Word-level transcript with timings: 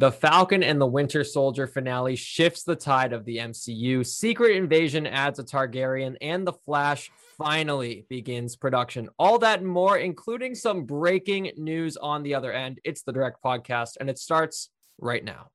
The 0.00 0.10
Falcon 0.10 0.62
and 0.62 0.80
the 0.80 0.86
Winter 0.86 1.22
Soldier 1.22 1.66
finale 1.66 2.16
shifts 2.16 2.62
the 2.62 2.74
tide 2.74 3.12
of 3.12 3.26
the 3.26 3.36
MCU. 3.36 4.06
Secret 4.06 4.56
Invasion 4.56 5.06
adds 5.06 5.38
a 5.38 5.44
Targaryen, 5.44 6.16
and 6.22 6.46
The 6.46 6.54
Flash 6.54 7.10
finally 7.36 8.06
begins 8.08 8.56
production. 8.56 9.10
All 9.18 9.38
that 9.40 9.58
and 9.60 9.68
more, 9.68 9.98
including 9.98 10.54
some 10.54 10.84
breaking 10.84 11.52
news 11.58 11.98
on 11.98 12.22
the 12.22 12.34
other 12.34 12.50
end. 12.50 12.80
It's 12.82 13.02
the 13.02 13.12
Direct 13.12 13.44
Podcast, 13.44 13.98
and 14.00 14.08
it 14.08 14.18
starts 14.18 14.70
right 14.98 15.22
now. 15.22 15.50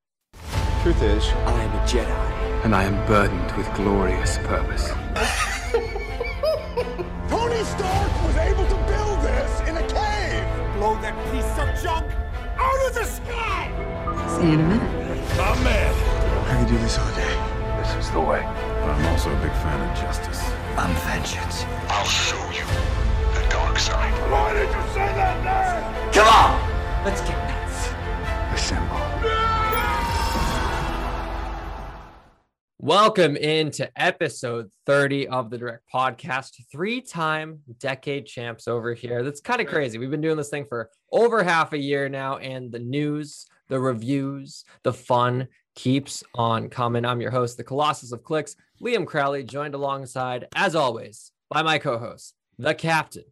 Truth 0.84 1.02
is, 1.02 1.26
I 1.26 1.64
am 1.64 1.76
a 1.76 1.88
Jedi. 1.88 2.66
And 2.66 2.76
I 2.76 2.84
am 2.84 3.04
burdened 3.08 3.52
with 3.58 3.66
glorious 3.74 4.38
purpose. 4.38 4.88
Tony 7.30 7.64
Stark 7.64 8.24
was 8.24 8.36
able 8.36 8.68
to 8.68 8.76
build 8.86 9.22
this 9.24 9.62
in 9.62 9.76
a 9.76 9.88
cave! 9.88 10.46
Blow 10.76 11.02
that 11.02 11.16
piece 11.32 11.58
of 11.58 11.84
junk 11.84 12.15
See 14.36 14.42
you 14.42 14.54
in 14.56 14.60
a 14.60 14.68
minute. 14.68 15.38
My 15.38 15.56
man! 15.64 15.96
I 16.50 16.60
could 16.60 16.68
do 16.68 16.78
this 16.80 17.00
all 17.00 17.08
day. 17.16 17.36
This 17.78 18.06
is 18.06 18.12
the 18.12 18.20
way. 18.20 18.42
But 18.82 18.90
I'm 18.90 19.06
also 19.06 19.32
a 19.32 19.42
big 19.42 19.54
fan 19.64 19.80
of 19.80 19.98
justice. 19.98 20.44
I'm 20.76 20.94
vengeance. 21.08 21.64
I'll 21.88 22.04
show 22.04 22.36
you 22.52 22.66
the 23.34 23.48
dark 23.50 23.80
side. 23.80 24.12
Why 24.30 24.52
did 24.52 24.68
you 24.68 24.94
say 24.94 25.08
that 25.16 25.40
name? 25.42 26.12
Come 26.12 26.28
on! 26.28 27.06
Let's 27.06 27.22
get 27.22 27.38
nuts. 27.48 27.94
Assemble. 28.54 29.16
Welcome 32.80 33.38
into 33.38 33.90
episode 33.96 34.70
30 34.86 35.30
of 35.30 35.50
the 35.50 35.58
Direct 35.58 35.84
Podcast. 35.92 36.52
Three 36.70 37.00
time 37.00 37.62
decade 37.80 38.26
champs 38.26 38.68
over 38.68 38.94
here. 38.94 39.24
That's 39.24 39.40
kind 39.40 39.62
of 39.62 39.68
crazy. 39.68 39.98
We've 39.98 40.12
been 40.12 40.20
doing 40.20 40.36
this 40.36 40.50
thing 40.50 40.66
for 40.68 40.90
over 41.10 41.42
half 41.42 41.72
a 41.72 41.78
year 41.78 42.10
now, 42.10 42.38
and 42.38 42.70
the 42.70 42.80
news, 42.80 43.48
the 43.68 43.80
reviews, 43.80 44.66
the 44.84 44.94
fun 44.94 45.48
keeps 45.76 46.24
on 46.36 46.70
coming. 46.70 47.06
I'm 47.06 47.22
your 47.22 47.32
host, 47.32 47.58
the 47.58 47.64
Colossus 47.64 48.12
of 48.12 48.24
Clicks, 48.24 48.56
Liam 48.82 49.06
Crowley, 49.06 49.44
joined 49.44 49.76
alongside, 49.76 50.48
as 50.56 50.76
always, 50.76 51.32
by 51.50 51.62
my 51.62 51.78
co 51.78 51.98
host, 51.98 52.36
the 52.58 52.74
captain, 52.74 53.26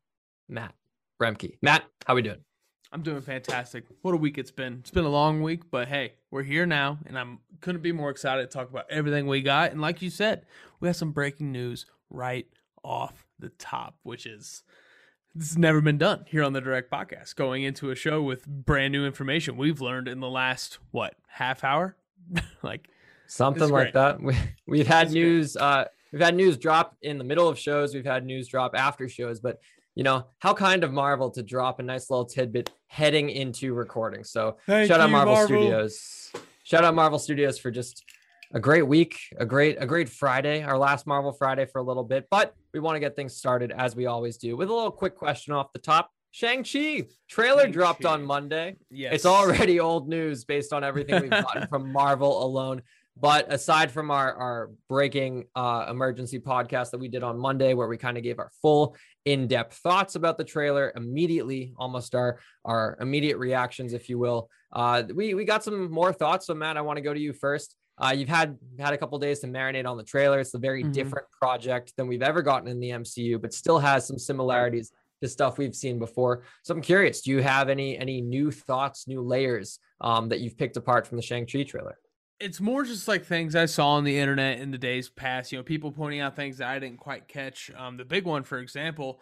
Matt 0.49 0.73
Remke. 1.21 1.57
Matt, 1.61 1.83
how 2.05 2.15
we 2.15 2.21
doing? 2.21 2.43
I'm 2.91 3.01
doing 3.01 3.21
fantastic. 3.21 3.85
What 4.03 4.13
a 4.13 4.17
week 4.17 4.37
it's 4.37 4.51
been. 4.51 4.77
It's 4.81 4.91
been 4.91 5.05
a 5.05 5.09
long 5.09 5.41
week, 5.41 5.63
but 5.71 5.87
hey, 5.87 6.13
we're 6.29 6.43
here 6.43 6.67
now, 6.67 6.99
and 7.07 7.17
I'm 7.17 7.39
couldn't 7.59 7.81
be 7.81 7.91
more 7.91 8.11
excited 8.11 8.43
to 8.43 8.47
talk 8.47 8.69
about 8.69 8.85
everything 8.89 9.25
we 9.25 9.41
got. 9.41 9.71
And 9.71 9.81
like 9.81 10.01
you 10.01 10.11
said, 10.11 10.45
we 10.79 10.87
have 10.87 10.95
some 10.95 11.11
breaking 11.11 11.51
news 11.51 11.87
right 12.11 12.45
off 12.83 13.25
the 13.39 13.49
top, 13.49 13.95
which 14.03 14.25
is 14.27 14.63
this 15.35 15.49
has 15.49 15.57
never 15.57 15.81
been 15.81 15.97
done 15.97 16.25
here 16.27 16.43
on 16.43 16.53
the 16.53 16.61
Direct 16.61 16.91
Podcast. 16.91 17.35
Going 17.35 17.63
into 17.63 17.89
a 17.89 17.95
show 17.95 18.21
with 18.21 18.45
brand 18.45 18.91
new 18.91 19.05
information 19.05 19.57
we've 19.57 19.81
learned 19.81 20.07
in 20.07 20.19
the 20.19 20.29
last 20.29 20.77
what 20.91 21.15
half 21.27 21.63
hour, 21.63 21.95
like 22.63 22.87
something 23.27 23.69
like 23.69 23.93
that. 23.93 24.19
We, 24.21 24.35
we've 24.67 24.87
had 24.87 25.11
news. 25.11 25.57
Uh, 25.57 25.85
we've 26.11 26.21
had 26.21 26.35
news 26.35 26.57
drop 26.57 26.95
in 27.01 27.17
the 27.17 27.23
middle 27.23 27.47
of 27.47 27.57
shows. 27.57 27.95
We've 27.95 28.05
had 28.05 28.25
news 28.25 28.47
drop 28.47 28.75
after 28.75 29.09
shows, 29.09 29.39
but 29.39 29.59
you 29.95 30.03
know, 30.03 30.25
how 30.39 30.53
kind 30.53 30.83
of 30.83 30.91
Marvel 30.91 31.29
to 31.31 31.43
drop 31.43 31.79
a 31.79 31.83
nice 31.83 32.09
little 32.09 32.25
tidbit 32.25 32.71
heading 32.87 33.29
into 33.29 33.73
recording. 33.73 34.23
So 34.23 34.57
Thank 34.65 34.87
shout 34.87 34.99
out 34.99 35.09
Marvel, 35.09 35.33
Marvel. 35.33 35.57
Studios. 35.57 36.31
Shout 36.63 36.83
out 36.83 36.95
Marvel 36.95 37.19
Studios 37.19 37.59
for 37.59 37.71
just 37.71 38.03
a 38.53 38.59
great 38.59 38.87
week, 38.87 39.19
a 39.37 39.45
great, 39.45 39.77
a 39.79 39.85
great 39.85 40.07
Friday, 40.07 40.61
our 40.63 40.77
last 40.77 41.07
Marvel 41.07 41.33
Friday 41.33 41.65
for 41.65 41.79
a 41.79 41.83
little 41.83 42.03
bit. 42.03 42.27
But 42.29 42.53
we 42.73 42.79
want 42.79 42.95
to 42.95 42.99
get 42.99 43.15
things 43.15 43.35
started 43.35 43.71
as 43.71 43.95
we 43.95 44.05
always 44.05 44.37
do 44.37 44.55
with 44.55 44.69
a 44.69 44.73
little 44.73 44.91
quick 44.91 45.15
question 45.15 45.53
off 45.53 45.73
the 45.73 45.79
top. 45.79 46.11
Shang-Chi 46.31 47.05
trailer 47.27 47.67
dropped 47.67 48.03
Shang-Chi. 48.03 48.13
on 48.13 48.25
Monday. 48.25 48.75
yes, 48.89 49.13
It's 49.15 49.25
already 49.25 49.79
old 49.79 50.07
news 50.07 50.45
based 50.45 50.71
on 50.71 50.83
everything 50.83 51.21
we've 51.21 51.29
gotten 51.29 51.67
from 51.69 51.91
Marvel 51.91 52.43
alone. 52.45 52.83
But 53.15 53.53
aside 53.53 53.91
from 53.91 54.09
our, 54.09 54.33
our 54.33 54.71
breaking 54.89 55.45
uh, 55.55 55.85
emergency 55.89 56.39
podcast 56.39 56.89
that 56.91 56.97
we 56.97 57.07
did 57.07 57.21
on 57.21 57.37
Monday, 57.37 57.75
where 57.75 57.87
we 57.87 57.97
kind 57.97 58.17
of 58.17 58.23
gave 58.23 58.39
our 58.39 58.49
full 58.61 58.95
in-depth 59.25 59.77
thoughts 59.77 60.15
about 60.15 60.39
the 60.39 60.43
trailer 60.43 60.91
immediately, 60.95 61.73
almost 61.77 62.15
our 62.15 62.39
our 62.65 62.97
immediate 62.99 63.37
reactions, 63.37 63.93
if 63.93 64.09
you 64.09 64.17
will, 64.17 64.49
uh, 64.73 65.03
we 65.13 65.35
we 65.35 65.45
got 65.45 65.63
some 65.63 65.91
more 65.91 66.11
thoughts. 66.11 66.47
So 66.47 66.55
Matt, 66.55 66.75
I 66.75 66.81
want 66.81 66.97
to 66.97 67.01
go 67.01 67.13
to 67.13 67.19
you 67.19 67.33
first. 67.33 67.75
Uh, 67.97 68.13
you've 68.15 68.29
had 68.29 68.57
had 68.79 68.93
a 68.93 68.97
couple 68.97 69.17
days 69.19 69.39
to 69.39 69.47
marinate 69.47 69.85
on 69.85 69.97
the 69.97 70.03
trailer. 70.03 70.39
It's 70.39 70.53
a 70.53 70.59
very 70.59 70.83
Mhm. 70.83 70.93
different 70.93 71.27
project 71.31 71.93
than 71.95 72.07
we've 72.07 72.23
ever 72.23 72.41
gotten 72.41 72.67
in 72.67 72.79
the 72.79 72.91
MCU, 72.91 73.37
but 73.39 73.53
still 73.53 73.79
has 73.79 74.07
some 74.07 74.17
similarities 74.17 74.91
to 75.21 75.27
stuff 75.27 75.57
we've 75.57 75.75
seen 75.75 75.99
before. 75.99 76.43
So 76.63 76.73
I'm 76.73 76.81
curious, 76.81 77.21
do 77.21 77.31
you 77.31 77.41
have 77.41 77.69
any 77.69 77.97
any 77.97 78.21
new 78.21 78.51
thoughts, 78.51 79.07
new 79.07 79.21
layers 79.21 79.79
um, 80.01 80.27
that 80.29 80.39
you've 80.41 80.57
picked 80.57 80.75
apart 80.75 81.07
from 81.07 81.17
the 81.17 81.21
Shang-Chi 81.23 81.63
trailer? 81.63 81.97
it's 82.39 82.59
more 82.59 82.83
just 82.83 83.07
like 83.07 83.23
things 83.23 83.55
I 83.55 83.65
saw 83.65 83.91
on 83.91 84.03
the 84.03 84.17
internet 84.17 84.59
in 84.59 84.71
the 84.71 84.77
days 84.77 85.07
past. 85.07 85.53
You 85.53 85.59
know, 85.59 85.63
people 85.63 85.93
pointing 85.93 86.19
out 86.19 86.35
things 86.35 86.57
that 86.57 86.67
I 86.67 86.77
didn't 86.77 86.97
quite 86.97 87.29
catch. 87.29 87.71
Um, 87.73 87.95
the 87.95 88.03
big 88.03 88.25
one, 88.25 88.43
for 88.43 88.57
example, 88.59 89.21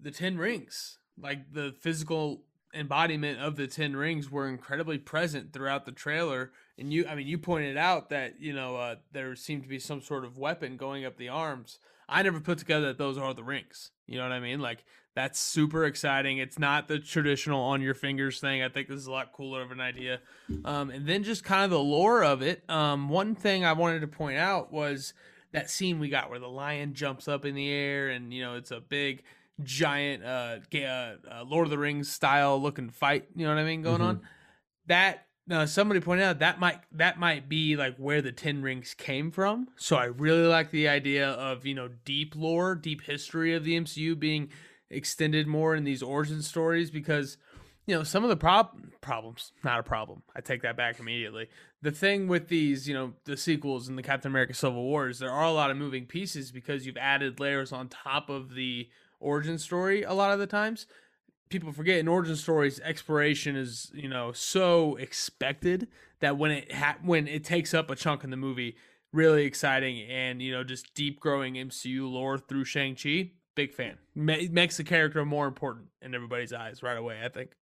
the 0.00 0.10
Ten 0.10 0.38
Rings, 0.38 0.98
like 1.18 1.52
the 1.52 1.74
physical 1.82 2.46
embodiment 2.72 3.38
of 3.38 3.56
the 3.56 3.66
Ten 3.66 3.94
Rings, 3.94 4.30
were 4.30 4.48
incredibly 4.48 4.96
present 4.96 5.52
throughout 5.52 5.84
the 5.84 5.92
trailer. 5.92 6.52
And 6.78 6.92
you, 6.92 7.06
I 7.06 7.14
mean, 7.14 7.26
you 7.26 7.38
pointed 7.38 7.76
out 7.76 8.10
that 8.10 8.40
you 8.40 8.52
know 8.52 8.76
uh, 8.76 8.96
there 9.12 9.34
seemed 9.36 9.62
to 9.62 9.68
be 9.68 9.78
some 9.78 10.02
sort 10.02 10.24
of 10.24 10.38
weapon 10.38 10.76
going 10.76 11.04
up 11.04 11.16
the 11.16 11.28
arms. 11.28 11.78
I 12.08 12.22
never 12.22 12.40
put 12.40 12.58
together 12.58 12.86
that 12.86 12.98
those 12.98 13.16
are 13.16 13.32
the 13.32 13.44
rings. 13.44 13.90
You 14.06 14.18
know 14.18 14.24
what 14.24 14.32
I 14.32 14.40
mean? 14.40 14.60
Like 14.60 14.84
that's 15.14 15.38
super 15.38 15.84
exciting. 15.84 16.38
It's 16.38 16.58
not 16.58 16.88
the 16.88 16.98
traditional 16.98 17.62
on 17.62 17.80
your 17.80 17.94
fingers 17.94 18.40
thing. 18.40 18.62
I 18.62 18.68
think 18.68 18.88
this 18.88 18.98
is 18.98 19.06
a 19.06 19.12
lot 19.12 19.32
cooler 19.32 19.62
of 19.62 19.70
an 19.70 19.80
idea. 19.80 20.20
Um, 20.64 20.90
and 20.90 21.06
then 21.06 21.22
just 21.22 21.44
kind 21.44 21.64
of 21.64 21.70
the 21.70 21.78
lore 21.78 22.24
of 22.24 22.42
it. 22.42 22.68
Um, 22.68 23.08
one 23.08 23.34
thing 23.34 23.64
I 23.64 23.72
wanted 23.72 24.00
to 24.00 24.08
point 24.08 24.38
out 24.38 24.72
was 24.72 25.14
that 25.52 25.70
scene 25.70 26.00
we 26.00 26.08
got 26.08 26.30
where 26.30 26.40
the 26.40 26.48
lion 26.48 26.94
jumps 26.94 27.28
up 27.28 27.44
in 27.44 27.54
the 27.54 27.70
air 27.70 28.08
and 28.08 28.34
you 28.34 28.42
know 28.42 28.56
it's 28.56 28.72
a 28.72 28.80
big 28.80 29.22
giant 29.62 30.24
uh, 30.24 30.58
uh, 30.74 31.44
Lord 31.46 31.66
of 31.66 31.70
the 31.70 31.78
Rings 31.78 32.10
style 32.10 32.60
looking 32.60 32.90
fight. 32.90 33.28
You 33.36 33.46
know 33.46 33.54
what 33.54 33.60
I 33.60 33.64
mean 33.64 33.82
going 33.82 34.00
on. 34.00 34.22
That 34.86 35.26
uh, 35.50 35.66
somebody 35.66 36.00
pointed 36.00 36.24
out 36.24 36.38
that 36.38 36.58
might 36.58 36.80
that 36.92 37.18
might 37.18 37.48
be 37.48 37.76
like 37.76 37.96
where 37.96 38.22
the 38.22 38.32
Ten 38.32 38.62
Rings 38.62 38.94
came 38.94 39.30
from. 39.30 39.68
So 39.76 39.96
I 39.96 40.04
really 40.04 40.46
like 40.46 40.70
the 40.70 40.88
idea 40.88 41.28
of 41.30 41.66
you 41.66 41.74
know 41.74 41.88
deep 42.04 42.34
lore, 42.34 42.74
deep 42.74 43.02
history 43.02 43.54
of 43.54 43.64
the 43.64 43.78
MCU 43.78 44.18
being 44.18 44.48
extended 44.90 45.46
more 45.46 45.74
in 45.74 45.84
these 45.84 46.02
origin 46.02 46.40
stories 46.40 46.90
because 46.90 47.36
you 47.86 47.94
know 47.94 48.02
some 48.02 48.22
of 48.22 48.30
the 48.30 48.36
prob- 48.36 48.76
problems 49.00 49.52
not 49.62 49.80
a 49.80 49.82
problem. 49.82 50.22
I 50.34 50.40
take 50.40 50.62
that 50.62 50.76
back 50.76 50.98
immediately. 50.98 51.48
The 51.82 51.90
thing 51.90 52.28
with 52.28 52.48
these 52.48 52.88
you 52.88 52.94
know 52.94 53.12
the 53.24 53.36
sequels 53.36 53.88
and 53.88 53.98
the 53.98 54.02
captain 54.02 54.30
america 54.30 54.54
civil 54.54 54.82
wars 54.82 55.18
there 55.18 55.30
are 55.30 55.44
a 55.44 55.52
lot 55.52 55.70
of 55.70 55.76
moving 55.76 56.06
pieces 56.06 56.50
because 56.50 56.86
you've 56.86 56.96
added 56.96 57.38
layers 57.38 57.72
on 57.72 57.88
top 57.88 58.30
of 58.30 58.54
the 58.54 58.88
origin 59.20 59.58
story 59.58 60.02
a 60.02 60.14
lot 60.14 60.32
of 60.32 60.38
the 60.38 60.46
times 60.46 60.86
people 61.48 61.72
forget 61.72 61.98
in 61.98 62.08
origin 62.08 62.36
stories 62.36 62.80
exploration 62.80 63.56
is 63.56 63.90
you 63.94 64.08
know 64.08 64.32
so 64.32 64.96
expected 64.96 65.88
that 66.20 66.36
when 66.38 66.50
it 66.50 66.72
ha- 66.72 66.96
when 67.02 67.26
it 67.28 67.44
takes 67.44 67.74
up 67.74 67.90
a 67.90 67.96
chunk 67.96 68.24
in 68.24 68.30
the 68.30 68.36
movie 68.36 68.76
really 69.12 69.44
exciting 69.44 70.00
and 70.10 70.42
you 70.42 70.52
know 70.52 70.64
just 70.64 70.92
deep 70.94 71.20
growing 71.20 71.54
mcu 71.54 72.10
lore 72.10 72.38
through 72.38 72.64
shang-chi 72.64 73.30
big 73.54 73.72
fan 73.72 73.96
Ma- 74.14 74.36
makes 74.50 74.76
the 74.76 74.84
character 74.84 75.24
more 75.24 75.46
important 75.46 75.86
in 76.02 76.14
everybody's 76.14 76.52
eyes 76.52 76.82
right 76.82 76.96
away 76.98 77.20
i 77.24 77.28
think 77.28 77.52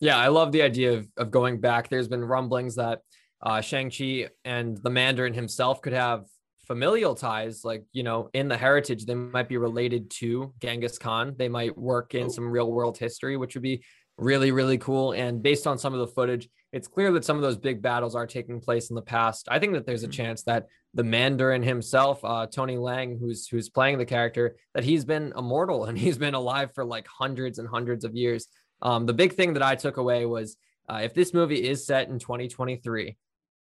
Yeah, 0.00 0.16
I 0.16 0.28
love 0.28 0.52
the 0.52 0.62
idea 0.62 0.92
of, 0.94 1.08
of 1.16 1.30
going 1.30 1.60
back. 1.60 1.88
There's 1.88 2.08
been 2.08 2.24
rumblings 2.24 2.76
that 2.76 3.00
uh, 3.42 3.60
Shang-Chi 3.60 4.28
and 4.44 4.76
the 4.76 4.90
Mandarin 4.90 5.34
himself 5.34 5.82
could 5.82 5.92
have 5.92 6.26
familial 6.68 7.14
ties, 7.16 7.64
like, 7.64 7.84
you 7.92 8.04
know, 8.04 8.28
in 8.34 8.46
the 8.46 8.56
heritage, 8.56 9.04
they 9.06 9.14
might 9.14 9.48
be 9.48 9.56
related 9.56 10.10
to 10.12 10.52
Genghis 10.60 10.98
Khan. 10.98 11.34
They 11.36 11.48
might 11.48 11.76
work 11.76 12.14
in 12.14 12.30
some 12.30 12.48
real 12.48 12.70
world 12.70 12.96
history, 12.98 13.36
which 13.36 13.54
would 13.54 13.62
be 13.62 13.82
really, 14.18 14.52
really 14.52 14.78
cool. 14.78 15.12
And 15.12 15.42
based 15.42 15.66
on 15.66 15.78
some 15.78 15.94
of 15.94 16.00
the 16.00 16.06
footage, 16.08 16.48
it's 16.72 16.86
clear 16.86 17.10
that 17.12 17.24
some 17.24 17.36
of 17.36 17.42
those 17.42 17.56
big 17.56 17.80
battles 17.80 18.14
are 18.14 18.26
taking 18.26 18.60
place 18.60 18.90
in 18.90 18.96
the 18.96 19.02
past. 19.02 19.48
I 19.50 19.58
think 19.58 19.72
that 19.72 19.86
there's 19.86 20.04
a 20.04 20.08
Mhm. 20.08 20.12
chance 20.12 20.42
that 20.44 20.66
the 20.94 21.04
Mandarin 21.04 21.62
himself, 21.62 22.20
uh, 22.24 22.46
Tony 22.46 22.76
Leung, 22.76 23.18
who's 23.18 23.48
who's 23.48 23.68
playing 23.70 23.98
the 23.98 24.04
character, 24.04 24.56
that 24.74 24.84
he's 24.84 25.04
been 25.04 25.32
immortal 25.36 25.86
and 25.86 25.96
he's 25.98 26.18
been 26.18 26.34
alive 26.34 26.70
for 26.74 26.84
like 26.84 27.06
hundreds 27.06 27.58
and 27.58 27.68
hundreds 27.68 28.04
of 28.04 28.14
years. 28.14 28.46
Um, 28.82 29.06
the 29.06 29.14
big 29.14 29.32
thing 29.34 29.54
that 29.54 29.62
I 29.62 29.74
took 29.74 29.96
away 29.96 30.26
was 30.26 30.56
uh, 30.90 31.00
if 31.02 31.14
this 31.14 31.32
movie 31.34 31.66
is 31.68 31.86
set 31.86 32.08
in 32.08 32.18
2023 32.18 33.16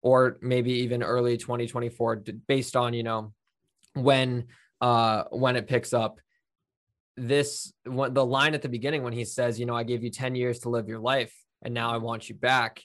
or 0.01 0.37
maybe 0.41 0.71
even 0.71 1.03
early 1.03 1.37
2024, 1.37 2.23
based 2.47 2.75
on 2.75 2.93
you 2.93 3.03
know 3.03 3.33
when 3.93 4.45
uh, 4.81 5.23
when 5.31 5.55
it 5.55 5.67
picks 5.67 5.93
up, 5.93 6.19
this 7.17 7.73
what 7.85 8.13
the 8.13 8.25
line 8.25 8.53
at 8.53 8.61
the 8.61 8.69
beginning 8.69 9.03
when 9.03 9.13
he 9.13 9.25
says, 9.25 9.59
you 9.59 9.65
know, 9.65 9.75
I 9.75 9.83
gave 9.83 10.03
you 10.03 10.09
10 10.09 10.35
years 10.35 10.59
to 10.59 10.69
live 10.69 10.87
your 10.87 10.99
life, 10.99 11.33
and 11.61 11.73
now 11.73 11.91
I 11.91 11.97
want 11.97 12.29
you 12.29 12.35
back, 12.35 12.81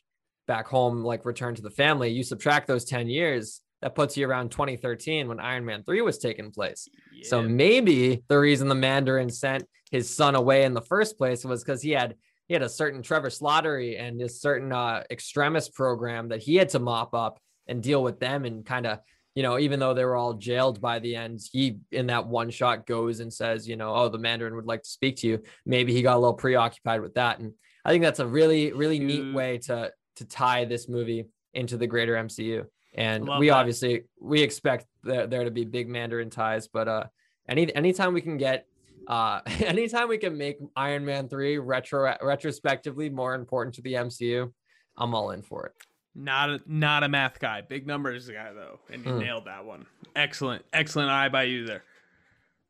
back 0.46 0.66
home, 0.66 1.04
like 1.04 1.24
return 1.24 1.54
to 1.54 1.62
the 1.62 1.70
family. 1.70 2.10
You 2.10 2.22
subtract 2.22 2.66
those 2.66 2.84
10 2.84 3.08
years, 3.08 3.60
that 3.84 3.94
puts 3.94 4.16
you 4.16 4.26
around 4.26 4.50
2013 4.50 5.28
when 5.28 5.38
Iron 5.38 5.66
Man 5.66 5.84
3 5.84 6.00
was 6.00 6.16
taking 6.16 6.50
place. 6.50 6.88
So 7.24 7.42
maybe 7.42 8.24
the 8.28 8.38
reason 8.38 8.68
the 8.68 8.74
Mandarin 8.74 9.28
sent 9.28 9.64
his 9.90 10.08
son 10.08 10.34
away 10.34 10.64
in 10.64 10.72
the 10.72 10.80
first 10.80 11.18
place 11.18 11.44
was 11.44 11.62
because 11.62 11.82
he 11.82 11.90
had 11.90 12.14
he 12.48 12.54
had 12.54 12.62
a 12.62 12.68
certain 12.68 13.02
Trevor 13.02 13.30
Slattery 13.30 14.00
and 14.00 14.20
a 14.20 14.28
certain 14.28 14.72
uh, 14.72 15.02
extremis 15.10 15.68
program 15.68 16.28
that 16.28 16.42
he 16.42 16.56
had 16.56 16.68
to 16.70 16.78
mop 16.78 17.14
up 17.14 17.38
and 17.66 17.82
deal 17.82 18.02
with 18.02 18.20
them 18.20 18.44
and 18.44 18.64
kind 18.64 18.86
of 18.86 18.98
you 19.34 19.42
know, 19.42 19.58
even 19.58 19.80
though 19.80 19.94
they 19.94 20.04
were 20.04 20.14
all 20.14 20.34
jailed 20.34 20.80
by 20.80 21.00
the 21.00 21.16
end, 21.16 21.40
he 21.50 21.78
in 21.90 22.06
that 22.06 22.26
one 22.26 22.50
shot 22.50 22.86
goes 22.86 23.18
and 23.18 23.32
says, 23.32 23.68
you 23.68 23.76
know, 23.76 23.92
oh, 23.92 24.08
the 24.08 24.18
Mandarin 24.18 24.54
would 24.54 24.66
like 24.66 24.82
to 24.82 24.88
speak 24.88 25.16
to 25.16 25.26
you. 25.26 25.42
Maybe 25.66 25.92
he 25.92 26.02
got 26.02 26.16
a 26.16 26.20
little 26.20 26.34
preoccupied 26.34 27.00
with 27.00 27.14
that. 27.14 27.40
And 27.40 27.52
I 27.84 27.90
think 27.90 28.04
that's 28.04 28.20
a 28.20 28.26
really, 28.26 28.72
really 28.72 29.00
neat 29.00 29.34
way 29.34 29.58
to 29.58 29.92
to 30.16 30.24
tie 30.24 30.64
this 30.64 30.88
movie 30.88 31.26
into 31.52 31.76
the 31.76 31.86
greater 31.86 32.14
MCU. 32.14 32.64
And 32.94 33.28
we 33.38 33.48
that. 33.48 33.56
obviously 33.56 34.02
we 34.20 34.40
expect 34.40 34.86
there, 35.02 35.26
there 35.26 35.44
to 35.44 35.50
be 35.50 35.64
big 35.64 35.88
Mandarin 35.88 36.30
ties, 36.30 36.68
but 36.68 36.86
uh 36.86 37.04
any 37.48 37.74
anytime 37.74 38.14
we 38.14 38.20
can 38.20 38.36
get 38.36 38.66
uh 39.06 39.40
anytime 39.60 40.08
we 40.08 40.18
can 40.18 40.36
make 40.36 40.58
Iron 40.76 41.04
Man 41.04 41.28
3 41.28 41.58
retro 41.58 42.16
retrospectively 42.22 43.10
more 43.10 43.34
important 43.34 43.74
to 43.76 43.82
the 43.82 43.94
MCU, 43.94 44.52
I'm 44.96 45.14
all 45.14 45.30
in 45.30 45.42
for 45.42 45.66
it. 45.66 45.72
Not 46.16 46.50
a, 46.50 46.60
not 46.66 47.02
a 47.02 47.08
math 47.08 47.40
guy. 47.40 47.60
Big 47.62 47.86
numbers 47.86 48.28
guy 48.28 48.52
though, 48.52 48.78
and 48.92 49.04
you 49.04 49.12
mm. 49.12 49.20
nailed 49.20 49.46
that 49.46 49.64
one. 49.64 49.86
Excellent, 50.14 50.64
excellent 50.72 51.10
eye 51.10 51.28
by 51.28 51.44
you 51.44 51.66
there. 51.66 51.82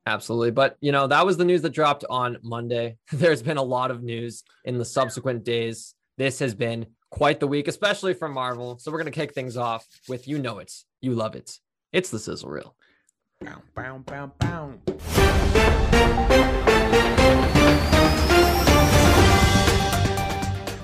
Absolutely. 0.07 0.51
But, 0.51 0.77
you 0.81 0.93
know, 0.93 1.07
that 1.07 1.25
was 1.25 1.37
the 1.37 1.45
news 1.45 1.63
that 1.63 1.71
dropped 1.71 2.05
on 2.11 2.39
Monday. 2.43 2.97
There's 3.13 3.43
been 3.43 3.57
a 3.57 3.63
lot 3.63 3.91
of 3.91 4.03
news 4.03 4.43
in 4.65 4.79
the 4.79 4.85
subsequent 4.85 5.45
days. 5.45 5.95
This 6.19 6.39
has 6.41 6.55
been 6.55 6.87
quite 7.11 7.41
the 7.41 7.47
week, 7.47 7.69
especially 7.69 8.15
from 8.15 8.33
Marvel. 8.33 8.79
So 8.79 8.91
we're 8.91 8.99
going 8.99 9.13
to 9.13 9.19
kick 9.19 9.33
things 9.33 9.57
off 9.57 9.87
with 10.09 10.29
You 10.29 10.39
Know 10.39 10.59
It, 10.59 10.73
You 11.01 11.15
Love 11.15 11.37
It. 11.37 11.59
It's 11.93 12.11
the 12.11 12.19
Sizzle 12.19 12.51
Reel. 12.51 12.77
Bow, 13.45 13.61
bow, 13.75 13.99
bow, 13.99 14.33
bow. 14.39 14.73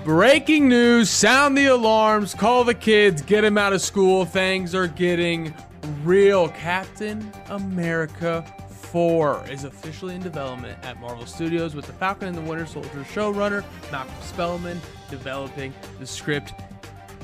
Breaking 0.05 0.69
news, 0.69 1.09
sound 1.09 1.57
the 1.57 1.67
alarms, 1.67 2.35
call 2.35 2.65
the 2.65 2.75
kids, 2.75 3.23
get 3.23 3.43
them 3.43 3.57
out 3.57 3.73
of 3.73 3.81
school. 3.81 4.27
Things 4.27 4.75
are 4.75 4.89
getting 4.89 5.55
real. 6.03 6.49
Captain 6.51 7.33
America 7.49 8.45
4 8.69 9.47
is 9.51 9.65
officially 9.65 10.15
in 10.15 10.21
development 10.21 10.79
at 10.85 11.01
Marvel 11.01 11.25
Studios 11.25 11.75
with 11.75 11.87
the 11.87 11.95
Falcon 11.95 12.29
and 12.29 12.37
the 12.37 12.43
Winter 12.43 12.67
Soldier 12.67 13.07
showrunner 13.11 13.65
Malcolm 13.91 14.15
Spellman 14.21 14.79
developing 15.09 15.73
the 15.99 16.07
script. 16.07 16.53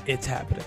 It's 0.07 0.25
happening. 0.25 0.65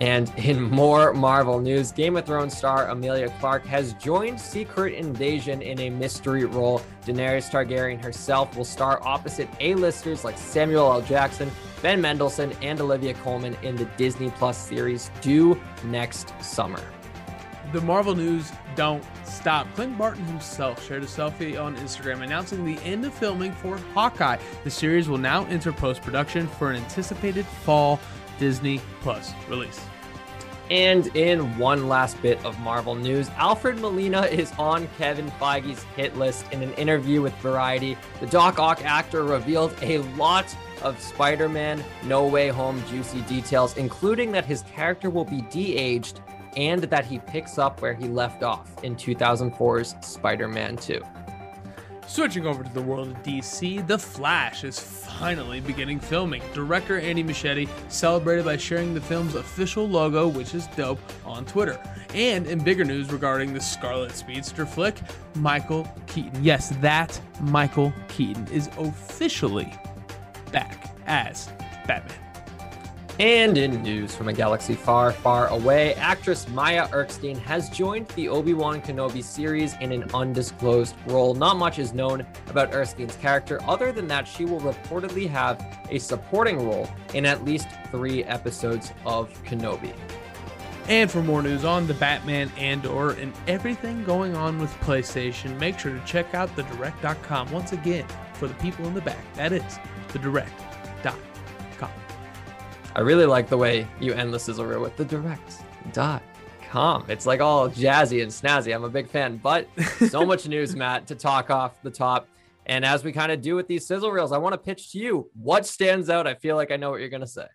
And 0.00 0.32
in 0.36 0.60
more 0.62 1.14
Marvel 1.14 1.60
news, 1.60 1.92
Game 1.92 2.16
of 2.16 2.26
Thrones 2.26 2.56
star 2.56 2.88
Emilia 2.88 3.28
Clarke 3.38 3.64
has 3.66 3.94
joined 3.94 4.40
Secret 4.40 4.94
Invasion 4.94 5.62
in 5.62 5.78
a 5.80 5.90
mystery 5.90 6.44
role. 6.44 6.82
Daenerys 7.06 7.50
Targaryen 7.50 8.02
herself 8.02 8.56
will 8.56 8.64
star 8.64 9.00
opposite 9.02 9.48
A-listers 9.60 10.24
like 10.24 10.36
Samuel 10.36 10.92
L. 10.92 11.02
Jackson, 11.02 11.50
Ben 11.80 12.00
Mendelsohn, 12.00 12.52
and 12.60 12.80
Olivia 12.80 13.14
Colman 13.14 13.56
in 13.62 13.76
the 13.76 13.84
Disney 13.96 14.30
Plus 14.30 14.58
series 14.58 15.10
due 15.20 15.60
next 15.84 16.32
summer. 16.42 16.82
The 17.72 17.80
Marvel 17.80 18.14
news 18.14 18.52
don't 18.76 19.04
stop. 19.24 19.66
Clint 19.74 19.96
Barton 19.98 20.24
himself 20.26 20.84
shared 20.86 21.02
a 21.02 21.06
selfie 21.06 21.60
on 21.60 21.76
Instagram 21.76 22.22
announcing 22.22 22.64
the 22.64 22.80
end 22.82 23.04
of 23.04 23.12
filming 23.12 23.52
for 23.52 23.78
Hawkeye. 23.94 24.38
The 24.64 24.70
series 24.70 25.08
will 25.08 25.18
now 25.18 25.44
enter 25.46 25.72
post 25.72 26.02
production 26.02 26.46
for 26.46 26.70
an 26.70 26.76
anticipated 26.76 27.46
fall 27.46 28.00
Disney 28.38 28.80
Plus 29.00 29.32
release. 29.48 29.80
And 30.70 31.08
in 31.08 31.58
one 31.58 31.88
last 31.88 32.20
bit 32.22 32.42
of 32.44 32.58
Marvel 32.60 32.94
news, 32.94 33.28
Alfred 33.36 33.78
Molina 33.78 34.22
is 34.22 34.50
on 34.58 34.88
Kevin 34.96 35.30
Feige's 35.32 35.82
hit 35.96 36.16
list. 36.16 36.50
In 36.52 36.62
an 36.62 36.72
interview 36.74 37.20
with 37.20 37.34
Variety, 37.36 37.98
the 38.20 38.26
Doc 38.26 38.58
Ock 38.58 38.82
actor 38.82 39.24
revealed 39.24 39.74
a 39.82 39.98
lot 40.16 40.56
of 40.82 40.98
Spider 41.00 41.48
Man 41.48 41.84
No 42.04 42.26
Way 42.26 42.48
Home 42.48 42.82
juicy 42.88 43.20
details, 43.22 43.76
including 43.76 44.32
that 44.32 44.46
his 44.46 44.62
character 44.62 45.10
will 45.10 45.24
be 45.24 45.42
de 45.50 45.76
aged 45.76 46.20
and 46.56 46.84
that 46.84 47.04
he 47.04 47.18
picks 47.18 47.58
up 47.58 47.82
where 47.82 47.94
he 47.94 48.08
left 48.08 48.42
off 48.42 48.82
in 48.82 48.96
2004's 48.96 49.94
Spider 50.06 50.48
Man 50.48 50.76
2. 50.76 51.02
Switching 52.06 52.46
over 52.46 52.62
to 52.62 52.72
the 52.72 52.82
world 52.82 53.08
of 53.08 53.16
DC, 53.22 53.86
The 53.86 53.98
Flash 53.98 54.62
is 54.62 54.78
finally 54.78 55.60
beginning 55.60 55.98
filming. 55.98 56.42
Director 56.52 57.00
Andy 57.00 57.24
Muschietti 57.24 57.68
celebrated 57.88 58.44
by 58.44 58.56
sharing 58.56 58.94
the 58.94 59.00
film's 59.00 59.34
official 59.34 59.88
logo, 59.88 60.28
which 60.28 60.54
is 60.54 60.66
dope, 60.76 61.00
on 61.24 61.44
Twitter. 61.46 61.80
And 62.14 62.46
in 62.46 62.62
bigger 62.62 62.84
news 62.84 63.10
regarding 63.10 63.52
the 63.52 63.60
Scarlet 63.60 64.12
Speedster 64.12 64.66
flick, 64.66 65.00
Michael 65.34 65.88
Keaton, 66.06 66.44
yes, 66.44 66.68
that 66.80 67.20
Michael 67.40 67.92
Keaton 68.08 68.46
is 68.48 68.68
officially 68.78 69.72
back 70.52 70.94
as 71.06 71.48
Batman. 71.86 72.23
And 73.20 73.56
in 73.56 73.80
news 73.80 74.12
from 74.12 74.26
a 74.26 74.32
galaxy 74.32 74.74
far, 74.74 75.12
far 75.12 75.46
away, 75.46 75.94
actress 75.94 76.48
Maya 76.48 76.88
Erskine 76.92 77.38
has 77.38 77.70
joined 77.70 78.08
the 78.08 78.28
Obi 78.28 78.54
Wan 78.54 78.82
Kenobi 78.82 79.22
series 79.22 79.74
in 79.80 79.92
an 79.92 80.10
undisclosed 80.12 80.96
role. 81.06 81.32
Not 81.32 81.56
much 81.56 81.78
is 81.78 81.94
known 81.94 82.26
about 82.48 82.72
Erskine's 82.74 83.14
character, 83.16 83.60
other 83.68 83.92
than 83.92 84.08
that 84.08 84.26
she 84.26 84.44
will 84.44 84.60
reportedly 84.60 85.28
have 85.28 85.64
a 85.90 85.98
supporting 86.00 86.66
role 86.66 86.90
in 87.12 87.24
at 87.24 87.44
least 87.44 87.68
three 87.92 88.24
episodes 88.24 88.92
of 89.06 89.32
Kenobi. 89.44 89.94
And 90.88 91.08
for 91.08 91.22
more 91.22 91.40
news 91.40 91.64
on 91.64 91.86
the 91.86 91.94
Batman 91.94 92.50
Andor 92.58 93.12
and 93.12 93.32
everything 93.46 94.02
going 94.02 94.34
on 94.34 94.58
with 94.58 94.72
PlayStation, 94.80 95.56
make 95.60 95.78
sure 95.78 95.92
to 95.92 96.04
check 96.04 96.34
out 96.34 96.54
thedirect.com 96.56 97.52
once 97.52 97.72
again 97.72 98.06
for 98.34 98.48
the 98.48 98.54
people 98.54 98.86
in 98.86 98.94
the 98.94 99.00
back. 99.02 99.34
That 99.34 99.52
is 99.52 99.78
thedirect.com. 100.08 101.33
I 102.96 103.00
really 103.00 103.26
like 103.26 103.48
the 103.48 103.56
way 103.56 103.88
you 104.00 104.12
end 104.12 104.32
the 104.32 104.38
sizzle 104.38 104.64
reel 104.64 104.80
with 104.80 104.96
the 104.96 105.04
direct 105.04 105.64
dot 105.92 106.22
com. 106.70 107.04
It's 107.08 107.26
like 107.26 107.40
all 107.40 107.68
jazzy 107.68 108.22
and 108.22 108.30
snazzy. 108.30 108.72
I'm 108.72 108.84
a 108.84 108.88
big 108.88 109.08
fan, 109.08 109.36
but 109.38 109.68
so 110.08 110.24
much 110.24 110.46
news, 110.46 110.76
Matt, 110.76 111.08
to 111.08 111.16
talk 111.16 111.50
off 111.50 111.82
the 111.82 111.90
top. 111.90 112.28
And 112.66 112.84
as 112.84 113.02
we 113.02 113.12
kind 113.12 113.32
of 113.32 113.42
do 113.42 113.56
with 113.56 113.66
these 113.66 113.86
sizzle 113.86 114.12
reels, 114.12 114.30
I 114.30 114.38
want 114.38 114.52
to 114.52 114.58
pitch 114.58 114.92
to 114.92 114.98
you 114.98 115.28
what 115.34 115.66
stands 115.66 116.08
out. 116.08 116.28
I 116.28 116.34
feel 116.34 116.54
like 116.54 116.70
I 116.70 116.76
know 116.76 116.90
what 116.90 117.00
you're 117.00 117.08
going 117.08 117.20
to 117.20 117.26
say. 117.26 117.46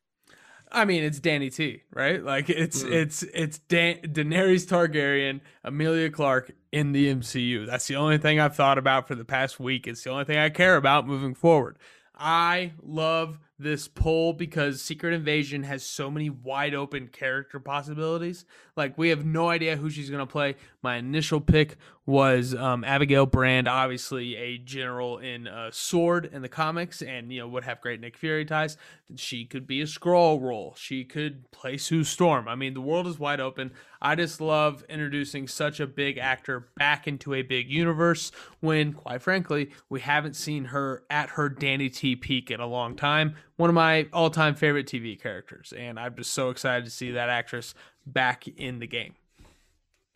I 0.72 0.86
mean, 0.86 1.04
it's 1.04 1.20
Danny 1.20 1.50
T, 1.50 1.84
right? 1.94 2.24
Like 2.24 2.50
it's 2.50 2.84
mm. 2.84 2.92
it's 2.92 3.24
it's 3.24 3.60
Dan- 3.60 4.02
Daenerys 4.04 4.68
Targaryen, 4.68 5.40
Emilia 5.64 6.12
Clarke 6.12 6.52
in 6.72 6.92
the 6.92 7.16
MCU. 7.16 7.66
That's 7.66 7.88
the 7.88 7.96
only 7.96 8.18
thing 8.18 8.40
I've 8.40 8.56
thought 8.56 8.78
about 8.78 9.08
for 9.08 9.16
the 9.16 9.26
past 9.26 9.60
week. 9.60 9.88
It's 9.88 10.04
the 10.04 10.12
only 10.12 10.26
thing 10.26 10.38
I 10.38 10.50
care 10.50 10.76
about 10.76 11.08
moving 11.08 11.34
forward. 11.34 11.78
I 12.14 12.74
love 12.84 13.40
this 13.60 13.90
poll 13.90 14.32
because 14.32 14.82
Secret 14.82 15.14
Invasion 15.14 15.64
has 15.64 15.86
so 15.86 16.10
many 16.10 16.30
wide 16.30 16.74
open 16.74 17.08
character 17.08 17.60
possibilities. 17.60 18.46
Like 18.78 18.98
we 18.98 19.10
have 19.10 19.26
no 19.26 19.50
idea 19.50 19.76
who 19.76 19.90
she's 19.90 20.10
to 20.10 20.26
play. 20.26 20.56
My 20.82 20.96
initial 20.96 21.42
pick 21.42 21.76
was 22.06 22.56
um, 22.56 22.84
Abigail 22.84 23.28
Brand, 23.28 23.68
obviously 23.68 24.36
a 24.36 24.58
general 24.58 25.20
in 25.20 25.48
uh, 25.48 25.68
S.W.O.R.D. 25.68 26.30
in 26.32 26.42
the 26.42 26.50
comics, 26.50 27.04
and 27.04 27.32
you 27.32 27.42
know 27.42 27.48
would 27.48 27.66
have 27.66 27.82
great 27.82 28.00
Nick 28.00 28.18
Fury 28.18 28.46
ties. 28.46 28.78
She 29.16 29.46
could 29.46 29.68
be 29.68 29.82
a 29.82 29.86
Skrull 29.86 30.42
role. 30.42 30.74
She 30.78 31.04
could 31.04 31.52
play 31.52 31.78
Sue 31.78 32.04
Storm. 32.04 32.48
I 32.48 32.56
mean, 32.56 32.74
the 32.74 32.82
world 32.82 33.06
is 33.06 33.20
wide 33.20 33.40
open. 33.40 33.72
I 34.02 34.16
just 34.16 34.40
love 34.42 34.84
introducing 34.90 35.48
such 35.48 35.80
a 35.80 35.86
big 35.86 36.18
actor 36.18 36.70
back 36.78 37.08
into 37.08 37.34
a 37.34 37.42
big 37.42 37.70
universe 37.70 38.32
when, 38.62 38.94
quite 38.94 39.22
frankly, 39.22 39.72
we 39.90 40.00
haven't 40.00 40.36
seen 40.36 40.66
her 40.66 41.04
at 41.10 41.32
her 41.32 41.50
Danny 41.50 41.90
T 41.90 42.16
peak 42.16 42.50
in 42.50 42.60
a 42.60 42.68
long 42.68 42.96
time. 42.96 43.36
One 43.60 43.70
of 43.70 43.74
my 43.74 44.08
all-time 44.14 44.56
favorite 44.56 44.88
TV 44.88 45.22
characters, 45.22 45.74
and 45.78 46.00
I'm 46.00 46.16
just 46.16 46.32
so 46.32 46.50
excited 46.50 46.86
to 46.86 46.90
see 46.90 47.12
that 47.12 47.28
actress 47.28 47.74
back 48.06 48.48
in 48.48 48.80
the 48.80 48.88
game. 48.88 49.16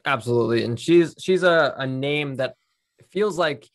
Absolutely. 0.06 0.64
And 0.64 0.80
she's 0.80 1.14
she's 1.20 1.44
a, 1.44 1.76
a 1.78 1.86
name 1.86 2.36
that 2.36 2.56
feels 3.12 3.38
like 3.38 3.70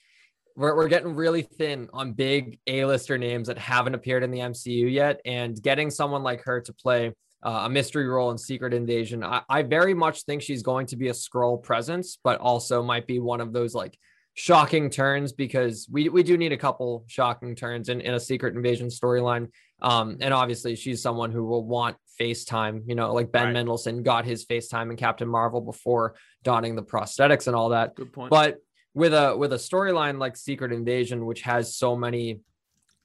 we're, 0.57 0.75
we're 0.75 0.89
getting 0.89 1.15
really 1.15 1.43
thin 1.43 1.91
on 1.93 2.15
big 2.15 2.59
A-lister 2.67 3.19
names 3.19 3.49
that 3.49 3.59
haven't 3.59 3.95
appeared 3.95 4.23
in 4.23 4.31
the 4.31 4.39
MCU 4.39 4.91
yet. 4.91 5.21
And 5.27 5.63
getting 5.63 5.91
someone 5.91 6.23
like 6.23 6.43
her 6.45 6.63
to 6.63 6.73
play 6.73 7.13
uh, 7.43 7.65
a 7.65 7.69
mystery 7.69 8.09
role 8.09 8.31
in 8.31 8.39
Secret 8.39 8.73
Invasion, 8.73 9.23
I, 9.23 9.43
I 9.51 9.65
very 9.65 9.93
much 9.93 10.23
think 10.23 10.41
she's 10.41 10.63
going 10.63 10.87
to 10.87 10.97
be 10.97 11.09
a 11.09 11.13
Skrull 11.13 11.63
presence, 11.63 12.17
but 12.25 12.41
also 12.41 12.83
might 12.83 13.07
be 13.07 13.19
one 13.19 13.43
of 13.43 13.53
those 13.53 13.75
like 13.75 13.99
shocking 14.39 14.89
turns 14.89 15.33
because 15.33 15.89
we, 15.91 16.09
we 16.09 16.23
do 16.23 16.39
need 16.39 16.53
a 16.53 16.57
couple 16.57 17.05
shocking 17.09 17.57
turns 17.57 17.89
in, 17.89 18.01
in 18.01 18.15
a 18.15 18.21
Secret 18.21 18.55
Invasion 18.55 18.87
storyline. 18.87 19.51
Um, 19.83 20.19
and 20.21 20.33
obviously, 20.33 20.77
she's 20.77 21.03
someone 21.03 21.33
who 21.33 21.45
will 21.45 21.65
want 21.65 21.97
FaceTime, 22.21 22.83
you 22.87 22.95
know, 22.95 23.13
like 23.13 23.33
Ben 23.33 23.47
right. 23.47 23.53
Mendelsohn 23.53 24.05
got 24.05 24.25
his 24.25 24.47
FaceTime 24.47 24.91
in 24.91 24.97
Captain 24.97 25.27
Marvel 25.27 25.61
before 25.61 26.15
donning 26.45 26.77
the 26.77 26.85
prosthetics 26.85 27.49
and 27.49 27.57
all 27.57 27.71
that. 27.71 27.97
Good 27.97 28.13
point. 28.13 28.31
But 28.31 28.59
with 28.95 29.13
a 29.13 29.37
with 29.37 29.53
a 29.53 29.57
storyline 29.57 30.21
like 30.21 30.37
Secret 30.37 30.73
Invasion, 30.73 31.27
which 31.27 31.43
has 31.43 31.75
so 31.75 31.97
many 31.97 32.39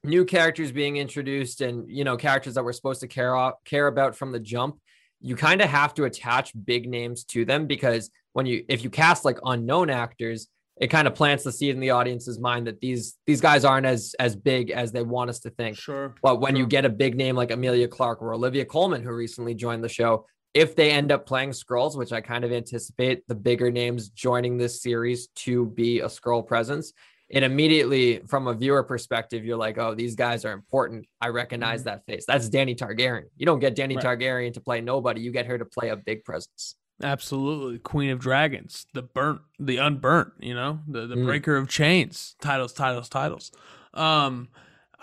new 0.04 0.26
characters 0.26 0.72
being 0.72 0.98
introduced 0.98 1.62
and 1.62 1.90
you 1.90 2.04
know 2.04 2.16
characters 2.16 2.54
that 2.54 2.64
we're 2.64 2.74
supposed 2.74 3.02
to 3.02 3.08
care 3.08 3.36
off, 3.36 3.56
care 3.66 3.88
about 3.88 4.16
from 4.16 4.32
the 4.32 4.40
jump, 4.40 4.80
you 5.20 5.36
kind 5.36 5.62
of 5.62 5.70
have 5.70 5.96
to 5.96 6.04
attach 6.04 6.54
big 6.64 6.88
names 6.88 7.24
to 7.24 7.44
them 7.44 7.66
because 7.66 8.12
when 8.34 8.46
you 8.46 8.64
if 8.68 8.84
you 8.84 8.92
cast 8.92 9.26
like 9.26 9.40
unknown 9.44 9.90
actors, 9.90 10.48
it 10.78 10.88
kind 10.88 11.08
of 11.08 11.14
plants 11.16 11.44
the 11.44 11.52
seed 11.52 11.76
in 11.76 11.80
the 11.80 11.92
audience's 11.92 12.40
mind 12.40 12.68
that 12.68 12.80
these 12.80 13.18
these 13.28 13.42
guys 13.42 13.64
aren't 13.64 13.86
as 13.86 14.16
as 14.20 14.36
big 14.36 14.72
as 14.72 14.92
they 14.92 15.04
want 15.04 15.30
us 15.30 15.40
to 15.42 15.50
think. 15.52 15.78
Sure. 15.78 16.16
But 16.22 16.42
when 16.42 16.56
you 16.56 16.66
get 16.66 16.84
a 16.86 16.90
big 16.90 17.16
name 17.16 17.36
like 17.36 17.52
Emilia 17.52 17.88
Clarke 17.88 18.22
or 18.22 18.34
Olivia 18.34 18.66
Colman, 18.66 19.04
who 19.04 19.14
recently 19.14 19.54
joined 19.54 19.84
the 19.84 19.90
show, 19.90 20.26
if 20.54 20.76
they 20.76 20.92
end 20.92 21.12
up 21.12 21.26
playing 21.26 21.52
Skrulls, 21.52 21.98
which 21.98 22.12
I 22.12 22.22
kind 22.22 22.44
of 22.44 22.52
anticipate 22.52 23.28
the 23.28 23.36
bigger 23.36 23.72
names 23.72 24.10
joining 24.10 24.58
this 24.58 24.82
series 24.82 25.28
to 25.46 25.66
be 25.68 26.00
a 26.00 26.08
Skrull 26.08 26.46
presence, 26.46 26.94
it 27.30 27.42
immediately, 27.42 28.20
from 28.28 28.48
a 28.48 28.54
viewer 28.54 28.84
perspective, 28.84 29.44
you're 29.44 29.58
like, 29.58 29.78
oh, 29.80 29.96
these 29.96 30.16
guys 30.16 30.46
are 30.46 30.52
important. 30.52 31.06
I 31.22 31.30
recognize 31.30 31.80
Mm-hmm. 31.82 31.90
that 31.90 32.06
face. 32.06 32.26
That's 32.28 32.50
Danny 32.50 32.76
Targaryen. 32.76 33.24
You 33.38 33.46
don't 33.48 33.60
get 33.60 33.76
Danny 33.76 33.96
Right. 33.96 34.06
Targaryen 34.06 34.54
to 34.54 34.62
play 34.62 34.82
nobody. 34.82 35.22
You 35.22 35.32
get 35.32 35.46
her 35.48 35.58
to 35.58 35.66
play 35.66 35.90
a 35.90 35.96
big 35.96 36.24
presence. 36.24 36.76
Absolutely. 37.02 37.80
Queen 37.80 38.10
of 38.12 38.20
Dragons, 38.20 38.86
the 38.94 39.02
burnt, 39.02 39.42
the 39.60 39.78
unburnt, 39.78 40.34
you 40.40 40.54
know, 40.54 40.80
the, 40.88 41.08
the 41.08 41.16
Mm. 41.16 41.26
breaker 41.26 41.58
of 41.58 41.68
chains, 41.68 42.36
titles, 42.42 42.72
titles, 42.74 43.10
titles. 43.10 43.52
Um, 43.94 44.50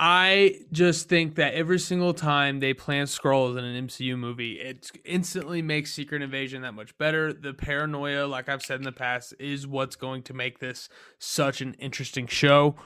I 0.02 0.61
just 0.73 1.11
think 1.11 1.35
that 1.35 1.52
every 1.52 1.78
single 1.78 2.14
time 2.14 2.61
they 2.61 2.73
plant 2.73 3.11
Skrulls 3.11 3.59
in 3.59 3.64
an 3.64 3.87
MCU 3.87 4.16
movie, 4.16 4.52
it 4.54 4.90
instantly 5.04 5.61
makes 5.61 5.92
Secret 5.92 6.23
Invasion 6.23 6.62
that 6.62 6.73
much 6.73 6.97
better. 6.97 7.35
The 7.35 7.52
paranoia, 7.52 8.25
like 8.26 8.49
I've 8.49 8.62
said 8.62 8.78
in 8.78 8.85
the 8.85 8.92
past, 8.92 9.35
is 9.38 9.66
what's 9.66 9.97
going 9.97 10.23
to 10.23 10.32
make 10.32 10.59
this 10.59 10.88
such 11.18 11.61
an 11.61 11.75
interesting 11.75 12.26
show. 12.26 12.76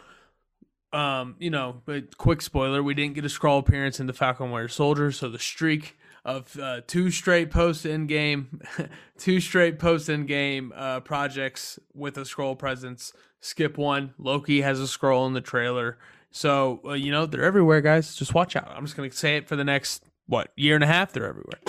Um, 0.92 1.36
you 1.38 1.50
know, 1.50 1.82
but 1.84 2.16
quick 2.18 2.40
spoiler, 2.42 2.82
we 2.82 2.94
didn't 2.94 3.14
get 3.14 3.24
a 3.24 3.28
Skrull 3.28 3.60
appearance 3.60 4.00
in 4.00 4.06
the 4.06 4.12
Falcon 4.12 4.50
Winter 4.50 4.68
Soldier, 4.68 5.12
so 5.12 5.28
the 5.28 5.38
streak 5.38 5.96
of 6.24 6.58
uh, 6.58 6.80
two 6.86 7.10
straight 7.10 7.50
post 7.50 7.84
end 7.84 8.08
game, 8.08 8.60
two 9.18 9.40
straight 9.40 9.78
post 9.78 10.08
end 10.08 10.26
game 10.28 10.72
uh, 10.74 11.00
projects 11.00 11.78
with 11.92 12.16
a 12.16 12.22
Skrull 12.22 12.58
presence. 12.58 13.12
Skip 13.40 13.76
one. 13.76 14.14
Loki 14.18 14.62
has 14.62 14.80
a 14.80 14.84
Skrull 14.84 15.26
in 15.26 15.34
the 15.34 15.40
trailer, 15.40 15.98
so 16.30 16.80
uh, 16.86 16.92
you 16.92 17.12
know 17.12 17.26
they're 17.26 17.44
everywhere, 17.44 17.80
guys. 17.80 18.14
Just 18.14 18.34
watch 18.34 18.56
out. 18.56 18.72
I'm 18.74 18.84
just 18.84 18.96
gonna 18.96 19.10
say 19.10 19.36
it 19.36 19.48
for 19.48 19.56
the 19.56 19.64
next 19.64 20.04
what 20.26 20.50
year 20.56 20.74
and 20.74 20.84
a 20.84 20.86
half. 20.86 21.12
They're 21.12 21.28
everywhere. 21.28 21.60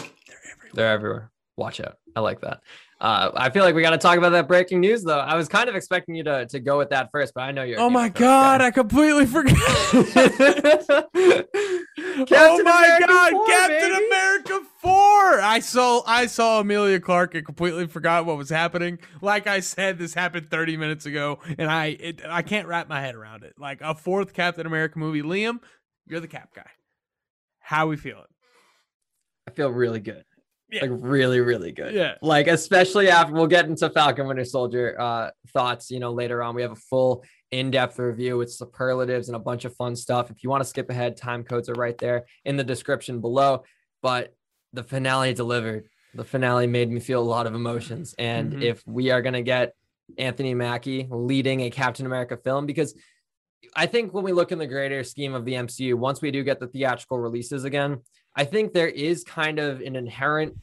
They're 0.74 0.92
everywhere. 0.92 1.32
Watch 1.58 1.80
out. 1.80 1.98
I 2.16 2.22
like 2.22 2.42
that. 2.42 2.62
Uh, 3.02 3.32
I 3.36 3.50
feel 3.50 3.64
like 3.64 3.76
we 3.76 3.82
got 3.82 3.90
to 3.90 3.98
talk 3.98 4.18
about 4.18 4.30
that 4.30 4.48
breaking 4.48 4.80
news, 4.80 5.04
though. 5.04 5.20
I 5.20 5.36
was 5.36 5.50
kind 5.50 5.68
of 5.68 5.76
expecting 5.76 6.16
you 6.16 6.24
to, 6.24 6.46
to 6.46 6.60
go 6.62 6.78
with 6.78 6.90
that 6.92 7.12
first, 7.12 7.34
but 7.34 7.42
I 7.42 7.52
know 7.52 7.64
you're. 7.64 7.80
Oh 7.80 7.90
my 7.90 8.08
god, 8.08 8.62
guy. 8.62 8.68
I 8.68 8.72
completely 8.72 9.26
forgot. 9.26 9.56
Captain 12.28 12.38
oh 12.38 12.64
my 12.64 12.86
America 12.86 13.08
god, 13.08 13.32
4, 13.32 13.46
Captain 13.48 13.92
baby. 13.92 14.06
America 14.06 14.62
4. 14.82 15.42
I 15.42 15.60
saw 15.60 16.02
I 16.06 16.26
saw 16.28 16.62
Emilia 16.62 17.00
Clarke 17.00 17.36
and 17.36 17.46
completely 17.46 17.88
forgot 17.88 18.26
what 18.26 18.38
was 18.38 18.50
happening. 18.50 19.00
Like 19.22 19.48
I 19.48 19.60
said, 19.60 19.98
this 19.98 20.14
happened 20.14 20.50
30 20.50 20.78
minutes 20.78 21.06
ago 21.06 21.40
and 21.58 21.70
I 21.70 21.88
it, 22.00 22.22
I 22.26 22.42
can't 22.42 22.68
wrap 22.68 22.88
my 22.88 23.02
head 23.02 23.16
around 23.16 23.44
it. 23.44 23.54
Like 23.58 23.82
a 23.82 23.94
fourth 23.94 24.34
Captain 24.34 24.66
America 24.66 24.98
movie. 24.98 25.22
Liam, 25.22 25.60
you're 26.08 26.22
the 26.22 26.28
cap 26.28 26.50
guy. 26.56 26.70
How 27.60 27.88
we 27.88 27.98
feeling? 27.98 28.24
I 29.48 29.52
feel 29.52 29.70
really 29.70 30.00
good. 30.00 30.24
Yeah. 30.76 30.82
Like 30.82 30.92
really, 31.02 31.40
really 31.40 31.72
good. 31.72 31.94
Yeah. 31.94 32.16
Like 32.22 32.48
especially 32.48 33.10
after 33.10 33.34
we'll 33.34 33.48
get 33.48 33.66
into 33.66 33.90
Falcon 33.90 34.28
Winter 34.28 34.44
Soldier 34.46 35.00
uh 35.00 35.32
thoughts, 35.54 35.90
you 35.90 36.00
know, 36.00 36.12
later 36.12 36.44
on. 36.44 36.54
We 36.56 36.62
have 36.62 36.72
a 36.74 36.76
full 36.76 37.24
in-depth 37.52 37.98
review 38.00 38.38
with 38.38 38.52
superlatives 38.52 39.30
and 39.30 39.36
a 39.36 39.40
bunch 39.40 39.64
of 39.66 39.74
fun 39.76 39.96
stuff. 39.96 40.30
If 40.30 40.44
you 40.44 40.50
want 40.50 40.62
to 40.62 40.70
skip 40.70 40.90
ahead, 40.90 41.16
time 41.16 41.44
codes 41.44 41.70
are 41.70 41.74
right 41.76 41.98
there 41.98 42.26
in 42.44 42.58
the 42.58 42.64
description 42.64 43.22
below. 43.22 43.64
But 44.02 44.34
the 44.74 44.84
finale 44.84 45.34
delivered. 45.34 45.88
The 46.14 46.26
finale 46.26 46.68
made 46.68 46.90
me 46.92 47.00
feel 47.00 47.22
a 47.22 47.24
lot 47.24 47.48
of 47.48 47.56
emotions. 47.56 48.14
And 48.18 48.54
Mhm. 48.54 48.62
if 48.64 48.84
we 48.86 49.12
are 49.12 49.22
gonna 49.22 49.42
get 49.42 49.74
Anthony 50.18 50.54
Mackie 50.54 51.08
leading 51.10 51.62
a 51.62 51.70
Captain 51.70 52.06
America 52.06 52.36
film, 52.38 52.66
because 52.66 52.94
I 53.76 53.86
think 53.86 54.14
when 54.14 54.24
we 54.24 54.34
look 54.34 54.52
in 54.52 54.58
the 54.60 54.68
greater 54.68 55.04
scheme 55.04 55.34
of 55.34 55.46
the 55.46 55.56
MCU, 55.56 55.96
once 55.98 56.22
we 56.22 56.32
do 56.32 56.44
get 56.44 56.60
the 56.60 56.68
theatrical 56.68 57.20
releases 57.20 57.64
again, 57.64 58.02
I 58.36 58.44
think 58.44 58.74
there 58.74 58.90
is 58.90 59.24
kind 59.24 59.60
of 59.60 59.80
an 59.82 59.96
inherent 59.96 60.56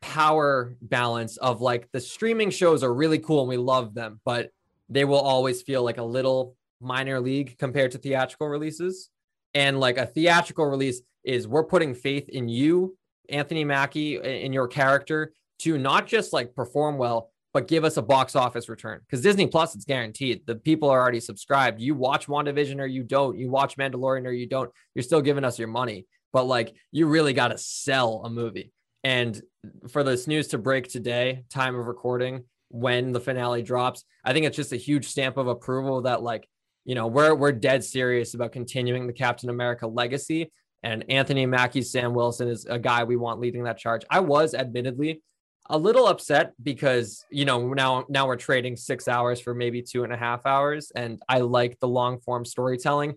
power 0.00 0.76
balance 0.82 1.36
of 1.38 1.60
like 1.60 1.88
the 1.92 2.00
streaming 2.00 2.50
shows 2.50 2.82
are 2.82 2.94
really 2.94 3.18
cool 3.18 3.40
and 3.40 3.48
we 3.48 3.56
love 3.56 3.94
them, 3.94 4.20
but 4.24 4.50
they 4.88 5.04
will 5.04 5.20
always 5.20 5.62
feel 5.62 5.82
like 5.82 5.98
a 5.98 6.02
little 6.02 6.56
minor 6.80 7.20
league 7.20 7.56
compared 7.58 7.90
to 7.92 7.98
theatrical 7.98 8.48
releases. 8.48 9.10
And 9.54 9.80
like 9.80 9.98
a 9.98 10.06
theatrical 10.06 10.66
release 10.66 11.02
is 11.24 11.48
we're 11.48 11.64
putting 11.64 11.94
faith 11.94 12.28
in 12.28 12.48
you, 12.48 12.96
Anthony 13.28 13.64
Mackie, 13.64 14.16
in 14.16 14.52
your 14.52 14.68
character 14.68 15.32
to 15.60 15.76
not 15.78 16.06
just 16.06 16.32
like 16.32 16.54
perform 16.54 16.96
well, 16.96 17.30
but 17.52 17.66
give 17.66 17.84
us 17.84 17.96
a 17.96 18.02
box 18.02 18.36
office 18.36 18.68
return. 18.68 19.00
Because 19.00 19.22
Disney 19.22 19.46
Plus, 19.46 19.74
it's 19.74 19.84
guaranteed. 19.84 20.42
The 20.46 20.54
people 20.54 20.88
are 20.88 21.00
already 21.00 21.20
subscribed. 21.20 21.80
You 21.80 21.94
watch 21.94 22.26
WandaVision 22.26 22.78
or 22.78 22.86
you 22.86 23.02
don't. 23.02 23.38
You 23.38 23.50
watch 23.50 23.76
Mandalorian 23.76 24.26
or 24.26 24.32
you 24.32 24.46
don't. 24.46 24.70
You're 24.94 25.02
still 25.02 25.22
giving 25.22 25.44
us 25.44 25.58
your 25.58 25.68
money. 25.68 26.06
But 26.32 26.44
like 26.44 26.74
you 26.92 27.06
really 27.06 27.32
got 27.32 27.48
to 27.48 27.58
sell 27.58 28.22
a 28.24 28.30
movie. 28.30 28.72
And 29.04 29.40
for 29.88 30.02
this 30.02 30.26
news 30.26 30.48
to 30.48 30.58
break 30.58 30.88
today, 30.88 31.44
time 31.50 31.74
of 31.74 31.86
recording, 31.86 32.44
when 32.70 33.12
the 33.12 33.20
finale 33.20 33.62
drops, 33.62 34.04
I 34.24 34.32
think 34.32 34.46
it's 34.46 34.56
just 34.56 34.72
a 34.72 34.76
huge 34.76 35.06
stamp 35.06 35.36
of 35.36 35.46
approval 35.46 36.02
that 36.02 36.22
like, 36.22 36.48
you 36.84 36.94
know, 36.94 37.06
we're 37.06 37.34
we're 37.34 37.52
dead 37.52 37.84
serious 37.84 38.34
about 38.34 38.52
continuing 38.52 39.06
the 39.06 39.12
Captain 39.12 39.50
America 39.50 39.86
legacy. 39.86 40.52
And 40.82 41.04
Anthony 41.10 41.44
Mackie, 41.46 41.82
Sam 41.82 42.14
Wilson 42.14 42.48
is 42.48 42.64
a 42.66 42.78
guy 42.78 43.04
we 43.04 43.16
want 43.16 43.40
leading 43.40 43.64
that 43.64 43.78
charge. 43.78 44.04
I 44.10 44.20
was 44.20 44.54
admittedly 44.54 45.22
a 45.70 45.76
little 45.76 46.06
upset 46.06 46.54
because 46.62 47.24
you 47.30 47.44
know 47.44 47.72
now 47.74 48.04
now 48.08 48.26
we're 48.26 48.36
trading 48.36 48.76
six 48.76 49.06
hours 49.06 49.40
for 49.40 49.54
maybe 49.54 49.82
two 49.82 50.04
and 50.04 50.12
a 50.12 50.16
half 50.16 50.46
hours, 50.46 50.92
and 50.94 51.20
I 51.28 51.40
like 51.40 51.78
the 51.80 51.88
long 51.88 52.20
form 52.20 52.44
storytelling. 52.44 53.16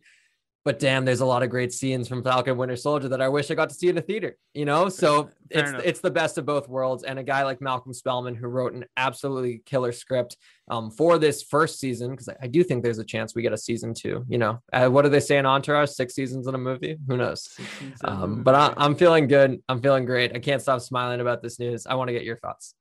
But 0.64 0.78
damn, 0.78 1.06
there's 1.06 1.22
a 1.22 1.26
lot 1.26 1.42
of 1.42 1.50
great 1.50 1.74
scenes 1.74 2.08
from 2.08 2.24
Falcon 2.24 2.56
Winter 2.56 2.76
Soldier 2.76 3.10
that 3.10 3.22
I 3.22 3.30
wish 3.30 3.50
I 3.50 3.56
got 3.56 3.70
to 3.70 3.76
see 3.76 3.90
in 3.90 3.98
a 3.98 4.02
theater. 4.02 4.38
You 4.54 4.66
know, 4.66 4.90
so 4.90 5.24
Fair 5.24 5.32
it's 5.50 5.70
enough. 5.70 5.82
it's 5.84 6.00
the 6.02 6.12
best 6.12 6.38
of 6.38 6.46
both 6.46 6.70
worlds. 6.70 7.04
And 7.04 7.18
a 7.18 7.24
guy 7.24 7.44
like 7.44 7.62
Malcolm 7.62 7.94
Spellman 7.94 8.36
who 8.36 8.48
wrote 8.48 8.74
an 8.74 8.86
absolutely 8.96 9.64
killer 9.66 9.92
script 9.92 10.38
um, 10.70 10.92
for 10.92 11.18
this 11.18 11.42
first 11.42 11.80
season, 11.80 12.12
because 12.12 12.30
I, 12.30 12.36
I 12.44 12.48
do 12.48 12.64
think 12.64 12.84
there's 12.84 13.00
a 13.00 13.04
chance 13.04 13.34
we 13.34 13.42
get 13.42 13.54
a 13.54 13.58
season 13.58 13.96
two. 13.96 14.24
You 14.30 14.38
know, 14.38 14.60
uh, 14.72 14.88
what 14.88 15.02
do 15.02 15.10
they 15.10 15.20
say 15.20 15.38
in 15.38 15.48
Entourage? 15.48 15.90
Six 15.90 16.14
seasons 16.14 16.46
in 16.46 16.54
a 16.54 16.60
movie? 16.60 16.98
Who 17.08 17.18
knows? 17.18 17.58
Um, 18.04 18.44
but 18.44 18.54
I, 18.54 18.74
I'm 18.78 18.94
feeling 18.94 19.28
good. 19.28 19.62
I'm 19.68 19.82
feeling 19.82 20.06
great. 20.06 20.36
I 20.36 20.40
can't 20.40 20.62
stop 20.62 20.82
smiling 20.82 21.22
about 21.22 21.42
this 21.42 21.58
news. 21.58 21.88
I 21.88 21.96
want 21.96 22.10
to 22.10 22.14
get 22.14 22.24
your 22.24 22.38
thoughts. 22.38 22.76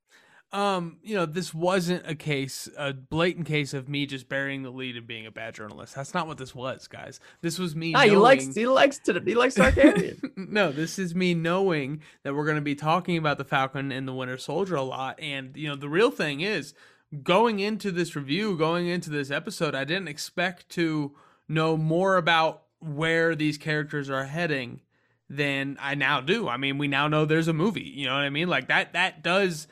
Um, 0.53 0.99
you 1.03 1.15
know, 1.15 1.27
this 1.27 1.55
wasn't 1.55 2.09
a 2.09 2.15
case, 2.17 2.69
a 2.77 2.93
blatant 2.93 3.47
case 3.47 3.73
of 3.73 3.89
me 3.89 4.05
just 4.05 4.29
burying 4.29 4.65
the 4.65 4.71
lead 4.71 4.97
and 4.97 5.07
being 5.07 5.25
a 5.25 5.31
bad 5.31 5.55
journalist. 5.55 5.95
That's 5.95 6.13
not 6.13 6.27
what 6.27 6.39
this 6.39 6.55
was, 6.55 6.89
guys. 6.89 7.21
This 7.41 7.59
was 7.59 7.77
me. 7.77 7.95
Ah, 7.95 8.01
he 8.01 8.17
likes 8.17 8.53
he 8.55 8.67
likes 8.67 8.99
to 9.01 9.23
he 9.25 9.35
likes 9.35 9.55
Targaryen. 9.55 10.33
no, 10.37 10.73
this 10.73 10.99
is 10.99 11.15
me 11.15 11.35
knowing 11.35 12.03
that 12.25 12.35
we're 12.35 12.45
going 12.45 12.57
to 12.57 12.63
be 12.63 12.75
talking 12.75 13.17
about 13.17 13.39
the 13.39 13.45
Falcon 13.45 13.93
and 13.93 14.09
the 14.09 14.13
Winter 14.13 14.39
Soldier 14.39 14.75
a 14.75 14.83
lot. 14.83 15.21
And, 15.21 15.57
you 15.57 15.69
know, 15.69 15.77
the 15.77 15.89
real 15.89 16.11
thing 16.11 16.41
is 16.41 16.75
going 17.23 17.61
into 17.61 17.93
this 17.93 18.17
review, 18.17 18.57
going 18.57 18.89
into 18.89 19.11
this 19.11 19.31
episode, 19.31 19.77
I 19.77 19.85
didn't 19.85 20.09
expect 20.09 20.69
to 20.71 21.15
know 21.49 21.77
more 21.77 22.17
about 22.17 22.63
where 22.81 23.37
these 23.37 23.57
characters 23.57 24.11
are 24.11 24.25
heading 24.25 24.81
than 25.29 25.77
I 25.81 25.95
now 25.95 26.21
do. 26.21 26.49
I 26.49 26.57
mean, 26.57 26.77
we 26.77 26.89
now 26.89 27.07
know 27.07 27.25
there's 27.25 27.47
a 27.47 27.53
movie, 27.53 27.83
you 27.83 28.07
know 28.07 28.15
what 28.15 28.25
I 28.25 28.31
mean? 28.31 28.49
Like 28.49 28.67
that, 28.67 28.95
that 28.95 29.23
does 29.23 29.69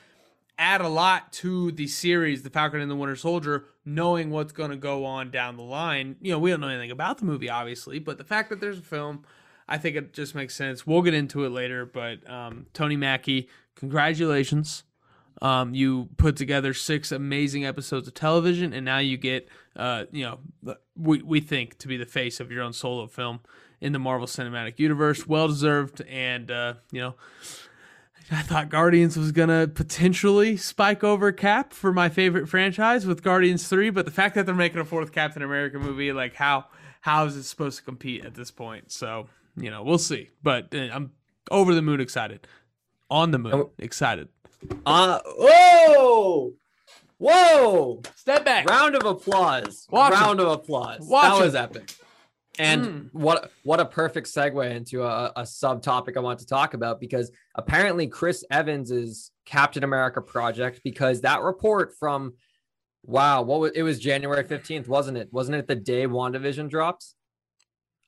add 0.59 0.81
a 0.81 0.89
lot 0.89 1.33
to 1.33 1.71
the 1.73 1.87
series, 1.87 2.43
The 2.43 2.51
Falcon 2.51 2.81
and 2.81 2.91
the 2.91 2.97
Winter 2.97 3.17
Soldier, 3.17 3.67
knowing 3.85 4.31
what's 4.31 4.53
going 4.53 4.71
to 4.71 4.77
go 4.77 5.05
on 5.05 5.31
down 5.31 5.57
the 5.57 5.63
line. 5.63 6.17
You 6.21 6.33
know, 6.33 6.39
we 6.39 6.51
don't 6.51 6.61
know 6.61 6.69
anything 6.69 6.91
about 6.91 7.19
the 7.19 7.25
movie, 7.25 7.49
obviously, 7.49 7.99
but 7.99 8.19
the 8.19 8.25
fact 8.25 8.51
that 8.51 8.61
there's 8.61 8.79
a 8.79 8.83
film, 8.83 9.25
I 9.69 9.79
think 9.79 9.97
it 9.97 10.13
just 10.13 10.35
makes 10.35 10.55
sense. 10.55 10.87
We'll 10.87 11.03
get 11.03 11.15
into 11.15 11.45
it 11.45 11.51
later, 11.51 11.87
but 11.87 12.29
um, 12.29 12.67
Tony 12.75 12.97
Mackie, 12.97 13.49
congratulations. 13.77 14.83
Um, 15.41 15.73
you 15.73 16.09
put 16.17 16.35
together 16.35 16.75
six 16.75 17.13
amazing 17.13 17.65
episodes 17.65 18.09
of 18.09 18.15
television, 18.15 18.73
and 18.73 18.85
now 18.85 18.99
you 18.99 19.17
get, 19.17 19.49
uh, 19.77 20.07
you 20.11 20.25
know, 20.25 20.75
we, 20.97 21.23
we 21.23 21.41
think 21.41 21.79
to 21.79 21.87
be 21.87 21.97
the 21.97 22.07
face 22.07 22.41
of 22.41 22.51
your 22.51 22.63
own 22.63 22.73
solo 22.73 23.07
film 23.07 23.41
in 23.81 23.93
the 23.93 24.01
Marvel 24.01 24.27
Cinematic 24.27 24.81
Universe. 24.81 25.29
Well 25.29 25.47
deserved, 25.47 26.01
and, 26.01 26.51
uh, 26.51 26.75
you 26.91 27.01
know, 27.01 27.15
I 28.31 28.43
thought 28.43 28.69
Guardians 28.69 29.17
was 29.17 29.33
gonna 29.33 29.69
potentially 29.69 30.57
spike 30.57 31.03
over 31.03 31.33
Cap 31.33 31.73
for 31.73 31.93
my 31.93 32.09
favorite 32.09 32.49
franchise 32.49 33.07
with 33.07 33.23
Guardians 33.23 33.69
Three, 33.69 33.89
but 33.91 34.05
the 34.05 34.11
fact 34.11 34.35
that 34.35 34.45
they're 34.47 34.55
making 34.55 34.81
a 34.81 34.85
fourth 34.85 35.13
Captain 35.13 35.43
America 35.43 35.79
movie, 35.79 36.13
like 36.13 36.35
how 36.35 36.67
how 37.01 37.25
is 37.25 37.37
it 37.37 37.45
supposed 37.45 37.79
to 37.79 37.85
compete 37.85 38.25
at 38.25 38.35
this 38.35 38.51
point? 38.51 38.93
So 38.93 39.29
you 39.57 39.71
know, 39.71 39.83
we'll 39.83 39.99
see. 39.99 40.29
But 40.43 40.75
uh, 40.75 40.89
I'm 40.93 41.13
over 41.51 41.75
the 41.75 41.81
moon 41.83 42.01
excited, 42.01 42.47
on 43.11 43.31
the 43.31 43.39
moon 43.39 43.55
Oh. 43.55 43.71
excited. 43.79 44.29
Uh 44.85 45.21
whoa, 45.39 46.53
whoa! 47.19 48.03
Step 48.15 48.45
back. 48.45 48.69
Round 48.69 48.95
of 48.95 49.05
applause. 49.07 49.87
Watch 49.91 50.13
Round 50.13 50.41
of 50.41 50.49
applause. 50.49 51.01
Watch 51.01 51.39
that 51.39 51.45
was 51.45 51.55
epic. 51.55 51.95
And 52.59 52.85
Mm. 52.85 53.09
what 53.13 53.51
what 53.63 53.81
a 53.81 53.85
perfect 53.85 54.27
segue 54.29 54.71
into 54.75 55.03
a, 55.05 55.33
a 55.37 55.43
subtopic 55.43 56.17
I 56.17 56.21
want 56.21 56.39
to 56.41 56.47
talk 56.47 56.75
about 56.75 57.01
because 57.01 57.31
apparently 57.55 58.07
Chris 58.07 58.45
Evans 58.51 58.91
is 58.91 59.31
Captain 59.47 59.85
America 59.85 60.21
project 60.21 60.81
because 60.85 61.21
that 61.23 61.43
report 61.43 61.95
from 61.99 62.35
Wow, 63.05 63.43
what 63.43 63.61
was 63.61 63.73
it 63.75 63.83
was 63.83 63.99
January 63.99 64.45
15th, 64.45 64.89
wasn't 64.89 65.17
it? 65.17 65.29
Wasn't 65.33 65.57
it 65.57 65.67
the 65.67 65.77
day 65.77 66.07
WandaVision 66.07 66.69
drops? 66.69 67.15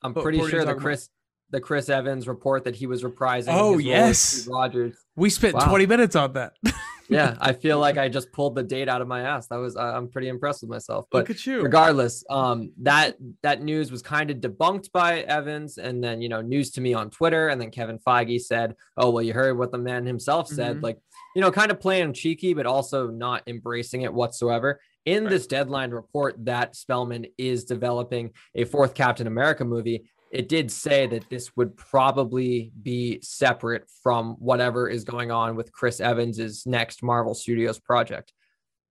I'm 0.02 0.12
pretty 0.14 0.38
sure 0.38 0.46
the 0.50 0.56
talking 0.58 0.70
about? 0.72 0.80
Chris 0.82 1.08
the 1.50 1.60
Chris 1.60 1.88
Evans 1.88 2.28
report 2.28 2.64
that 2.64 2.76
he 2.76 2.86
was 2.86 3.02
reprising. 3.02 3.48
Oh, 3.48 3.78
yes. 3.78 4.46
Rogers. 4.48 4.96
We 5.16 5.30
spent 5.30 5.54
Wow. 5.54 5.68
20 5.68 5.86
minutes 5.86 6.14
on 6.16 6.32
that. 6.34 6.52
Yeah, 7.10 7.36
I 7.40 7.52
feel 7.52 7.78
like 7.78 7.98
I 7.98 8.08
just 8.08 8.32
pulled 8.32 8.54
the 8.54 8.62
date 8.62 8.88
out 8.88 9.02
of 9.02 9.08
my 9.08 9.22
ass. 9.22 9.46
That 9.48 9.56
was 9.56 9.76
I'm 9.76 10.08
pretty 10.08 10.28
impressed 10.28 10.62
with 10.62 10.70
myself. 10.70 11.06
But 11.10 11.18
Look 11.18 11.30
at 11.30 11.46
you. 11.46 11.62
regardless 11.62 12.24
um 12.30 12.72
that 12.82 13.16
that 13.42 13.62
news 13.62 13.90
was 13.90 14.02
kind 14.02 14.30
of 14.30 14.38
debunked 14.38 14.92
by 14.92 15.20
evans 15.20 15.78
and 15.78 16.02
then 16.02 16.22
you 16.22 16.28
know 16.28 16.40
news 16.40 16.70
to 16.72 16.80
me 16.80 16.94
on 16.94 17.10
twitter 17.10 17.48
and 17.48 17.60
then 17.60 17.70
kevin 17.70 17.98
feige 17.98 18.40
said 18.40 18.74
oh 18.96 19.10
well 19.10 19.22
you 19.22 19.32
heard 19.32 19.58
what 19.58 19.72
the 19.72 19.78
man 19.78 20.06
himself 20.06 20.48
said 20.48 20.76
Mhm. 20.76 20.82
like 20.82 20.98
you 21.34 21.40
know 21.42 21.50
kind 21.50 21.70
of 21.70 21.80
playing 21.80 22.12
cheeky 22.12 22.54
but 22.54 22.66
also 22.66 23.08
not 23.08 23.42
embracing 23.46 24.02
it 24.02 24.12
whatsoever 24.12 24.80
in 25.06 25.24
Right. 25.24 25.30
this 25.30 25.46
deadline 25.46 25.90
report 25.90 26.36
that 26.44 26.76
spellman 26.76 27.26
is 27.38 27.64
developing 27.64 28.30
a 28.54 28.64
fourth 28.64 28.94
captain 28.94 29.26
america 29.26 29.64
movie 29.64 30.04
it 30.30 30.48
did 30.48 30.70
say 30.70 31.06
that 31.06 31.28
this 31.28 31.56
would 31.56 31.76
probably 31.76 32.72
be 32.82 33.20
separate 33.22 33.84
from 34.02 34.36
whatever 34.38 34.88
is 34.88 35.04
going 35.04 35.30
on 35.30 35.56
with 35.56 35.72
chris 35.72 36.00
evans's 36.00 36.66
next 36.66 37.02
marvel 37.02 37.34
studios 37.34 37.78
project 37.78 38.32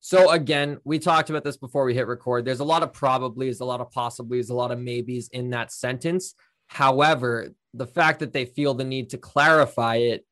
so 0.02 0.32
again, 0.32 0.78
we 0.86 0.98
talked 0.98 1.30
about 1.30 1.44
this 1.44 1.58
before 1.58 1.84
we 1.84 1.94
hit 1.94 2.08
record. 2.08 2.46
There's 2.46 2.62
a 2.62 2.66
lot 2.66 2.84
of 2.84 2.94
probablys, 2.94 3.60
a 3.60 3.66
lot 3.66 3.82
of 3.82 3.92
possiblies, 3.92 4.50
a 4.50 4.54
lot 4.54 4.72
of 4.72 4.80
maybes 4.80 5.30
in 5.30 5.50
that 5.50 5.72
sentence. 5.72 6.36
However, 6.68 7.50
the 7.74 7.88
fact 7.88 8.20
that 8.20 8.32
they 8.32 8.46
feel 8.46 8.74
the 8.74 8.84
need 8.84 9.10
to 9.10 9.18
clarify 9.18 9.98
it 9.98 10.26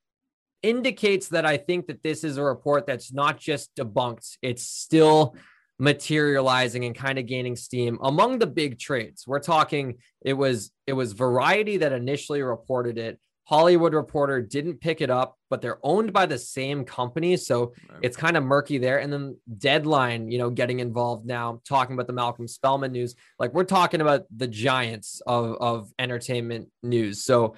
indicates 0.64 1.30
that 1.30 1.46
I 1.46 1.58
think 1.58 1.88
that 1.88 2.02
this 2.02 2.24
is 2.24 2.38
a 2.38 2.44
report 2.44 2.88
that's 2.88 3.12
not 3.12 3.38
just 3.38 3.76
debunked, 3.76 4.38
it's 4.42 4.64
still 4.64 5.36
materializing 5.80 6.86
and 6.86 6.96
kind 6.96 7.20
of 7.20 7.26
gaining 7.26 7.56
steam 7.56 7.98
among 8.02 8.40
the 8.40 8.48
big 8.48 8.80
trades. 8.80 9.26
We're 9.28 9.40
talking 9.40 9.98
it 10.22 10.34
was 10.34 10.72
it 10.88 10.94
was 10.94 11.14
Variety 11.14 11.78
that 11.78 11.92
initially 11.92 12.42
reported 12.42 12.98
it. 12.98 13.20
Hollywood 13.46 13.94
Reporter 13.94 14.42
didn't 14.42 14.82
pick 14.82 15.00
it 15.00 15.10
up, 15.10 15.38
but 15.50 15.62
they're 15.62 15.80
owned 15.82 16.12
by 16.12 16.26
the 16.26 16.38
same 16.38 16.84
company, 16.84 17.38
so 17.38 17.72
Right. 17.90 18.00
it's 18.02 18.18
kind 18.18 18.36
of 18.36 18.44
murky 18.44 18.78
there. 18.78 19.00
And 19.00 19.12
then 19.14 19.38
Deadline, 19.58 20.30
you 20.30 20.38
know, 20.38 20.50
getting 20.50 20.82
involved 20.82 21.26
now, 21.26 21.62
talking 21.66 21.94
about 21.94 22.08
the 22.08 22.14
Malcolm 22.14 22.48
Spellman 22.50 22.92
news. 22.92 23.16
Like 23.40 23.54
we're 23.54 23.64
talking 23.64 24.02
about 24.02 24.24
the 24.36 24.48
giants 24.48 25.22
of 25.26 25.56
of 25.62 25.92
entertainment 25.98 26.70
news. 26.84 27.24
So 27.24 27.56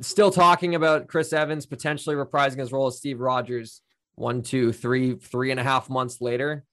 still 0.00 0.30
talking 0.32 0.74
about 0.74 1.06
Chris 1.08 1.32
Evans 1.32 1.66
potentially 1.66 2.16
reprising 2.16 2.58
his 2.58 2.72
role 2.72 2.86
as 2.88 2.96
Steve 2.96 3.20
Rogers 3.20 3.82
one, 4.14 4.42
two, 4.42 4.72
three, 4.72 5.14
three 5.14 5.52
and 5.52 5.60
a 5.60 5.62
half 5.62 5.88
months 5.88 6.20
later. 6.20 6.64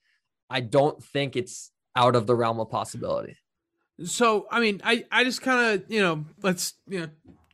I 0.49 0.61
don't 0.61 1.03
think 1.03 1.35
it's 1.35 1.71
out 1.95 2.15
of 2.15 2.27
the 2.27 2.35
realm 2.35 2.59
of 2.59 2.69
possibility. 2.69 3.37
So 4.03 4.47
I 4.51 4.59
mean, 4.59 4.81
I 4.83 5.05
I 5.11 5.23
just 5.23 5.41
kind 5.41 5.81
of 5.81 5.91
you 5.91 6.01
know 6.01 6.25
let's 6.41 6.73
you 6.87 6.99
know 7.01 7.07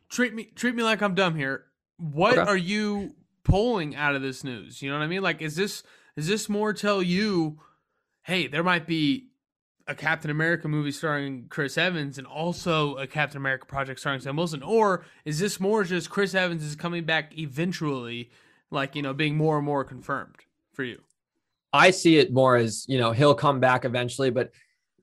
treat 0.10 0.34
me 0.34 0.46
treat 0.56 0.76
me 0.76 0.84
like 0.84 1.02
I'm 1.02 1.16
dumb 1.16 1.36
here. 1.36 1.66
What 1.98 2.38
Okay. 2.38 2.50
are 2.50 2.58
you 2.58 3.16
pulling 3.44 3.96
out 3.96 4.16
of 4.16 4.22
this 4.22 4.44
news? 4.44 4.82
You 4.82 4.90
know 4.90 4.98
what 4.98 5.04
I 5.04 5.08
mean? 5.08 5.22
Like, 5.22 5.42
is 5.42 5.56
this 5.56 5.84
is 6.16 6.28
this 6.28 6.50
more 6.50 6.74
tell 6.74 7.02
you, 7.02 7.60
hey, 8.24 8.48
there 8.48 8.64
might 8.64 8.88
be 8.88 9.28
a 9.88 9.96
Captain 9.96 10.32
America 10.32 10.68
movie 10.68 10.92
starring 10.92 11.48
Chris 11.50 11.78
Evans 11.78 12.18
and 12.18 12.26
also 12.26 12.96
a 12.98 13.08
Captain 13.08 13.38
America 13.38 13.66
project 13.66 14.00
starring 14.00 14.20
Sam 14.22 14.36
Wilson, 14.36 14.64
or 14.64 15.06
is 15.26 15.40
this 15.40 15.60
more 15.60 15.84
just 15.84 16.10
Chris 16.10 16.34
Evans 16.34 16.64
is 16.64 16.76
coming 16.76 17.04
back 17.04 17.38
eventually, 17.38 18.32
like 18.72 18.96
you 18.96 19.02
know, 19.02 19.14
being 19.14 19.38
more 19.38 19.58
and 19.58 19.66
more 19.66 19.84
confirmed 19.84 20.38
for 20.74 20.84
you? 20.84 21.02
I 21.74 21.92
see 21.92 22.18
it 22.18 22.34
more 22.34 22.56
as, 22.58 22.86
you 22.88 22.98
know, 22.98 23.12
he'll 23.12 23.36
come 23.36 23.60
back 23.60 23.86
eventually. 23.86 24.30
But 24.30 24.52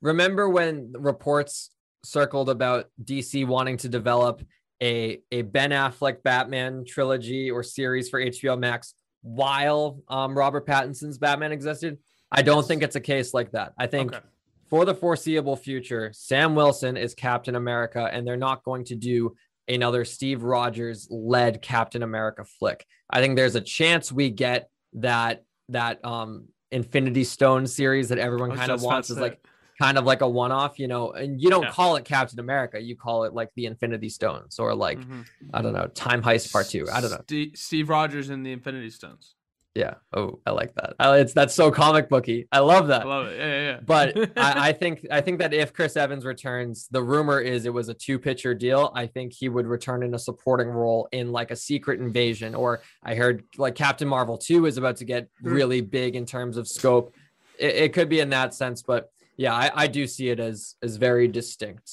remember 0.03 0.49
when 0.49 0.93
reports 0.97 1.71
circled 2.05 2.49
about 2.51 2.87
DC 3.03 3.47
wanting 3.47 3.77
to 3.79 3.89
develop 3.89 4.43
a, 4.83 5.21
a 5.33 5.43
Ben 5.43 5.71
Affleck 5.71 6.23
Batman 6.23 6.85
trilogy 6.87 7.51
or 7.51 7.63
series 7.63 8.09
for 8.09 8.21
HBO 8.23 8.59
Max 8.59 8.95
while 9.23 10.01
um, 10.09 10.37
Robert 10.37 10.67
Pattinson's 10.67 11.19
Batman 11.19 11.53
existed? 11.53 11.99
I 12.31 12.43
don't 12.43 12.67
think 12.67 12.83
it's 12.83 12.97
a 12.97 13.01
case 13.01 13.33
like 13.35 13.53
that. 13.53 13.73
I 13.79 13.87
think 13.87 14.15
Okay. 14.15 14.25
for 14.69 14.85
the 14.85 14.95
foreseeable 14.95 15.57
future, 15.57 16.11
Sam 16.13 16.55
Wilson 16.55 16.97
is 16.97 17.15
Captain 17.15 17.57
America, 17.57 18.09
and 18.13 18.27
they're 18.27 18.37
not 18.37 18.63
going 18.63 18.85
to 18.85 18.95
do 18.95 19.35
another 19.67 20.05
Steve 20.05 20.43
Rogers 20.43 21.09
led 21.11 21.61
Captain 21.63 22.03
America 22.03 22.45
flick. 22.45 22.87
I 23.11 23.21
think 23.21 23.37
there's 23.37 23.55
a 23.55 23.61
chance 23.61 24.13
we 24.13 24.31
get 24.31 24.69
that 24.95 25.43
that 25.71 26.03
um 26.05 26.47
Infinity 26.71 27.25
Stone 27.25 27.67
series 27.67 28.09
that 28.11 28.19
everyone 28.19 28.55
kind 28.57 28.71
of 28.71 28.83
wants 28.83 29.11
is 29.11 29.19
like 29.19 29.41
kind 29.81 29.97
of 29.97 30.05
like 30.05 30.21
a 30.23 30.29
one-off, 30.29 30.79
you 30.79 30.89
know, 30.89 31.13
and 31.13 31.41
you 31.41 31.51
don't 31.51 31.63
Yeah. 31.63 31.71
call 31.71 31.97
it 31.97 32.05
Captain 32.05 32.41
America, 32.41 32.81
you 32.83 32.97
call 32.97 33.25
it 33.25 33.33
like 33.33 33.51
the 33.55 33.67
Infinity 33.67 34.09
Stones 34.09 34.59
or 34.59 34.75
like 34.75 34.99
Mhm. 34.99 35.25
I 35.55 35.63
don't 35.63 35.73
know, 35.73 35.87
Time 35.89 36.23
Heist 36.23 36.53
Part 36.53 36.67
2. 36.69 36.87
I 36.93 37.01
don't 37.01 37.11
know. 37.13 37.47
Steve 37.55 37.89
Rogers 37.89 38.29
and 38.29 38.45
the 38.45 38.51
Infinity 38.53 38.91
Stones. 38.91 39.35
Yeah. 39.79 39.95
Oh, 40.13 40.41
I 40.45 40.51
like 40.51 40.75
that. 40.75 40.95
I, 40.99 41.19
it's 41.19 41.33
that's 41.33 41.55
so 41.55 41.71
comic 41.71 42.09
booky. 42.09 42.49
I 42.51 42.59
love 42.59 42.89
that. 42.89 43.03
I 43.03 43.05
love 43.05 43.27
it. 43.29 43.39
Yeah, 43.39 43.47
yeah. 43.47 43.63
yeah. 43.71 43.81
but 43.87 44.37
I, 44.37 44.71
I 44.71 44.73
think 44.73 45.07
I 45.09 45.21
think 45.21 45.39
that 45.39 45.55
if 45.55 45.73
Chris 45.73 45.97
Evans 45.97 46.25
returns, 46.25 46.89
the 46.91 47.01
rumor 47.01 47.41
is 47.41 47.65
it 47.65 47.73
was 47.73 47.89
a 47.89 47.95
two 47.95 48.19
pitcher 48.19 48.55
deal. 48.55 48.91
I 48.93 49.07
think 49.07 49.33
he 49.33 49.49
would 49.49 49.69
return 49.69 50.03
in 50.03 50.15
a 50.15 50.19
supporting 50.19 50.69
role 50.69 51.09
in 51.13 51.31
like 51.31 51.53
a 51.53 51.57
secret 51.57 52.01
invasion, 52.01 52.57
or 52.57 52.81
I 53.05 53.15
heard 53.15 53.45
like 53.57 53.77
Captain 53.77 54.09
Marvel 54.09 54.37
2 54.37 54.67
is 54.67 54.79
about 54.79 54.97
to 54.97 55.05
get 55.05 55.29
Hmm. 55.43 55.53
really 55.53 55.81
big 55.81 56.17
in 56.17 56.27
terms 56.27 56.57
of 56.57 56.67
scope. 56.67 57.15
It, 57.59 57.75
it 57.77 57.93
could 57.93 58.09
be 58.09 58.19
in 58.19 58.31
that 58.31 58.55
sense, 58.55 58.83
but 58.83 59.11
yeah, 59.37 59.55
I, 59.55 59.71
I 59.85 59.87
do 59.87 60.09
see 60.09 60.29
it 60.31 60.41
as 60.41 60.75
as 60.83 60.97
very 60.97 61.29
distinct 61.29 61.89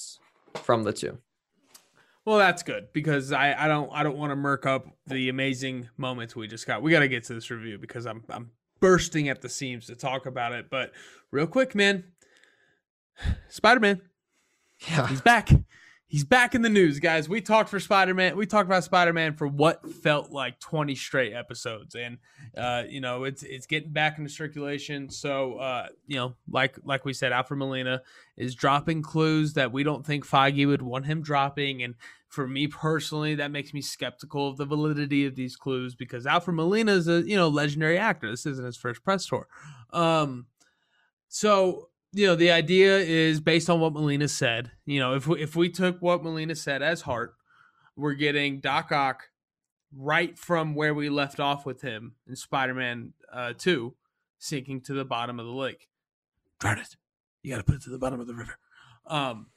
from 0.56 0.82
the 0.84 0.92
two. 0.94 1.20
Well, 2.26 2.38
that's 2.40 2.64
good 2.64 2.88
because 2.92 3.32
I, 3.32 3.54
I 3.54 3.68
don't 3.68 3.90
I 3.94 4.02
don't 4.04 4.18
want 4.18 4.32
to 4.32 4.36
murk 4.36 4.66
up 4.66 4.88
the 5.06 5.30
amazing 5.30 5.90
moments 5.96 6.36
we 6.36 6.48
just 6.48 6.66
got. 6.66 6.82
We 6.82 6.92
got 6.92 7.02
to 7.02 7.08
get 7.08 7.24
to 7.26 7.34
this 7.36 7.52
review 7.52 7.78
because 7.78 8.06
I'm 8.08 8.24
I'm 8.30 8.50
bursting 8.80 9.30
at 9.30 9.42
the 9.42 9.50
seams 9.50 9.86
to 9.88 9.96
talk 9.96 10.26
about 10.26 10.52
it. 10.52 10.70
But 10.72 10.92
real 11.32 11.46
quick, 11.48 11.76
man, 11.76 12.04
Spider 13.50 13.80
Man, 13.80 14.02
Yeah. 14.90 15.08
he's 15.08 15.22
back. 15.22 15.50
He's 16.08 16.24
back 16.24 16.54
in 16.54 16.62
the 16.62 16.70
news, 16.70 17.00
guys. 17.00 17.28
We 17.28 17.42
talked 17.42 17.68
for 17.68 17.80
Spider 17.80 18.14
Man. 18.14 18.38
We 18.38 18.46
talked 18.46 18.68
about 18.68 18.84
Spider 18.84 19.12
Man 19.12 19.34
for 19.34 19.48
what 19.48 19.90
felt 19.90 20.32
like 20.32 20.60
20 20.60 20.94
straight 20.94 21.34
episodes, 21.34 21.96
and 21.96 22.20
uh, 22.56 22.84
you 22.88 23.02
know 23.02 23.24
it's 23.24 23.42
it's 23.42 23.66
getting 23.66 23.92
back 23.92 24.20
into 24.20 24.30
circulation. 24.30 25.10
So 25.10 25.58
uh, 25.58 25.88
you 26.06 26.18
know, 26.18 26.36
like 26.48 26.78
like 26.84 27.06
we 27.06 27.14
said, 27.14 27.32
Alfred 27.32 27.58
Molina 27.58 28.04
is 28.38 28.54
dropping 28.54 29.02
clues 29.02 29.54
that 29.54 29.72
we 29.72 29.82
don't 29.82 30.06
think 30.06 30.28
Feige 30.28 30.68
would 30.68 30.84
want 30.84 31.08
him 31.08 31.24
dropping, 31.24 31.82
and 31.82 31.96
for 32.28 32.48
me 32.48 32.68
personally, 32.68 33.34
that 33.36 33.50
makes 33.50 33.74
me 33.74 33.82
skeptical 33.82 34.48
of 34.48 34.58
the 34.58 34.66
validity 34.66 35.26
of 35.26 35.36
these 35.36 35.56
clues 35.56 35.96
because 35.96 36.28
Alfred 36.28 36.56
Molina 36.56 36.92
is 36.92 37.08
a 37.08 37.24
you 37.28 37.36
know 37.36 37.48
legendary 37.48 37.98
actor. 37.98 38.30
This 38.30 38.46
isn't 38.46 38.66
his 38.66 38.78
first 38.78 39.04
press 39.04 39.26
tour. 39.26 39.48
Um, 39.92 40.46
so 41.30 41.90
you 42.16 42.26
know 42.26 42.36
the 42.36 42.50
idea 42.50 42.98
is 42.98 43.42
based 43.42 43.70
on 43.70 43.82
what 43.82 43.94
Molina 43.94 44.30
said. 44.30 44.72
You 44.86 45.00
know, 45.00 45.16
if 45.16 45.28
we, 45.28 45.42
if 45.42 45.56
we 45.56 45.70
took 45.70 46.02
what 46.02 46.24
Molina 46.24 46.56
said 46.56 46.82
as 46.82 47.02
heart, 47.02 47.36
we're 47.98 48.14
getting 48.14 48.62
Doc 48.62 48.92
Ock 48.92 49.30
right 49.94 50.38
from 50.38 50.76
where 50.76 50.94
we 50.94 51.10
left 51.10 51.42
off 51.42 51.66
with 51.66 51.82
him 51.82 52.16
in 52.26 52.38
Spider-Man 52.38 53.14
uh, 53.32 53.54
Two, 53.58 53.96
sinking 54.40 54.82
to 54.82 54.94
the 54.94 55.04
bottom 55.04 55.40
of 55.42 55.46
the 55.46 55.52
lake. 55.52 55.90
Drown 56.60 56.80
it. 56.80 56.96
You 57.44 57.52
got 57.52 57.58
to 57.58 57.64
put 57.64 57.76
it 57.76 57.82
to 57.84 57.90
the 57.90 58.00
bottom 58.00 58.22
of 58.22 58.28
the 58.28 58.34
river. 58.34 58.58
Um, 59.06 59.48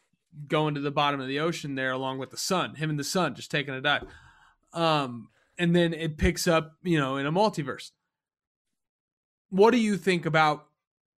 going 0.48 0.74
to 0.74 0.80
the 0.80 0.90
bottom 0.90 1.20
of 1.20 1.28
the 1.28 1.38
ocean 1.38 1.76
there, 1.76 1.92
along 1.92 2.18
with 2.18 2.30
the 2.30 2.36
sun. 2.36 2.74
Him 2.74 2.90
and 2.90 2.98
the 2.98 3.04
sun 3.04 3.36
just 3.36 3.52
taking 3.52 3.72
a 3.72 3.80
dive. 3.80 4.04
Um, 4.72 5.28
and 5.58 5.74
then 5.74 5.94
it 5.94 6.18
picks 6.18 6.48
up, 6.48 6.76
you 6.82 6.98
know, 6.98 7.16
in 7.16 7.26
a 7.26 7.32
multiverse. 7.32 7.92
What 9.48 9.70
do 9.70 9.78
you 9.78 9.96
think 9.96 10.26
about 10.26 10.67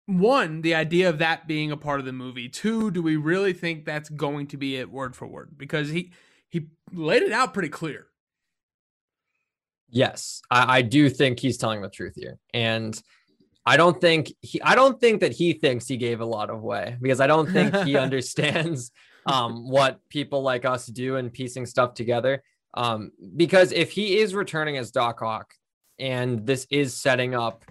one, 0.09 0.61
the 0.61 0.73
idea 0.73 1.07
of 1.07 1.19
that 1.19 1.47
being 1.47 1.71
a 1.71 1.77
part 1.77 1.99
of 1.99 2.05
the 2.05 2.11
movie. 2.11 2.49
Two, 2.49 2.89
do 2.89 3.01
we 3.01 3.15
really 3.15 3.53
think 3.53 3.85
that's 3.85 4.09
going 4.09 4.47
to 4.47 4.57
be 4.57 4.75
it 4.75 4.91
word 4.91 5.15
for 5.15 5.27
word? 5.27 5.51
Because 5.57 5.89
he 5.89 6.11
he 6.49 6.67
laid 6.91 7.21
it 7.21 7.31
out 7.31 7.53
pretty 7.53 7.69
clear. 7.69 8.07
Yes, 9.89 10.41
I, 10.49 10.77
I 10.77 10.81
do 10.81 11.09
think 11.09 11.39
he's 11.39 11.57
telling 11.57 11.81
the 11.81 11.89
truth 11.89 12.13
here, 12.15 12.39
and 12.53 12.99
I 13.65 13.77
don't 13.77 14.01
think 14.01 14.33
he. 14.41 14.61
I 14.61 14.75
don't 14.75 14.99
think 14.99 15.21
that 15.21 15.31
he 15.31 15.53
thinks 15.53 15.87
he 15.87 15.97
gave 15.97 16.21
a 16.21 16.25
lot 16.25 16.49
of 16.49 16.61
way 16.61 16.97
because 16.99 17.19
I 17.19 17.27
don't 17.27 17.51
think 17.51 17.75
he 17.85 17.95
understands 18.05 18.91
um, 19.27 19.69
what 19.69 19.99
people 20.09 20.41
like 20.41 20.65
us 20.65 20.87
do 20.87 21.17
in 21.17 21.29
piecing 21.29 21.65
stuff 21.67 21.93
together. 21.93 22.43
Um, 22.73 23.11
because 23.35 23.71
if 23.71 23.91
he 23.91 24.19
is 24.19 24.33
returning 24.33 24.77
as 24.77 24.91
Doc 24.91 25.21
Ock, 25.21 25.53
and 25.99 26.45
this 26.45 26.65
is 26.71 26.95
setting 26.95 27.35
up, 27.35 27.63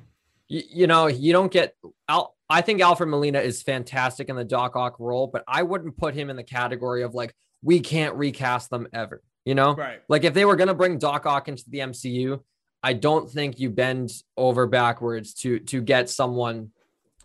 you, 0.49 0.63
you 0.71 0.87
know, 0.87 1.07
you 1.07 1.33
don't 1.33 1.53
get. 1.53 1.75
Al, 2.09 2.35
I 2.51 2.61
think 2.63 2.81
Alfred 2.81 3.09
Molina 3.09 3.41
is 3.41 3.63
fantastic 3.63 4.29
in 4.29 4.37
the 4.37 4.45
Doc 4.45 4.77
Ock 4.77 4.97
role, 4.99 5.27
but 5.27 5.45
I 5.47 5.63
wouldn't 5.63 5.97
put 5.97 6.15
him 6.15 6.31
in 6.31 6.37
the 6.37 6.43
category 6.43 7.03
of 7.03 7.15
like 7.15 7.35
we 7.63 7.81
can't 7.81 8.15
recast 8.15 8.71
them 8.71 8.87
ever. 8.93 9.23
You 9.45 9.55
know, 9.55 9.75
Right. 9.75 10.01
like 10.09 10.25
if 10.25 10.35
they 10.35 10.45
were 10.45 10.57
going 10.57 10.69
to 10.69 10.75
bring 10.75 10.99
Doc 10.99 11.25
Ock 11.27 11.49
into 11.49 11.65
the 11.69 11.79
MCU, 11.79 12.41
I 12.83 12.93
don't 12.93 13.31
think 13.31 13.59
you 13.59 13.71
bend 13.71 14.11
over 14.37 14.67
backwards 14.67 15.35
to 15.35 15.59
to 15.61 15.81
get 15.81 16.11
someone 16.11 16.71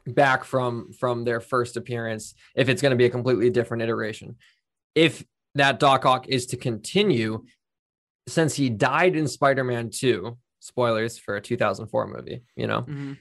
back 0.06 0.44
from 0.44 0.92
from 0.94 1.24
their 1.24 1.40
first 1.40 1.78
appearance 1.78 2.34
if 2.56 2.68
it's 2.70 2.82
going 2.82 2.92
to 2.92 2.98
be 2.98 3.06
a 3.06 3.10
completely 3.10 3.50
different 3.50 3.84
iteration. 3.84 4.36
If 4.96 5.24
that 5.56 5.80
Doc 5.80 6.06
Ock 6.06 6.28
is 6.28 6.48
to 6.48 6.58
continue, 6.58 7.46
since 8.28 8.56
he 8.56 8.70
died 8.70 9.16
in 9.16 9.28
Spider-Man 9.28 9.90
2, 9.92 10.38
spoilers 10.64 11.18
for 11.18 11.36
a 11.36 11.42
2004 11.42 12.08
movie, 12.08 12.42
you 12.56 12.68
know. 12.68 12.84
Mhm. 12.84 13.18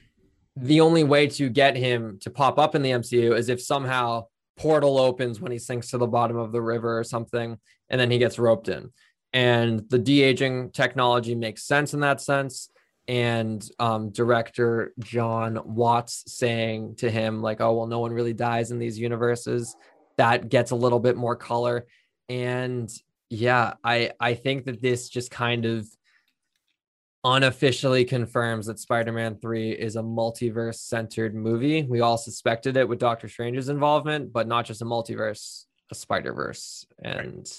The 0.56 0.80
only 0.80 1.02
way 1.02 1.26
to 1.28 1.48
get 1.48 1.76
him 1.76 2.18
to 2.20 2.30
pop 2.30 2.58
up 2.58 2.74
in 2.74 2.82
the 2.82 2.92
MCU 2.92 3.32
is 3.32 3.48
if 3.48 3.60
somehow 3.60 4.26
portal 4.56 4.98
opens 4.98 5.40
when 5.40 5.50
he 5.50 5.58
sinks 5.58 5.90
to 5.90 5.98
the 5.98 6.06
bottom 6.06 6.36
of 6.36 6.52
the 6.52 6.60
river 6.60 6.98
or 6.98 7.04
something 7.04 7.58
and 7.88 8.00
then 8.00 8.10
he 8.10 8.18
gets 8.18 8.38
roped 8.38 8.68
in. 8.68 8.90
And 9.32 9.88
the 9.88 9.98
de-aging 9.98 10.70
technology 10.70 11.34
makes 11.34 11.64
sense 11.64 11.94
in 11.94 12.00
that 12.00 12.20
sense 12.20 12.70
and 13.08 13.68
um, 13.80 14.10
director 14.10 14.92
John 15.00 15.58
Watts 15.64 16.24
saying 16.26 16.96
to 16.96 17.10
him 17.10 17.42
like, 17.42 17.60
"Oh 17.60 17.72
well, 17.72 17.86
no 17.86 17.98
one 17.98 18.12
really 18.12 18.32
dies 18.32 18.70
in 18.70 18.78
these 18.78 18.98
universes." 18.98 19.74
That 20.18 20.48
gets 20.48 20.70
a 20.70 20.76
little 20.76 21.00
bit 21.00 21.16
more 21.16 21.34
color, 21.34 21.86
and 22.28 22.88
yeah, 23.28 23.74
I 23.82 24.12
I 24.20 24.34
think 24.34 24.66
that 24.66 24.80
this 24.80 25.08
just 25.08 25.30
kind 25.32 25.64
of 25.64 25.88
unofficially 27.24 28.04
confirms 28.04 28.66
that 28.66 28.78
Spider-Man 28.78 29.38
3 29.40 29.70
is 29.72 29.96
a 29.96 30.02
multiverse 30.02 30.76
centered 30.76 31.34
movie. 31.34 31.82
We 31.82 32.00
all 32.00 32.18
suspected 32.18 32.76
it 32.76 32.88
with 32.88 32.98
Doctor 32.98 33.28
Strange's 33.28 33.68
involvement, 33.68 34.32
but 34.32 34.48
not 34.48 34.66
just 34.66 34.82
a 34.82 34.84
multiverse, 34.84 35.64
a 35.90 35.94
Spider-Verse. 35.94 36.86
And 37.02 37.50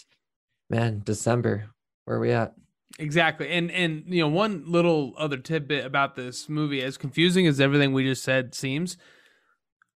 man, 0.70 1.02
December, 1.06 1.70
where 2.06 2.18
are 2.18 2.20
we 2.20 2.32
at? 2.32 2.54
Exactly. 3.00 3.50
And 3.50 3.72
and 3.72 4.04
you 4.08 4.22
know, 4.22 4.28
one 4.28 4.66
little 4.68 5.14
other 5.18 5.38
tidbit 5.38 5.86
about 5.86 6.16
this 6.16 6.48
movie, 6.48 6.84
as 6.84 6.98
confusing 6.98 7.48
as 7.48 7.60
everything 7.60 7.92
we 7.92 8.04
just 8.04 8.24
said 8.24 8.54
seems, 8.54 8.98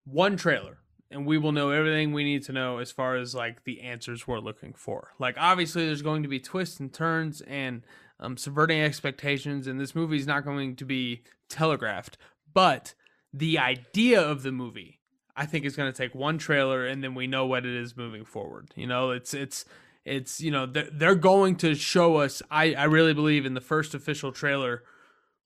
one 0.04 0.36
trailer 0.36 0.78
and 1.14 1.26
we 1.26 1.38
will 1.38 1.52
know 1.52 1.70
everything 1.70 2.12
we 2.12 2.24
need 2.24 2.42
to 2.42 2.52
know 2.52 2.78
as 2.78 2.90
far 2.90 3.16
as 3.16 3.34
like 3.34 3.62
the 3.64 3.80
answers 3.82 4.26
we're 4.26 4.40
looking 4.40 4.74
for. 4.74 5.12
Like 5.18 5.36
obviously 5.38 5.86
there's 5.86 6.02
going 6.02 6.24
to 6.24 6.28
be 6.28 6.40
twists 6.40 6.80
and 6.80 6.92
turns 6.92 7.40
and 7.42 7.82
um, 8.24 8.36
subverting 8.36 8.80
expectations 8.80 9.66
and 9.66 9.80
this 9.80 9.94
movie 9.94 10.16
is 10.16 10.26
not 10.26 10.44
going 10.44 10.76
to 10.76 10.84
be 10.84 11.22
telegraphed, 11.48 12.16
but 12.52 12.94
the 13.32 13.58
idea 13.58 14.20
of 14.20 14.42
the 14.42 14.52
movie 14.52 15.00
I 15.36 15.46
think 15.46 15.64
is 15.64 15.76
going 15.76 15.92
to 15.92 15.96
take 15.96 16.14
one 16.14 16.38
trailer 16.38 16.86
and 16.86 17.02
then 17.02 17.14
we 17.14 17.26
know 17.26 17.46
what 17.46 17.66
it 17.66 17.74
is 17.74 17.96
moving 17.96 18.24
forward. 18.24 18.70
You 18.76 18.86
know, 18.86 19.10
it's 19.10 19.34
it's 19.34 19.64
it's 20.04 20.40
you 20.40 20.50
know 20.50 20.66
they're, 20.66 20.88
they're 20.92 21.14
going 21.14 21.56
to 21.56 21.74
show 21.74 22.16
us 22.16 22.42
I, 22.50 22.74
I 22.74 22.84
really 22.84 23.14
believe 23.14 23.46
in 23.46 23.54
the 23.54 23.60
first 23.60 23.94
official 23.94 24.32
trailer 24.32 24.82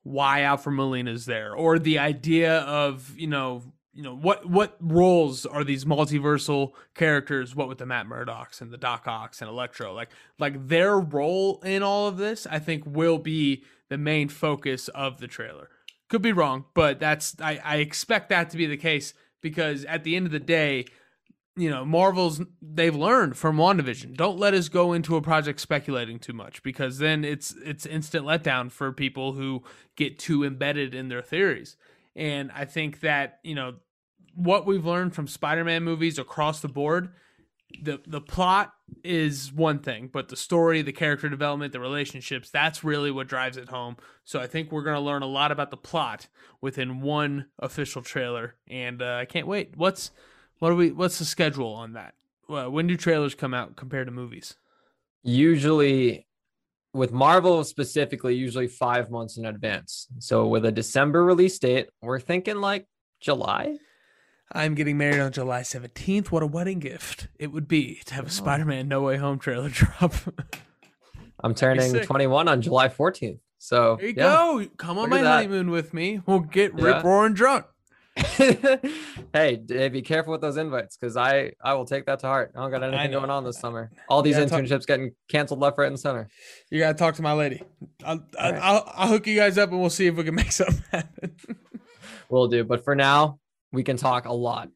why 0.03 0.43
alfred 0.43 0.75
molina 0.75 1.11
is 1.11 1.27
there 1.27 1.55
or 1.55 1.79
the 1.79 1.99
idea 1.99 2.61
of 2.61 3.17
you 3.17 3.27
know 3.27 3.63
you 3.99 4.05
know 4.05 4.15
what 4.15 4.49
what 4.49 4.77
roles 4.81 5.45
are 5.45 5.65
these 5.65 5.85
multiversal 5.85 6.71
characters 6.95 7.57
what 7.57 7.67
with 7.67 7.79
the 7.79 7.85
matt 7.85 8.07
murdocks 8.07 8.61
and 8.61 8.71
the 8.71 8.77
doc 8.77 9.09
ocks 9.09 9.41
and 9.43 9.51
electro 9.51 9.93
like 9.93 10.11
like 10.39 10.69
their 10.69 11.01
role 11.01 11.61
in 11.65 11.83
all 11.83 12.07
of 12.07 12.17
this 12.17 12.47
i 12.49 12.61
think 12.61 12.85
will 12.87 13.19
be 13.19 13.65
the 13.89 13.99
main 13.99 14.29
focus 14.29 14.87
of 14.89 15.19
the 15.19 15.27
trailer 15.27 15.69
could 16.09 16.23
be 16.23 16.31
wrong 16.31 16.65
but 16.75 17.01
that's 17.01 17.35
i, 17.41 17.61
I 17.65 17.77
expect 17.79 18.29
that 18.29 18.51
to 18.51 18.57
be 18.57 18.67
the 18.67 18.77
case 18.77 19.15
because 19.41 19.85
at 19.87 20.05
the 20.05 20.15
end 20.15 20.27
of 20.27 20.33
the 20.33 20.39
day 20.39 20.87
you 21.57 21.69
know, 21.69 21.85
Marvel's 21.85 22.41
they've 22.63 22.95
learned 22.95 23.37
from 23.37 23.57
WandaVision. 23.57 24.17
Don't 24.17 24.39
let 24.39 24.55
us 24.55 24.69
go 24.69 24.93
into 24.93 25.17
a 25.17 25.21
project 25.21 25.61
speculating 25.61 26.21
too 26.21 26.33
much 26.33 26.63
because 26.63 26.99
then 26.99 27.25
it's 27.25 27.53
it's 27.65 27.85
instant 27.85 28.25
letdown 28.25 28.71
for 28.71 28.93
people 28.93 29.33
who 29.33 29.65
get 29.97 30.21
too 30.21 30.45
embedded 30.45 30.95
in 30.95 31.09
their 31.09 31.21
theories. 31.21 31.77
And 32.15 32.53
I 32.53 32.65
think 32.65 33.01
that, 33.01 33.39
you 33.43 33.57
know, 33.57 33.75
what 34.39 34.67
we've 34.67 34.87
learned 34.87 35.15
from 35.15 35.27
Spider-Man 35.27 35.83
movies 35.83 36.19
across 36.19 36.61
the 36.61 36.69
board, 36.69 37.11
the 37.83 38.01
the 38.07 38.21
plot 38.21 38.73
is 39.05 39.53
one 39.53 39.81
thing, 39.81 40.09
but 40.11 40.29
the 40.29 40.37
story, 40.37 40.81
the 40.81 40.93
character 40.93 41.29
development, 41.29 41.73
the 41.73 41.81
relationships, 41.81 42.51
that's 42.51 42.83
really 42.83 43.11
what 43.11 43.27
drives 43.27 43.57
it 43.57 43.69
home. 43.69 43.97
So 44.25 44.41
I 44.41 44.47
think 44.47 44.71
we're 44.71 44.85
going 44.85 44.97
to 44.97 45.01
learn 45.01 45.23
a 45.23 45.27
lot 45.27 45.53
about 45.53 45.71
the 45.71 45.77
plot 45.77 46.29
within 46.61 47.01
one 47.01 47.47
official 47.59 48.01
trailer 48.01 48.55
and 48.69 49.03
uh, 49.03 49.17
I 49.21 49.25
can't 49.27 49.47
wait. 49.47 49.77
What's 49.77 50.13
what 50.61 50.73
are 50.73 50.77
we? 50.77 50.93
What's 50.93 51.19
the 51.19 51.25
schedule 51.25 51.75
on 51.75 51.93
that? 51.93 52.15
When 52.47 52.87
do 52.87 52.97
trailers 52.97 53.35
come 53.35 53.53
out 53.53 53.77
compared 53.77 54.07
to 54.07 54.13
movies? 54.13 54.57
Usually, 55.23 56.27
with 56.95 57.13
Marvel 57.13 57.63
specifically, 57.65 58.35
usually 58.35 58.69
five 58.69 59.11
months 59.11 59.37
in 59.37 59.45
advance. 59.45 60.07
So 60.21 60.47
with 60.47 60.65
a 60.65 60.73
December 60.73 61.23
release 61.25 61.59
date, 61.59 61.91
we're 62.01 62.21
thinking 62.21 62.57
like 62.57 62.87
July. 63.21 63.77
I'm 64.53 64.75
getting 64.75 64.97
married 64.97 65.21
on 65.21 65.33
July 65.33 65.61
17th. 65.61 66.31
What 66.31 66.43
a 66.43 66.47
wedding 66.47 66.79
gift 66.79 67.29
it 67.39 67.49
would 67.49 67.69
be 67.69 68.01
to 68.07 68.15
have 68.15 68.25
a 68.25 68.29
oh. 68.29 68.31
Spider-Man 68.31 68.89
No 68.89 69.03
Way 69.03 69.17
Home 69.17 69.39
trailer 69.39 69.69
drop. 69.73 70.15
I'm 71.43 71.55
turning 71.55 71.93
21 71.93 72.49
on 72.49 72.63
July 72.63 72.89
14th. 72.89 73.39
So 73.59 73.97
there 73.97 74.09
you 74.09 74.15
yeah. 74.17 74.23
go. 74.23 74.67
Come 74.77 74.99
on 74.99 75.11
Look 75.11 75.21
my 75.23 75.27
honeymoon 75.27 75.71
with 75.71 75.93
me. 75.93 76.21
We'll 76.27 76.41
get 76.41 76.73
Yeah. 76.77 76.85
rip 76.85 77.05
roaring 77.05 77.35
drunk. 77.35 77.67
hey, 79.33 79.57
be 79.93 80.03
careful 80.03 80.33
with 80.33 80.41
those 80.41 80.57
invites 80.57 80.97
because 80.97 81.17
I 81.17 81.53
I 81.63 81.75
will 81.75 81.85
take 81.85 82.07
that 82.07 82.19
to 82.21 82.27
heart. 82.27 82.53
I 82.57 82.61
don't 82.61 82.71
got 82.73 82.83
anything 82.83 83.13
going 83.13 83.31
on 83.31 83.45
this 83.45 83.61
summer. 83.61 83.93
All 84.09 84.23
these 84.23 84.37
Yeah, 84.37 84.47
talk- 84.47 84.61
internships 84.61 84.87
getting 84.87 85.13
canceled 85.29 85.61
left, 85.61 85.79
right, 85.79 85.87
and 85.87 85.99
center. 85.99 86.29
You 86.71 86.81
gotta 86.81 86.99
talk 86.99 87.15
to 87.17 87.23
my 87.23 87.33
lady. 87.33 87.63
I'll, 88.05 88.25
I'll, 88.39 88.53
right. 88.53 88.61
I'll, 88.63 88.93
I'll 88.95 89.09
hook 89.09 89.29
you 89.29 89.37
guys 89.37 89.57
up 89.57 89.71
and 89.71 89.81
we'll 89.81 89.91
see 89.91 90.07
if 90.07 90.17
we 90.17 90.25
can 90.25 90.35
make 90.35 90.51
something 90.53 90.83
happen. 90.91 91.37
we'll 92.29 92.49
do. 92.49 92.65
But 92.65 92.83
for 92.83 92.97
now, 92.97 93.39
we 93.73 93.83
can 93.83 93.97
talk 93.97 94.27
a 94.27 94.33
lot 94.33 94.71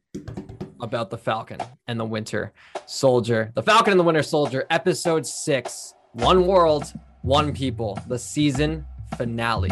about 0.79 1.09
the 1.09 1.17
Falcon 1.17 1.59
and 1.87 1.99
the 1.99 2.05
Winter 2.05 2.53
Soldier. 2.85 3.51
The 3.55 3.63
Falcon 3.63 3.91
and 3.91 3.99
the 3.99 4.03
Winter 4.03 4.23
Soldier, 4.23 4.65
episode 4.69 5.25
six 5.25 5.93
One 6.11 6.45
World, 6.45 6.93
One 7.21 7.53
People, 7.53 7.99
the 8.07 8.19
season 8.19 8.85
finale. 9.17 9.71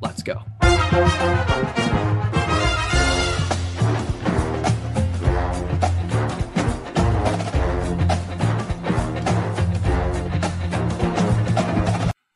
Let's 0.00 0.22
go. 0.22 0.42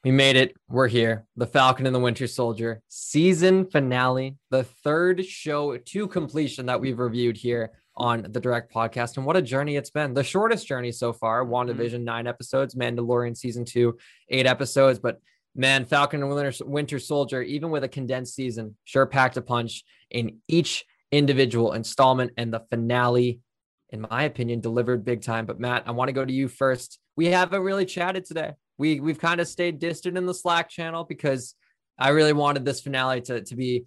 We 0.04 0.10
made 0.10 0.36
it. 0.36 0.54
We're 0.68 0.88
here. 0.88 1.24
The 1.34 1.46
Falcon 1.46 1.86
and 1.86 1.94
the 1.94 2.00
Winter 2.00 2.26
Soldier 2.26 2.82
season 2.88 3.64
finale, 3.64 4.36
the 4.50 4.64
third 4.64 5.24
show 5.24 5.78
to 5.78 6.08
completion 6.08 6.66
that 6.66 6.78
we've 6.78 6.98
reviewed 6.98 7.38
here 7.38 7.70
on 7.96 8.26
the 8.28 8.38
direct 8.38 8.70
podcast. 8.70 9.16
And 9.16 9.24
what 9.24 9.38
a 9.38 9.40
journey 9.40 9.76
it's 9.76 9.88
been. 9.88 10.12
The 10.12 10.22
shortest 10.22 10.66
journey 10.66 10.92
so 10.92 11.14
far 11.14 11.42
mm-hmm. 11.42 11.54
WandaVision, 11.54 12.02
nine 12.02 12.26
episodes, 12.26 12.74
Mandalorian 12.74 13.34
season 13.34 13.64
two, 13.64 13.96
eight 14.28 14.44
episodes. 14.44 14.98
But 14.98 15.22
man, 15.56 15.86
Falcon 15.86 16.22
and 16.22 16.30
Winter, 16.30 16.64
Winter 16.66 16.98
Soldier, 16.98 17.40
even 17.40 17.70
with 17.70 17.82
a 17.82 17.88
condensed 17.88 18.34
season, 18.34 18.76
sure 18.84 19.06
packed 19.06 19.38
a 19.38 19.42
punch 19.42 19.84
in 20.10 20.36
each 20.48 20.84
individual 21.12 21.72
installment. 21.72 22.32
And 22.36 22.52
the 22.52 22.60
finale, 22.68 23.40
in 23.88 24.02
my 24.02 24.24
opinion, 24.24 24.60
delivered 24.60 25.02
big 25.02 25.22
time. 25.22 25.46
But 25.46 25.60
Matt, 25.60 25.84
I 25.86 25.92
want 25.92 26.10
to 26.10 26.12
go 26.12 26.26
to 26.26 26.32
you 26.32 26.48
first. 26.48 26.98
We 27.16 27.28
haven't 27.28 27.62
really 27.62 27.86
chatted 27.86 28.26
today. 28.26 28.52
We 28.78 29.00
we've 29.00 29.18
kind 29.18 29.40
of 29.40 29.48
stayed 29.48 29.78
distant 29.78 30.16
in 30.16 30.26
the 30.26 30.34
Slack 30.34 30.68
channel 30.68 31.04
because 31.04 31.54
I 31.98 32.10
really 32.10 32.32
wanted 32.32 32.64
this 32.64 32.80
finale 32.80 33.20
to, 33.22 33.42
to 33.42 33.56
be 33.56 33.84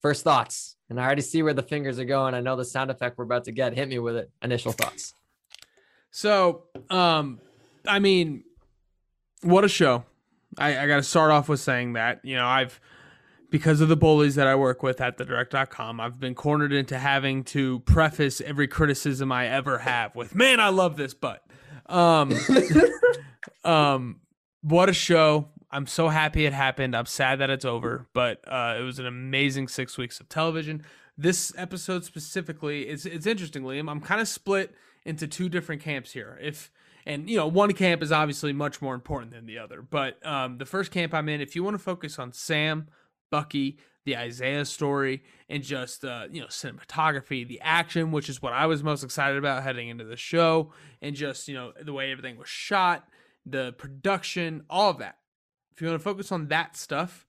first 0.00 0.22
thoughts. 0.22 0.76
And 0.88 1.00
I 1.00 1.04
already 1.04 1.22
see 1.22 1.42
where 1.42 1.54
the 1.54 1.62
fingers 1.62 1.98
are 1.98 2.04
going. 2.04 2.34
I 2.34 2.40
know 2.40 2.56
the 2.56 2.64
sound 2.64 2.90
effect 2.90 3.18
we're 3.18 3.24
about 3.24 3.44
to 3.44 3.52
get. 3.52 3.74
Hit 3.74 3.88
me 3.88 3.98
with 3.98 4.16
it. 4.16 4.30
Initial 4.42 4.72
thoughts. 4.72 5.12
So, 6.10 6.64
um, 6.88 7.40
I 7.86 7.98
mean, 7.98 8.44
what 9.42 9.64
a 9.64 9.68
show! 9.68 10.04
I, 10.56 10.78
I 10.78 10.86
got 10.86 10.96
to 10.96 11.02
start 11.02 11.30
off 11.30 11.48
with 11.48 11.60
saying 11.60 11.92
that 11.94 12.20
you 12.24 12.36
know 12.36 12.46
I've 12.46 12.80
because 13.50 13.80
of 13.80 13.88
the 13.88 13.96
bullies 13.96 14.34
that 14.34 14.46
I 14.46 14.54
work 14.54 14.82
with 14.82 15.00
at 15.00 15.16
the 15.16 15.24
direct.com, 15.24 16.00
I've 16.00 16.20
been 16.20 16.34
cornered 16.34 16.72
into 16.72 16.98
having 16.98 17.44
to 17.44 17.80
preface 17.80 18.42
every 18.42 18.68
criticism 18.68 19.32
I 19.32 19.46
ever 19.46 19.78
have 19.78 20.14
with, 20.16 20.34
"Man, 20.34 20.60
I 20.60 20.68
love 20.68 20.96
this," 20.96 21.14
but 21.14 21.42
um, 21.86 22.34
um, 23.64 24.20
what 24.62 24.88
a 24.88 24.92
show! 24.92 25.48
I'm 25.70 25.86
so 25.86 26.08
happy 26.08 26.46
it 26.46 26.52
happened. 26.52 26.96
I'm 26.96 27.06
sad 27.06 27.40
that 27.40 27.50
it's 27.50 27.64
over, 27.64 28.06
but 28.14 28.40
uh, 28.46 28.76
it 28.78 28.82
was 28.82 28.98
an 28.98 29.06
amazing 29.06 29.68
six 29.68 29.98
weeks 29.98 30.18
of 30.18 30.28
television. 30.28 30.82
This 31.16 31.52
episode 31.56 32.04
specifically, 32.04 32.82
it's 32.88 33.04
it's 33.04 33.26
interesting, 33.26 33.64
Liam. 33.64 33.90
I'm 33.90 34.00
kind 34.00 34.20
of 34.20 34.28
split 34.28 34.74
into 35.04 35.26
two 35.26 35.48
different 35.48 35.82
camps 35.82 36.12
here. 36.12 36.38
If 36.40 36.70
and 37.04 37.28
you 37.28 37.36
know, 37.36 37.46
one 37.46 37.72
camp 37.74 38.02
is 38.02 38.12
obviously 38.12 38.52
much 38.52 38.80
more 38.80 38.94
important 38.94 39.32
than 39.32 39.46
the 39.46 39.58
other, 39.58 39.82
but 39.82 40.24
um, 40.26 40.58
the 40.58 40.66
first 40.66 40.90
camp 40.90 41.12
I'm 41.14 41.28
in, 41.28 41.40
if 41.40 41.54
you 41.54 41.62
want 41.62 41.74
to 41.74 41.82
focus 41.82 42.18
on 42.18 42.32
Sam, 42.32 42.88
Bucky, 43.30 43.78
the 44.04 44.16
Isaiah 44.16 44.64
story, 44.64 45.22
and 45.48 45.62
just 45.62 46.04
uh, 46.04 46.26
you 46.30 46.40
know 46.40 46.46
cinematography, 46.46 47.46
the 47.46 47.60
action, 47.60 48.10
which 48.10 48.28
is 48.28 48.40
what 48.40 48.52
I 48.52 48.66
was 48.66 48.82
most 48.82 49.04
excited 49.04 49.36
about 49.36 49.62
heading 49.62 49.88
into 49.88 50.04
the 50.04 50.16
show, 50.16 50.72
and 51.02 51.14
just 51.14 51.46
you 51.48 51.54
know 51.54 51.72
the 51.80 51.92
way 51.92 52.10
everything 52.10 52.38
was 52.38 52.48
shot, 52.48 53.06
the 53.46 53.72
production, 53.72 54.64
all 54.68 54.90
of 54.90 54.98
that. 54.98 55.16
If 55.72 55.80
you 55.80 55.88
want 55.88 56.00
to 56.00 56.04
focus 56.04 56.32
on 56.32 56.48
that 56.48 56.76
stuff, 56.76 57.26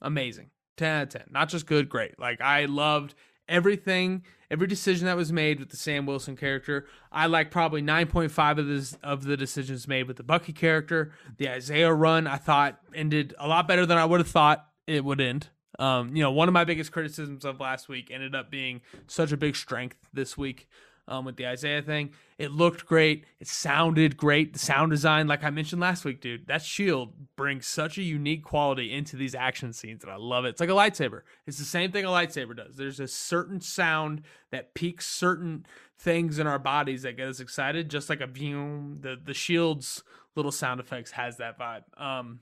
amazing. 0.00 0.50
10 0.76 0.90
out 0.90 1.02
of 1.02 1.08
10. 1.10 1.22
Not 1.30 1.48
just 1.48 1.66
good, 1.66 1.88
great. 1.88 2.18
Like 2.18 2.40
I 2.40 2.64
loved 2.64 3.14
everything, 3.48 4.24
every 4.50 4.66
decision 4.66 5.06
that 5.06 5.16
was 5.16 5.32
made 5.32 5.60
with 5.60 5.70
the 5.70 5.76
Sam 5.76 6.06
Wilson 6.06 6.36
character. 6.36 6.86
I 7.10 7.26
like 7.26 7.50
probably 7.50 7.82
9.5 7.82 8.58
of 8.58 8.66
this 8.66 8.96
of 9.02 9.24
the 9.24 9.36
decisions 9.36 9.86
made 9.86 10.08
with 10.08 10.16
the 10.16 10.22
Bucky 10.22 10.52
character. 10.52 11.12
The 11.36 11.50
Isaiah 11.50 11.92
run 11.92 12.26
I 12.26 12.36
thought 12.36 12.78
ended 12.94 13.34
a 13.38 13.46
lot 13.46 13.68
better 13.68 13.86
than 13.86 13.98
I 13.98 14.04
would 14.04 14.20
have 14.20 14.28
thought 14.28 14.66
it 14.86 15.04
would 15.04 15.20
end. 15.20 15.48
Um, 15.78 16.14
you 16.14 16.22
know, 16.22 16.30
one 16.30 16.48
of 16.48 16.54
my 16.54 16.64
biggest 16.64 16.92
criticisms 16.92 17.44
of 17.44 17.60
last 17.60 17.88
week 17.88 18.10
ended 18.10 18.34
up 18.34 18.50
being 18.50 18.82
such 19.06 19.32
a 19.32 19.36
big 19.36 19.56
strength 19.56 19.96
this 20.12 20.36
week 20.36 20.68
um, 21.12 21.26
with 21.26 21.36
the 21.36 21.46
Isaiah 21.46 21.82
thing. 21.82 22.10
It 22.38 22.52
looked 22.52 22.86
great. 22.86 23.26
It 23.38 23.46
sounded 23.46 24.16
great. 24.16 24.54
The 24.54 24.58
sound 24.58 24.90
design, 24.90 25.26
like 25.26 25.44
I 25.44 25.50
mentioned 25.50 25.82
last 25.82 26.06
week, 26.06 26.22
dude, 26.22 26.46
that 26.46 26.62
shield 26.62 27.12
brings 27.36 27.66
such 27.66 27.98
a 27.98 28.02
unique 28.02 28.42
quality 28.42 28.90
into 28.90 29.16
these 29.16 29.34
action 29.34 29.74
scenes, 29.74 30.02
and 30.02 30.12
I 30.12 30.16
love 30.16 30.46
it. 30.46 30.50
It's 30.50 30.60
like 30.60 30.70
a 30.70 30.72
lightsaber. 30.72 31.20
It's 31.46 31.58
the 31.58 31.64
same 31.64 31.92
thing 31.92 32.06
a 32.06 32.08
lightsaber 32.08 32.56
does. 32.56 32.76
There's 32.76 32.98
a 32.98 33.06
certain 33.06 33.60
sound 33.60 34.22
that 34.50 34.72
peaks 34.72 35.06
certain 35.06 35.66
things 35.98 36.38
in 36.38 36.46
our 36.46 36.58
bodies 36.58 37.02
that 37.02 37.18
get 37.18 37.28
us 37.28 37.40
excited, 37.40 37.90
just 37.90 38.08
like 38.08 38.22
a 38.22 38.26
boom. 38.26 38.98
The 39.02 39.20
the 39.22 39.34
shield's 39.34 40.02
little 40.34 40.52
sound 40.52 40.80
effects 40.80 41.10
has 41.12 41.36
that 41.36 41.58
vibe. 41.58 41.82
Um, 42.00 42.40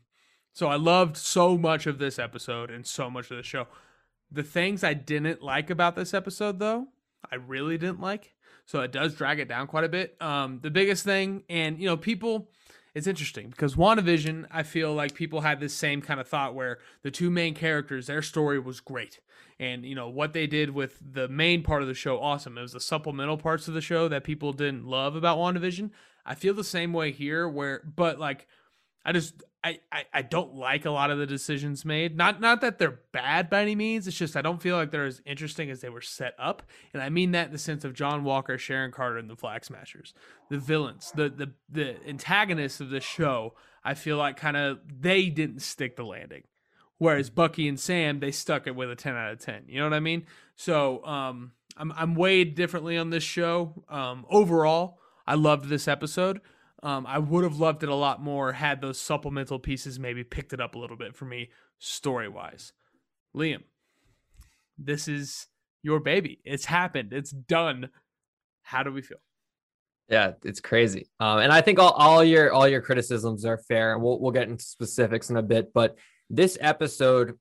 so 0.52 0.68
I 0.68 0.76
loved 0.76 1.16
so 1.16 1.58
much 1.58 1.88
of 1.88 1.98
this 1.98 2.20
episode 2.20 2.70
and 2.70 2.86
so 2.86 3.10
much 3.10 3.32
of 3.32 3.36
the 3.36 3.42
show. 3.42 3.66
The 4.30 4.44
things 4.44 4.84
I 4.84 4.94
didn't 4.94 5.42
like 5.42 5.70
about 5.70 5.96
this 5.96 6.14
episode, 6.14 6.60
though, 6.60 6.86
I 7.28 7.34
really 7.34 7.76
didn't 7.76 8.00
like 8.00 8.34
so 8.70 8.82
it 8.82 8.92
does 8.92 9.16
drag 9.16 9.40
it 9.40 9.48
down 9.48 9.66
quite 9.66 9.82
a 9.82 9.88
bit. 9.88 10.16
Um, 10.22 10.60
the 10.62 10.70
biggest 10.70 11.02
thing, 11.02 11.42
and 11.48 11.76
you 11.80 11.86
know, 11.86 11.96
people, 11.96 12.50
it's 12.94 13.08
interesting 13.08 13.50
because 13.50 13.74
WandaVision, 13.74 14.46
I 14.48 14.62
feel 14.62 14.94
like 14.94 15.12
people 15.12 15.40
had 15.40 15.58
this 15.58 15.74
same 15.74 16.00
kind 16.00 16.20
of 16.20 16.28
thought 16.28 16.54
where 16.54 16.78
the 17.02 17.10
two 17.10 17.30
main 17.30 17.54
characters, 17.54 18.06
their 18.06 18.22
story 18.22 18.60
was 18.60 18.78
great. 18.78 19.18
And 19.58 19.84
you 19.84 19.96
know 19.96 20.08
what 20.08 20.34
they 20.34 20.46
did 20.46 20.70
with 20.70 21.02
the 21.02 21.26
main 21.26 21.64
part 21.64 21.82
of 21.82 21.88
the 21.88 21.94
show, 21.94 22.20
awesome. 22.20 22.56
It 22.56 22.62
was 22.62 22.72
the 22.72 22.80
supplemental 22.80 23.36
parts 23.36 23.66
of 23.66 23.74
the 23.74 23.80
show 23.80 24.06
that 24.06 24.22
people 24.22 24.52
didn't 24.52 24.86
love 24.86 25.16
about 25.16 25.38
WandaVision. 25.38 25.90
I 26.24 26.36
feel 26.36 26.54
the 26.54 26.62
same 26.62 26.92
way 26.92 27.10
here, 27.10 27.48
where 27.48 27.82
but 27.84 28.20
like 28.20 28.46
I 29.04 29.10
just 29.10 29.42
I, 29.62 29.80
I, 29.92 30.04
I 30.12 30.22
don't 30.22 30.54
like 30.54 30.86
a 30.86 30.90
lot 30.90 31.10
of 31.10 31.18
the 31.18 31.26
decisions 31.26 31.84
made. 31.84 32.16
Not 32.16 32.40
not 32.40 32.62
that 32.62 32.78
they're 32.78 33.00
bad 33.12 33.50
by 33.50 33.60
any 33.60 33.74
means. 33.74 34.08
It's 34.08 34.16
just 34.16 34.36
I 34.36 34.42
don't 34.42 34.62
feel 34.62 34.76
like 34.76 34.90
they're 34.90 35.04
as 35.04 35.20
interesting 35.26 35.70
as 35.70 35.80
they 35.80 35.90
were 35.90 36.00
set 36.00 36.34
up. 36.38 36.62
And 36.94 37.02
I 37.02 37.10
mean 37.10 37.32
that 37.32 37.46
in 37.48 37.52
the 37.52 37.58
sense 37.58 37.84
of 37.84 37.92
John 37.92 38.24
Walker, 38.24 38.56
Sharon 38.56 38.90
Carter, 38.90 39.18
and 39.18 39.28
the 39.28 39.36
Flag 39.36 39.64
Smashers. 39.64 40.14
The 40.48 40.58
villains, 40.58 41.12
the 41.14 41.28
the 41.28 41.52
the 41.68 41.96
antagonists 42.08 42.80
of 42.80 42.88
the 42.88 43.00
show, 43.00 43.54
I 43.84 43.94
feel 43.94 44.16
like 44.16 44.36
kind 44.38 44.56
of 44.56 44.78
they 44.88 45.28
didn't 45.28 45.60
stick 45.60 45.96
the 45.96 46.04
landing. 46.04 46.44
Whereas 46.96 47.28
Bucky 47.30 47.68
and 47.68 47.78
Sam, 47.78 48.20
they 48.20 48.30
stuck 48.30 48.66
it 48.66 48.76
with 48.76 48.90
a 48.90 48.96
10 48.96 49.14
out 49.14 49.32
of 49.32 49.40
10. 49.40 49.64
You 49.68 49.78
know 49.78 49.84
what 49.84 49.94
I 49.94 50.00
mean? 50.00 50.26
So 50.56 51.04
um 51.04 51.52
I'm 51.76 51.92
I'm 51.92 52.14
weighed 52.14 52.54
differently 52.54 52.96
on 52.96 53.10
this 53.10 53.24
show. 53.24 53.84
Um 53.90 54.24
overall, 54.30 54.98
I 55.26 55.34
loved 55.34 55.68
this 55.68 55.86
episode. 55.86 56.40
Um, 56.82 57.06
I 57.06 57.18
would 57.18 57.44
have 57.44 57.58
loved 57.58 57.82
it 57.82 57.88
a 57.88 57.94
lot 57.94 58.22
more 58.22 58.52
had 58.52 58.80
those 58.80 59.00
supplemental 59.00 59.58
pieces 59.58 59.98
maybe 59.98 60.24
picked 60.24 60.52
it 60.52 60.60
up 60.60 60.74
a 60.74 60.78
little 60.78 60.96
bit 60.96 61.14
for 61.14 61.26
me 61.26 61.50
story 61.78 62.28
wise. 62.28 62.72
Liam, 63.36 63.62
this 64.78 65.08
is 65.08 65.46
your 65.82 66.00
baby. 66.00 66.40
It's 66.44 66.64
happened. 66.64 67.12
It's 67.12 67.30
done. 67.30 67.90
How 68.62 68.82
do 68.82 68.92
we 68.92 69.02
feel? 69.02 69.18
Yeah, 70.08 70.32
it's 70.44 70.60
crazy. 70.60 71.08
Um, 71.20 71.38
and 71.38 71.52
I 71.52 71.60
think 71.60 71.78
all, 71.78 71.92
all 71.92 72.24
your 72.24 72.52
all 72.52 72.66
your 72.66 72.80
criticisms 72.80 73.44
are 73.44 73.58
fair. 73.58 73.96
We'll 73.98 74.18
we'll 74.20 74.32
get 74.32 74.48
into 74.48 74.64
specifics 74.64 75.30
in 75.30 75.36
a 75.36 75.42
bit, 75.42 75.72
but 75.72 75.96
this 76.28 76.58
episode, 76.60 77.38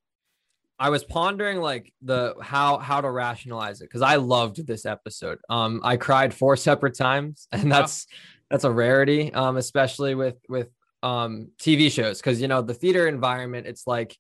I 0.78 0.90
was 0.90 1.04
pondering 1.04 1.60
like 1.62 1.92
the 2.04 2.36
how 2.42 2.78
how 2.78 3.02
to 3.02 3.10
rationalize 3.10 3.82
it 3.82 3.86
because 3.86 4.04
I 4.04 4.18
loved 4.18 4.68
this 4.68 4.86
episode. 4.86 5.40
Um, 5.50 5.82
I 5.84 5.98
cried 5.98 6.32
four 6.32 6.56
separate 6.58 6.96
times, 6.96 7.48
and 7.52 7.72
that's 7.72 8.06
that's 8.50 8.64
a 8.64 8.72
rarity, 8.72 9.34
um, 9.34 9.58
especially 9.58 10.16
with 10.16 10.38
with 10.48 10.70
um 11.02 11.50
TV 11.60 11.92
shows 11.92 12.18
because 12.18 12.42
you 12.42 12.48
know 12.48 12.62
the 12.62 12.74
theater 12.74 13.08
environment. 13.08 13.68
It's 13.68 13.88
like 13.88 14.18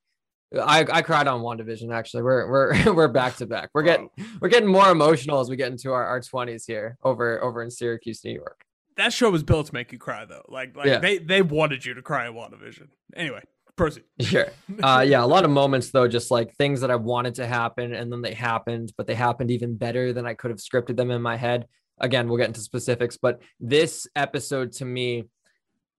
I, 0.57 0.85
I 0.91 1.01
cried 1.01 1.27
on 1.27 1.41
WandaVision 1.41 1.93
actually. 1.93 2.23
We're 2.23 2.49
we're 2.49 2.93
we're 2.93 3.07
back 3.07 3.35
to 3.37 3.45
back. 3.45 3.69
We're 3.73 3.83
getting 3.83 4.09
we're 4.41 4.49
getting 4.49 4.69
more 4.69 4.89
emotional 4.89 5.39
as 5.39 5.49
we 5.49 5.55
get 5.55 5.71
into 5.71 5.91
our, 5.91 6.05
our 6.05 6.21
20s 6.21 6.63
here 6.65 6.97
over 7.03 7.41
over 7.43 7.61
in 7.61 7.69
Syracuse, 7.71 8.23
New 8.23 8.33
York. 8.33 8.63
That 8.97 9.13
show 9.13 9.29
was 9.29 9.43
built 9.43 9.67
to 9.67 9.73
make 9.73 9.91
you 9.91 9.97
cry 9.97 10.25
though. 10.25 10.45
Like 10.47 10.75
like 10.75 10.87
yeah. 10.87 10.99
they 10.99 11.17
they 11.17 11.41
wanted 11.41 11.85
you 11.85 11.93
to 11.93 12.01
cry 12.01 12.27
in 12.27 12.33
WandaVision. 12.33 12.87
Anyway, 13.15 13.43
proceed. 13.75 14.03
Sure. 14.21 14.47
Uh 14.81 15.05
yeah, 15.07 15.23
a 15.23 15.27
lot 15.27 15.45
of 15.45 15.51
moments 15.51 15.91
though, 15.91 16.07
just 16.07 16.31
like 16.31 16.55
things 16.55 16.81
that 16.81 16.91
I 16.91 16.95
wanted 16.95 17.35
to 17.35 17.47
happen 17.47 17.93
and 17.93 18.11
then 18.11 18.21
they 18.21 18.33
happened, 18.33 18.93
but 18.97 19.07
they 19.07 19.15
happened 19.15 19.51
even 19.51 19.75
better 19.75 20.13
than 20.13 20.25
I 20.25 20.33
could 20.33 20.51
have 20.51 20.59
scripted 20.59 20.97
them 20.97 21.11
in 21.11 21.21
my 21.21 21.35
head 21.35 21.67
again, 21.99 22.27
we'll 22.27 22.37
get 22.37 22.47
into 22.47 22.61
specifics, 22.61 23.17
but 23.17 23.41
this 23.59 24.07
episode 24.15 24.71
to 24.73 24.85
me, 24.85 25.25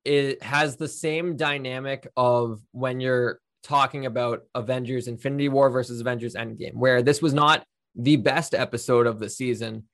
it 0.04 0.42
has 0.42 0.76
the 0.76 0.88
same 0.88 1.36
dynamic 1.36 2.08
of 2.16 2.60
when 2.72 3.00
you're 3.00 3.40
talking 3.62 4.06
about 4.06 4.42
Avengers 4.54 5.08
Infinity 5.08 5.48
War 5.48 5.70
versus 5.70 6.00
Avengers 6.00 6.34
Endgame, 6.34 6.74
where 6.74 7.02
this 7.02 7.20
was 7.20 7.34
not 7.34 7.64
the 7.94 8.16
best 8.16 8.54
episode 8.54 9.06
of 9.06 9.18
the 9.18 9.28
season, 9.28 9.84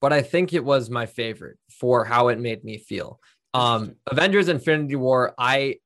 but 0.00 0.12
I 0.12 0.22
think 0.22 0.52
it 0.52 0.64
was 0.64 0.90
my 0.90 1.06
favorite 1.06 1.58
for 1.70 2.04
how 2.04 2.28
it 2.28 2.40
made 2.40 2.64
me 2.64 2.78
feel. 2.78 3.20
Um, 3.54 3.96
Avengers 4.10 4.48
Infinity 4.48 4.96
War, 4.96 5.34
I 5.36 5.76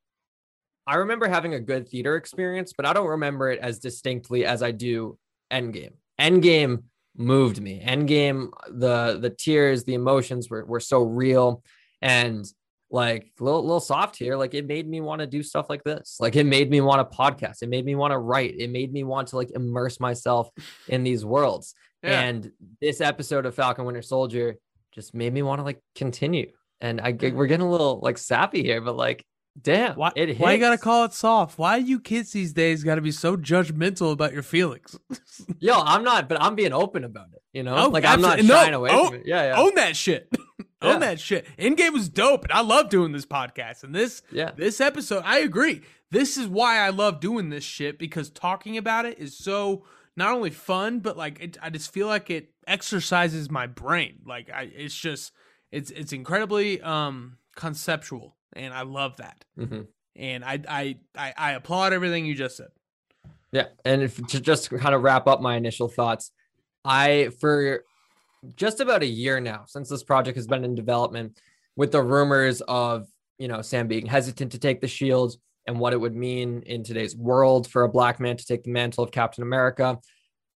I 0.87 0.97
remember 0.97 1.27
having 1.27 1.55
a 1.55 1.61
good 1.61 1.89
theater 1.89 2.15
experience, 2.15 2.73
but 2.77 2.87
I 2.87 2.93
don't 2.93 3.09
remember 3.09 3.51
it 3.51 3.59
as 3.59 3.81
distinctly 3.81 4.45
as 4.45 4.63
I 4.63 4.71
do 4.71 5.19
Endgame. 5.53 5.95
Endgame 6.21 6.85
moved 7.19 7.61
me. 7.61 7.83
Endgame, 7.85 8.51
the 8.69 9.19
the 9.21 9.31
tears, 9.31 9.85
the 9.85 9.95
emotions 9.95 10.51
were 10.51 10.65
were 10.65 10.81
so 10.81 11.03
real, 11.03 11.63
and 12.03 12.45
like 12.91 13.33
a 13.41 13.45
little, 13.45 13.63
little 13.63 13.81
soft 13.81 14.17
here. 14.17 14.37
Like 14.37 14.55
it 14.55 14.67
made 14.67 14.89
me 14.89 15.01
want 15.01 15.21
to 15.21 15.27
do 15.27 15.43
stuff 15.43 15.69
like 15.69 15.83
this. 15.85 16.19
Like 16.21 16.37
it 16.37 16.45
made 16.45 16.71
me 16.71 16.81
want 16.81 17.09
to 17.09 17.17
podcast. 17.17 17.63
It 17.63 17.69
made 17.69 17.85
me 17.85 17.95
want 17.95 18.13
to 18.13 18.19
write. 18.19 18.55
It 18.59 18.71
made 18.71 18.93
me 18.93 19.05
want 19.05 19.29
to 19.29 19.37
like 19.37 19.51
immerse 19.55 20.01
myself 20.01 20.51
in 20.89 21.05
these 21.05 21.25
worlds. 21.25 21.75
Yeah. 22.03 22.21
And 22.21 22.53
this 22.81 23.01
episode 23.01 23.47
of 23.47 23.57
Falcon 23.57 23.85
Winter 23.85 24.03
Soldier 24.03 24.59
just 24.93 25.13
made 25.13 25.33
me 25.33 25.43
want 25.43 25.59
to 25.59 25.65
like 25.65 25.81
continue. 25.97 26.53
And 26.81 27.01
I 27.01 27.15
mm-hmm. 27.15 27.35
we're 27.35 27.49
getting 27.49 27.67
a 27.67 27.71
little 27.71 27.99
like 28.01 28.17
sappy 28.17 28.63
here, 28.63 28.81
but 28.81 28.97
like 28.97 29.25
Damn, 29.61 29.97
why, 29.97 30.13
it 30.15 30.29
hits. 30.29 30.41
why 30.41 30.53
you 30.53 30.59
gotta 30.59 30.79
call 30.79 31.05
it 31.05 31.13
soft? 31.13 31.59
Why 31.59 31.77
you 31.77 31.99
kids 31.99 32.33
these 32.33 32.53
days 32.53 32.85
gotta 32.85 33.01
be 33.01 33.11
so 33.11 33.37
judgmental 33.37 34.13
about 34.13 34.33
your 34.33 34.43
feelings? 34.43 34.99
Yo, 35.59 35.81
I'm 35.81 36.05
not, 36.05 36.29
but 36.29 36.41
I'm 36.41 36.55
being 36.55 36.73
open 36.73 37.05
about 37.05 37.29
it. 37.33 37.43
You 37.53 37.63
know, 37.63 37.75
oh, 37.75 37.89
like 37.89 38.05
absolutely. 38.05 38.41
I'm 38.41 38.47
not 38.47 38.55
shying 38.55 38.73
no, 38.73 38.79
away 38.79 38.91
own, 38.91 39.07
from 39.07 39.15
it. 39.17 39.23
Yeah, 39.27 39.45
yeah. 39.45 39.61
Own 39.61 39.75
that 39.77 39.97
shit. 39.97 40.29
own 40.83 40.93
yeah. 40.93 40.99
that 40.99 41.21
shit. 41.21 41.47
Endgame 41.59 41.93
was 41.93 42.09
dope, 42.09 42.45
and 42.45 42.53
I 42.53 42.61
love 42.61 42.91
doing 42.91 43.13
this 43.13 43.25
podcast. 43.25 43.83
And 43.83 43.95
this, 43.95 44.23
yeah, 44.31 44.51
this 44.55 44.81
episode, 44.81 45.23
I 45.25 45.39
agree. 45.39 45.83
This 46.11 46.37
is 46.37 46.49
why 46.49 46.79
I 46.79 46.91
love 46.91 47.21
doing 47.21 47.49
this 47.49 47.65
shit 47.65 47.99
because 47.99 48.29
talking 48.31 48.77
about 48.77 49.07
it 49.07 49.19
is 49.19 49.37
so 49.37 49.85
not 50.17 50.33
only 50.33 50.51
fun, 50.51 51.01
but 51.01 51.17
like 51.17 51.41
it, 51.41 51.57
I 51.63 51.71
just 51.71 51.93
feel 51.93 52.07
like 52.07 52.29
it 52.29 52.51
exercises 52.67 53.51
my 53.51 53.67
brain. 53.67 54.21
Like 54.27 54.51
I, 54.51 54.71
it's 54.75 54.95
just, 54.95 55.33
it's 55.73 55.91
it's 55.91 56.13
incredibly 56.13 56.81
um 56.83 57.39
conceptual 57.57 58.36
and 58.55 58.73
I 58.73 58.83
love 58.83 59.17
that. 59.17 59.45
Mm-hmm. 59.59 59.83
And 60.17 60.45
I, 60.45 60.61
I 60.69 60.97
I 61.17 61.35
I 61.37 61.53
applaud 61.53 61.93
everything 61.93 62.27
you 62.27 62.35
just 62.35 62.57
said. 62.57 62.69
Yeah, 63.53 63.67
and 63.85 64.03
if, 64.03 64.25
to 64.29 64.41
just 64.41 64.71
kind 64.71 64.95
of 64.95 65.03
wrap 65.03 65.27
up 65.27 65.41
my 65.41 65.57
initial 65.57 65.89
thoughts, 65.89 66.31
I 66.85 67.31
for 67.41 67.85
just 68.57 68.81
about 68.81 69.03
a 69.03 69.07
year 69.07 69.41
now 69.41 69.65
since 69.67 69.89
this 69.89 70.03
project 70.03 70.37
has 70.37 70.47
been 70.47 70.65
in 70.65 70.75
development, 70.75 71.39
with 71.77 71.93
the 71.93 72.03
rumors 72.03 72.61
of 72.63 73.07
you 73.39 73.49
know 73.49 73.63
Sam 73.63 73.89
being 73.89 74.07
hesitant 74.07 74.53
to 74.53 74.59
take 74.59 74.81
the 74.81 74.89
shield 74.89 75.37
and 75.67 75.79
what 75.79 75.93
it 75.93 76.01
would 76.01 76.15
mean 76.15 76.63
in 76.63 76.85
today's 76.85 77.17
world 77.17 77.69
for 77.69 77.83
a 77.83 77.89
black 77.89 78.21
man 78.21 78.37
to 78.37 78.47
take 78.47 78.63
the 78.63 78.71
mantle 78.71 79.05
of 79.05 79.11
Captain 79.11 79.43
America, 79.43 79.99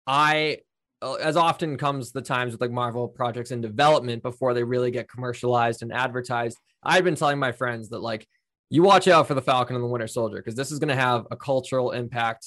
I 0.07 0.59
as 1.03 1.37
often 1.37 1.77
comes 1.79 2.13
the 2.13 2.23
times 2.23 2.53
with 2.53 2.61
like 2.61 2.71
Marvel 2.71 3.09
projects 3.09 3.51
in 3.51 3.61
development 3.61 4.23
before 4.23 4.53
they 4.53 4.63
really 4.63 4.91
get 4.91 5.09
commercialized 5.09 5.83
and 5.83 5.93
advertised. 5.93 6.59
I've 6.83 7.05
been 7.05 7.15
telling 7.15 7.39
my 7.39 7.53
friends 7.53 7.91
that 7.91 8.01
like 8.01 8.27
you 8.71 8.83
watch 8.83 9.09
out 9.09 9.27
for 9.27 9.35
the 9.35 9.43
Falcon 9.43 9.77
and 9.77 9.85
the 9.85 9.89
Winter 9.89 10.07
Soldier 10.07 10.37
because 10.37 10.55
this 10.55 10.71
is 10.71 10.79
going 10.79 10.89
to 10.89 10.95
have 10.95 11.27
a 11.31 11.37
cultural 11.37 11.91
impact 11.91 12.47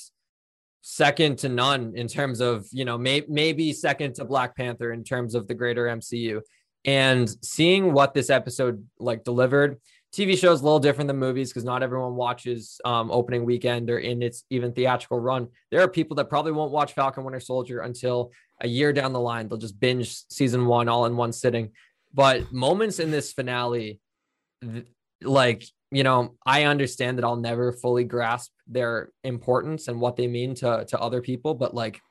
second 0.82 1.38
to 1.40 1.50
none 1.50 1.94
in 1.96 2.08
terms 2.08 2.42
of 2.42 2.66
you 2.72 2.86
know 2.86 2.98
may- 2.98 3.26
maybe 3.28 3.74
second 3.74 4.16
to 4.16 4.26
Black 4.26 4.56
Panther 4.56 4.92
in 4.92 5.04
terms 5.04 5.36
of 5.36 5.48
the 5.48 5.54
greater 5.54 5.86
MCU. 5.86 6.42
And 6.86 7.30
seeing 7.44 7.94
what 7.94 8.14
this 8.14 8.30
episode 8.30 8.86
like 9.00 9.24
delivered, 9.24 9.80
TV 10.14 10.38
shows 10.38 10.62
a 10.62 10.64
little 10.64 10.80
different 10.80 11.08
than 11.08 11.18
movies 11.18 11.50
because 11.50 11.64
not 11.64 11.82
everyone 11.82 12.16
watches 12.16 12.80
um, 12.86 13.10
opening 13.10 13.46
weekend 13.46 13.90
or 13.90 13.98
in 13.98 14.22
its 14.22 14.44
even 14.50 14.72
theatrical 14.72 15.20
run. 15.20 15.48
There 15.72 15.82
are 15.82 15.88
people 15.88 16.16
that 16.18 16.30
probably 16.30 16.52
won't 16.52 16.72
watch 16.72 16.94
Falcon 16.94 17.24
Winter 17.24 17.40
Soldier 17.40 17.80
until 17.80 18.32
a 18.62 18.68
year 18.68 18.94
down 18.94 19.12
the 19.12 19.20
line. 19.20 19.48
They'll 19.48 19.58
just 19.58 19.80
binge 19.80 20.16
season 20.30 20.68
one 20.68 20.88
all 20.88 21.06
in 21.06 21.18
one 21.18 21.32
sitting. 21.32 21.72
But 22.14 22.52
moments 22.52 23.00
in 23.00 23.10
this 23.10 23.34
finale, 23.34 24.00
like, 25.22 25.64
you 25.92 26.04
know, 26.04 26.36
I 26.46 26.64
understand 26.64 27.18
that 27.18 27.26
I'll 27.26 27.36
never 27.36 27.72
fully 27.72 28.04
grasp 28.04 28.52
their 28.68 29.12
importance 29.24 29.88
and 29.88 30.02
what 30.02 30.16
they 30.16 30.28
mean 30.28 30.56
to, 30.56 30.86
to 30.88 31.00
other 31.00 31.22
people, 31.22 31.54
but 31.54 31.74
like 31.74 32.02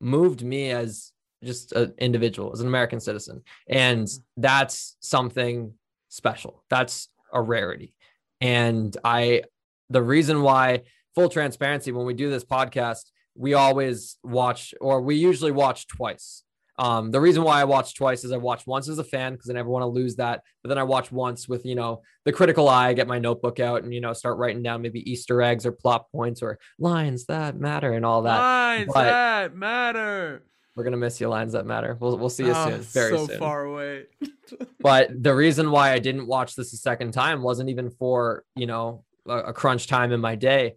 moved 0.00 0.42
me 0.44 0.70
as 0.70 1.12
just 1.42 1.72
an 1.72 1.94
individual, 1.98 2.52
as 2.52 2.60
an 2.60 2.66
American 2.66 3.00
citizen. 3.00 3.42
And 3.68 4.06
that's 4.36 4.96
something 5.00 5.72
special. 6.08 6.64
That's 6.68 7.08
a 7.32 7.40
rarity. 7.40 7.94
And 8.40 8.94
I, 9.04 9.44
the 9.88 10.02
reason 10.02 10.42
why, 10.42 10.82
full 11.14 11.28
transparency, 11.28 11.92
when 11.92 12.06
we 12.06 12.14
do 12.14 12.30
this 12.30 12.44
podcast, 12.44 13.10
we 13.34 13.54
always 13.54 14.18
watch, 14.22 14.74
or 14.80 15.00
we 15.00 15.16
usually 15.16 15.50
watch 15.52 15.86
twice. 15.86 16.44
Um, 16.80 17.10
the 17.10 17.20
reason 17.20 17.42
why 17.42 17.60
I 17.60 17.64
watched 17.64 17.96
twice 17.98 18.24
is 18.24 18.32
I 18.32 18.38
watched 18.38 18.66
once 18.66 18.88
as 18.88 18.98
a 18.98 19.04
fan 19.04 19.34
because 19.34 19.50
I 19.50 19.52
never 19.52 19.68
want 19.68 19.82
to 19.82 19.86
lose 19.88 20.16
that. 20.16 20.42
But 20.62 20.70
then 20.70 20.78
I 20.78 20.82
watch 20.82 21.12
once 21.12 21.46
with, 21.46 21.66
you 21.66 21.74
know, 21.74 22.00
the 22.24 22.32
critical 22.32 22.70
eye, 22.70 22.94
get 22.94 23.06
my 23.06 23.18
notebook 23.18 23.60
out 23.60 23.82
and, 23.84 23.92
you 23.92 24.00
know, 24.00 24.14
start 24.14 24.38
writing 24.38 24.62
down 24.62 24.80
maybe 24.80 25.08
Easter 25.10 25.42
eggs 25.42 25.66
or 25.66 25.72
plot 25.72 26.06
points 26.10 26.40
or 26.40 26.58
lines 26.78 27.26
that 27.26 27.54
matter 27.54 27.92
and 27.92 28.06
all 28.06 28.22
that. 28.22 28.38
Lines 28.38 28.90
But- 28.94 29.04
that 29.04 29.54
matter. 29.54 30.42
We're 30.76 30.84
going 30.84 30.92
to 30.92 30.98
miss 30.98 31.20
you, 31.20 31.28
lines 31.28 31.52
that 31.52 31.66
matter. 31.66 31.98
We'll, 32.00 32.16
we'll 32.16 32.30
see 32.30 32.44
you 32.44 32.52
Oh, 32.54 32.70
soon. 32.70 32.80
Very 32.80 33.18
so 33.18 33.26
soon. 33.26 33.38
far 33.38 33.64
away. 33.64 34.04
but 34.80 35.10
the 35.22 35.34
reason 35.34 35.70
why 35.70 35.92
I 35.92 35.98
didn't 35.98 36.26
watch 36.26 36.54
this 36.54 36.72
a 36.72 36.76
second 36.78 37.12
time 37.12 37.42
wasn't 37.42 37.68
even 37.68 37.90
for, 37.90 38.44
you 38.56 38.66
know, 38.66 39.04
a, 39.28 39.36
a 39.38 39.52
crunch 39.52 39.88
time 39.88 40.12
in 40.12 40.20
my 40.20 40.36
day. 40.36 40.76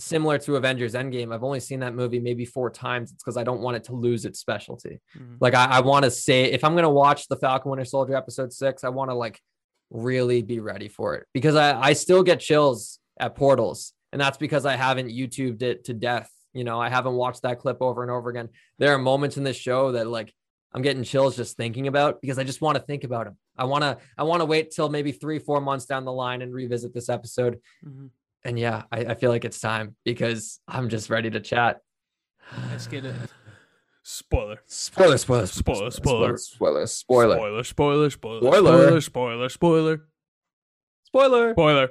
Similar 0.00 0.38
to 0.38 0.56
Avengers 0.56 0.94
Endgame, 0.94 1.32
I've 1.34 1.44
only 1.44 1.60
seen 1.60 1.80
that 1.80 1.94
movie 1.94 2.18
maybe 2.20 2.44
four 2.44 2.70
times. 2.70 3.12
It's 3.12 3.22
because 3.22 3.36
I 3.36 3.44
don't 3.44 3.60
want 3.60 3.76
it 3.76 3.84
to 3.84 3.92
lose 3.92 4.24
its 4.24 4.40
specialty. 4.40 5.00
Mhm. 5.16 5.36
Like 5.40 5.54
I, 5.54 5.66
I 5.66 5.80
want 5.80 6.04
to 6.04 6.10
say, 6.10 6.44
if 6.44 6.64
I'm 6.64 6.74
gonna 6.74 6.90
watch 6.90 7.28
the 7.28 7.36
Falcon 7.36 7.70
Winter 7.70 7.84
Soldier 7.84 8.14
episode 8.14 8.52
six, 8.52 8.82
I 8.82 8.88
want 8.88 9.10
to 9.10 9.14
like 9.14 9.40
really 9.90 10.40
be 10.42 10.60
ready 10.60 10.88
for 10.88 11.14
it 11.16 11.26
because 11.34 11.54
I, 11.54 11.78
I 11.80 11.92
still 11.92 12.22
get 12.22 12.40
chills 12.40 12.98
at 13.18 13.34
portals, 13.34 13.92
and 14.12 14.20
that's 14.20 14.38
because 14.38 14.64
I 14.64 14.76
haven't 14.76 15.08
YouTubed 15.08 15.62
it 15.62 15.84
to 15.84 15.94
death. 15.94 16.30
You 16.54 16.64
know, 16.64 16.80
I 16.80 16.88
haven't 16.88 17.14
watched 17.14 17.42
that 17.42 17.58
clip 17.58 17.78
over 17.80 18.02
and 18.02 18.10
over 18.10 18.30
again. 18.30 18.48
There 18.78 18.92
are 18.94 18.98
moments 18.98 19.36
in 19.36 19.44
this 19.44 19.56
show 19.56 19.92
that 19.92 20.06
like 20.06 20.32
I'm 20.72 20.82
getting 20.82 21.02
chills 21.02 21.36
just 21.36 21.56
thinking 21.56 21.88
about 21.88 22.20
because 22.20 22.38
I 22.38 22.44
just 22.44 22.60
want 22.60 22.76
to 22.78 22.82
think 22.82 23.04
about 23.04 23.26
them. 23.26 23.36
I 23.58 23.64
want 23.64 23.82
to 23.82 23.98
I 24.16 24.22
want 24.22 24.40
to 24.40 24.46
wait 24.46 24.70
till 24.70 24.88
maybe 24.88 25.12
three, 25.12 25.38
four 25.38 25.60
months 25.60 25.84
down 25.84 26.04
the 26.04 26.12
line 26.12 26.40
and 26.42 26.54
revisit 26.54 26.94
this 26.94 27.08
episode. 27.08 27.60
Mhm. 27.84 28.10
And 28.44 28.58
yeah, 28.58 28.84
I, 28.90 29.00
I 29.00 29.14
feel 29.14 29.30
like 29.30 29.44
it's 29.44 29.60
time 29.60 29.96
because 30.04 30.60
I'm 30.66 30.88
just 30.88 31.10
ready 31.10 31.30
to 31.30 31.40
chat. 31.40 31.80
Let's 32.70 32.86
get 32.86 33.04
it. 33.04 33.14
Spoiler. 34.02 34.60
Spoiler, 34.66 35.18
spoiler, 35.18 35.46
Spoiler, 35.46 35.90
spoiler, 35.90 36.36
spoiler. 36.36 36.86
spoiler, 36.86 36.86
spoiler, 36.86 38.10
Spoiler. 38.10 38.10
Spoiler. 38.10 38.10
Spoiler. 38.10 39.48
Spoiler. 39.48 39.48
Spoiler. 39.48 39.48
Spoiler. 39.48 40.00
Spoiler. 41.04 41.52
spoiler. 41.52 41.52
Spoiler. 41.52 41.90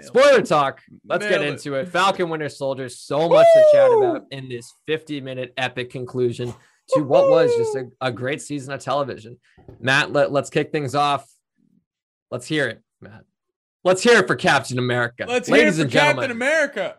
Spoiler 0.00 0.42
talk. 0.42 0.80
Let's 1.04 1.24
get 1.24 1.40
Nailed 1.40 1.44
it. 1.44 1.48
into 1.54 1.74
it. 1.74 1.88
Falcon 1.88 2.28
Winter 2.28 2.48
Soldier. 2.48 2.88
So 2.88 3.28
much 3.28 3.46
to 3.52 3.64
chat 3.72 3.90
about 3.90 4.22
in 4.30 4.48
this 4.48 4.72
50 4.86 5.20
minute 5.20 5.52
epic 5.56 5.90
conclusion 5.90 6.54
to 6.90 7.02
what 7.02 7.28
was 7.28 7.50
just 7.56 7.74
a, 7.74 7.86
a 8.00 8.12
great 8.12 8.40
season 8.40 8.72
of 8.72 8.80
television. 8.80 9.38
Matt, 9.80 10.12
let, 10.12 10.30
let's 10.30 10.50
kick 10.50 10.70
things 10.70 10.94
off. 10.94 11.26
Let's 12.30 12.46
hear 12.46 12.68
it, 12.68 12.82
Matt. 13.00 13.24
Let's 13.84 14.02
hear 14.02 14.18
it 14.18 14.26
for 14.26 14.36
Captain 14.36 14.78
America. 14.78 15.24
Let's 15.28 15.48
hear 15.48 15.56
it 15.56 15.60
Ladies 15.60 15.80
for 15.82 15.88
Captain 15.88 16.30
America. 16.30 16.96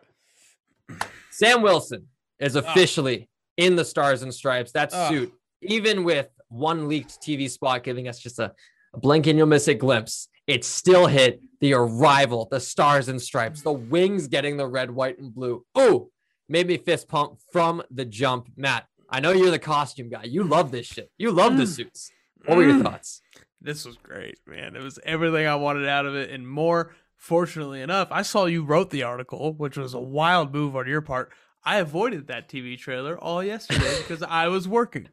Sam 1.30 1.62
Wilson 1.62 2.08
is 2.39 2.56
Ah. 2.56 2.60
officially 2.60 3.30
in 3.58 3.76
the 3.76 3.86
Stars 3.86 4.22
and 4.22 4.34
Stripes. 4.34 4.72
That 4.72 4.94
Ah. 4.94 5.10
suit, 5.10 5.34
even 5.62 6.04
with 6.04 6.28
one 6.48 6.88
leaked 6.88 7.22
TV 7.22 7.48
spot 7.50 7.84
giving 7.84 8.08
us 8.08 8.20
just 8.20 8.39
a, 8.39 8.54
a 8.94 8.98
blink 9.00 9.28
and 9.28 9.38
you'll 9.38 9.48
miss 9.48 9.68
it 9.68 9.76
glimpse, 9.76 10.30
it 10.48 10.63
still 10.63 11.08
hit 11.08 11.42
the 11.60 11.74
arrival, 11.74 12.48
the 12.50 12.60
Stars 12.60 13.08
and 13.10 13.22
Stripes, 13.22 13.62
the 13.62 13.72
wings 13.72 14.28
getting 14.28 14.58
the 14.58 14.65
red, 14.68 14.89
white, 14.89 15.20
and 15.20 15.34
blue. 15.34 15.65
Ooh, 15.78 16.10
made 16.48 16.68
me 16.68 16.78
fist 16.78 17.08
pump 17.08 17.39
from 17.52 17.84
the 17.92 18.06
jump. 18.06 18.48
Matt, 18.56 18.88
I 19.10 19.20
know 19.20 19.32
you're 19.32 19.52
the 19.52 19.60
costume 19.60 20.10
guy. 20.10 20.24
You 20.24 20.44
love 20.44 20.72
this 20.72 20.88
shit. 20.88 21.12
You 21.18 21.32
love 21.32 21.58
the 21.58 21.63
Mm. 21.63 21.76
suits. 21.76 22.12
What 22.46 22.58
were 22.58 22.63
your 22.63 22.76
Mm. 22.76 22.84
thoughts? 22.84 23.22
This 23.62 23.86
was 23.86 23.98
great, 23.98 24.39
man. 24.48 24.76
It 24.76 24.82
was 24.82 25.00
everything 25.04 25.45
I 25.45 25.56
wanted 25.56 25.88
out 25.88 26.06
of 26.06 26.15
it 26.15 26.30
and 26.32 26.48
more. 26.48 26.93
Fortunately 27.15 27.82
enough, 27.82 28.08
I 28.12 28.22
saw 28.22 28.45
you 28.45 28.63
wrote 28.63 28.91
the 28.91 29.04
article, 29.04 29.54
which 29.54 29.78
was 29.78 29.93
a 29.93 30.00
wild 30.00 30.54
move 30.54 30.76
on 30.76 30.88
your 30.88 31.02
part. 31.02 31.32
I 31.65 31.80
avoided 31.80 32.28
that 32.28 32.48
TV 32.48 32.78
trailer 32.78 33.17
all 33.17 33.43
yesterday 33.43 33.98
because 33.98 34.24
I 34.24 34.48
was 34.48 34.67
working. 34.67 35.10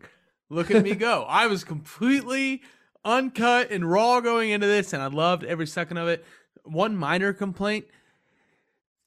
Look 0.48 0.70
at 0.70 0.84
me 0.84 0.94
go. 0.94 1.24
I 1.28 1.48
was 1.48 1.64
completely 1.64 2.62
uncut 3.04 3.72
and 3.72 3.90
raw 3.90 4.20
going 4.20 4.50
into 4.50 4.68
this, 4.68 4.92
and 4.92 5.02
I 5.02 5.08
loved 5.08 5.42
every 5.42 5.66
second 5.66 5.96
of 5.96 6.06
it. 6.06 6.24
One 6.62 6.96
minor 6.96 7.32
complaint 7.32 7.86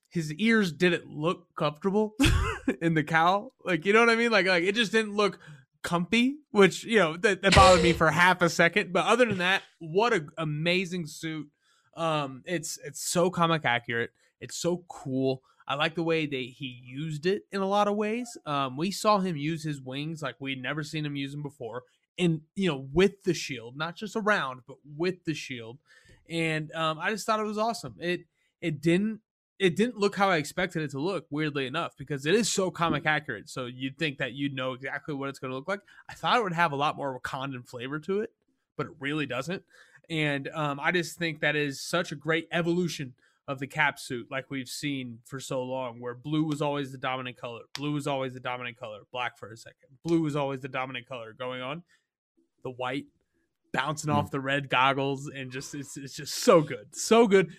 his 0.10 0.34
ears 0.34 0.71
didn't 0.71 1.08
look 1.08 1.56
comfortable 1.56 2.15
in 2.82 2.95
the 2.95 3.04
cowl. 3.04 3.54
Like, 3.63 3.86
you 3.86 3.93
know 3.93 3.99
what 3.99 4.10
I 4.10 4.15
mean? 4.15 4.32
Like, 4.32 4.47
like 4.47 4.63
it 4.63 4.75
just 4.75 4.91
didn't 4.91 5.15
look 5.15 5.39
comfy, 5.83 6.37
which 6.51 6.83
you 6.83 6.99
know 6.99 7.17
that, 7.17 7.41
that 7.41 7.55
bothered 7.55 7.83
me 7.83 7.93
for 7.93 8.11
half 8.11 8.41
a 8.41 8.49
second. 8.49 8.93
But 8.93 9.05
other 9.05 9.25
than 9.25 9.39
that, 9.39 9.63
what 9.79 10.13
an 10.13 10.29
amazing 10.37 11.07
suit! 11.07 11.47
Um, 11.95 12.43
it's 12.45 12.77
it's 12.83 13.01
so 13.01 13.29
comic 13.29 13.65
accurate. 13.65 14.11
It's 14.39 14.57
so 14.57 14.83
cool. 14.87 15.41
I 15.67 15.75
like 15.75 15.95
the 15.95 16.03
way 16.03 16.25
that 16.25 16.35
he 16.35 16.81
used 16.83 17.25
it 17.25 17.43
in 17.51 17.61
a 17.61 17.67
lot 17.67 17.87
of 17.87 17.95
ways. 17.95 18.37
Um, 18.45 18.75
we 18.75 18.89
saw 18.89 19.19
him 19.19 19.37
use 19.37 19.63
his 19.63 19.81
wings 19.81 20.21
like 20.21 20.35
we'd 20.39 20.61
never 20.61 20.83
seen 20.83 21.05
him 21.05 21.15
use 21.15 21.31
them 21.31 21.43
before, 21.43 21.83
and 22.17 22.41
you 22.55 22.69
know 22.69 22.87
with 22.93 23.23
the 23.23 23.33
shield, 23.33 23.77
not 23.77 23.95
just 23.95 24.15
around, 24.15 24.61
but 24.67 24.77
with 24.97 25.23
the 25.25 25.33
shield. 25.33 25.77
And 26.29 26.71
um, 26.73 26.99
I 26.99 27.11
just 27.11 27.25
thought 27.25 27.39
it 27.39 27.43
was 27.43 27.57
awesome. 27.57 27.95
It 27.99 28.21
it 28.61 28.81
didn't 28.81 29.21
it 29.60 29.76
didn't 29.76 29.98
look 29.98 30.15
how 30.15 30.30
I 30.30 30.38
expected 30.38 30.82
it 30.84 30.91
to 30.91 31.00
look, 31.00 31.26
weirdly 31.30 31.67
enough, 31.67 31.95
because 31.98 32.26
it 32.26 32.34
is 32.34 32.50
so 32.50 32.72
comic 32.72 33.06
accurate. 33.06 33.50
So 33.50 33.65
you'd 33.65 33.98
think 33.98 34.17
that 34.19 34.32
you'd 34.32 34.56
know 34.56 34.72
exactly 34.72 35.13
what 35.13 35.28
it's 35.28 35.38
going 35.38 35.52
to 35.52 35.56
look 35.56 35.67
like. 35.67 35.82
I 36.10 36.13
thought 36.13 36.38
it 36.38 36.43
would 36.43 36.54
have 36.54 36.72
a 36.72 36.78
lot 36.78 36.95
more 36.95 37.19
Wakandan 37.19 37.67
flavor 37.67 38.00
to 38.00 38.22
it, 38.22 38.32
but 38.78 38.88
it 38.88 38.93
really 39.00 39.26
doesn't. 39.26 39.63
And 40.10 40.48
um, 40.50 40.80
I 40.80 40.93
just 40.93 41.19
think 41.19 41.41
that 41.41 41.58
is 41.58 41.82
such 41.82 42.13
a 42.13 42.15
great 42.15 42.48
evolution 42.54 43.13
of 43.50 43.60
the 43.60 43.67
cap 43.67 44.00
suit, 44.00 44.28
like 44.30 44.45
we've 44.50 44.69
seen 44.69 45.17
for 45.26 45.39
so 45.39 45.63
long, 45.63 46.00
where 46.00 46.13
blue 46.13 46.43
was 46.43 46.62
always 46.62 46.91
the 46.91 46.98
dominant 47.00 47.36
color, 47.36 47.62
blue 47.74 47.91
was 47.91 48.06
always 48.06 48.34
the 48.34 48.39
dominant 48.39 48.78
color, 48.78 49.00
black 49.12 49.39
for 49.39 49.52
a 49.52 49.58
second, 49.58 49.89
blue 50.06 50.22
was 50.22 50.36
always 50.36 50.60
the 50.62 50.67
dominant 50.67 51.08
color 51.08 51.34
going 51.34 51.60
on, 51.60 51.82
the 52.63 52.69
white 52.69 53.06
bouncing 53.74 54.12
off 54.12 54.30
the 54.30 54.39
red 54.39 54.69
goggles, 54.69 55.28
and 55.28 55.52
just 55.52 55.74
it's, 55.74 55.98
it's 55.98 56.15
just 56.15 56.36
so 56.36 56.62
good, 56.62 56.95
so 56.95 57.28
good 57.28 57.52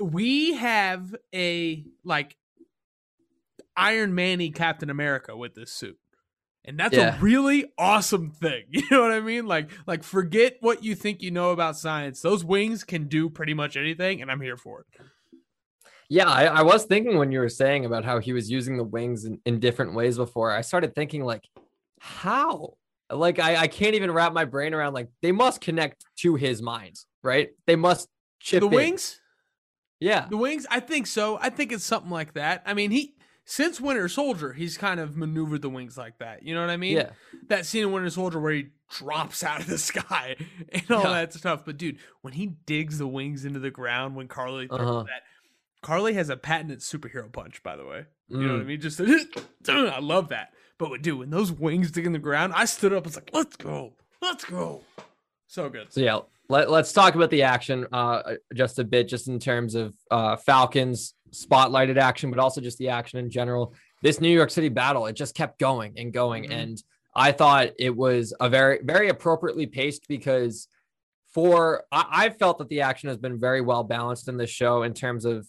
we 0.00 0.54
have 0.54 1.14
a 1.34 1.84
like 2.04 2.36
Iron 3.76 4.14
Manny 4.14 4.50
Captain 4.50 4.90
America 4.90 5.36
with 5.36 5.54
this 5.54 5.72
suit. 5.72 5.98
And 6.64 6.78
that's 6.78 6.94
Yeah. 6.96 7.16
a 7.16 7.20
really 7.20 7.72
awesome 7.78 8.30
thing. 8.30 8.64
You 8.70 8.82
know 8.90 9.00
what 9.02 9.12
I 9.12 9.20
mean? 9.20 9.46
Like 9.46 9.70
like 9.86 10.02
forget 10.02 10.56
what 10.60 10.82
you 10.84 10.94
think 10.94 11.22
you 11.22 11.30
know 11.30 11.50
about 11.50 11.76
science. 11.78 12.20
Those 12.20 12.44
wings 12.44 12.84
can 12.84 13.08
do 13.08 13.28
pretty 13.30 13.54
much 13.54 13.76
anything 13.76 14.20
and 14.22 14.30
I'm 14.30 14.40
here 14.40 14.56
for 14.56 14.80
it. 14.80 14.86
Yeah, 16.10 16.28
I, 16.28 16.44
I 16.44 16.62
was 16.62 16.84
thinking 16.84 17.18
when 17.18 17.32
you 17.32 17.38
were 17.38 17.50
saying 17.50 17.84
about 17.84 18.02
how 18.04 18.18
he 18.18 18.32
was 18.32 18.50
using 18.50 18.78
the 18.78 18.84
wings 18.84 19.26
in, 19.26 19.40
in 19.44 19.60
different 19.60 19.94
ways 19.94 20.16
before. 20.16 20.50
I 20.50 20.62
started 20.62 20.94
thinking 20.94 21.22
like, 21.22 21.44
how? 22.00 22.74
Like 23.10 23.38
I, 23.38 23.56
I 23.56 23.66
can't 23.68 23.94
even 23.94 24.10
wrap 24.10 24.32
my 24.32 24.46
brain 24.46 24.72
around 24.72 24.94
like 24.94 25.08
they 25.20 25.32
must 25.32 25.60
connect 25.60 26.04
to 26.20 26.34
his 26.34 26.62
mind, 26.62 26.96
right? 27.22 27.50
They 27.66 27.76
must 27.76 28.08
chip 28.40 28.60
The 28.60 28.68
in. 28.68 28.74
wings? 28.74 29.20
Yeah. 30.00 30.26
The 30.28 30.36
wings? 30.36 30.66
I 30.70 30.80
think 30.80 31.06
so. 31.06 31.38
I 31.40 31.50
think 31.50 31.72
it's 31.72 31.84
something 31.84 32.10
like 32.10 32.34
that. 32.34 32.62
I 32.66 32.74
mean, 32.74 32.90
he 32.90 33.14
since 33.44 33.80
Winter 33.80 34.08
Soldier, 34.08 34.52
he's 34.52 34.76
kind 34.76 35.00
of 35.00 35.16
maneuvered 35.16 35.62
the 35.62 35.70
wings 35.70 35.96
like 35.96 36.18
that. 36.18 36.42
You 36.42 36.54
know 36.54 36.60
what 36.60 36.70
I 36.70 36.76
mean? 36.76 36.96
Yeah. 36.98 37.10
that 37.48 37.64
scene 37.66 37.82
in 37.82 37.92
Winter 37.92 38.10
Soldier 38.10 38.38
where 38.38 38.52
he 38.52 38.66
drops 38.90 39.42
out 39.42 39.60
of 39.60 39.66
the 39.66 39.78
sky 39.92 40.36
and 40.70 40.90
all 40.90 41.02
Yeah. 41.04 41.10
that 41.12 41.32
stuff. 41.34 41.64
But 41.64 41.78
dude, 41.78 41.98
when 42.20 42.34
he 42.34 42.46
digs 42.66 42.98
the 42.98 43.06
wings 43.08 43.44
into 43.44 43.58
the 43.58 43.70
ground, 43.70 44.16
when 44.16 44.28
Karli 44.28 44.68
throws 44.68 44.80
Uh-huh. 44.80 45.02
that, 45.04 45.22
Karli 45.82 46.12
has 46.14 46.28
a 46.28 46.36
patented 46.36 46.80
superhero 46.80 47.32
punch, 47.32 47.62
by 47.62 47.76
the 47.76 47.86
way. 47.86 48.04
You 48.28 48.38
know 48.46 48.52
what 48.54 48.60
I 48.60 48.64
Mm. 48.64 48.66
mean? 48.66 48.80
Just 48.80 49.00
I 49.68 49.98
love 50.00 50.28
that. 50.28 50.52
But 50.76 51.00
dude, 51.02 51.18
when 51.18 51.30
those 51.30 51.50
wings 51.50 51.90
dig 51.90 52.04
in 52.06 52.12
the 52.12 52.18
ground, 52.18 52.52
I 52.54 52.66
stood 52.66 52.92
up. 52.92 52.98
and 52.98 53.06
was 53.06 53.16
like, 53.16 53.30
"Let's 53.32 53.56
go, 53.56 53.94
let's 54.20 54.44
go!" 54.44 54.84
So 55.46 55.68
good. 55.70 55.92
So 55.92 56.00
yeah, 56.00 56.20
let, 56.48 56.70
let's 56.70 56.92
talk 56.92 57.14
about 57.14 57.30
the 57.30 57.42
action 57.42 57.86
uh 57.92 58.34
just 58.54 58.78
a 58.78 58.84
bit, 58.84 59.08
just 59.08 59.28
in 59.28 59.38
terms 59.38 59.74
of 59.74 59.94
uh 60.10 60.36
Falcons 60.36 61.14
spotlighted 61.30 61.98
action, 61.98 62.30
but 62.30 62.38
also 62.38 62.60
just 62.60 62.78
the 62.78 62.88
action 62.88 63.18
in 63.18 63.30
general. 63.30 63.74
This 64.02 64.20
New 64.20 64.30
York 64.30 64.50
City 64.50 64.68
battle, 64.68 65.06
it 65.06 65.14
just 65.14 65.34
kept 65.34 65.58
going 65.58 65.94
and 65.98 66.12
going. 66.12 66.44
Mhm. 66.44 66.52
And 66.52 66.82
I 67.14 67.32
thought 67.32 67.70
it 67.78 67.94
was 67.94 68.32
a 68.40 68.48
very, 68.48 68.78
very 68.82 69.08
appropriately 69.08 69.66
paced 69.66 70.06
because 70.08 70.68
for 71.34 71.84
I, 71.92 72.04
I 72.10 72.30
felt 72.30 72.58
that 72.58 72.68
the 72.68 72.82
action 72.82 73.08
has 73.08 73.18
been 73.18 73.38
very 73.38 73.60
well 73.60 73.84
balanced 73.84 74.28
in 74.28 74.36
this 74.36 74.50
show 74.50 74.82
in 74.84 74.94
terms 74.94 75.24
of 75.24 75.46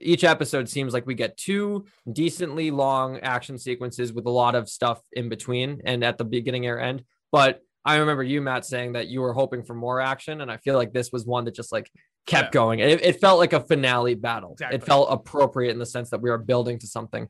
each 0.00 0.24
episode 0.24 0.68
seems 0.68 0.92
like 0.92 1.06
we 1.06 1.14
get 1.14 1.36
two 1.36 1.84
decently 2.10 2.70
long 2.70 3.18
action 3.20 3.58
sequences 3.58 4.12
with 4.12 4.26
a 4.26 4.30
lot 4.30 4.54
of 4.54 4.68
stuff 4.68 5.00
in 5.12 5.28
between 5.28 5.82
and 5.84 6.04
at 6.04 6.16
the 6.16 6.24
beginning 6.24 6.66
or 6.66 6.78
end. 6.78 7.04
But 7.32 7.60
I 7.84 7.96
remember 7.96 8.22
you, 8.22 8.40
Matt, 8.42 8.64
saying 8.66 8.92
that 8.92 9.08
you 9.08 9.20
were 9.22 9.32
hoping 9.32 9.62
for 9.62 9.74
more 9.74 10.00
action, 10.00 10.40
and 10.42 10.50
I 10.50 10.58
feel 10.58 10.74
like 10.76 10.92
this 10.92 11.10
was 11.12 11.24
one 11.26 11.44
that 11.46 11.54
just 11.54 11.72
like 11.72 11.90
kept 12.26 12.48
Yeah. 12.54 12.58
going. 12.60 12.80
It, 12.80 13.02
it 13.04 13.20
felt 13.20 13.38
like 13.38 13.52
a 13.54 13.60
finale 13.60 14.14
battle. 14.14 14.52
Exactly. 14.52 14.76
It 14.76 14.84
felt 14.84 15.08
appropriate 15.10 15.70
in 15.72 15.78
the 15.78 15.86
sense 15.86 16.10
that 16.10 16.20
we 16.20 16.28
are 16.30 16.38
building 16.38 16.78
to 16.80 16.86
something. 16.86 17.28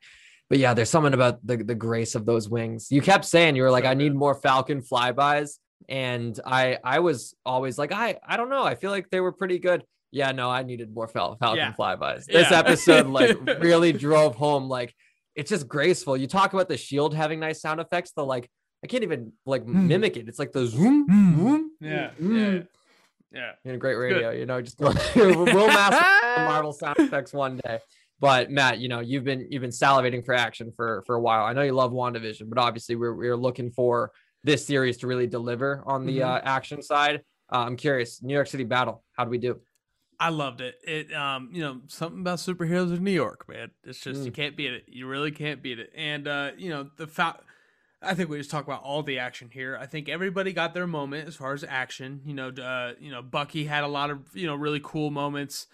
but 0.48 0.59
yeah, 0.59 0.74
there's 0.74 0.90
something 0.90 1.14
about 1.14 1.38
the 1.46 1.59
the 1.59 1.76
grace 1.76 2.14
of 2.16 2.26
those 2.26 2.48
wings. 2.48 2.88
You 2.90 3.01
kept 3.01 3.24
saying 3.24 3.55
you 3.55 3.62
were 3.62 3.70
like, 3.70 3.84
So 3.84 3.90
I 3.90 3.94
need 3.94 4.14
more 4.14 4.34
Falcon 4.34 4.82
flybys, 4.82 5.59
and 5.88 6.38
I 6.44 6.78
I 6.82 6.98
was 6.98 7.34
always 7.46 7.78
like, 7.78 7.92
I 7.92 8.18
I 8.26 8.36
don't 8.36 8.48
know, 8.51 8.64
I 8.64 8.74
feel 8.74 8.90
like 8.90 9.09
they 9.11 9.20
were 9.20 9.32
pretty 9.32 9.59
good. 9.61 9.84
Yeah, 10.11 10.32
no, 10.32 10.51
I 10.51 10.64
needed 10.64 10.92
more 10.92 11.07
Fal- 11.07 11.36
Falcon 11.36 11.59
Yeah. 11.59 11.72
flybys. 11.78 12.24
This 12.24 12.51
Yeah. 12.51 12.59
episode 12.59 13.07
like 13.07 13.38
really 13.62 13.92
drove 13.92 14.34
home 14.34 14.68
like 14.68 14.92
it's 15.36 15.51
just 15.51 15.68
graceful. 15.68 16.16
You 16.16 16.26
talk 16.26 16.53
about 16.53 16.68
the 16.68 16.76
shield 16.76 17.14
having 17.14 17.38
nice 17.38 17.61
sound 17.61 17.80
effects, 17.80 18.11
the 18.16 18.24
like 18.26 18.51
I 18.83 18.87
can't 18.87 19.03
even 19.03 19.33
like 19.47 19.66
mimic 19.66 20.16
it. 20.16 20.28
It's 20.28 20.39
like 20.39 20.53
the 20.53 20.66
zoom, 20.66 21.07
zoom, 21.09 21.70
Yeah, 21.81 22.11
mm. 22.20 22.64
yeah, 23.33 23.41
yeah. 23.41 23.53
in 23.64 23.74
a 23.74 23.78
great 23.78 23.95
good. 23.95 24.01
radio, 24.14 24.31
you 24.31 24.47
know, 24.47 24.61
just 24.62 24.78
go, 24.78 24.87
we'll 25.16 25.66
master 25.68 26.05
the 26.37 26.43
Marvel 26.45 26.72
sound 26.72 26.97
effects 26.99 27.33
one 27.33 27.59
day. 27.64 27.78
But 28.20 28.51
Matt, 28.51 28.78
you 28.78 28.89
know, 28.89 29.01
you've 29.01 29.24
been 29.24 29.47
you've 29.51 29.62
been 29.62 29.70
salivating 29.70 30.24
for 30.24 30.35
action 30.35 30.72
for 30.76 31.03
for 31.07 31.14
a 31.14 31.20
while. 31.20 31.45
I 31.45 31.53
know 31.53 31.62
you 31.62 31.72
love 31.72 31.93
WandaVision, 31.93 32.49
but 32.49 32.59
obviously 32.59 32.97
we're 32.97 33.14
we're 33.14 33.37
looking 33.37 33.70
for 33.70 34.12
this 34.45 34.66
series 34.66 34.97
to 34.99 35.07
really 35.07 35.26
deliver 35.26 35.83
on 35.87 36.07
the 36.07 36.18
Mhm. 36.20 36.26
uh, 36.26 36.41
action 36.45 36.83
side. 36.83 37.20
Uh, 37.53 37.59
I'm 37.59 37.76
curious, 37.76 38.22
New 38.22 38.33
York 38.35 38.47
City 38.47 38.64
battle, 38.64 39.03
how 39.12 39.24
do 39.24 39.31
we 39.31 39.39
do? 39.39 39.61
I 40.18 40.28
loved 40.28 40.61
it. 40.61 40.74
It, 40.87 41.12
um, 41.14 41.49
you 41.53 41.62
know, 41.62 41.81
something 41.89 42.20
about 42.20 42.39
superheroes 42.39 42.95
in 42.95 43.03
New 43.03 43.11
York, 43.11 43.47
man. 43.49 43.70
It's 43.85 44.01
just 44.01 44.22
you 44.24 44.31
Mm. 44.31 44.35
can't 44.35 44.57
beat 44.57 44.72
it. 44.72 44.85
You 44.87 45.07
really 45.07 45.31
can't 45.31 45.62
beat 45.62 45.78
it. 45.78 45.91
And 45.97 46.28
uh, 46.28 46.51
you 46.59 46.68
know, 46.70 46.91
the 46.97 47.07
fa- 47.07 47.41
I 48.03 48.14
think 48.14 48.30
we 48.30 48.38
just 48.38 48.51
talk 48.51 48.64
about 48.64 48.82
all 48.82 49.03
the 49.03 49.18
action 49.18 49.51
here. 49.53 49.76
I 49.78 49.86
think 49.86 50.09
everybody 50.09 50.53
got 50.53 50.72
their 50.72 50.86
moment 50.86 51.28
as 51.28 51.36
far 51.36 51.53
as 51.53 51.64
action. 51.64 52.22
You 52.24 52.34
know, 52.34 52.48
uh, 52.48 52.94
you 52.98 53.11
know, 53.11 53.20
Bucky 53.20 53.64
had 53.64 53.84
a 53.84 53.88
lot 53.88 54.11
of 54.11 54.20
you 54.34 54.46
know 54.46 54.55
really 54.55 54.80
cool 54.82 55.11
moments. 55.11 55.66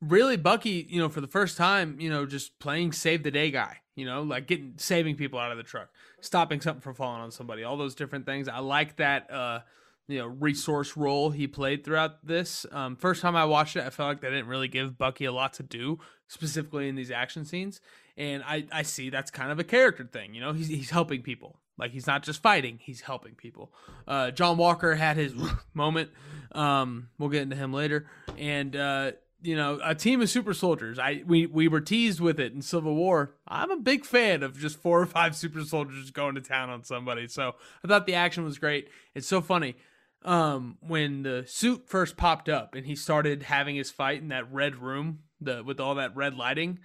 Really, 0.00 0.36
Bucky, 0.36 0.86
you 0.88 1.00
know, 1.00 1.08
for 1.08 1.20
the 1.20 1.28
first 1.28 1.56
time, 1.56 2.00
you 2.00 2.10
know, 2.10 2.26
just 2.26 2.58
playing 2.58 2.92
save 2.92 3.22
the 3.22 3.30
day 3.30 3.50
guy. 3.50 3.78
You 3.96 4.06
know, 4.06 4.22
like 4.22 4.46
getting 4.46 4.74
saving 4.76 5.16
people 5.16 5.38
out 5.38 5.50
of 5.50 5.56
the 5.56 5.64
truck, 5.64 5.90
stopping 6.20 6.60
something 6.60 6.80
from 6.80 6.94
falling 6.94 7.20
on 7.20 7.30
somebody. 7.30 7.64
All 7.64 7.76
those 7.76 7.94
different 7.94 8.26
things. 8.26 8.48
I 8.48 8.58
like 8.58 8.96
that. 8.96 9.30
Uh, 9.30 9.60
you 10.08 10.18
know 10.18 10.26
resource 10.26 10.96
role 10.96 11.30
he 11.30 11.46
played 11.46 11.84
throughout 11.84 12.26
this. 12.26 12.66
Um, 12.70 12.96
first 12.96 13.22
time 13.22 13.36
I 13.36 13.44
watched 13.44 13.76
it, 13.76 13.84
I 13.84 13.90
felt 13.90 14.08
like 14.08 14.20
they 14.20 14.30
didn't 14.30 14.48
really 14.48 14.68
give 14.68 14.98
Bucky 14.98 15.24
a 15.24 15.32
lot 15.32 15.52
to 15.54 15.62
do, 15.62 15.98
specifically 16.26 16.88
in 16.88 16.96
these 16.96 17.10
action 17.10 17.44
scenes. 17.44 17.80
And 18.16 18.42
I, 18.44 18.66
I 18.70 18.82
see 18.82 19.10
that's 19.10 19.30
kind 19.30 19.50
of 19.50 19.58
a 19.58 19.64
character 19.64 20.04
thing. 20.04 20.34
You 20.34 20.40
know, 20.40 20.52
he's 20.52 20.68
he's 20.68 20.90
helping 20.90 21.22
people. 21.22 21.60
Like 21.78 21.92
he's 21.92 22.06
not 22.06 22.22
just 22.22 22.42
fighting; 22.42 22.78
he's 22.80 23.00
helping 23.00 23.34
people. 23.34 23.72
Uh, 24.06 24.30
John 24.30 24.56
Walker 24.56 24.94
had 24.94 25.16
his 25.16 25.34
moment. 25.74 26.10
Um, 26.52 27.08
we'll 27.18 27.30
get 27.30 27.42
into 27.42 27.56
him 27.56 27.72
later. 27.72 28.06
And 28.38 28.76
uh, 28.76 29.12
you 29.42 29.56
know, 29.56 29.80
a 29.82 29.94
team 29.94 30.20
of 30.20 30.30
super 30.30 30.54
soldiers. 30.54 30.98
I 30.98 31.22
we 31.26 31.46
we 31.46 31.68
were 31.68 31.80
teased 31.80 32.20
with 32.20 32.38
it 32.38 32.52
in 32.52 32.62
Civil 32.62 32.94
War. 32.94 33.34
I'm 33.48 33.70
a 33.70 33.76
big 33.76 34.04
fan 34.04 34.42
of 34.42 34.58
just 34.58 34.80
four 34.80 35.00
or 35.00 35.06
five 35.06 35.34
super 35.34 35.62
soldiers 35.64 36.10
going 36.10 36.34
to 36.36 36.40
town 36.40 36.70
on 36.70 36.84
somebody. 36.84 37.26
So 37.28 37.54
I 37.84 37.88
thought 37.88 38.06
the 38.06 38.14
action 38.14 38.44
was 38.44 38.58
great. 38.58 38.88
It's 39.14 39.26
so 39.26 39.40
funny 39.40 39.76
um 40.24 40.78
when 40.80 41.24
the 41.24 41.44
suit 41.48 41.88
first 41.88 42.16
popped 42.16 42.48
up 42.48 42.76
and 42.76 42.86
he 42.86 42.94
started 42.94 43.42
having 43.42 43.74
his 43.74 43.90
fight 43.90 44.22
in 44.22 44.28
that 44.28 44.52
red 44.52 44.76
room 44.76 45.18
the 45.40 45.64
with 45.64 45.80
all 45.80 45.96
that 45.96 46.14
red 46.14 46.36
lighting 46.36 46.78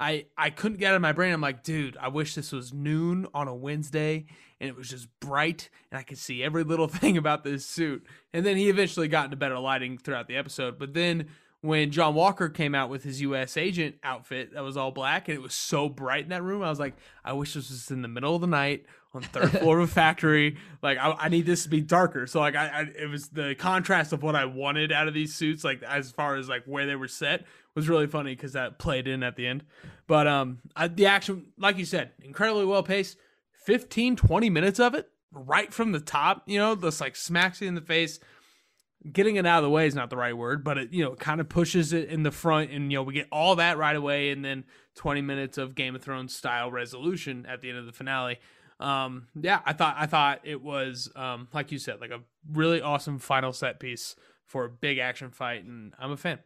i 0.00 0.24
i 0.36 0.50
couldn't 0.50 0.78
get 0.78 0.90
out 0.90 0.96
of 0.96 1.02
my 1.02 1.12
brain 1.12 1.32
i'm 1.32 1.40
like 1.40 1.62
dude 1.62 1.96
i 1.98 2.08
wish 2.08 2.34
this 2.34 2.52
was 2.52 2.72
noon 2.72 3.26
on 3.34 3.48
a 3.48 3.54
wednesday 3.54 4.26
and 4.60 4.68
it 4.68 4.76
was 4.76 4.88
just 4.88 5.08
bright 5.20 5.68
and 5.90 5.98
i 5.98 6.02
could 6.02 6.18
see 6.18 6.42
every 6.42 6.64
little 6.64 6.88
thing 6.88 7.16
about 7.16 7.44
this 7.44 7.64
suit 7.64 8.06
and 8.32 8.44
then 8.44 8.56
he 8.56 8.68
eventually 8.68 9.08
got 9.08 9.26
into 9.26 9.36
better 9.36 9.58
lighting 9.58 9.98
throughout 9.98 10.28
the 10.28 10.36
episode 10.36 10.78
but 10.78 10.94
then 10.94 11.26
when 11.66 11.90
John 11.90 12.14
Walker 12.14 12.48
came 12.48 12.74
out 12.74 12.90
with 12.90 13.02
his 13.02 13.20
U.S. 13.22 13.56
agent 13.56 13.96
outfit 14.04 14.54
that 14.54 14.62
was 14.62 14.76
all 14.76 14.92
black 14.92 15.28
and 15.28 15.36
it 15.36 15.42
was 15.42 15.54
so 15.54 15.88
bright 15.88 16.24
in 16.24 16.28
that 16.30 16.42
room, 16.42 16.62
I 16.62 16.70
was 16.70 16.78
like, 16.78 16.94
I 17.24 17.32
wish 17.32 17.54
this 17.54 17.70
was 17.70 17.90
in 17.90 18.02
the 18.02 18.08
middle 18.08 18.34
of 18.34 18.40
the 18.40 18.46
night 18.46 18.86
on 19.14 19.22
the 19.22 19.28
third 19.28 19.50
floor 19.60 19.80
of 19.80 19.88
a 19.88 19.92
factory. 19.92 20.56
Like, 20.82 20.98
I, 20.98 21.12
I 21.18 21.28
need 21.28 21.46
this 21.46 21.64
to 21.64 21.68
be 21.68 21.80
darker. 21.80 22.26
So, 22.26 22.40
like, 22.40 22.54
I, 22.54 22.66
I 22.66 22.80
it 23.02 23.10
was 23.10 23.30
the 23.30 23.54
contrast 23.58 24.12
of 24.12 24.22
what 24.22 24.36
I 24.36 24.44
wanted 24.44 24.92
out 24.92 25.08
of 25.08 25.14
these 25.14 25.34
suits, 25.34 25.64
like 25.64 25.82
as 25.82 26.10
far 26.12 26.36
as 26.36 26.48
like 26.48 26.64
where 26.66 26.86
they 26.86 26.96
were 26.96 27.08
set, 27.08 27.46
was 27.76 27.88
really 27.88 28.06
funny 28.06 28.34
because 28.34 28.54
that 28.54 28.78
played 28.78 29.06
in 29.06 29.22
at 29.22 29.36
the 29.36 29.46
end. 29.46 29.64
But 30.06 30.26
um, 30.26 30.58
I, 30.74 30.88
the 30.88 31.06
action, 31.06 31.52
like 31.58 31.78
you 31.78 31.84
said, 31.84 32.10
incredibly 32.22 32.64
well 32.64 32.82
paced. 32.82 33.16
15, 33.64 34.16
20 34.16 34.50
minutes 34.50 34.78
of 34.80 34.94
it 34.94 35.08
right 35.32 35.72
from 35.72 35.92
the 35.92 36.00
top. 36.00 36.42
You 36.46 36.58
know, 36.58 36.74
just 36.74 37.00
like 37.00 37.16
smacks 37.16 37.60
you 37.60 37.68
in 37.68 37.74
the 37.74 37.80
face 37.80 38.18
getting 39.12 39.36
it 39.36 39.46
out 39.46 39.58
of 39.58 39.64
the 39.64 39.70
way 39.70 39.86
is 39.86 39.94
not 39.94 40.10
the 40.10 40.16
right 40.16 40.36
word, 40.36 40.64
but 40.64 40.78
it 40.78 40.92
you 40.92 41.04
know 41.04 41.14
kind 41.14 41.40
of 41.40 41.48
pushes 41.48 41.92
it 41.92 42.08
in 42.08 42.22
the 42.22 42.30
front, 42.30 42.70
and 42.70 42.90
you 42.90 42.98
know 42.98 43.02
we 43.02 43.14
get 43.14 43.28
all 43.30 43.56
that 43.56 43.78
right 43.78 43.96
away, 43.96 44.30
and 44.30 44.44
then 44.44 44.64
20 44.96 45.20
minutes 45.22 45.58
of 45.58 45.74
Game 45.74 45.94
of 45.94 46.02
Thrones 46.02 46.34
style 46.34 46.70
resolution 46.70 47.46
at 47.46 47.60
the 47.60 47.68
end 47.68 47.78
of 47.78 47.86
the 47.86 47.92
finale. 47.92 48.38
Um, 48.78 49.28
yeah, 49.34 49.60
I 49.64 49.72
thought 49.72 49.96
I 49.98 50.06
thought 50.06 50.40
it 50.44 50.62
was 50.62 51.10
um, 51.16 51.48
like 51.52 51.72
you 51.72 51.78
said, 51.78 52.00
like 52.00 52.10
a 52.10 52.20
really 52.50 52.80
awesome 52.80 53.18
final 53.18 53.52
set 53.52 53.80
piece 53.80 54.16
for 54.44 54.64
a 54.64 54.70
big 54.70 54.98
action 54.98 55.30
fight, 55.30 55.64
and 55.64 55.92
I'm 55.98 56.12
a 56.12 56.16
fan. 56.16 56.38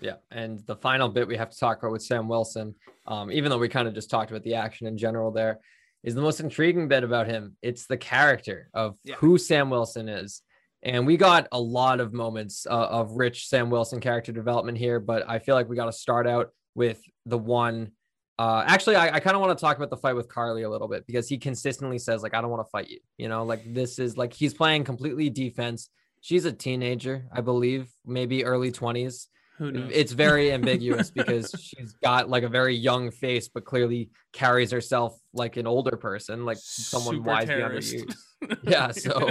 Yeah, 0.00 0.16
and 0.30 0.60
the 0.66 0.76
final 0.76 1.08
bit 1.08 1.26
we 1.26 1.36
have 1.36 1.50
to 1.50 1.58
talk 1.58 1.78
about 1.78 1.92
with 1.92 2.02
Sam 2.02 2.28
Wilson, 2.28 2.74
um, 3.06 3.32
even 3.32 3.50
though 3.50 3.58
we 3.58 3.68
kind 3.68 3.88
of 3.88 3.94
just 3.94 4.10
talked 4.10 4.30
about 4.30 4.44
the 4.44 4.54
action 4.54 4.86
in 4.86 4.96
general, 4.96 5.30
there 5.30 5.58
is 6.04 6.14
the 6.14 6.20
most 6.20 6.38
intriguing 6.40 6.86
bit 6.88 7.02
about 7.04 7.26
him. 7.26 7.56
It's 7.62 7.86
the 7.86 7.96
character 7.96 8.70
of 8.74 8.96
Yeah. 9.04 9.16
who 9.16 9.38
Sam 9.38 9.70
Wilson 9.70 10.08
is, 10.08 10.42
and 10.82 11.06
we 11.06 11.16
got 11.16 11.48
a 11.50 11.60
lot 11.60 11.98
of 12.00 12.12
moments 12.12 12.66
uh, 12.70 12.70
of 12.70 13.12
rich 13.12 13.48
Sam 13.48 13.70
Wilson 13.70 13.98
character 14.00 14.30
development 14.32 14.78
here. 14.78 15.00
But 15.00 15.28
I 15.28 15.40
feel 15.40 15.54
like 15.56 15.68
we 15.68 15.74
got 15.74 15.86
to 15.86 15.92
start 15.92 16.26
out 16.26 16.50
with 16.76 17.00
the 17.26 17.38
one. 17.38 17.90
Uh, 18.38 18.62
actually, 18.68 18.94
I, 18.94 19.16
I 19.16 19.18
kind 19.20 19.34
of 19.34 19.40
want 19.42 19.58
to 19.58 19.60
talk 19.60 19.76
about 19.76 19.90
the 19.90 19.96
fight 19.96 20.14
with 20.14 20.28
Karli 20.28 20.62
a 20.62 20.70
little 20.70 20.86
bit 20.86 21.04
because 21.08 21.28
he 21.28 21.38
consistently 21.38 21.98
says 21.98 22.22
like, 22.22 22.34
"I 22.34 22.40
don't 22.40 22.50
want 22.50 22.64
to 22.64 22.70
fight 22.70 22.88
you." 22.88 23.00
You 23.16 23.28
know, 23.28 23.42
like 23.44 23.74
this 23.74 23.98
is 23.98 24.16
like 24.16 24.32
he's 24.32 24.54
playing 24.54 24.84
completely 24.84 25.28
defense. 25.28 25.90
She's 26.20 26.44
a 26.44 26.52
teenager, 26.52 27.26
I 27.32 27.40
believe, 27.40 27.90
maybe 28.06 28.44
early 28.44 28.70
twenties 28.70 29.28
Who 29.58 29.72
knows? 29.72 29.90
it's 29.92 30.12
very 30.12 30.52
ambiguous 30.58 31.10
because 31.10 31.54
she's 31.60 31.92
got 32.02 32.28
like 32.30 32.42
a 32.44 32.48
very 32.48 32.74
young 32.76 33.10
face 33.10 33.48
but 33.48 33.64
clearly 33.64 34.10
carries 34.32 34.70
herself 34.70 35.18
like 35.34 35.56
an 35.56 35.66
older 35.66 35.96
person 35.96 36.44
like 36.44 36.58
someone 36.60 37.16
Super 37.16 37.28
wise 37.28 37.46
beyond 37.46 37.62
her 37.74 37.80
years 37.80 38.16
Yeah, 38.62 38.90
so- 38.92 39.30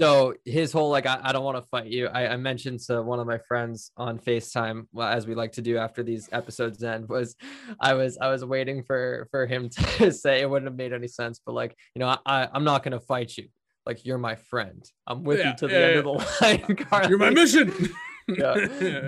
so 0.00 0.34
his 0.44 0.72
whole 0.72 0.90
like 0.90 1.06
i, 1.06 1.20
I 1.22 1.32
don't 1.32 1.44
want 1.44 1.56
to 1.56 1.62
fight 1.70 1.86
you. 1.86 2.08
I, 2.08 2.28
I 2.32 2.36
mentioned 2.36 2.80
to 2.88 3.00
one 3.02 3.20
of 3.20 3.26
my 3.26 3.38
friends 3.46 3.92
on 3.96 4.18
facetime 4.18 4.86
well, 4.92 5.08
as 5.08 5.26
we 5.26 5.34
like 5.34 5.52
to 5.52 5.62
do 5.62 5.76
after 5.78 6.02
these 6.02 6.28
episodes 6.32 6.82
end 6.82 7.08
was 7.08 7.36
i 7.80 7.94
was 7.94 8.18
i 8.20 8.28
was 8.28 8.44
waiting 8.44 8.82
for 8.82 9.28
for 9.30 9.46
him 9.46 9.68
to 9.98 10.10
say 10.12 10.40
it 10.40 10.50
wouldn't 10.50 10.68
have 10.70 10.76
made 10.76 10.92
any 10.92 11.06
sense 11.08 11.40
but 11.44 11.52
like 11.52 11.76
you 11.94 12.00
know 12.00 12.16
i 12.26 12.48
i'm 12.52 12.64
not 12.64 12.82
gonna 12.82 13.00
fight 13.00 13.36
you. 13.36 13.48
Like 13.86 14.06
you're 14.06 14.16
my 14.16 14.34
friend. 14.36 14.82
I'm 15.06 15.24
with 15.24 15.40
Yeah, 15.40 15.50
you 15.50 15.56
to 15.58 15.66
the 15.68 15.74
yeah, 15.74 15.80
end 15.80 15.92
yeah. 15.92 15.98
of 15.98 16.04
the 16.04 16.36
line 16.40 16.76
Karli 16.76 17.08
You're 17.10 17.18
my 17.18 17.28
mission. 17.28 17.70
Yeah. 18.28 18.54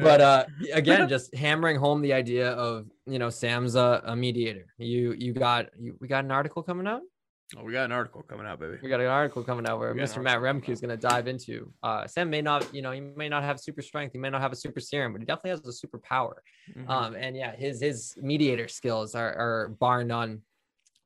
but 0.02 0.20
uh 0.20 0.44
again 0.72 1.08
just 1.08 1.34
hammering 1.34 1.76
home 1.78 2.02
the 2.02 2.12
idea 2.12 2.50
of 2.52 2.86
you 3.06 3.18
know 3.18 3.30
sam's 3.30 3.74
a, 3.74 4.02
a 4.04 4.16
mediator. 4.16 4.66
You 4.78 5.14
you 5.18 5.32
got 5.32 5.66
you, 5.78 5.96
we 6.00 6.08
got 6.08 6.24
an 6.24 6.30
article 6.30 6.62
coming 6.62 6.86
out? 6.86 7.02
Oh, 7.56 7.62
we 7.62 7.72
got 7.72 7.84
an 7.84 7.92
article 7.92 8.22
coming 8.22 8.44
out, 8.44 8.58
baby. 8.58 8.76
we 8.82 8.88
got 8.88 8.98
an 9.00 9.06
article 9.06 9.44
coming 9.44 9.68
out 9.68 9.78
where 9.78 9.94
mr 9.94 10.20
matt 10.20 10.38
Roembke 10.40 10.68
is 10.68 10.80
going 10.80 10.90
to 10.90 10.96
dive 10.96 11.28
into. 11.28 11.72
Uh 11.82 12.06
sam 12.06 12.28
may 12.28 12.42
not 12.42 12.66
you 12.74 12.82
know 12.82 12.90
he 12.92 13.00
may 13.00 13.28
not 13.28 13.42
have 13.44 13.60
super 13.60 13.82
strength 13.82 14.12
he 14.12 14.18
may 14.18 14.30
not 14.30 14.40
have 14.40 14.52
a 14.52 14.56
super 14.56 14.80
serum 14.80 15.12
but 15.12 15.20
he 15.20 15.26
definitely 15.26 15.50
has 15.50 15.64
a 15.66 15.72
super 15.72 15.98
power. 15.98 16.42
Mhm. 16.76 16.88
um 16.90 17.14
and 17.14 17.36
yeah 17.36 17.54
his 17.54 17.80
his 17.80 18.14
mediator 18.20 18.68
skills 18.68 19.14
are, 19.14 19.32
are 19.34 19.68
bar 19.78 20.02
none. 20.04 20.42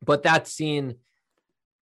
But 0.03 0.23
that 0.23 0.49
scene 0.49 0.95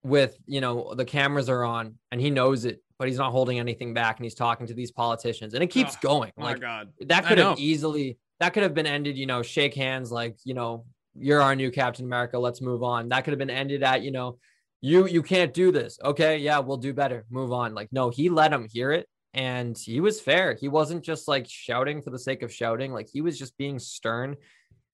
with 0.03 0.37
you 0.45 0.61
know 0.61 0.93
the 0.95 1.03
cameras 1.05 1.49
are 1.49 1.63
on 1.65 1.95
and 2.11 2.21
he 2.21 2.29
knows 2.29 2.63
it 2.63 2.81
but 2.97 3.07
he's 3.07 3.17
not 3.17 3.31
holding 3.31 3.59
anything 3.59 3.93
back 3.93 4.17
and 4.17 4.25
he's 4.25 4.35
talking 4.35 4.67
to 4.67 4.73
these 4.73 4.91
politicians 4.91 5.53
and 5.53 5.63
it 5.63 5.67
keeps 5.67 5.95
Oh, 5.95 5.99
going. 6.01 6.31
my 6.37 6.45
like 6.51 6.61
God. 6.61 6.89
that 7.07 7.25
could 7.25 7.37
have 7.37 7.59
easily 7.59 8.17
that 8.39 8.53
could 8.53 8.63
have 8.63 8.73
been 8.73 8.85
ended 8.87 9.17
you 9.17 9.25
know 9.25 9.41
shake 9.41 9.73
hands 9.73 10.11
like 10.11 10.37
you 10.43 10.53
know 10.53 10.85
you're 11.17 11.41
our 11.41 11.55
new 11.55 11.71
captain 11.71 12.05
america 12.05 12.37
let's 12.37 12.61
move 12.61 12.83
on. 12.83 13.09
That 13.09 13.23
could 13.23 13.31
have 13.31 13.39
been 13.39 13.49
ended 13.49 13.83
at 13.83 14.01
you 14.01 14.11
know 14.11 14.37
you 14.81 15.07
you 15.07 15.23
can't 15.23 15.53
do 15.53 15.71
this. 15.71 15.97
Okay 16.03 16.37
yeah 16.37 16.59
we'll 16.59 16.77
do 16.77 16.93
better. 16.93 17.25
Move 17.29 17.51
on. 17.51 17.73
Like 17.73 17.89
no 17.91 18.09
he 18.09 18.29
let 18.29 18.51
him 18.53 18.67
hear 18.71 18.91
it 18.91 19.07
and 19.33 19.77
he 19.77 19.99
was 19.99 20.21
fair. 20.21 20.53
He 20.59 20.67
wasn't 20.67 21.03
just 21.03 21.27
like 21.27 21.45
shouting 21.49 22.01
for 22.01 22.09
the 22.09 22.19
sake 22.19 22.41
of 22.43 22.53
shouting. 22.53 22.91
Like 22.93 23.07
he 23.11 23.21
was 23.21 23.37
just 23.39 23.57
being 23.57 23.79
stern 23.79 24.35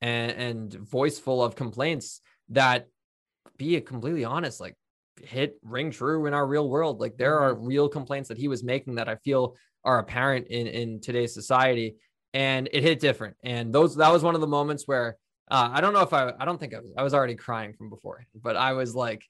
and 0.01 0.31
and 0.31 0.73
voiceful 0.73 1.43
of 1.43 1.55
complaints 1.55 2.21
that 2.49 2.87
be 3.57 3.79
completely 3.81 4.23
honest 4.25 4.59
like 4.59 4.75
hit 5.21 5.57
ring 5.63 5.91
true 5.91 6.25
in 6.25 6.33
our 6.33 6.47
real 6.47 6.69
world 6.69 6.99
like 6.99 7.17
there 7.17 7.39
are 7.39 7.53
real 7.53 7.87
complaints 7.87 8.29
that 8.29 8.37
he 8.37 8.47
was 8.47 8.63
making 8.63 8.95
that 8.95 9.09
i 9.09 9.15
feel 9.15 9.55
are 9.83 9.99
apparent 9.99 10.47
in 10.47 10.67
in 10.67 10.99
today's 10.99 11.33
society 11.33 11.95
and 12.33 12.69
it 12.71 12.83
hit 12.83 12.99
different 12.99 13.35
and 13.43 13.73
those 13.73 13.95
that 13.95 14.11
was 14.11 14.23
one 14.23 14.35
of 14.35 14.41
the 14.41 14.47
moments 14.47 14.87
where 14.87 15.17
uh, 15.49 15.69
i 15.73 15.81
don't 15.81 15.93
know 15.93 16.01
if 16.01 16.13
i 16.13 16.31
i 16.39 16.45
don't 16.45 16.59
think 16.59 16.73
i 16.73 16.79
was 16.79 16.91
i 16.97 17.03
was 17.03 17.13
already 17.13 17.35
crying 17.35 17.73
from 17.73 17.89
before 17.89 18.25
but 18.41 18.55
i 18.55 18.73
was 18.73 18.95
like 18.95 19.25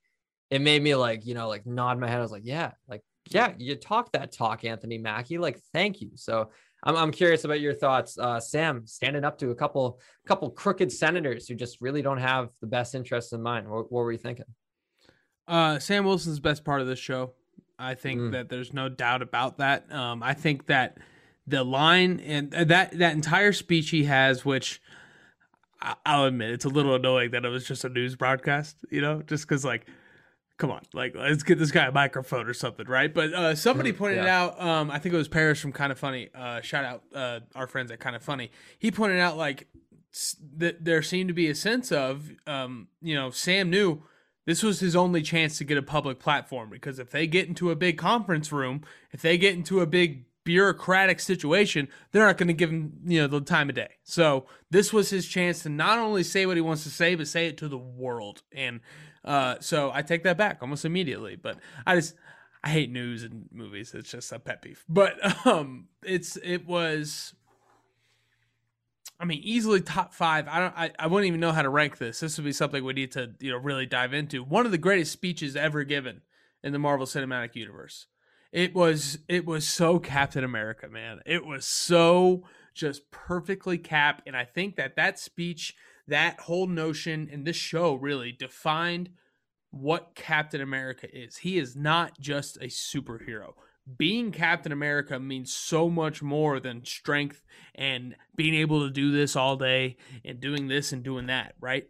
it 0.49 0.61
made 0.61 0.81
me 0.81 0.95
like 0.95 1.25
you 1.25 1.33
know 1.33 1.47
like 1.47 1.65
nod 1.65 1.99
my 1.99 2.07
head 2.07 2.19
i 2.19 2.21
was 2.21 2.31
like 2.31 2.45
yeah 2.45 2.71
like 2.87 3.01
yeah 3.29 3.53
you 3.57 3.75
talk 3.75 4.11
that 4.11 4.31
talk 4.31 4.63
anthony 4.63 4.97
mackie 4.97 5.37
like 5.37 5.59
thank 5.73 5.99
you 5.99 6.11
so 6.15 6.49
I'm, 6.83 6.95
I'm 6.95 7.11
curious 7.11 7.43
about 7.43 7.59
your 7.59 7.73
thoughts, 7.73 8.17
uh, 8.17 8.39
Sam. 8.39 8.85
Standing 8.87 9.23
up 9.23 9.37
to 9.39 9.51
a 9.51 9.55
couple 9.55 9.99
couple 10.27 10.49
crooked 10.49 10.91
senators 10.91 11.47
who 11.47 11.55
just 11.55 11.81
really 11.81 12.01
don't 12.01 12.17
have 12.17 12.49
the 12.59 12.67
best 12.67 12.95
interests 12.95 13.33
in 13.33 13.41
mind. 13.41 13.69
What, 13.69 13.91
what 13.91 14.01
were 14.01 14.11
you 14.11 14.17
thinking? 14.17 14.45
Uh, 15.47 15.79
Sam 15.79 16.05
Wilson's 16.05 16.39
best 16.39 16.63
part 16.63 16.81
of 16.81 16.87
this 16.87 16.99
show. 16.99 17.33
I 17.77 17.95
think 17.95 18.21
mm. 18.21 18.31
that 18.33 18.49
there's 18.49 18.73
no 18.73 18.89
doubt 18.89 19.21
about 19.21 19.57
that. 19.57 19.91
Um, 19.91 20.21
I 20.21 20.33
think 20.33 20.67
that 20.67 20.97
the 21.47 21.63
line 21.63 22.19
and 22.19 22.51
that 22.51 22.97
that 22.97 23.13
entire 23.13 23.53
speech 23.53 23.89
he 23.89 24.03
has, 24.05 24.45
which 24.45 24.81
I'll 26.05 26.25
admit 26.25 26.51
it's 26.51 26.65
a 26.65 26.69
little 26.69 26.93
annoying 26.93 27.31
that 27.31 27.43
it 27.43 27.49
was 27.49 27.65
just 27.65 27.83
a 27.83 27.89
news 27.89 28.15
broadcast, 28.15 28.77
you 28.91 29.01
know, 29.01 29.23
just 29.23 29.47
because 29.47 29.65
like, 29.65 29.87
come 30.57 30.69
on, 30.69 30.83
like 30.93 31.15
let's 31.15 31.41
get 31.41 31.57
this 31.57 31.71
guy 31.71 31.87
a 31.87 31.91
microphone 31.91 32.47
or 32.47 32.53
something, 32.53 32.85
right? 32.87 33.11
But 33.11 33.33
uh, 33.33 33.55
somebody 33.55 33.91
pointed 33.91 34.23
yeah. 34.23 34.41
out, 34.41 34.61
um, 34.61 34.91
I 34.91 34.99
think 34.99 35.15
it 35.15 35.17
was 35.17 35.27
Paris 35.27 35.59
from 35.59 35.71
Kind 35.71 35.91
of 35.91 35.97
Funny. 35.97 36.29
Uh, 36.35 36.61
shout 36.61 36.85
out 36.85 37.03
uh, 37.15 37.39
our 37.55 37.65
friends 37.65 37.89
at 37.89 37.99
Kind 37.99 38.15
of 38.15 38.21
Funny. 38.21 38.51
He 38.77 38.91
pointed 38.91 39.19
out 39.19 39.37
like 39.37 39.67
that 40.57 40.85
there 40.85 41.01
seemed 41.01 41.29
to 41.29 41.33
be 41.33 41.47
a 41.47 41.55
sense 41.55 41.91
of, 41.91 42.29
um, 42.45 42.89
you 43.01 43.15
know, 43.15 43.31
Sam 43.31 43.71
knew 43.71 44.03
this 44.45 44.63
was 44.63 44.79
his 44.79 44.95
only 44.95 45.21
chance 45.21 45.57
to 45.57 45.63
get 45.63 45.77
a 45.77 45.83
public 45.83 46.19
platform 46.19 46.69
because 46.69 46.99
if 46.99 47.11
they 47.11 47.27
get 47.27 47.47
into 47.47 47.71
a 47.71 47.75
big 47.75 47.97
conference 47.97 48.51
room, 48.51 48.83
if 49.11 49.21
they 49.21 49.37
get 49.37 49.53
into 49.53 49.81
a 49.81 49.85
big 49.85 50.25
bureaucratic 50.43 51.19
situation, 51.19 51.87
they're 52.11 52.25
not 52.25 52.37
going 52.37 52.47
to 52.47 52.53
give 52.53 52.69
him, 52.69 52.93
you 53.05 53.21
know, 53.21 53.27
the 53.27 53.41
time 53.41 53.69
of 53.69 53.75
day. 53.75 53.95
So 54.03 54.45
this 54.69 54.91
was 54.91 55.09
his 55.09 55.27
chance 55.27 55.63
to 55.63 55.69
not 55.69 55.99
only 55.99 56.23
say 56.23 56.45
what 56.45 56.57
he 56.57 56.61
wants 56.61 56.83
to 56.83 56.89
say, 56.89 57.15
but 57.15 57.27
say 57.27 57.47
it 57.47 57.57
to 57.57 57.67
the 57.67 57.77
world. 57.77 58.41
And 58.51 58.81
uh, 59.23 59.55
so 59.59 59.91
I 59.93 60.01
take 60.01 60.23
that 60.23 60.37
back 60.37 60.59
almost 60.61 60.85
immediately. 60.85 61.35
But 61.35 61.57
I 61.85 61.95
just 61.95 62.15
I 62.63 62.69
hate 62.69 62.91
news 62.91 63.23
and 63.23 63.47
movies. 63.51 63.93
It's 63.93 64.11
just 64.11 64.31
a 64.31 64.39
pet 64.39 64.61
peeve. 64.61 64.83
But 64.89 65.15
um, 65.45 65.87
it's 66.03 66.37
it 66.37 66.65
was. 66.65 67.33
I 69.21 69.25
mean, 69.25 69.41
easily 69.43 69.81
top 69.81 70.13
five. 70.13 70.47
I 70.47 70.59
don't. 70.59 70.73
I, 70.75 70.91
I 70.97 71.07
wouldn't 71.07 71.27
even 71.27 71.39
know 71.39 71.51
how 71.51 71.61
to 71.61 71.69
rank 71.69 71.99
this. 71.99 72.19
This 72.19 72.37
would 72.37 72.45
be 72.45 72.51
something 72.51 72.83
we 72.83 72.93
need 72.93 73.11
to 73.11 73.31
you 73.39 73.51
know 73.51 73.57
really 73.57 73.85
dive 73.85 74.13
into. 74.13 74.43
One 74.43 74.65
of 74.65 74.71
the 74.71 74.79
greatest 74.79 75.11
speeches 75.11 75.55
ever 75.55 75.83
given 75.83 76.21
in 76.63 76.73
the 76.73 76.79
Marvel 76.79 77.05
Cinematic 77.05 77.55
Universe. 77.55 78.07
It 78.51 78.73
was 78.73 79.19
it 79.29 79.45
was 79.45 79.67
so 79.67 79.99
Captain 79.99 80.43
America, 80.43 80.89
man. 80.89 81.19
It 81.25 81.45
was 81.45 81.65
so 81.65 82.43
just 82.73 83.11
perfectly 83.11 83.77
cap 83.77 84.21
and 84.25 84.35
I 84.35 84.45
think 84.45 84.77
that 84.77 84.95
that 84.95 85.19
speech, 85.19 85.75
that 86.07 86.39
whole 86.41 86.67
notion 86.67 87.29
and 87.31 87.45
this 87.45 87.57
show 87.57 87.95
really 87.95 88.31
defined 88.31 89.09
what 89.71 90.15
Captain 90.15 90.61
America 90.61 91.07
is. 91.13 91.37
He 91.37 91.57
is 91.57 91.75
not 91.75 92.19
just 92.19 92.57
a 92.57 92.65
superhero. 92.65 93.53
Being 93.97 94.31
Captain 94.31 94.71
America 94.71 95.19
means 95.19 95.53
so 95.53 95.89
much 95.89 96.21
more 96.21 96.59
than 96.59 96.85
strength 96.85 97.43
and 97.75 98.15
being 98.35 98.53
able 98.53 98.85
to 98.85 98.91
do 98.91 99.11
this 99.11 99.35
all 99.35 99.55
day 99.55 99.97
and 100.23 100.39
doing 100.39 100.67
this 100.67 100.93
and 100.93 101.03
doing 101.03 101.27
that, 101.27 101.55
right? 101.59 101.87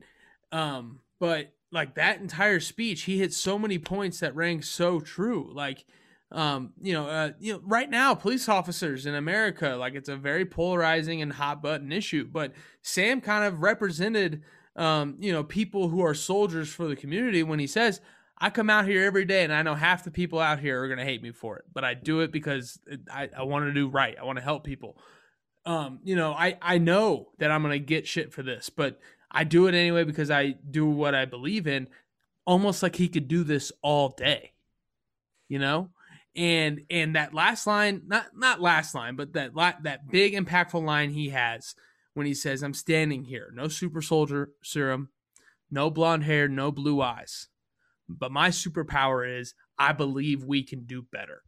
Um, 0.51 0.99
but 1.19 1.53
like 1.71 1.95
that 1.95 2.21
entire 2.21 2.59
speech, 2.59 3.03
he 3.03 3.19
hit 3.19 3.33
so 3.33 3.59
many 3.59 3.77
points 3.77 4.19
that 4.19 4.35
rang 4.35 4.61
so 4.61 4.99
true. 4.99 5.51
Like 5.53 5.85
um, 6.31 6.71
you 6.81 6.93
know, 6.93 7.07
uh, 7.07 7.31
you 7.39 7.53
know, 7.53 7.61
right 7.65 7.89
now, 7.89 8.15
police 8.15 8.47
officers 8.47 9.05
in 9.05 9.15
America, 9.15 9.75
like 9.77 9.95
it's 9.95 10.07
a 10.09 10.15
very 10.15 10.45
polarizing 10.45 11.21
and 11.21 11.33
hot 11.33 11.61
button 11.61 11.91
issue. 11.91 12.25
But 12.25 12.53
Sam 12.81 13.19
kind 13.19 13.43
of 13.43 13.61
represented, 13.61 14.41
um, 14.77 15.17
you 15.19 15.33
know, 15.33 15.43
people 15.43 15.89
who 15.89 16.01
are 16.01 16.13
soldiers 16.13 16.69
for 16.69 16.87
the 16.87 16.95
community 16.95 17.43
when 17.43 17.59
he 17.59 17.67
says, 17.67 17.99
"I 18.41 18.49
come 18.49 18.69
out 18.69 18.85
here 18.85 19.05
every 19.05 19.25
day, 19.25 19.43
and 19.43 19.53
I 19.53 19.61
know 19.61 19.75
half 19.75 20.03
the 20.03 20.11
people 20.11 20.39
out 20.39 20.59
here 20.59 20.81
are 20.81 20.87
going 20.87 20.99
to 20.99 21.05
hate 21.05 21.23
me 21.23 21.31
for 21.31 21.57
it, 21.57 21.65
but 21.73 21.85
I 21.85 21.93
do 21.93 22.21
it 22.21 22.31
because 22.31 22.79
I, 23.09 23.29
I 23.37 23.43
want 23.43 23.65
to 23.65 23.73
do 23.73 23.87
right. 23.87 24.17
I 24.19 24.25
want 24.25 24.37
to 24.39 24.43
help 24.43 24.63
people. 24.63 24.97
Um, 25.65 25.99
you 26.03 26.15
know, 26.15 26.33
I 26.33 26.57
I 26.61 26.77
know 26.79 27.29
that 27.37 27.51
I'm 27.51 27.61
going 27.61 27.79
to 27.79 27.85
get 27.85 28.07
shit 28.07 28.33
for 28.33 28.43
this, 28.43 28.69
but 28.69 28.99
I 29.31 29.43
do 29.43 29.67
it 29.67 29.75
anyway 29.75 30.03
because 30.03 30.31
I 30.31 30.55
do 30.69 30.87
what 30.87 31.15
I 31.15 31.25
believe 31.25 31.67
in. 31.67 31.87
Almost 32.45 32.83
like 32.83 32.95
he 32.95 33.07
could 33.07 33.27
do 33.27 33.43
this 33.43 33.71
all 33.81 34.09
day, 34.09 34.53
you 35.47 35.59
know." 35.59 35.91
and 36.35 36.81
and 36.89 37.15
that 37.15 37.33
last 37.33 37.67
line 37.67 38.01
not 38.07 38.27
not 38.35 38.61
last 38.61 38.95
line 38.95 39.15
but 39.15 39.33
that 39.33 39.51
that 39.83 40.09
big 40.09 40.33
impactful 40.33 40.81
line 40.83 41.11
he 41.11 41.29
has 41.29 41.75
when 42.13 42.25
he 42.25 42.33
says 42.33 42.63
i'm 42.63 42.73
standing 42.73 43.25
here 43.25 43.51
no 43.53 43.67
super 43.67 44.01
soldier 44.01 44.49
serum 44.63 45.09
no 45.69 45.89
blonde 45.89 46.23
hair 46.23 46.47
no 46.47 46.71
blue 46.71 47.01
eyes 47.01 47.47
but 48.19 48.31
my 48.31 48.49
superpower 48.49 49.39
is 49.39 49.53
i 49.77 49.91
believe 49.91 50.43
we 50.43 50.63
can 50.63 50.85
do 50.85 51.01
better 51.11 51.43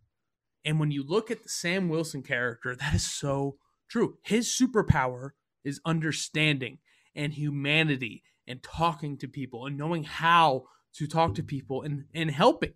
and 0.66 0.80
when 0.80 0.92
you 0.92 1.04
look 1.04 1.32
at 1.32 1.44
the 1.44 1.50
sam 1.50 1.90
wilson 1.90 2.22
character 2.22 2.76
that 2.80 2.94
is 2.94 3.10
so 3.10 3.56
true 3.90 4.18
his 4.24 4.48
superpower 4.48 5.32
is 5.64 5.82
understanding 5.86 6.78
and 7.16 7.34
humanity 7.34 8.24
and 8.48 8.62
talking 8.64 9.18
to 9.18 9.28
people 9.28 9.66
and 9.66 9.78
knowing 9.78 10.04
how 10.04 10.64
to 10.94 11.08
talk 11.08 11.36
to 11.36 11.44
people 11.44 11.82
and 11.82 12.06
and 12.14 12.32
helping 12.32 12.74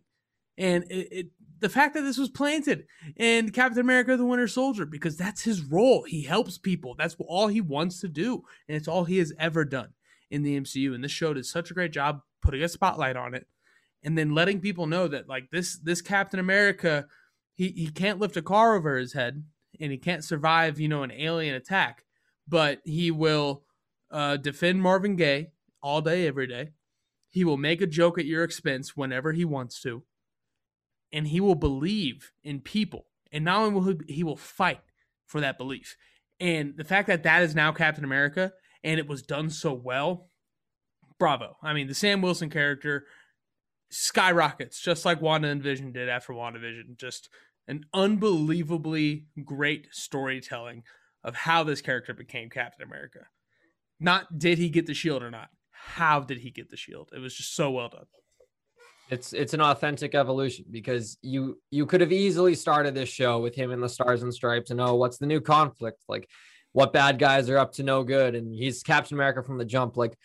and 0.58 0.86
it, 0.90 1.08
it 1.12 1.28
the 1.60 1.70
fact 1.70 1.94
that 1.96 2.02
this 2.02 2.18
was 2.18 2.30
planted 2.30 2.86
in 3.16 3.52
Captain 3.52 3.80
America 3.80 4.16
the 4.16 4.26
Winter 4.26 4.48
Soldier 4.48 4.86
because 4.86 5.18
that's 5.18 5.44
his 5.44 5.62
role. 5.62 6.04
He 6.04 6.24
helps 6.24 6.58
people. 6.58 6.96
That's 6.98 7.16
all 7.20 7.48
he 7.48 7.62
wants 7.62 8.00
to 8.02 8.08
do. 8.08 8.44
And 8.68 8.78
it's 8.78 8.88
all 8.88 9.06
he 9.06 9.18
has 9.18 9.34
ever 9.40 9.66
done 9.66 9.94
in 10.30 10.44
the 10.44 10.60
MCU. 10.60 10.94
And 10.94 11.04
this 11.04 11.12
show 11.12 11.34
did 11.34 11.46
such 11.46 11.72
a 11.72 11.74
great 11.74 11.92
job 11.92 12.22
putting 12.42 12.62
a 12.62 12.70
spotlight 12.70 13.16
on 13.16 13.34
it 13.34 13.48
and 14.04 14.18
then 14.18 14.34
letting 14.34 14.60
people 14.60 14.88
know 14.88 15.08
that 15.08 15.28
like 15.28 15.50
this 15.52 15.78
this 15.78 16.02
Captain 16.02 16.40
America, 16.40 17.08
he, 17.54 17.70
he 17.70 17.90
can't 17.90 18.20
lift 18.20 18.38
a 18.38 18.42
car 18.42 18.76
over 18.76 18.98
his 18.98 19.14
head 19.14 19.44
and 19.80 19.92
he 19.92 19.98
can't 19.98 20.24
survive, 20.24 20.80
you 20.80 20.88
know, 20.88 21.04
an 21.04 21.12
alien 21.12 21.56
attack, 21.56 22.06
but 22.48 22.80
he 22.84 23.12
will 23.12 23.64
uh, 24.12 24.38
defend 24.38 24.82
Marvin 24.82 25.16
Gaye 25.16 25.52
all 25.82 26.02
day, 26.02 26.28
every 26.28 26.48
day. 26.48 26.70
He 27.30 27.44
will 27.44 27.58
make 27.58 27.82
a 27.82 27.88
joke 27.88 28.18
at 28.18 28.26
your 28.26 28.44
expense 28.44 28.96
whenever 28.96 29.34
he 29.34 29.46
wants 29.46 29.82
to 29.82 30.04
and 31.12 31.28
he 31.28 31.40
will 31.40 31.56
believe 31.56 32.32
in 32.44 32.60
people. 32.60 33.06
And 33.32 33.46
not 33.46 33.60
only 33.60 33.74
will 33.74 33.84
he, 33.84 34.14
he 34.14 34.24
will 34.24 34.38
fight 34.38 34.82
for 35.26 35.42
that 35.42 35.58
belief. 35.58 35.98
And 36.40 36.76
the 36.78 36.84
fact 36.84 37.08
that 37.08 37.24
that 37.24 37.44
is 37.44 37.56
now 37.56 37.72
Captain 37.72 38.04
America 38.04 38.54
and 38.84 39.00
it 39.00 39.08
was 39.08 39.22
done 39.22 39.50
so 39.50 39.74
well, 39.74 40.30
bravo. 41.20 41.58
I 41.62 41.74
mean, 41.74 41.88
the 41.88 41.96
Sam 41.96 42.22
Wilson 42.22 42.50
character 42.50 43.06
skyrockets 43.90 44.80
just 44.80 45.06
like 45.06 45.22
Wanda 45.22 45.48
and 45.48 45.62
Vision 45.62 45.92
did 45.92 46.10
after 46.10 46.34
WandaVision. 46.34 46.98
Just 46.98 47.30
an 47.68 47.86
unbelievably 47.94 49.26
great 49.44 49.88
storytelling 49.92 50.84
of 51.24 51.36
how 51.36 51.64
this 51.64 51.82
character 51.82 52.14
became 52.14 52.50
Captain 52.50 52.88
America. 52.88 53.28
Not 54.00 54.38
did 54.38 54.58
he 54.58 54.70
get 54.70 54.86
the 54.86 54.94
shield 54.94 55.24
or 55.24 55.32
not. 55.32 55.50
How 55.72 56.20
did 56.20 56.40
he 56.40 56.52
get 56.52 56.70
the 56.70 56.78
shield? 56.78 57.10
It 57.16 57.20
was 57.20 57.36
just 57.36 57.56
so 57.56 57.72
well 57.72 57.90
done. 57.90 58.06
It's 59.10 59.34
it's 59.34 59.54
an 59.54 59.62
authentic 59.62 60.16
evolution 60.16 60.66
because 60.70 61.18
you 61.22 61.62
you 61.72 61.86
could 61.86 62.02
have 62.02 62.12
easily 62.12 62.56
started 62.56 62.94
this 62.94 63.10
show 63.10 63.40
with 63.40 63.56
him 63.56 63.72
in 63.72 63.80
the 63.80 63.88
stars 63.88 64.22
and 64.22 64.34
stripes 64.34 64.70
and 64.70 64.82
oh 64.82 64.96
what's 64.96 65.18
the 65.18 65.26
new 65.26 65.40
conflict 65.40 66.04
like 66.10 66.30
what 66.74 66.92
bad 66.92 67.18
guys 67.18 67.50
are 67.50 67.58
up 67.58 67.72
to 67.74 67.84
no 67.84 68.04
good 68.04 68.36
and 68.36 68.54
he's 68.54 68.84
Captain 68.84 69.16
America 69.16 69.42
from 69.44 69.58
the 69.58 69.66
jump 69.66 69.96
like 69.96 70.18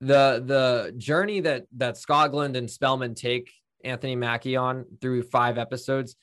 the 0.00 0.42
the 0.44 0.94
journey 0.96 1.40
that 1.40 1.64
that 1.76 1.94
Skogland 1.94 2.56
and 2.56 2.70
Spellman 2.70 3.14
take 3.14 3.50
Anthony 3.84 4.16
Mackie 4.16 4.56
on 4.56 4.84
through 5.00 5.22
five 5.22 5.58
episodes 5.58 6.16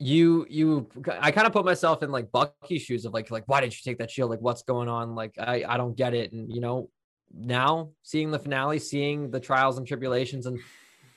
you 0.00 0.46
you 0.48 0.88
I 1.20 1.30
kind 1.30 1.46
of 1.46 1.52
put 1.52 1.66
myself 1.66 2.02
in 2.02 2.10
like 2.10 2.32
Bucky's 2.32 2.82
shoes 2.82 3.04
of 3.04 3.12
like 3.12 3.30
like 3.30 3.44
why 3.46 3.60
did 3.60 3.72
you 3.72 3.80
take 3.84 3.98
that 3.98 4.10
shield? 4.10 4.30
Like 4.30 4.40
what's 4.40 4.62
going 4.62 4.88
on? 4.88 5.14
Like 5.14 5.34
I 5.38 5.62
I 5.68 5.76
don't 5.76 5.94
get 5.94 6.14
it. 6.14 6.32
And 6.32 6.52
you 6.52 6.60
know 6.60 6.88
now 7.32 7.90
seeing 8.02 8.30
the 8.30 8.38
finale 8.38 8.78
seeing 8.78 9.30
the 9.30 9.38
trials 9.38 9.76
and 9.76 9.86
tribulations 9.86 10.46
and 10.46 10.58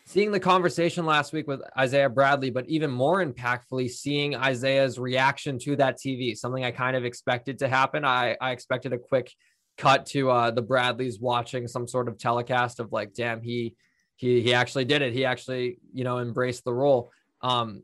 seeing 0.05 0.31
the 0.31 0.39
conversation 0.39 1.05
last 1.05 1.31
week 1.31 1.47
with 1.47 1.61
Isaiah 1.77 2.09
Bradley, 2.09 2.49
but 2.49 2.67
even 2.67 2.91
more 2.91 3.25
impactfully, 3.25 3.89
seeing 3.89 4.35
Isaiah's 4.35 4.99
reaction 4.99 5.57
to 5.59 5.77
that 5.77 5.97
TV, 5.97 6.37
something 6.37 6.65
I 6.65 6.71
kind 6.71 6.97
of 6.97 7.05
expected 7.05 7.59
to 7.59 7.69
happen. 7.69 8.03
I, 8.03 8.35
I 8.41 8.51
expected 8.51 8.91
a 8.91 8.97
quick 8.97 9.31
cut 9.77 10.05
to 10.07 10.29
uh, 10.29 10.51
the 10.51 10.61
Bradleys 10.61 11.19
watching 11.19 11.67
some 11.67 11.87
sort 11.87 12.07
of 12.07 12.17
telecast 12.17 12.79
of 12.79 12.91
like, 12.91 13.13
damn, 13.13 13.41
he 13.41 13.75
he 14.15 14.41
he 14.41 14.53
actually 14.53 14.85
did 14.85 15.01
it. 15.01 15.13
He 15.13 15.25
actually, 15.25 15.79
you 15.93 16.03
know, 16.03 16.19
embraced 16.19 16.63
the 16.63 16.73
role. 16.73 17.11
Um, 17.41 17.83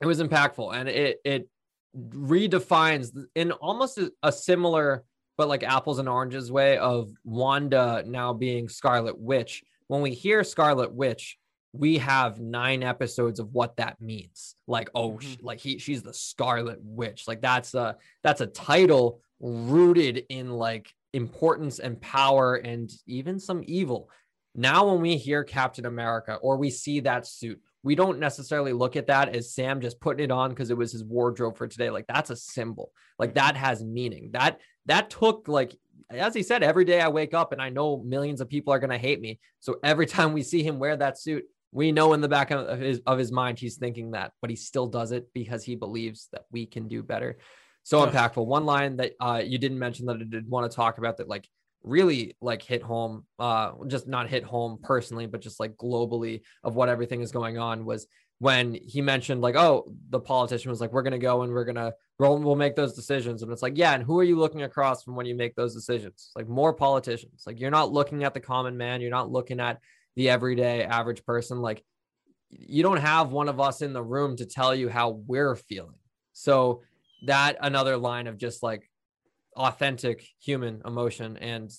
it 0.00 0.06
was 0.06 0.20
impactful 0.20 0.74
and 0.74 0.88
it 0.88 1.20
it 1.24 1.48
redefines 1.96 3.10
in 3.34 3.52
almost 3.52 3.98
a, 4.22 4.30
similar 4.30 5.02
but 5.38 5.48
like 5.48 5.62
apples 5.62 5.98
and 5.98 6.08
oranges 6.08 6.52
way 6.52 6.76
of 6.76 7.10
Wanda 7.24 8.04
now 8.06 8.34
being 8.34 8.68
Scarlet 8.68 9.18
Witch 9.18 9.62
when 9.88 10.02
we 10.02 10.12
hear 10.12 10.44
Scarlet 10.44 10.92
Witch, 10.92 11.38
we 11.72 11.98
have 11.98 12.40
nine 12.40 12.82
episodes 12.82 13.38
of 13.38 13.52
what 13.52 13.76
that 13.76 14.00
means. 14.00 14.56
Like, 14.66 14.90
oh, 14.94 15.12
mm-hmm. 15.12 15.20
she, 15.20 15.38
like 15.42 15.60
he, 15.60 15.78
she's 15.78 16.02
the 16.02 16.14
Scarlet 16.14 16.78
Witch. 16.82 17.28
Like 17.28 17.40
that's 17.40 17.74
a 17.74 17.96
that's 18.22 18.40
a 18.40 18.46
title 18.46 19.20
rooted 19.40 20.24
in 20.28 20.50
like 20.50 20.92
importance 21.16 21.78
and 21.78 22.00
power 22.00 22.56
and 22.56 22.92
even 23.06 23.40
some 23.40 23.62
evil. 23.66 24.10
Now, 24.54 24.90
when 24.90 25.00
we 25.00 25.16
hear 25.16 25.44
Captain 25.44 25.86
America 25.86 26.36
or 26.36 26.56
we 26.56 26.70
see 26.70 27.00
that 27.00 27.26
suit, 27.26 27.60
we 27.82 27.94
don't 27.94 28.18
necessarily 28.18 28.72
look 28.72 28.96
at 28.96 29.06
that 29.08 29.34
as 29.34 29.54
Sam 29.54 29.80
just 29.80 30.00
putting 30.00 30.24
it 30.24 30.30
on 30.30 30.50
because 30.50 30.70
it 30.70 30.76
was 30.76 30.92
his 30.92 31.04
wardrobe 31.04 31.56
for 31.56 31.68
today. 31.68 31.90
Like 31.90 32.06
that's 32.06 32.30
a 32.30 32.36
symbol. 32.36 32.90
Like 33.18 33.34
that 33.34 33.56
has 33.56 33.84
meaning. 33.84 34.30
That 34.32 34.60
that 34.86 35.10
took 35.10 35.46
like 35.48 35.76
as 36.10 36.34
he 36.34 36.42
said, 36.42 36.62
every 36.62 36.84
day 36.84 37.00
I 37.00 37.08
wake 37.08 37.34
up 37.34 37.52
and 37.52 37.60
I 37.60 37.68
know 37.68 38.02
millions 38.04 38.40
of 38.40 38.48
people 38.48 38.72
are 38.72 38.78
gonna 38.78 38.98
hate 38.98 39.20
me. 39.20 39.38
So 39.60 39.76
every 39.82 40.06
time 40.16 40.32
we 40.32 40.42
see 40.42 40.62
him 40.62 40.78
wear 40.78 40.96
that 40.96 41.18
suit, 41.18 41.44
we 41.72 41.92
know 41.92 42.12
in 42.12 42.20
the 42.20 42.28
back 42.28 42.50
of 42.50 42.80
his 42.80 43.00
of 43.06 43.18
his 43.18 43.30
mind 43.30 43.58
he's 43.58 43.76
thinking 43.76 44.12
that, 44.12 44.32
but 44.40 44.50
he 44.50 44.56
still 44.56 44.86
does 44.86 45.12
it 45.12 45.28
because 45.32 45.62
he 45.62 45.76
believes 45.76 46.28
that 46.32 46.46
we 46.50 46.66
can 46.66 46.88
do 46.88 47.02
better. 47.02 47.38
So 47.86 48.04
impactful. 48.04 48.44
One 48.44 48.66
line 48.66 48.96
that 48.96 49.12
uh, 49.20 49.40
you 49.46 49.58
didn't 49.58 49.78
mention 49.78 50.06
that 50.06 50.16
I 50.16 50.24
did 50.24 50.50
want 50.50 50.68
to 50.68 50.74
talk 50.74 50.98
about 50.98 51.18
that 51.18 51.28
like 51.28 51.48
really 51.84 52.36
like 52.40 52.60
hit 52.60 52.82
home 52.82 53.24
uh 53.38 53.70
just 53.86 54.08
not 54.08 54.28
hit 54.28 54.42
home 54.42 54.76
personally 54.82 55.26
but 55.26 55.40
just 55.40 55.60
like 55.60 55.76
globally 55.76 56.40
of 56.64 56.74
what 56.74 56.88
everything 56.88 57.20
is 57.20 57.30
going 57.30 57.58
on 57.58 57.84
was 57.84 58.08
when 58.40 58.74
he 58.74 59.00
mentioned 59.00 59.40
like 59.40 59.54
oh 59.54 59.86
the 60.10 60.18
politician 60.18 60.68
was 60.68 60.80
like 60.80 60.92
we're 60.92 61.02
going 61.02 61.12
to 61.12 61.18
go 61.18 61.42
and 61.42 61.52
we're 61.52 61.64
going 61.64 61.76
to 61.76 61.94
roll 62.18 62.36
we'll 62.40 62.56
make 62.56 62.74
those 62.74 62.94
decisions. 62.94 63.44
And 63.44 63.52
it's 63.52 63.62
like 63.62 63.78
yeah 63.78 63.92
and 63.92 64.02
who 64.02 64.18
are 64.18 64.24
you 64.24 64.36
looking 64.36 64.62
across 64.62 65.04
from 65.04 65.14
when 65.14 65.26
you 65.26 65.36
make 65.36 65.54
those 65.54 65.72
decisions? 65.72 66.32
Like 66.34 66.48
more 66.48 66.72
politicians. 66.72 67.44
Like 67.46 67.60
you're 67.60 67.70
not 67.70 67.92
looking 67.92 68.24
at 68.24 68.34
the 68.34 68.40
common 68.40 68.76
man 68.76 69.00
you're 69.00 69.10
not 69.10 69.30
looking 69.30 69.60
at 69.60 69.78
the 70.16 70.28
everyday 70.28 70.82
average 70.82 71.24
person. 71.24 71.60
Like 71.60 71.84
you 72.50 72.82
don't 72.82 72.96
have 72.96 73.30
one 73.30 73.48
of 73.48 73.60
us 73.60 73.80
in 73.80 73.92
the 73.92 74.02
room 74.02 74.34
to 74.38 74.44
tell 74.44 74.74
you 74.74 74.88
how 74.88 75.10
we're 75.10 75.54
feeling. 75.54 76.00
So 76.32 76.82
that 77.22 77.56
another 77.60 77.96
line 77.96 78.26
of 78.26 78.36
just 78.36 78.62
like 78.62 78.90
authentic 79.54 80.26
human 80.40 80.82
emotion 80.84 81.36
and 81.38 81.70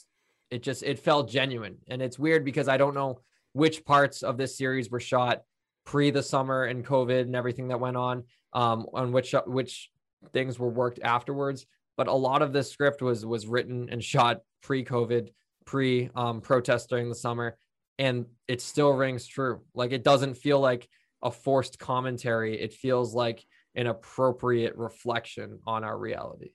it 0.49 0.63
just 0.63 0.83
it 0.83 0.99
felt 0.99 1.29
genuine. 1.29 1.77
And 1.87 2.01
it's 2.01 2.17
weird 2.17 2.45
because 2.45 2.67
i 2.67 2.77
don't 2.77 2.95
know 2.95 3.21
which 3.53 3.85
parts 3.85 4.23
of 4.23 4.37
this 4.37 4.57
series 4.57 4.89
were 4.89 4.99
shot 4.99 5.41
pre 5.85 6.11
the 6.11 6.23
summer 6.23 6.63
and 6.63 6.85
covid 6.85 7.21
and 7.21 7.35
everything 7.35 7.69
that 7.69 7.79
went 7.79 7.97
on 7.97 8.23
um 8.53 8.85
on 8.93 9.11
which 9.11 9.33
which 9.45 9.89
things 10.33 10.57
were 10.57 10.69
worked 10.69 10.99
afterwards. 11.03 11.65
But 11.95 12.07
a 12.07 12.13
lot 12.13 12.41
of 12.41 12.53
this 12.53 12.71
script 12.71 13.01
was 13.01 13.25
was 13.25 13.47
written 13.47 13.89
and 13.89 14.03
shot 14.03 14.41
pre 14.61 14.83
covid 14.83 15.29
pre 15.65 16.09
um 16.15 16.41
protest 16.41 16.89
during 16.89 17.09
the 17.09 17.15
summer 17.15 17.57
and 17.99 18.25
it 18.47 18.61
still 18.61 18.91
rings 18.93 19.27
true. 19.27 19.61
Like 19.73 19.91
it 19.91 20.03
doesn't 20.03 20.35
feel 20.35 20.59
like 20.59 20.87
a 21.21 21.31
forced 21.31 21.79
commentary. 21.79 22.59
It 22.59 22.73
feels 22.73 23.13
like 23.13 23.43
an 23.77 23.87
appropriate 23.87 24.75
reflection 24.75 25.59
on 25.65 25.85
our 25.85 25.97
reality 25.97 26.51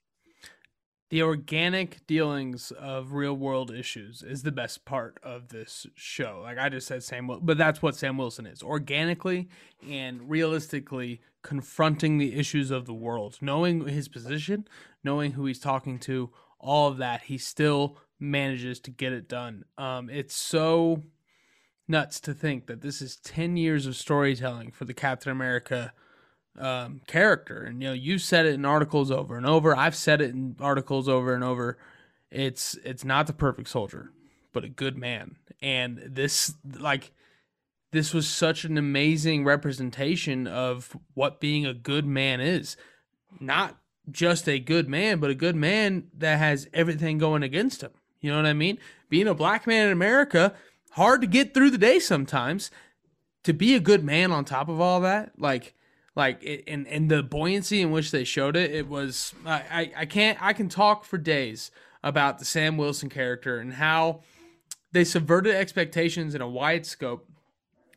the 1.13 1.21
organic 1.21 2.03
dealings 2.07 2.71
of 2.71 3.13
real 3.13 3.35
world 3.35 3.69
issues 3.69 4.23
is 4.23 4.41
the 4.41 4.51
best 4.51 4.83
part 4.83 5.19
of 5.21 5.49
this 5.49 5.85
show. 5.93 6.39
Like 6.41 6.57
I 6.57 6.69
just 6.69 6.87
said, 6.87 7.03
Sam, 7.03 7.29
but 7.39 7.55
that's 7.55 7.83
what 7.83 7.95
Sam 7.95 8.17
Wilson 8.17 8.47
is 8.47 8.63
organically 8.63 9.47
and 9.87 10.27
realistically 10.27 11.21
confronting 11.43 12.17
the 12.17 12.33
issues 12.33 12.71
of 12.71 12.87
the 12.87 12.95
world, 12.95 13.37
knowing 13.41 13.87
his 13.87 14.07
position, 14.07 14.67
knowing 15.03 15.33
who 15.33 15.45
he's 15.45 15.59
talking 15.59 15.99
to, 15.99 16.31
all 16.57 16.87
of 16.87 16.97
that. 16.97 17.21
He 17.21 17.37
still 17.37 17.99
manages 18.19 18.79
to 18.79 18.89
get 18.89 19.13
it 19.13 19.29
done. 19.29 19.65
Um, 19.77 20.09
it's 20.09 20.33
so 20.33 21.03
nuts 21.87 22.19
to 22.21 22.33
think 22.33 22.65
that 22.65 22.81
this 22.81 23.03
is 23.03 23.17
10 23.17 23.55
years 23.55 23.85
of 23.85 23.95
storytelling 23.95 24.71
for 24.71 24.85
the 24.85 24.95
Captain 24.95 25.31
America 25.31 25.93
um, 26.57 27.01
character. 27.07 27.63
And 27.63 27.81
you 27.81 27.89
know, 27.89 27.93
you 27.93 28.17
said 28.17 28.45
it 28.45 28.55
in 28.55 28.65
articles 28.65 29.11
over 29.11 29.37
and 29.37 29.45
over. 29.45 29.75
I've 29.75 29.95
said 29.95 30.21
it 30.21 30.31
in 30.31 30.55
articles 30.59 31.07
over 31.07 31.33
and 31.33 31.43
over. 31.43 31.77
It's 32.31 32.75
it's 32.83 33.05
not 33.05 33.27
the 33.27 33.33
perfect 33.33 33.69
soldier, 33.69 34.11
but 34.51 34.63
a 34.63 34.69
good 34.69 34.97
man. 34.97 35.35
And 35.61 36.01
this 36.05 36.53
like 36.79 37.11
this 37.91 38.13
was 38.13 38.27
such 38.27 38.65
an 38.65 38.77
amazing 38.77 39.45
representation 39.45 40.47
of 40.47 40.97
what 41.13 41.39
being 41.39 41.65
a 41.65 41.73
good 41.73 42.05
man 42.05 42.41
is. 42.41 42.75
Not 43.39 43.77
just 44.11 44.49
a 44.49 44.59
good 44.59 44.89
man, 44.89 45.19
but 45.19 45.29
a 45.29 45.35
good 45.35 45.55
man 45.55 46.07
that 46.17 46.39
has 46.39 46.67
everything 46.73 47.17
going 47.19 47.43
against 47.43 47.81
him. 47.81 47.91
You 48.19 48.31
know 48.31 48.37
what 48.37 48.45
I 48.45 48.53
mean? 48.53 48.79
Being 49.09 49.27
a 49.27 49.35
black 49.35 49.67
man 49.67 49.87
in 49.87 49.93
America, 49.93 50.53
hard 50.91 51.21
to 51.21 51.27
get 51.27 51.53
through 51.53 51.69
the 51.69 51.77
day 51.77 51.99
sometimes. 51.99 52.71
To 53.43 53.53
be 53.53 53.75
a 53.75 53.81
good 53.81 54.05
man 54.05 54.31
on 54.31 54.45
top 54.45 54.69
of 54.69 54.79
all 54.79 55.01
that, 55.01 55.33
like 55.37 55.75
like 56.15 56.43
it, 56.43 56.63
and 56.67 56.87
and 56.87 57.09
the 57.09 57.23
buoyancy 57.23 57.81
in 57.81 57.91
which 57.91 58.11
they 58.11 58.23
showed 58.23 58.55
it 58.55 58.71
it 58.71 58.87
was 58.87 59.33
I, 59.45 59.91
I 59.95 60.05
can't 60.05 60.37
i 60.41 60.53
can 60.53 60.69
talk 60.69 61.05
for 61.05 61.17
days 61.17 61.71
about 62.03 62.39
the 62.39 62.45
sam 62.45 62.77
wilson 62.77 63.09
character 63.09 63.57
and 63.57 63.73
how 63.73 64.21
they 64.91 65.03
subverted 65.03 65.55
expectations 65.55 66.35
in 66.35 66.41
a 66.41 66.47
wide 66.47 66.85
scope 66.85 67.27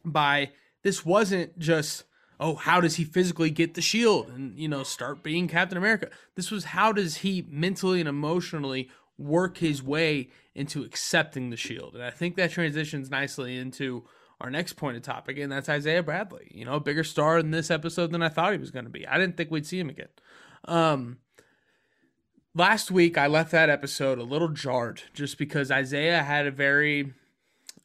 by 0.05 0.51
this 0.83 1.05
wasn't 1.05 1.59
just 1.59 2.05
oh 2.41 2.55
how 2.55 2.81
does 2.81 2.97
he 2.97 3.05
physically 3.05 3.51
get 3.51 3.75
the 3.75 3.83
shield 3.83 4.29
and 4.29 4.59
you 4.59 4.69
know 4.69 4.83
start 4.83 5.23
being 5.23 5.49
captain 5.49 5.79
america? 5.79 6.09
This 6.35 6.51
was 6.51 6.67
how 6.67 6.93
does 6.93 7.17
he 7.17 7.47
mentally 7.49 8.01
and 8.01 8.09
emotionally 8.09 8.89
work 9.19 9.59
his 9.59 9.83
way 9.83 10.29
into 10.55 10.85
accepting 10.85 11.51
the 11.51 11.57
shield? 11.57 11.95
And 11.95 12.03
i 12.03 12.11
think 12.11 12.37
that 12.37 12.51
transitions 12.51 13.11
nicely 13.11 13.57
into 13.57 14.05
our 14.41 14.51
next 14.51 14.75
pointed 14.75 15.05
topic, 15.05 15.39
and 15.39 15.51
that's 15.51 15.69
Isaiah 15.69 16.03
Bradley. 16.03 16.51
You 16.51 16.65
know, 16.65 16.75
a 16.75 16.81
bigger 16.81 17.05
star 17.05 17.39
in 17.39 17.51
this 17.51 17.71
episode 17.71 18.11
than 18.11 18.23
I 18.23 18.29
thought 18.29 18.53
he 18.53 18.59
was 18.59 18.71
going 18.71 18.85
to 18.85 18.91
be. 18.91 19.07
I 19.07 19.19
didn't 19.19 19.37
think 19.37 19.51
we'd 19.51 19.67
see 19.67 19.79
him 19.79 19.89
again. 19.89 20.09
Um, 20.67 21.19
last 22.55 22.91
week, 22.91 23.17
I 23.17 23.29
left 23.29 23.51
that 23.53 23.71
episode 23.71 24.19
a 24.19 24.25
little 24.25 24.49
jarred 24.49 25.03
just 25.15 25.39
because 25.39 25.71
Isaiah 25.71 26.23
had 26.23 26.47
a 26.47 26.51
very 26.51 27.13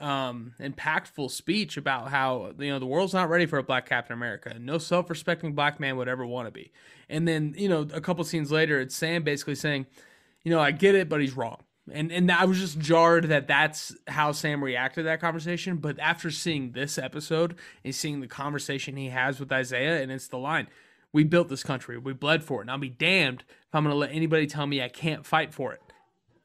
um, 0.02 0.54
impactful 0.60 1.32
speech 1.32 1.78
about 1.78 2.10
how 2.10 2.54
you 2.60 2.70
know 2.70 2.80
the 2.80 2.86
world's 2.86 3.14
not 3.14 3.30
ready 3.30 3.46
for 3.46 3.58
a 3.58 3.64
black 3.64 3.88
Captain 3.88 4.14
America. 4.14 4.56
No 4.60 4.78
self-respecting 4.78 5.54
black 5.54 5.80
man 5.80 5.96
would 5.98 6.10
ever 6.10 6.26
want 6.26 6.48
to 6.48 6.52
be. 6.52 6.72
And 7.10 7.28
then 7.28 7.54
you 7.58 7.70
know 7.70 7.88
a 7.94 8.02
couple 8.02 8.24
scenes 8.26 8.52
later, 8.52 8.80
it's 8.82 8.96
Sam 8.96 9.24
basically 9.24 9.56
saying, 9.56 9.86
you 10.44 10.52
know, 10.52 10.60
I 10.60 10.72
get 10.72 10.96
it, 10.96 11.08
but 11.08 11.22
he's 11.22 11.38
wrong 11.38 11.62
and 11.92 12.12
and 12.12 12.32
I 12.32 12.46
was 12.46 12.60
just 12.60 12.80
jarred 12.80 13.26
that 13.26 13.48
that's 13.48 13.96
how 14.08 14.32
Sam 14.32 14.64
reacted 14.64 15.04
to 15.04 15.04
that 15.04 15.22
conversation. 15.22 15.78
But 15.78 16.00
after 16.00 16.30
seeing 16.30 16.72
this 16.72 16.98
episode 16.98 17.56
and 17.84 17.96
seeing 17.96 18.22
the 18.22 18.28
conversation 18.28 18.98
he 18.98 19.10
has 19.10 19.40
with 19.40 19.52
Isaiah, 19.52 20.02
and 20.02 20.12
it's 20.12 20.28
the 20.28 20.38
line, 20.38 20.68
"We 21.12 21.24
built 21.24 21.50
this 21.50 21.64
country, 21.64 21.98
we 21.98 22.14
bled 22.14 22.44
for 22.44 22.60
it, 22.60 22.62
and 22.64 22.72
I'll 22.72 22.78
be 22.78 22.90
damned 22.90 23.44
if 23.48 23.74
I'm 23.74 23.84
going 23.84 23.94
to 23.94 23.98
let 23.98 24.12
anybody 24.12 24.46
tell 24.48 24.68
me 24.68 24.82
I 24.82 24.90
can't 24.90 25.26
fight 25.26 25.54
for 25.54 25.74
it, 25.74 25.82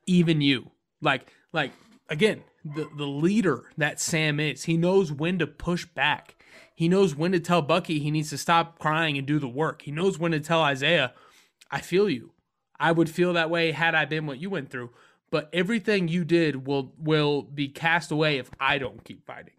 even 0.07 0.41
you." 0.41 0.71
Like 1.03 1.33
like 1.53 1.73
again, 2.09 2.43
the 2.65 2.89
the 2.97 3.07
leader 3.07 3.65
that 3.77 4.01
Sam 4.01 4.41
is, 4.41 4.65
he 4.65 4.77
knows 4.77 5.13
when 5.13 5.39
to 5.39 5.47
push 5.47 5.85
back. 5.85 6.35
He 6.75 6.89
knows 6.89 7.15
when 7.15 7.33
to 7.33 7.41
tell 7.41 7.63
Bucky 7.63 7.99
he 7.99 8.11
needs 8.11 8.31
to 8.31 8.39
stop 8.39 8.79
crying 8.79 9.19
and 9.19 9.27
do 9.27 9.39
the 9.39 9.49
work. 9.49 9.83
He 9.83 9.91
knows 9.91 10.19
when 10.19 10.33
to 10.33 10.41
tell 10.41 10.63
Isaiah, 10.63 11.13
"I 11.71 11.81
feel 11.81 12.09
you." 12.09 12.33
I 12.79 12.93
would 12.93 13.09
feel 13.09 13.33
that 13.33 13.49
way 13.49 13.73
had 13.73 13.95
I 13.95 14.05
been 14.05 14.27
what 14.27 14.39
you 14.39 14.51
went 14.51 14.69
through 14.71 14.91
but 15.31 15.49
everything 15.53 16.09
you 16.09 16.25
did 16.25 16.67
will 16.67 16.93
will 16.99 17.43
be 17.43 17.69
cast 17.69 18.11
away 18.11 18.39
if 18.39 18.51
I 18.61 18.79
don't 18.79 19.05
keep 19.05 19.27
fighting. 19.27 19.55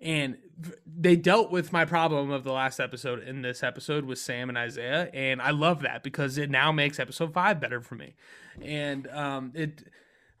And 0.00 0.38
they 0.84 1.14
dealt 1.14 1.52
with 1.52 1.72
my 1.72 1.84
problem 1.84 2.30
of 2.30 2.42
the 2.42 2.52
last 2.52 2.80
episode 2.80 3.22
in 3.22 3.42
this 3.42 3.62
episode 3.62 4.04
with 4.04 4.18
Sam 4.18 4.48
and 4.48 4.58
Isaiah, 4.58 5.08
and 5.14 5.40
I 5.40 5.50
love 5.50 5.82
that 5.82 6.02
because 6.02 6.38
it 6.38 6.50
now 6.50 6.72
makes 6.72 6.98
episode 6.98 7.32
five 7.32 7.60
better 7.60 7.80
for 7.80 7.94
me. 7.94 8.14
And 8.60 9.06
um, 9.08 9.52
it, 9.54 9.84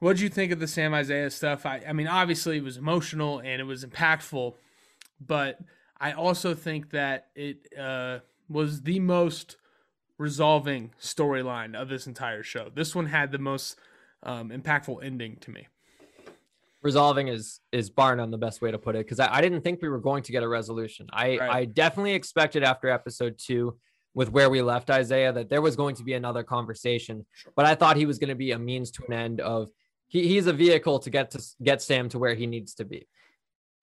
what 0.00 0.14
did 0.14 0.22
you 0.22 0.28
think 0.28 0.50
of 0.50 0.58
the 0.58 0.66
Sam 0.66 0.92
Isaiah 0.94 1.30
stuff? 1.30 1.64
I, 1.64 1.82
I 1.88 1.92
mean, 1.92 2.08
obviously 2.08 2.56
it 2.56 2.64
was 2.64 2.76
emotional 2.76 3.38
and 3.38 3.60
it 3.60 3.64
was 3.64 3.84
impactful, 3.84 4.54
but 5.20 5.60
I 6.00 6.10
also 6.12 6.54
think 6.54 6.90
that 6.90 7.28
it 7.36 7.68
uh, 7.78 8.18
was 8.48 8.82
the 8.82 8.98
most 8.98 9.56
resolving 10.18 10.90
storyline 11.00 11.76
of 11.76 11.88
this 11.88 12.08
entire 12.08 12.42
show. 12.42 12.70
This 12.74 12.96
one 12.96 13.06
had 13.06 13.30
the 13.30 13.38
most 13.38 13.78
um, 14.22 14.50
impactful 14.50 15.04
ending 15.04 15.36
to 15.40 15.50
me. 15.50 15.66
Resolving 16.82 17.28
is 17.28 17.60
is 17.70 17.90
bar 17.90 18.16
none 18.16 18.30
the 18.30 18.38
best 18.38 18.60
way 18.60 18.70
to 18.70 18.78
put 18.78 18.96
it 18.96 19.06
because 19.06 19.20
I, 19.20 19.36
I, 19.36 19.40
didn't 19.40 19.62
think 19.62 19.80
we 19.80 19.88
were 19.88 20.00
going 20.00 20.24
to 20.24 20.32
get 20.32 20.42
a 20.42 20.48
resolution. 20.48 21.06
I 21.12 21.38
right. 21.38 21.50
I 21.50 21.64
definitely 21.64 22.14
expected 22.14 22.64
after 22.64 22.88
episode 22.88 23.36
two 23.38 23.78
with 24.14 24.30
where 24.30 24.50
we 24.50 24.62
left 24.62 24.90
Isaiah 24.90 25.32
that 25.32 25.48
there 25.48 25.62
was 25.62 25.76
going 25.76 25.94
to 25.96 26.04
be 26.04 26.14
another 26.14 26.42
conversation, 26.42 27.24
sure. 27.34 27.52
but 27.54 27.66
I 27.66 27.76
thought 27.76 27.96
he 27.96 28.04
was 28.04 28.18
going 28.18 28.30
to 28.30 28.34
be 28.34 28.50
a 28.50 28.58
means 28.58 28.90
to 28.92 29.04
an 29.06 29.12
end 29.12 29.40
of 29.40 29.70
he, 30.08 30.26
he's 30.26 30.48
a 30.48 30.52
vehicle 30.52 30.98
to 31.00 31.10
get 31.10 31.30
to 31.32 31.42
get 31.62 31.82
Sam 31.82 32.08
to 32.10 32.18
where 32.18 32.34
he 32.34 32.48
needs 32.48 32.74
to 32.74 32.84
be. 32.84 33.06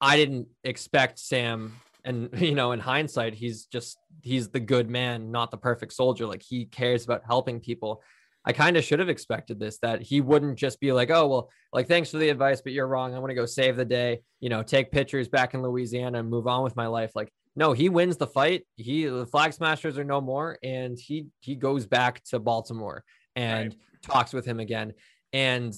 I 0.01 0.17
didn't 0.17 0.49
expect 0.65 1.19
Sam 1.19 1.73
and 2.03 2.29
you 2.41 2.55
know 2.55 2.71
in 2.71 2.79
hindsight 2.79 3.33
he's 3.33 3.65
just 3.65 3.97
he's 4.21 4.49
the 4.49 4.59
good 4.59 4.89
man 4.89 5.31
not 5.31 5.51
the 5.51 5.57
perfect 5.57 5.93
soldier 5.93 6.25
like 6.25 6.41
he 6.41 6.65
cares 6.65 7.05
about 7.05 7.21
helping 7.25 7.59
people 7.59 8.01
I 8.45 8.53
kind 8.53 8.77
of 8.77 8.83
should 8.83 8.99
have 8.99 9.09
expected 9.09 9.59
this 9.59 9.79
that 9.79 10.01
he 10.01 10.21
wouldn't 10.21 10.57
just 10.57 10.79
be 10.79 10.91
like, 10.91 11.09
oh, 11.09 11.27
well, 11.27 11.49
like, 11.73 11.87
thanks 11.87 12.11
for 12.11 12.17
the 12.17 12.29
advice, 12.29 12.61
but 12.61 12.71
you're 12.71 12.87
wrong. 12.87 13.13
I 13.13 13.19
want 13.19 13.31
to 13.31 13.35
go 13.35 13.45
save 13.45 13.75
the 13.75 13.85
day, 13.85 14.21
you 14.39 14.49
know, 14.49 14.63
take 14.63 14.91
pictures 14.91 15.27
back 15.27 15.53
in 15.53 15.61
Louisiana 15.61 16.19
and 16.19 16.29
move 16.29 16.47
on 16.47 16.63
with 16.63 16.75
my 16.75 16.87
life. 16.87 17.11
Like, 17.15 17.31
no, 17.55 17.73
he 17.73 17.89
wins 17.89 18.17
the 18.17 18.27
fight. 18.27 18.65
He, 18.77 19.05
the 19.05 19.25
flag 19.25 19.53
smashers 19.53 19.97
are 19.97 20.03
no 20.05 20.21
more. 20.21 20.57
And 20.63 20.97
he, 20.97 21.27
he 21.41 21.55
goes 21.55 21.85
back 21.85 22.23
to 22.25 22.39
Baltimore 22.39 23.03
and 23.35 23.73
right. 23.73 23.77
talks 24.01 24.31
with 24.33 24.45
him 24.45 24.59
again. 24.59 24.93
And 25.33 25.75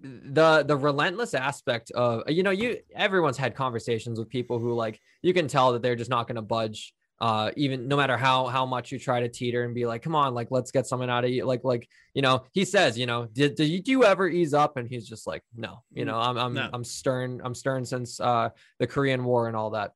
the 0.00 0.64
the 0.66 0.76
relentless 0.76 1.34
aspect 1.34 1.90
of 1.92 2.22
you 2.28 2.42
know 2.42 2.50
you 2.50 2.76
everyone's 2.94 3.36
had 3.36 3.54
conversations 3.54 4.18
with 4.18 4.28
people 4.28 4.58
who 4.58 4.74
like 4.74 5.00
you 5.22 5.32
can 5.32 5.48
tell 5.48 5.72
that 5.72 5.82
they're 5.82 5.96
just 5.96 6.10
not 6.10 6.26
going 6.28 6.36
to 6.36 6.42
budge 6.42 6.94
uh 7.20 7.50
even 7.56 7.88
no 7.88 7.96
matter 7.96 8.16
how 8.16 8.46
how 8.46 8.64
much 8.64 8.92
you 8.92 8.98
try 8.98 9.20
to 9.20 9.28
teeter 9.28 9.64
and 9.64 9.74
be 9.74 9.86
like 9.86 10.02
come 10.02 10.14
on 10.14 10.34
like 10.34 10.48
let's 10.50 10.70
get 10.70 10.86
something 10.86 11.10
out 11.10 11.24
of 11.24 11.30
you 11.30 11.44
like 11.44 11.64
like 11.64 11.88
you 12.14 12.22
know 12.22 12.44
he 12.52 12.64
says 12.64 12.96
you 12.96 13.06
know 13.06 13.26
did, 13.32 13.56
did 13.56 13.64
you, 13.66 13.82
do 13.82 13.90
you 13.90 14.04
ever 14.04 14.28
ease 14.28 14.54
up? 14.54 14.76
And 14.76 14.88
he's 14.88 15.08
just 15.08 15.26
like 15.26 15.42
no 15.56 15.82
you 15.92 16.04
know 16.04 16.16
i'm 16.16 16.38
i'm, 16.38 16.54
No. 16.54 16.70
I'm 16.72 16.84
stern 16.84 17.40
i'm 17.44 17.54
stern 17.54 17.84
since 17.84 18.20
uh 18.20 18.50
the 18.78 18.86
korean 18.86 19.24
war 19.24 19.48
and 19.48 19.56
all 19.56 19.70
that. 19.70 19.92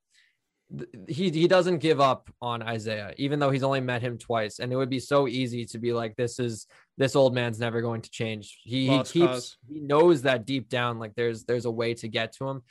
He 1.06 1.30
he 1.30 1.48
doesn't 1.48 1.78
give 1.78 2.00
up 2.00 2.30
on 2.40 2.62
isaiah 2.62 3.12
even 3.18 3.38
though 3.38 3.50
he's 3.50 3.62
only 3.62 3.80
met 3.82 4.00
him 4.00 4.16
twice. 4.16 4.58
And 4.58 4.72
it 4.72 4.76
would 4.76 4.88
be 4.88 5.00
so 5.00 5.28
easy 5.28 5.66
to 5.66 5.78
be 5.78 5.92
like 5.92 6.16
this 6.16 6.38
is 6.38 6.66
this 6.96 7.14
old 7.14 7.34
man's 7.34 7.60
never 7.60 7.82
going 7.82 8.00
to 8.00 8.10
change. 8.10 8.58
He, 8.64 8.88
he 8.88 8.96
keeps 9.02 9.12
cause. 9.12 9.56
he 9.68 9.80
knows 9.80 10.22
that 10.22 10.46
deep 10.46 10.70
down 10.70 10.98
like 10.98 11.14
there's 11.14 11.44
there's 11.44 11.66
a 11.66 11.70
way 11.70 11.94
to 11.94 12.08
get 12.08 12.32
to 12.38 12.48
him. 12.48 12.62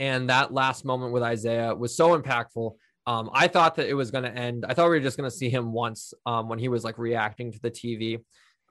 And 0.00 0.28
that 0.30 0.52
last 0.52 0.84
moment 0.84 1.12
with 1.12 1.22
isaiah 1.22 1.72
was 1.74 1.96
so 1.96 2.20
impactful 2.20 2.74
um, 3.06 3.30
I 3.32 3.48
thought 3.48 3.76
that 3.76 3.88
it 3.88 3.94
was 3.94 4.10
going 4.10 4.24
to 4.24 4.34
end. 4.34 4.64
I 4.68 4.74
thought 4.74 4.84
we 4.84 4.96
were 4.96 5.00
just 5.00 5.16
going 5.16 5.30
to 5.30 5.36
see 5.36 5.50
him 5.50 5.72
once 5.72 6.14
um, 6.24 6.48
when 6.48 6.58
he 6.58 6.68
was 6.68 6.84
like 6.84 6.98
reacting 6.98 7.52
to 7.52 7.60
the 7.60 7.70
TV. 7.70 8.18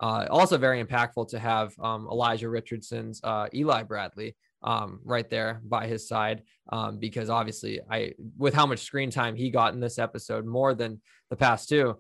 Uh, 0.01 0.25
also, 0.29 0.57
very 0.57 0.83
impactful 0.83 1.29
to 1.29 1.39
have 1.39 1.73
um, 1.79 2.07
Elijah 2.11 2.49
Richardson's 2.49 3.21
uh, 3.23 3.47
Eli 3.53 3.83
Bradley 3.83 4.35
um, 4.63 4.99
right 5.03 5.29
there 5.29 5.61
by 5.63 5.87
his 5.87 6.07
side 6.07 6.43
um, 6.69 6.97
because 6.97 7.29
obviously, 7.29 7.79
I 7.89 8.13
with 8.37 8.53
how 8.53 8.65
much 8.65 8.79
screen 8.79 9.11
time 9.11 9.35
he 9.35 9.49
got 9.51 9.73
in 9.73 9.79
this 9.79 9.99
episode, 9.99 10.45
more 10.45 10.73
than 10.73 10.99
the 11.29 11.35
past 11.35 11.69
two, 11.69 11.97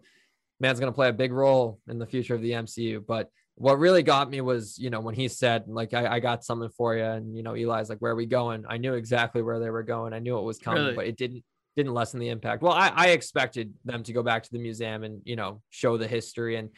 man's 0.59 0.79
going 0.79 0.91
to 0.91 0.95
play 0.95 1.09
a 1.09 1.13
big 1.13 1.31
role 1.31 1.79
in 1.87 1.99
the 1.99 2.07
future 2.07 2.33
of 2.33 2.41
the 2.41 2.51
MCU. 2.51 3.05
But 3.05 3.29
what 3.55 3.77
really 3.77 4.01
got 4.01 4.29
me 4.29 4.41
was, 4.41 4.79
you 4.79 4.89
know, 4.89 4.99
when 4.99 5.13
he 5.13 5.27
said, 5.27 5.65
like, 5.67 5.93
I, 5.93 6.15
I 6.15 6.19
got 6.19 6.43
something 6.43 6.69
for 6.69 6.95
you. 6.95 7.03
And, 7.03 7.35
you 7.37 7.43
know, 7.43 7.55
Eli's 7.55 7.89
like, 7.89 7.99
where 7.99 8.13
are 8.13 8.15
we 8.15 8.25
going? 8.25 8.65
I 8.67 8.77
knew 8.77 8.95
exactly 8.95 9.43
where 9.43 9.59
they 9.59 9.69
were 9.69 9.83
going. 9.83 10.13
I 10.13 10.19
knew 10.19 10.39
it 10.39 10.43
was 10.43 10.57
coming, 10.57 10.83
Really? 10.83 10.95
but 10.95 11.05
it 11.05 11.17
didn't 11.17 11.43
didn't 11.75 11.93
lessen 11.93 12.19
the 12.19 12.29
impact. 12.29 12.61
Well, 12.61 12.73
I, 12.73 12.89
I 12.95 13.07
expected 13.09 13.73
them 13.85 14.03
to 14.03 14.13
go 14.13 14.23
back 14.23 14.43
to 14.43 14.51
the 14.51 14.59
museum 14.59 15.03
and 15.03 15.21
you 15.25 15.35
know 15.35 15.61
show 15.69 15.97
the 15.97 16.07
history. 16.07 16.55
And 16.57 16.69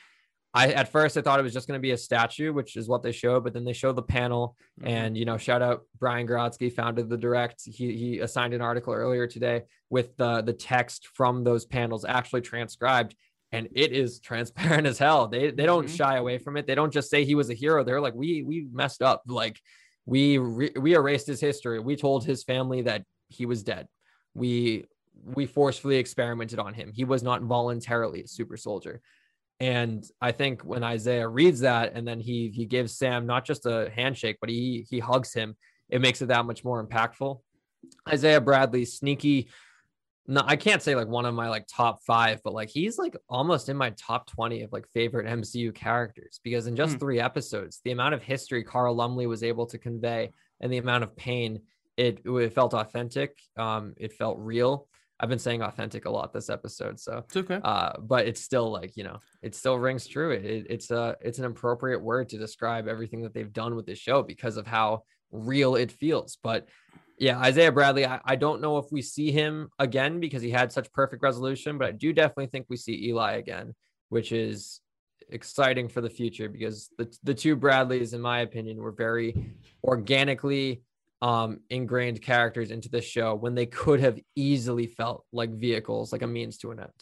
I 0.53 0.69
at 0.71 0.89
first 0.91 1.17
I 1.17 1.21
thought 1.21 1.39
it 1.39 1.43
was 1.43 1.53
just 1.53 1.67
going 1.67 1.77
to 1.77 1.81
be 1.81 1.91
a 1.91 1.97
statue, 1.97 2.53
which 2.53 2.77
is 2.77 2.87
what 2.87 3.03
they 3.03 3.11
showed, 3.11 3.43
but 3.43 3.53
then 3.53 3.65
they 3.65 3.73
showed 3.73 3.97
the 3.97 4.01
panel. 4.03 4.55
And 4.83 5.17
you 5.17 5.25
know, 5.25 5.37
shout 5.37 5.61
out 5.61 5.83
Brian 5.99 6.27
Grodsky, 6.27 6.71
founded 6.71 7.09
the 7.09 7.17
direct. 7.17 7.63
He 7.65 7.95
he 7.97 8.19
assigned 8.19 8.53
an 8.53 8.61
article 8.61 8.93
earlier 8.93 9.27
today 9.27 9.63
with 9.89 10.15
the 10.17 10.41
the 10.41 10.53
text 10.53 11.07
from 11.13 11.43
those 11.43 11.65
panels 11.65 12.05
actually 12.05 12.41
transcribed. 12.41 13.15
And 13.51 13.69
it 13.73 13.91
is 13.91 14.19
transparent 14.19 14.87
as 14.91 14.97
hell. 14.97 15.27
They 15.27 15.51
they 15.51 15.65
don't 15.65 15.87
Mhm. 15.87 15.97
shy 15.97 16.15
away 16.17 16.37
from 16.37 16.55
it. 16.57 16.67
They 16.67 16.75
don't 16.75 16.91
just 16.93 17.09
say 17.09 17.25
he 17.25 17.35
was 17.35 17.49
a 17.49 17.53
hero. 17.53 17.83
They're 17.83 18.01
like, 18.01 18.15
we 18.15 18.41
we 18.43 18.67
messed 18.71 19.01
up. 19.01 19.23
Like 19.27 19.59
we 20.05 20.37
re- 20.37 20.73
we 20.79 20.93
erased 20.93 21.27
his 21.27 21.41
history. 21.41 21.79
We 21.79 21.95
told 21.97 22.25
his 22.25 22.43
family 22.43 22.83
that 22.83 23.03
he 23.27 23.45
was 23.45 23.63
dead 23.63 23.87
we 24.35 24.85
we 25.23 25.47
forcefully 25.47 25.95
experimented 25.95 26.59
on 26.59 26.73
him. 26.75 26.91
He 26.93 27.03
was 27.05 27.23
not 27.23 27.41
voluntarily 27.41 28.21
a 28.21 28.27
super 28.27 28.57
soldier. 28.57 29.01
And 29.59 30.05
I 30.21 30.33
think 30.33 30.61
when 30.63 30.83
Isaiah 30.83 31.27
reads 31.27 31.61
that 31.61 31.93
and 31.95 32.07
then 32.07 32.19
he 32.19 32.51
he 32.53 32.65
gives 32.65 32.95
Sam 32.95 33.25
not 33.25 33.45
just 33.45 33.65
a 33.65 33.89
handshake, 33.95 34.37
but 34.41 34.49
he 34.49 34.85
he 34.89 34.99
hugs 34.99 35.33
him, 35.33 35.55
it 35.89 36.01
makes 36.01 36.21
it 36.21 36.27
that 36.27 36.45
much 36.45 36.63
more 36.63 36.85
impactful. 36.85 37.39
Isaiah 38.07 38.41
Bradley, 38.41 38.85
sneaky. 38.85 39.47
No, 40.27 40.41
I 40.43 40.55
can't 40.55 40.81
say 40.81 40.95
like 40.95 41.07
one 41.07 41.25
of 41.25 41.35
my 41.35 41.49
like 41.49 41.67
top 41.67 42.03
five, 42.03 42.41
but 42.43 42.53
like 42.53 42.69
he's 42.69 42.97
like 42.97 43.15
almost 43.29 43.69
in 43.69 43.77
my 43.77 43.91
top 43.91 44.27
20 44.27 44.63
of 44.63 44.73
like 44.73 44.87
favorite 44.89 45.27
MCU 45.27 45.73
characters 45.73 46.39
because 46.43 46.65
in 46.67 46.75
just 46.75 46.93
Hmm. 46.93 46.99
three 46.99 47.19
episodes, 47.19 47.79
the 47.83 47.91
amount 47.91 48.15
of 48.15 48.23
history 48.23 48.63
Carl 48.63 48.95
Lumbly 48.95 49.27
was 49.27 49.43
able 49.43 49.67
to 49.67 49.77
convey 49.77 50.31
and 50.61 50.73
the 50.73 50.77
amount 50.79 51.03
of 51.03 51.15
pain 51.15 51.61
it 51.97 52.21
it 52.25 52.53
felt 52.53 52.73
authentic 52.73 53.37
um 53.57 53.93
it 53.97 54.13
felt 54.13 54.37
real. 54.39 54.87
I've 55.17 55.29
been 55.29 55.39
saying 55.39 55.61
authentic 55.61 56.05
a 56.05 56.09
lot 56.09 56.33
this 56.33 56.49
episode 56.49 56.99
so 56.99 57.19
It's 57.19 57.37
okay. 57.37 57.59
uh 57.63 57.93
but 57.99 58.27
it's 58.27 58.41
still 58.41 58.69
like 58.69 58.97
you 58.97 59.03
know 59.05 59.19
it 59.41 59.55
still 59.55 59.77
rings 59.79 60.07
true. 60.07 60.31
It, 60.31 60.45
it 60.45 60.67
it's 60.69 60.91
a 60.91 61.15
it's 61.21 61.39
an 61.39 61.45
appropriate 61.45 62.01
word 62.01 62.29
to 62.29 62.37
describe 62.37 62.87
everything 62.87 63.21
that 63.23 63.33
they've 63.33 63.53
done 63.53 63.75
with 63.75 63.85
this 63.85 63.99
show 63.99 64.23
because 64.23 64.57
of 64.57 64.67
how 64.67 65.03
real 65.31 65.75
it 65.75 65.91
feels. 65.91 66.37
But 66.43 66.67
yeah 67.17 67.39
isaiah 67.39 67.71
bradley 67.71 68.05
I, 68.05 68.19
I 68.25 68.35
don't 68.35 68.59
know 68.59 68.77
if 68.77 68.87
we 68.91 69.01
see 69.01 69.31
him 69.31 69.69
again 69.79 70.19
because 70.19 70.41
he 70.41 70.49
had 70.49 70.73
such 70.73 70.91
perfect 70.91 71.23
resolution 71.23 71.77
but 71.77 71.87
i 71.87 71.91
do 71.91 72.11
definitely 72.11 72.47
think 72.47 72.65
we 72.69 72.75
see 72.75 73.07
eli 73.07 73.35
again 73.35 73.73
which 74.09 74.33
is 74.33 74.81
exciting 75.29 75.87
for 75.87 76.01
the 76.01 76.09
future 76.09 76.49
because 76.49 76.89
the, 76.97 77.07
the 77.23 77.33
two 77.33 77.55
bradleys 77.55 78.13
in 78.13 78.19
my 78.19 78.41
opinion 78.41 78.77
were 78.77 78.91
very 78.91 79.55
organically 79.81 80.83
um 81.29 81.59
ingrained 81.69 82.21
characters 82.21 82.69
into 82.71 82.89
the 82.89 83.01
show 83.01 83.29
when 83.43 83.55
they 83.55 83.65
could 83.65 83.99
have 83.99 84.17
easily 84.35 84.85
felt 84.87 85.25
like 85.31 85.49
vehicles 85.67 86.11
like 86.13 86.21
a 86.21 86.27
means 86.27 86.57
to 86.57 86.71
an 86.71 86.79
end 86.79 86.99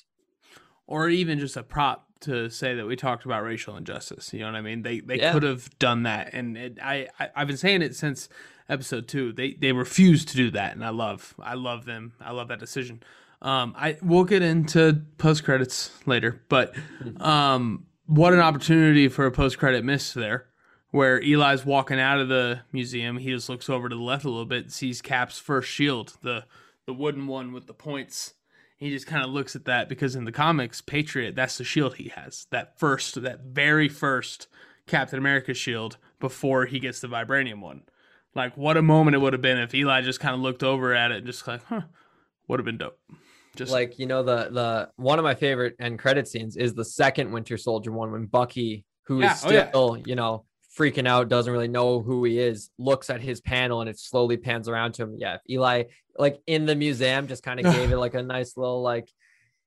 or 0.88 1.10
even 1.10 1.40
just 1.40 1.58
a 1.58 1.64
prop 1.64 2.08
to 2.22 2.50
say 2.50 2.76
that 2.76 2.86
we 2.86 2.96
talked 2.96 3.26
about 3.26 3.44
racial 3.44 3.76
injustice. 3.76 4.32
You 4.34 4.40
know 4.42 4.46
what 4.52 4.56
I 4.56 4.62
mean? 4.62 4.82
They 4.82 5.00
they 5.02 5.18
Yeah. 5.18 5.34
could 5.34 5.44
have 5.44 5.64
done 5.80 6.04
that, 6.04 6.34
and 6.34 6.58
it, 6.58 6.78
I, 6.82 7.08
I 7.20 7.30
I've 7.36 7.48
been 7.48 7.58
saying 7.58 7.82
it 7.82 7.96
since 7.96 8.30
episode 8.70 9.08
two. 9.10 9.34
They 9.34 9.54
they 9.54 9.72
refused 9.74 10.30
to 10.30 10.36
do 10.38 10.50
that, 10.52 10.74
and 10.74 10.86
I 10.86 10.90
love 10.90 11.34
I 11.40 11.56
love 11.56 11.84
them. 11.86 12.14
I 12.22 12.32
love 12.32 12.48
that 12.48 12.60
decision. 12.60 13.04
Um, 13.42 13.74
I 13.78 13.98
we'll 14.02 14.24
get 14.24 14.42
into 14.42 15.02
post 15.18 15.44
credits 15.44 15.92
later, 16.06 16.42
but 16.48 16.74
um, 17.20 17.88
what 18.06 18.34
an 18.34 18.40
opportunity 18.40 19.10
for 19.10 19.26
a 19.26 19.32
post 19.32 19.58
credit 19.58 19.84
miss 19.84 20.14
there, 20.14 20.48
where 20.94 21.20
Eli's 21.20 21.66
walking 21.66 22.00
out 22.00 22.20
of 22.20 22.28
the 22.28 22.62
museum. 22.72 23.18
He 23.18 23.32
just 23.32 23.50
looks 23.50 23.68
over 23.68 23.90
to 23.90 23.96
the 23.96 24.02
left 24.02 24.26
a 24.26 24.30
little 24.30 24.46
bit, 24.46 24.66
and 24.66 24.72
sees 24.72 25.02
Cap's 25.02 25.40
first 25.40 25.68
shield, 25.70 26.14
the 26.22 26.46
the 26.86 26.94
wooden 26.94 27.26
one 27.26 27.52
with 27.52 27.66
the 27.66 27.74
points. 27.74 28.36
He 28.78 28.92
just 28.92 29.08
kind 29.08 29.26
of 29.26 29.32
looks 29.32 29.56
at 29.56 29.66
that 29.66 29.90
because 29.90 30.16
in 30.16 30.26
the 30.26 30.32
comics, 30.32 30.82
Patriot, 30.82 31.36
that's 31.36 31.58
the 31.58 31.64
shield 31.64 31.96
he 31.96 32.10
has. 32.10 32.46
That 32.52 32.78
first, 32.80 33.20
that 33.24 33.40
very 33.42 33.90
first 33.90 34.48
Captain 34.86 35.18
America 35.18 35.56
shield 35.56 35.98
before 36.20 36.68
he 36.68 36.80
gets 36.80 37.00
the 37.00 37.08
vibranium 37.08 37.60
one. 37.60 37.84
Like, 38.36 38.56
what 38.56 38.78
a 38.78 38.82
moment 38.84 39.16
it 39.16 39.20
would 39.20 39.34
have 39.34 39.42
been 39.42 39.58
if 39.58 39.74
Eli 39.74 40.02
just 40.02 40.20
kind 40.20 40.36
of 40.36 40.42
looked 40.42 40.62
over 40.62 40.94
at 40.94 41.12
it 41.12 41.18
and 41.18 41.26
just 41.26 41.48
like, 41.48 41.64
huh, 41.64 41.82
would 42.48 42.60
have 42.60 42.66
been 42.66 42.78
dope. 42.78 43.00
Just 43.56 43.72
like 43.72 43.98
you 43.98 44.06
know 44.06 44.22
the 44.22 44.50
the 44.52 44.90
one 44.98 45.18
of 45.18 45.24
my 45.24 45.34
favorite 45.34 45.76
end 45.80 45.98
credit 45.98 46.28
scenes 46.28 46.56
is 46.56 46.76
the 46.76 46.86
second 46.86 47.32
winter 47.32 47.58
soldier 47.58 47.92
one 47.92 48.12
when 48.12 48.26
bucky 48.26 48.86
who 49.08 49.22
is 49.22 49.24
Yeah, 49.24 49.38
oh, 49.44 49.52
yeah. 49.52 49.70
still 49.70 49.98
you 50.06 50.16
know 50.16 50.46
freaking 50.78 51.08
out 51.08 51.30
doesn't 51.30 51.54
really 51.54 51.68
know 51.68 52.02
who 52.02 52.24
he 52.24 52.40
is 52.40 52.70
looks 52.78 53.10
at 53.10 53.22
his 53.22 53.42
panel 53.42 53.82
and 53.82 53.90
it 53.90 54.00
slowly 54.00 54.38
pans 54.38 54.68
around 54.68 54.94
to 54.94 55.04
him 55.04 55.16
yeah 55.18 55.36
if 55.36 55.42
eli 55.50 55.84
like 56.18 56.40
in 56.48 56.66
the 56.66 56.76
museum 56.76 57.28
just 57.28 57.44
kind 57.44 57.60
of 57.60 57.74
gave 57.74 57.92
it 57.92 57.98
like 58.06 58.16
a 58.16 58.24
nice 58.24 58.58
little 58.58 58.82
like 58.82 59.10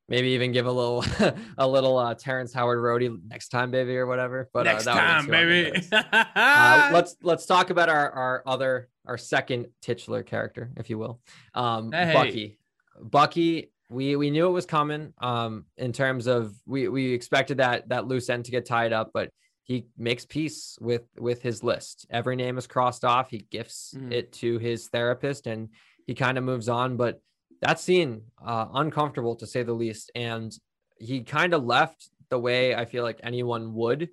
maybe 0.09 0.29
even 0.29 0.53
give 0.53 0.67
a 0.67 0.73
little 0.73 1.05
a 1.59 1.67
little 1.67 1.97
uh 1.97 2.15
terrence 2.15 2.53
howard 2.53 2.79
Rhodey 2.79 3.19
next 3.29 3.49
time 3.49 3.71
baby 3.71 3.97
or 3.97 4.07
whatever 4.07 4.49
but 4.53 4.65
next 4.65 4.87
uh, 4.87 4.95
that 4.95 5.01
time, 5.01 5.27
would 5.27 5.49
be 5.49 5.65
too 5.65 5.77
on 5.77 5.81
the 5.89 5.97
baby. 6.11 6.27
uh, 6.37 6.91
let's 6.93 7.17
let's 7.23 7.47
talk 7.47 7.71
about 7.71 7.89
our 7.89 8.11
our 8.11 8.43
other 8.47 8.89
our 9.07 9.19
second 9.19 9.67
titular 9.83 10.23
character, 10.23 10.71
if 10.77 10.91
you 10.91 10.99
will, 10.99 11.21
um, 11.55 11.93
Hey. 11.93 12.13
Bucky. 12.13 12.59
Bucky, 13.01 13.73
we 13.91 14.17
we 14.17 14.31
knew 14.31 14.47
it 14.47 14.53
was 14.53 14.67
coming. 14.67 15.13
Um, 15.19 15.67
in 15.77 15.93
terms 15.93 16.27
of 16.27 16.55
we 16.67 16.89
we 16.89 17.13
expected 17.13 17.59
that 17.59 17.89
that 17.91 18.07
loose 18.07 18.31
end 18.31 18.47
to 18.47 18.51
get 18.51 18.65
tied 18.67 18.93
up, 18.93 19.11
but 19.13 19.31
he 19.67 19.87
makes 19.99 20.25
peace 20.25 20.79
with 20.81 21.03
with 21.19 21.43
his 21.43 21.63
list. 21.65 22.07
Every 22.09 22.37
name 22.37 22.57
is 22.57 22.67
crossed 22.69 23.05
off. 23.05 23.31
He 23.31 23.39
gifts 23.51 23.95
Mhm. 23.97 24.13
it 24.13 24.33
to 24.35 24.59
his 24.59 24.89
therapist, 24.89 25.47
and 25.49 25.71
he 26.07 26.15
kind 26.15 26.39
of 26.39 26.45
moves 26.45 26.69
on. 26.69 26.97
But 26.97 27.21
that 27.63 27.81
scene, 27.81 28.31
uh, 28.45 28.69
uncomfortable 28.75 29.35
to 29.37 29.47
say 29.47 29.65
the 29.65 29.73
least, 29.75 30.13
and 30.15 30.57
he 30.99 31.23
kind 31.25 31.53
of 31.53 31.65
left 31.65 32.11
the 32.29 32.39
way 32.39 32.75
I 32.77 32.85
feel 32.85 33.03
like 33.03 33.21
anyone 33.23 33.75
would 33.75 34.09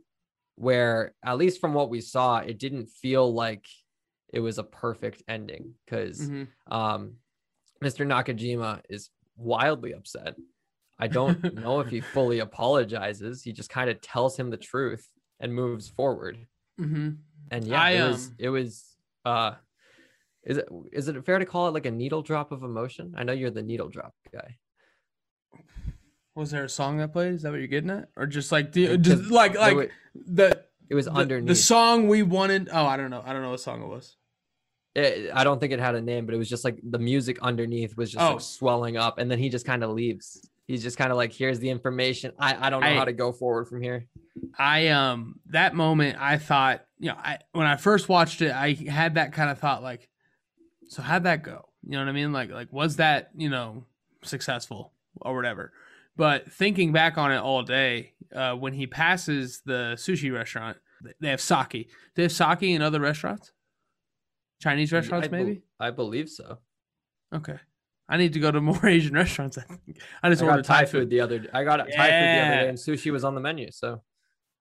where 0.55 1.15
at 1.23 1.37
least 1.37 1.59
from 1.61 1.73
what 1.73 1.89
we 1.89 1.99
saw, 2.01 2.37
it 2.39 2.59
didn't 2.59 2.87
feel 2.87 3.33
like 3.33 3.65
it 4.31 4.39
was 4.39 4.57
a 4.59 4.63
perfect 4.63 5.23
ending 5.27 5.75
because 5.85 6.29
Mhm. 6.29 6.47
um, 6.67 7.17
Mr. 7.83 8.05
Nakajima 8.05 8.81
is 8.89 9.09
wildly 9.35 9.93
upset. 9.93 10.35
I 10.99 11.07
don't 11.07 11.43
know 11.53 11.79
if 11.79 11.89
he 11.89 12.01
fully 12.01 12.39
apologizes. 12.39 13.43
He 13.43 13.51
just 13.51 13.69
kind 13.69 13.89
of 13.89 13.99
tells 14.01 14.37
him 14.37 14.49
the 14.51 14.57
truth 14.57 15.07
and 15.43 15.53
moves 15.53 15.87
forward. 15.89 16.37
Mhm. 16.79 17.17
And 17.51 17.65
yeah, 17.65 17.81
I, 17.81 17.89
it 17.91 18.07
was 18.09 18.27
um, 18.27 18.35
it 18.39 18.49
was 18.49 18.95
uh 19.25 19.51
is 20.43 20.57
it 20.57 20.67
is 20.91 21.07
it 21.09 21.25
fair 21.25 21.37
to 21.37 21.45
call 21.45 21.67
it 21.67 21.73
like 21.73 21.85
a 21.85 21.91
needle 21.91 22.21
drop 22.23 22.51
of 22.51 22.63
emotion? 22.63 23.13
I 23.17 23.23
know 23.23 23.33
you're 23.33 23.51
the 23.51 23.61
needle 23.61 23.89
drop 23.89 24.13
guy. 24.31 24.57
Was 26.35 26.49
there 26.51 26.63
a 26.63 26.69
song 26.69 26.97
that 26.97 27.13
played? 27.13 27.33
Is 27.33 27.43
that 27.43 27.51
what 27.51 27.59
you're 27.59 27.67
getting 27.67 27.91
at, 27.91 28.09
or 28.17 28.25
just 28.25 28.51
like 28.51 28.71
the, 28.71 28.97
just 28.97 29.29
like 29.29 29.55
like 29.55 29.75
wa- 29.75 29.85
the 30.15 30.63
It 30.89 30.95
was 30.95 31.05
the, 31.05 31.11
underneath. 31.11 31.47
the 31.47 31.55
song 31.55 32.07
we 32.07 32.23
wanted? 32.23 32.69
Oh, 32.73 32.85
I 32.85 32.97
don't 32.97 33.11
know. 33.11 33.21
I 33.23 33.33
don't 33.33 33.43
know 33.43 33.51
what 33.51 33.59
song 33.59 33.83
it 33.83 33.87
was. 33.87 34.15
it, 34.95 35.29
I 35.33 35.43
don't 35.43 35.59
think 35.59 35.73
it 35.73 35.79
had 35.79 35.93
a 35.95 36.01
name, 36.01 36.25
but 36.25 36.33
it 36.33 36.39
was 36.39 36.49
just 36.49 36.63
like 36.65 36.79
the 36.83 36.97
music 36.99 37.37
underneath 37.41 37.95
was 37.97 38.11
just 38.11 38.23
Oh. 38.23 38.31
like 38.33 38.41
swelling 38.41 38.97
up, 38.97 39.19
and 39.19 39.29
then 39.29 39.37
he 39.37 39.49
just 39.49 39.65
kind 39.65 39.83
of 39.83 39.91
leaves. 39.91 40.49
He's 40.67 40.81
just 40.81 40.97
kind 40.97 41.11
of 41.11 41.17
like, 41.17 41.33
"Here's 41.33 41.59
the 41.59 41.69
information. 41.69 42.31
I 42.39 42.67
I 42.67 42.69
don't 42.69 42.81
know 42.81 42.87
I- 42.87 42.95
how 42.95 43.05
to 43.05 43.13
go 43.13 43.31
forward 43.31 43.67
from 43.67 43.81
here." 43.81 44.07
I 44.57 44.87
um 44.89 45.39
that 45.47 45.75
moment 45.75 46.17
I 46.19 46.37
thought, 46.37 46.85
you 46.99 47.09
know, 47.09 47.15
I 47.17 47.39
when 47.51 47.67
I 47.67 47.75
first 47.75 48.09
watched 48.09 48.41
it, 48.41 48.51
I 48.51 48.73
had 48.73 49.15
that 49.15 49.33
kind 49.33 49.49
of 49.49 49.59
thought 49.59 49.83
like, 49.83 50.09
so 50.87 51.01
how'd 51.01 51.23
that 51.23 51.43
go? 51.43 51.69
You 51.83 51.91
know 51.91 51.99
what 51.99 52.09
I 52.09 52.13
mean? 52.13 52.31
Like 52.31 52.49
like 52.49 52.71
was 52.71 52.95
that, 52.97 53.31
you 53.35 53.49
know, 53.49 53.85
successful 54.23 54.93
or 55.21 55.35
whatever. 55.35 55.73
But 56.15 56.51
thinking 56.51 56.91
back 56.91 57.17
on 57.17 57.31
it 57.31 57.37
all 57.37 57.63
day, 57.63 58.13
uh, 58.33 58.55
when 58.55 58.73
he 58.73 58.87
passes 58.87 59.61
the 59.65 59.93
sushi 59.97 60.33
restaurant, 60.33 60.77
they 61.19 61.29
have 61.29 61.41
sake. 61.41 61.89
They 62.15 62.23
have 62.23 62.31
sake 62.31 62.63
in 62.63 62.81
other 62.81 62.99
restaurants? 62.99 63.51
Chinese 64.61 64.93
restaurants, 64.93 65.25
I 65.27 65.29
be- 65.29 65.37
maybe? 65.43 65.61
I 65.79 65.91
believe 65.91 66.29
so. 66.29 66.59
Okay. 67.33 67.57
I 68.09 68.17
need 68.17 68.33
to 68.33 68.39
go 68.39 68.51
to 68.51 68.61
more 68.61 68.85
Asian 68.87 69.13
restaurants. 69.13 69.57
I 69.57 69.61
think. 69.61 69.99
I 70.21 70.29
just 70.29 70.43
I 70.43 70.47
ordered 70.47 70.65
Thai 70.65 70.85
food 70.85 71.09
the 71.09 71.21
other. 71.21 71.39
Day. 71.39 71.49
I 71.53 71.63
got 71.63 71.77
Thai 71.77 71.85
food 71.85 71.97
the 71.97 72.41
other 72.41 72.61
day, 72.61 72.69
and 72.69 72.77
sushi 72.77 73.11
was 73.11 73.23
on 73.23 73.35
the 73.35 73.41
menu. 73.41 73.71
So 73.71 74.01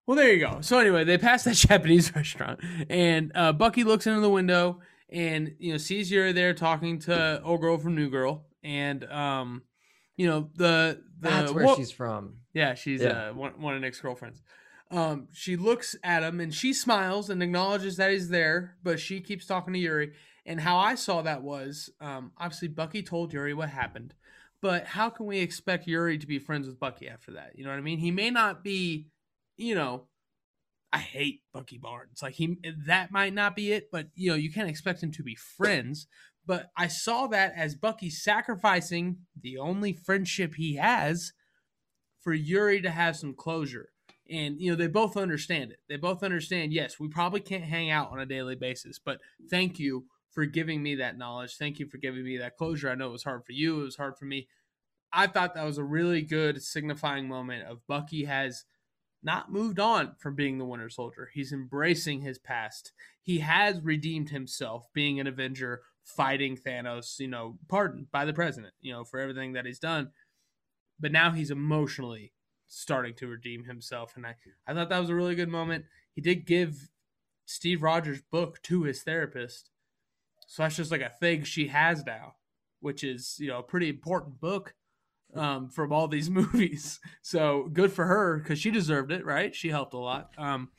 Well, 0.07 0.17
there 0.17 0.33
you 0.33 0.41
go. 0.41 0.61
So 0.61 0.79
anyway, 0.79 1.05
they 1.05 1.19
pass 1.19 1.45
that 1.45 1.55
Japanese 1.69 2.15
restaurant, 2.15 2.61
and 2.89 3.33
uh, 3.35 3.53
Bucky 3.53 3.85
looks 3.85 4.07
into 4.07 4.21
the 4.21 4.31
window 4.31 4.81
and 5.13 5.55
you 5.59 5.73
know 5.73 5.79
sees 5.79 6.11
Yori 6.11 6.33
there 6.33 6.55
talking 6.55 6.99
to 7.01 7.43
old 7.43 7.61
girl 7.61 7.79
from 7.79 7.95
New 7.95 8.11
Girl, 8.11 8.47
and 8.65 9.05
um, 9.05 9.63
you 10.17 10.27
know 10.27 10.49
the 10.55 11.03
the 11.21 11.29
that's 11.29 11.53
where 11.53 11.75
she's 11.77 11.93
from. 11.93 12.39
yeah 12.55 12.75
she's 12.75 13.03
Yeah. 13.03 13.29
Uh, 13.29 13.35
one 13.35 13.61
one 13.61 13.75
of 13.75 13.81
Nick's 13.81 14.01
girlfriends. 14.01 14.43
Um, 14.91 15.29
she 15.33 15.57
looks 15.57 15.97
at 16.05 16.23
him 16.23 16.39
and 16.39 16.53
she 16.53 16.75
smiles 16.75 17.31
and 17.31 17.43
acknowledges 17.43 17.97
that 17.97 18.11
he's 18.11 18.29
there, 18.29 18.77
but 18.83 19.01
she 19.01 19.21
keeps 19.21 19.47
talking 19.47 19.73
to 19.73 19.79
Yori. 19.79 20.13
And 20.45 20.61
how 20.61 20.79
I 20.79 20.97
saw 20.97 21.23
that 21.23 21.43
was 21.43 21.91
um, 22.01 22.33
obviously 22.37 22.69
Bucky 22.69 23.03
told 23.03 23.33
Yori 23.33 23.55
what 23.55 23.69
happened, 23.69 24.15
but 24.61 24.87
how 24.87 25.11
can 25.11 25.27
we 25.27 25.39
expect 25.39 25.87
Yori 25.87 26.19
to 26.19 26.27
be 26.27 26.39
friends 26.39 26.67
with 26.67 26.81
Bucky 26.81 27.09
after 27.09 27.33
that? 27.33 27.53
You 27.57 27.65
know 27.65 27.71
what 27.71 27.79
I 27.79 27.83
mean? 27.83 27.99
He 27.99 28.11
may 28.11 28.31
not 28.31 28.65
be, 28.65 29.09
you 29.57 29.75
know, 29.75 30.09
I 30.93 30.99
hate 30.99 31.43
Bucky 31.53 31.79
Barnes. 31.79 32.21
Like 32.23 32.35
he 32.35 32.59
that 32.87 33.11
might 33.11 33.35
not 33.35 33.57
be 33.57 33.73
it, 33.73 33.89
but 33.91 34.09
you 34.15 34.31
know, 34.31 34.37
you 34.37 34.53
can't 34.53 34.69
expect 34.69 35.03
him 35.03 35.11
to 35.13 35.23
be 35.23 35.35
friends. 35.35 36.07
But 36.45 36.71
I 36.77 36.89
saw 36.89 37.29
that 37.29 37.55
as 37.57 37.75
Bucky 37.77 38.11
sacrificing 38.11 39.19
the 39.41 39.59
only 39.59 39.93
friendship 39.93 40.55
he 40.57 40.75
has 40.75 41.33
for 42.21 42.33
Yori 42.33 42.83
to 42.83 42.91
have 42.91 43.17
some 43.17 43.35
closure. 43.35 43.91
And 44.29 44.61
you 44.61 44.71
know, 44.71 44.77
they 44.77 44.89
both 44.89 45.17
understand 45.17 45.73
it. 45.73 45.79
They 45.89 45.97
both 45.97 46.23
understand, 46.23 46.73
yes, 46.73 47.01
we 47.01 47.09
probably 47.09 47.41
can't 47.41 47.65
hang 47.65 47.91
out 47.91 48.11
on 48.11 48.21
a 48.21 48.27
daily 48.27 48.55
basis, 48.55 48.99
but 48.99 49.21
thank 49.51 49.79
you 49.79 50.07
for 50.33 50.47
giving 50.47 50.83
me 50.83 50.97
that 50.97 51.19
knowledge. 51.19 51.57
Thank 51.57 51.79
you 51.79 51.87
for 51.87 51.99
giving 51.99 52.25
me 52.25 52.39
that 52.39 52.57
closure. 52.57 52.91
I 52.91 52.95
know 52.95 53.09
it 53.09 53.13
was 53.13 53.25
hard 53.25 53.45
for 53.45 53.53
you, 53.53 53.81
it 53.81 53.85
was 53.85 53.97
hard 53.97 54.19
for 54.19 54.25
me. 54.25 54.49
I 55.13 55.27
thought 55.27 55.55
that 55.55 55.67
was 55.67 55.79
a 55.79 55.85
really 55.85 56.23
good 56.23 56.63
signifying 56.63 57.29
moment 57.29 57.67
of 57.69 57.87
Bucky 57.87 58.25
has 58.25 58.65
not 59.23 59.53
moved 59.53 59.79
on 59.79 60.15
from 60.19 60.35
being 60.35 60.59
the 60.59 60.65
Winter 60.65 60.89
Soldier. 60.89 61.31
He's 61.33 61.53
embracing 61.53 62.23
his 62.23 62.39
past. 62.39 62.93
He 63.21 63.39
has 63.39 63.81
redeemed 63.81 64.31
himself, 64.31 64.89
being 64.93 65.21
an 65.21 65.27
Avenger, 65.27 65.83
fighting 66.03 66.57
Thanos, 66.57 67.19
you 67.21 67.29
know, 67.29 67.59
pardoned 67.69 68.11
by 68.11 68.25
the 68.25 68.33
president, 68.33 68.73
you 68.81 68.93
know, 68.93 69.05
for 69.05 69.21
everything 69.21 69.53
that 69.53 69.67
he's 69.67 69.79
done. 69.79 70.11
But 70.99 71.13
now 71.13 71.31
he's 71.31 71.51
emotionally 71.51 72.33
starting 72.67 73.15
to 73.15 73.29
redeem 73.29 73.65
himself. 73.65 74.15
And 74.17 74.27
I, 74.27 74.35
I 74.67 74.75
thought 74.75 74.89
that 74.89 74.99
was 74.99 75.11
a 75.11 75.15
really 75.15 75.35
good 75.35 75.49
moment. 75.49 75.85
He 76.15 76.21
did 76.21 76.47
give 76.47 76.89
Steve 77.45 77.83
Rogers' 77.83 78.23
book 78.23 78.63
to 78.63 78.85
his 78.85 79.03
therapist. 79.03 79.71
So 80.47 80.63
that's 80.63 80.77
just 80.77 80.91
like 80.91 81.01
a 81.01 81.09
thing 81.09 81.45
she 81.45 81.69
has 81.69 82.05
now, 82.05 82.35
which 82.81 83.05
is, 83.05 83.37
you 83.39 83.49
know, 83.49 83.59
a 83.59 83.63
pretty 83.63 83.89
important 83.89 84.41
book 84.41 84.75
um, 85.35 85.69
from 85.69 85.93
all 85.93 86.09
these 86.09 86.31
movies. 86.41 87.01
So 87.23 87.69
good 87.73 87.93
for 87.93 88.05
her 88.07 88.39
because 88.39 88.59
she 88.59 88.71
deserved 88.71 89.13
it, 89.13 89.25
right? 89.25 89.55
She 89.55 89.69
helped 89.69 89.95
a 89.95 89.99
lot. 89.99 90.31
Um, 90.37 90.71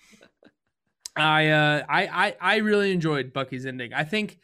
I, 1.15 1.49
uh, 1.49 1.83
I 1.87 2.07
I 2.07 2.35
I 2.41 2.55
really 2.57 2.91
enjoyed 2.91 3.33
Bucky's 3.33 3.65
ending. 3.65 3.93
I 3.93 4.03
think 4.03 4.39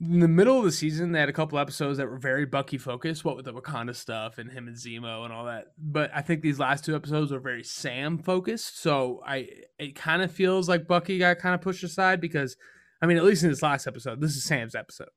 in 0.00 0.20
the 0.20 0.28
middle 0.28 0.58
of 0.58 0.64
the 0.64 0.70
season 0.70 1.10
they 1.12 1.18
had 1.18 1.28
a 1.28 1.32
couple 1.32 1.58
episodes 1.58 1.98
that 1.98 2.08
were 2.08 2.18
very 2.18 2.46
Bucky 2.46 2.78
focused, 2.78 3.24
what 3.24 3.34
with 3.34 3.44
the 3.44 3.52
Wakanda 3.52 3.94
stuff 3.94 4.38
and 4.38 4.50
him 4.50 4.68
and 4.68 4.76
Zemo 4.76 5.24
and 5.24 5.32
all 5.32 5.46
that. 5.46 5.72
But 5.76 6.10
I 6.14 6.22
think 6.22 6.40
these 6.40 6.58
last 6.58 6.84
two 6.84 6.94
episodes 6.94 7.32
were 7.32 7.40
very 7.40 7.64
Sam 7.64 8.18
focused. 8.18 8.80
So 8.80 9.22
I 9.26 9.48
it 9.78 9.94
kind 9.94 10.22
of 10.22 10.30
feels 10.30 10.68
like 10.68 10.86
Bucky 10.86 11.18
got 11.18 11.38
kind 11.38 11.54
of 11.54 11.60
pushed 11.60 11.82
aside 11.82 12.20
because 12.20 12.56
I 13.00 13.06
mean 13.06 13.16
at 13.16 13.24
least 13.24 13.42
in 13.42 13.50
this 13.50 13.62
last 13.62 13.86
episode, 13.86 14.20
this 14.20 14.36
is 14.36 14.44
Sam's 14.44 14.74
episode 14.74 15.08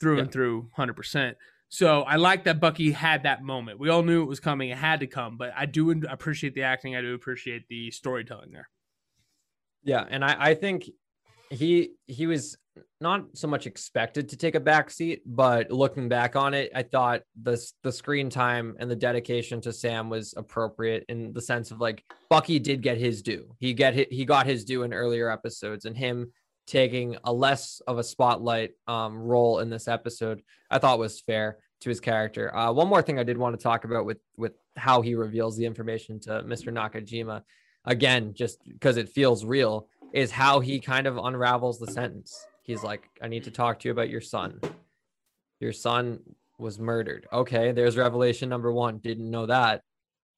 through 0.00 0.20
and 0.20 0.32
through, 0.32 0.70
hundred 0.74 0.94
percent. 0.94 1.36
So 1.68 2.02
I 2.02 2.16
like 2.16 2.44
that 2.44 2.58
Bucky 2.58 2.90
had 2.90 3.22
that 3.22 3.42
moment. 3.42 3.78
We 3.78 3.90
all 3.90 4.02
knew 4.02 4.22
it 4.22 4.28
was 4.28 4.40
coming; 4.40 4.70
it 4.70 4.78
had 4.78 5.00
to 5.00 5.06
come. 5.06 5.36
But 5.36 5.52
I 5.56 5.66
do 5.66 5.90
appreciate 6.08 6.54
the 6.54 6.62
acting. 6.62 6.96
I 6.96 7.00
do 7.00 7.14
appreciate 7.14 7.68
the 7.68 7.90
storytelling 7.90 8.50
there. 8.50 8.68
Yeah, 9.82 10.04
and 10.08 10.24
I, 10.24 10.36
I 10.38 10.54
think 10.54 10.90
he 11.50 11.92
he 12.06 12.26
was 12.26 12.56
not 13.00 13.24
so 13.34 13.48
much 13.48 13.66
expected 13.66 14.28
to 14.28 14.36
take 14.36 14.54
a 14.54 14.60
back 14.60 14.90
seat, 14.90 15.22
but 15.26 15.70
looking 15.70 16.08
back 16.08 16.36
on 16.36 16.54
it, 16.54 16.70
I 16.74 16.82
thought 16.82 17.22
the 17.40 17.60
the 17.82 17.92
screen 17.92 18.30
time 18.30 18.76
and 18.78 18.90
the 18.90 18.96
dedication 18.96 19.60
to 19.62 19.72
Sam 19.72 20.10
was 20.10 20.34
appropriate 20.36 21.04
in 21.08 21.32
the 21.32 21.40
sense 21.40 21.70
of 21.70 21.80
like 21.80 22.04
Bucky 22.28 22.58
did 22.58 22.82
get 22.82 22.98
his 22.98 23.22
due. 23.22 23.54
He 23.58 23.74
get 23.74 23.94
he 24.12 24.24
got 24.24 24.46
his 24.46 24.64
due 24.64 24.82
in 24.82 24.92
earlier 24.92 25.30
episodes, 25.30 25.84
and 25.84 25.96
him 25.96 26.32
taking 26.70 27.16
a 27.24 27.32
less 27.32 27.82
of 27.86 27.98
a 27.98 28.04
spotlight 28.04 28.70
um, 28.86 29.18
role 29.18 29.58
in 29.58 29.70
this 29.70 29.88
episode, 29.88 30.42
I 30.70 30.78
thought 30.78 31.00
was 31.00 31.20
fair 31.20 31.58
to 31.80 31.88
his 31.88 31.98
character. 31.98 32.54
Uh, 32.54 32.72
one 32.72 32.88
more 32.88 33.02
thing 33.02 33.18
I 33.18 33.24
did 33.24 33.36
want 33.36 33.58
to 33.58 33.62
talk 33.62 33.84
about 33.84 34.04
with 34.04 34.18
with 34.36 34.52
how 34.76 35.02
he 35.02 35.14
reveals 35.14 35.56
the 35.56 35.66
information 35.66 36.20
to 36.20 36.42
Mr. 36.42 36.72
Nakajima 36.72 37.42
again, 37.84 38.34
just 38.34 38.62
because 38.64 38.96
it 38.96 39.08
feels 39.08 39.44
real, 39.44 39.88
is 40.12 40.30
how 40.30 40.60
he 40.60 40.78
kind 40.78 41.06
of 41.06 41.16
unravels 41.16 41.78
the 41.78 41.90
sentence. 41.90 42.46
He's 42.62 42.84
like, 42.84 43.08
I 43.20 43.26
need 43.26 43.44
to 43.44 43.50
talk 43.50 43.80
to 43.80 43.88
you 43.88 43.92
about 43.92 44.10
your 44.10 44.20
son. 44.20 44.60
Your 45.58 45.72
son 45.72 46.20
was 46.58 46.78
murdered. 46.78 47.26
Okay, 47.32 47.72
there's 47.72 47.96
revelation 47.96 48.48
number 48.48 48.72
one. 48.72 48.98
Didn't 48.98 49.30
know 49.30 49.46
that. 49.46 49.82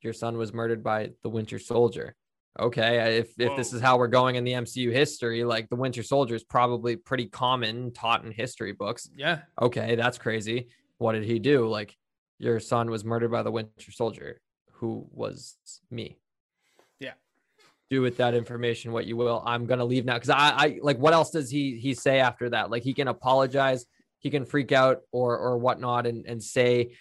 Your 0.00 0.14
son 0.14 0.38
was 0.38 0.52
murdered 0.52 0.82
by 0.82 1.10
the 1.22 1.28
Winter 1.28 1.58
Soldier. 1.58 2.16
Okay, 2.60 3.16
if 3.18 3.30
if 3.38 3.56
this 3.56 3.72
is 3.72 3.80
how 3.80 3.96
we're 3.96 4.08
going 4.08 4.36
in 4.36 4.44
the 4.44 4.52
MCU 4.52 4.92
history, 4.92 5.42
like 5.42 5.70
the 5.70 5.76
Winter 5.76 6.02
Soldier 6.02 6.34
is 6.34 6.44
probably 6.44 6.96
pretty 6.96 7.26
common, 7.26 7.92
taught 7.92 8.24
in 8.24 8.30
history 8.30 8.72
books. 8.72 9.08
Yeah, 9.16 9.40
Okay, 9.60 9.94
that's 9.94 10.18
crazy. 10.18 10.68
What 10.98 11.12
did 11.12 11.24
he 11.24 11.38
do? 11.38 11.66
Like, 11.66 11.96
your 12.38 12.60
son 12.60 12.90
was 12.90 13.04
murdered 13.04 13.30
by 13.30 13.42
the 13.42 13.50
Winter 13.50 13.90
Soldier, 13.90 14.40
who 14.72 15.06
was 15.12 15.56
me 15.90 16.18
Yeah. 17.00 17.14
do 17.88 18.02
with 18.02 18.18
that 18.18 18.34
information 18.34 18.92
what 18.92 19.06
you 19.06 19.16
will. 19.16 19.42
I'm 19.46 19.64
gonna 19.64 19.84
leave 19.86 20.04
now 20.04 20.14
because 20.14 20.30
I, 20.30 20.50
I 20.50 20.78
like 20.82 20.98
what 20.98 21.14
else 21.14 21.30
does 21.30 21.50
he 21.50 21.78
he 21.78 21.94
say 21.94 22.20
after 22.20 22.50
that? 22.50 22.70
Like 22.70 22.82
he 22.82 22.92
can 22.92 23.08
apologize, 23.08 23.86
he 24.18 24.28
can 24.28 24.44
freak 24.44 24.72
out 24.72 25.00
or 25.10 25.38
or 25.38 25.56
whatnot 25.56 26.06
and 26.06 26.26
and 26.26 26.42
say, 26.42 26.92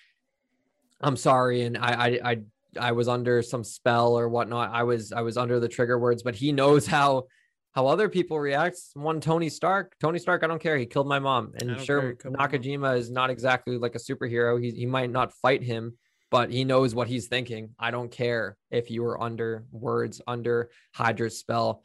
I'm 1.02 1.18
sorry, 1.18 1.64
and 1.64 1.78
I 1.78 1.91
I 1.91 2.32
I 2.32 2.41
I 2.80 2.91
was 2.93 3.07
under 3.07 3.41
some 3.41 3.63
spell 3.63 4.17
or 4.17 4.30
whatnot. 4.30 4.72
I 4.72 4.84
was 4.84 5.11
I 5.11 5.22
was 5.22 5.38
under 5.38 5.59
the 5.59 5.67
trigger 5.67 5.99
words, 5.99 6.24
but 6.24 6.36
he 6.36 6.51
knows 6.51 6.88
how 6.88 7.26
how 7.74 7.88
other 7.88 8.09
people 8.09 8.39
react. 8.39 8.78
One 8.93 9.22
Tony 9.22 9.49
Stark, 9.49 9.95
Tony 10.01 10.19
Stark, 10.19 10.43
I 10.43 10.47
don't 10.47 10.61
care. 10.61 10.78
He 10.78 10.86
killed 10.86 11.07
my 11.07 11.19
mom, 11.19 11.53
and 11.59 11.80
sure 11.82 12.09
he 12.09 12.15
killed 12.15 12.36
my 12.38 12.45
mom. 12.45 12.51
Nakajima 12.51 12.97
is 12.97 13.09
not 13.09 13.30
exactly 13.30 13.78
like 13.78 13.95
a 13.95 13.99
superhero. 13.99 14.61
He 14.61 14.72
he 14.72 14.86
might 14.86 15.09
not 15.09 15.34
fight 15.34 15.63
him, 15.63 15.97
but 16.30 16.51
he 16.51 16.63
knows 16.63 16.93
what 16.95 17.07
he's 17.07 17.28
thinking. 17.28 17.69
I 17.80 17.91
don't 17.91 18.11
care 18.11 18.57
if 18.69 18.89
you 18.91 19.03
were 19.03 19.22
under 19.22 19.65
words, 19.72 20.22
under 20.28 20.69
Hydra's 20.93 21.38
spell. 21.38 21.84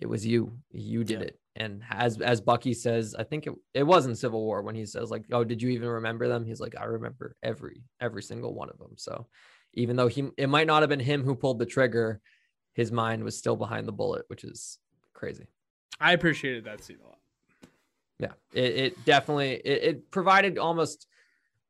It 0.00 0.06
was 0.06 0.26
you. 0.26 0.58
You 0.70 1.04
did 1.04 1.20
Yeah. 1.20 1.26
it. 1.26 1.38
And 1.54 1.82
as 1.90 2.18
as 2.20 2.40
Bucky 2.40 2.72
says, 2.72 3.14
I 3.18 3.24
think 3.24 3.46
it, 3.46 3.52
it 3.74 3.82
was 3.82 4.06
in 4.06 4.16
Civil 4.16 4.42
War 4.42 4.62
when 4.62 4.74
he 4.74 4.86
says, 4.86 5.10
like, 5.10 5.24
oh, 5.32 5.44
did 5.44 5.60
you 5.60 5.68
even 5.70 5.88
remember 5.88 6.26
them? 6.26 6.46
He's 6.46 6.60
like, 6.60 6.74
I 6.80 6.84
remember 6.84 7.36
every 7.42 7.82
every 8.00 8.22
single 8.22 8.54
one 8.54 8.70
of 8.70 8.78
them. 8.78 8.94
So 8.96 9.26
even 9.74 9.96
though 9.96 10.08
he 10.08 10.28
it 10.36 10.48
might 10.48 10.66
not 10.66 10.82
have 10.82 10.88
been 10.88 11.00
him 11.00 11.24
who 11.24 11.34
pulled 11.34 11.58
the 11.58 11.66
trigger, 11.66 12.20
his 12.74 12.92
mind 12.92 13.24
was 13.24 13.36
still 13.36 13.56
behind 13.56 13.86
the 13.88 13.92
bullet, 13.92 14.24
which 14.28 14.44
is 14.44 14.78
crazy. 15.14 15.46
I 16.00 16.12
appreciated 16.12 16.64
that 16.64 16.82
scene 16.82 16.98
a 17.02 17.06
lot. 17.06 17.18
Yeah, 18.18 18.32
it, 18.52 18.76
it 18.76 19.04
definitely 19.04 19.52
it, 19.52 19.82
it 19.82 20.10
provided 20.10 20.58
almost 20.58 21.06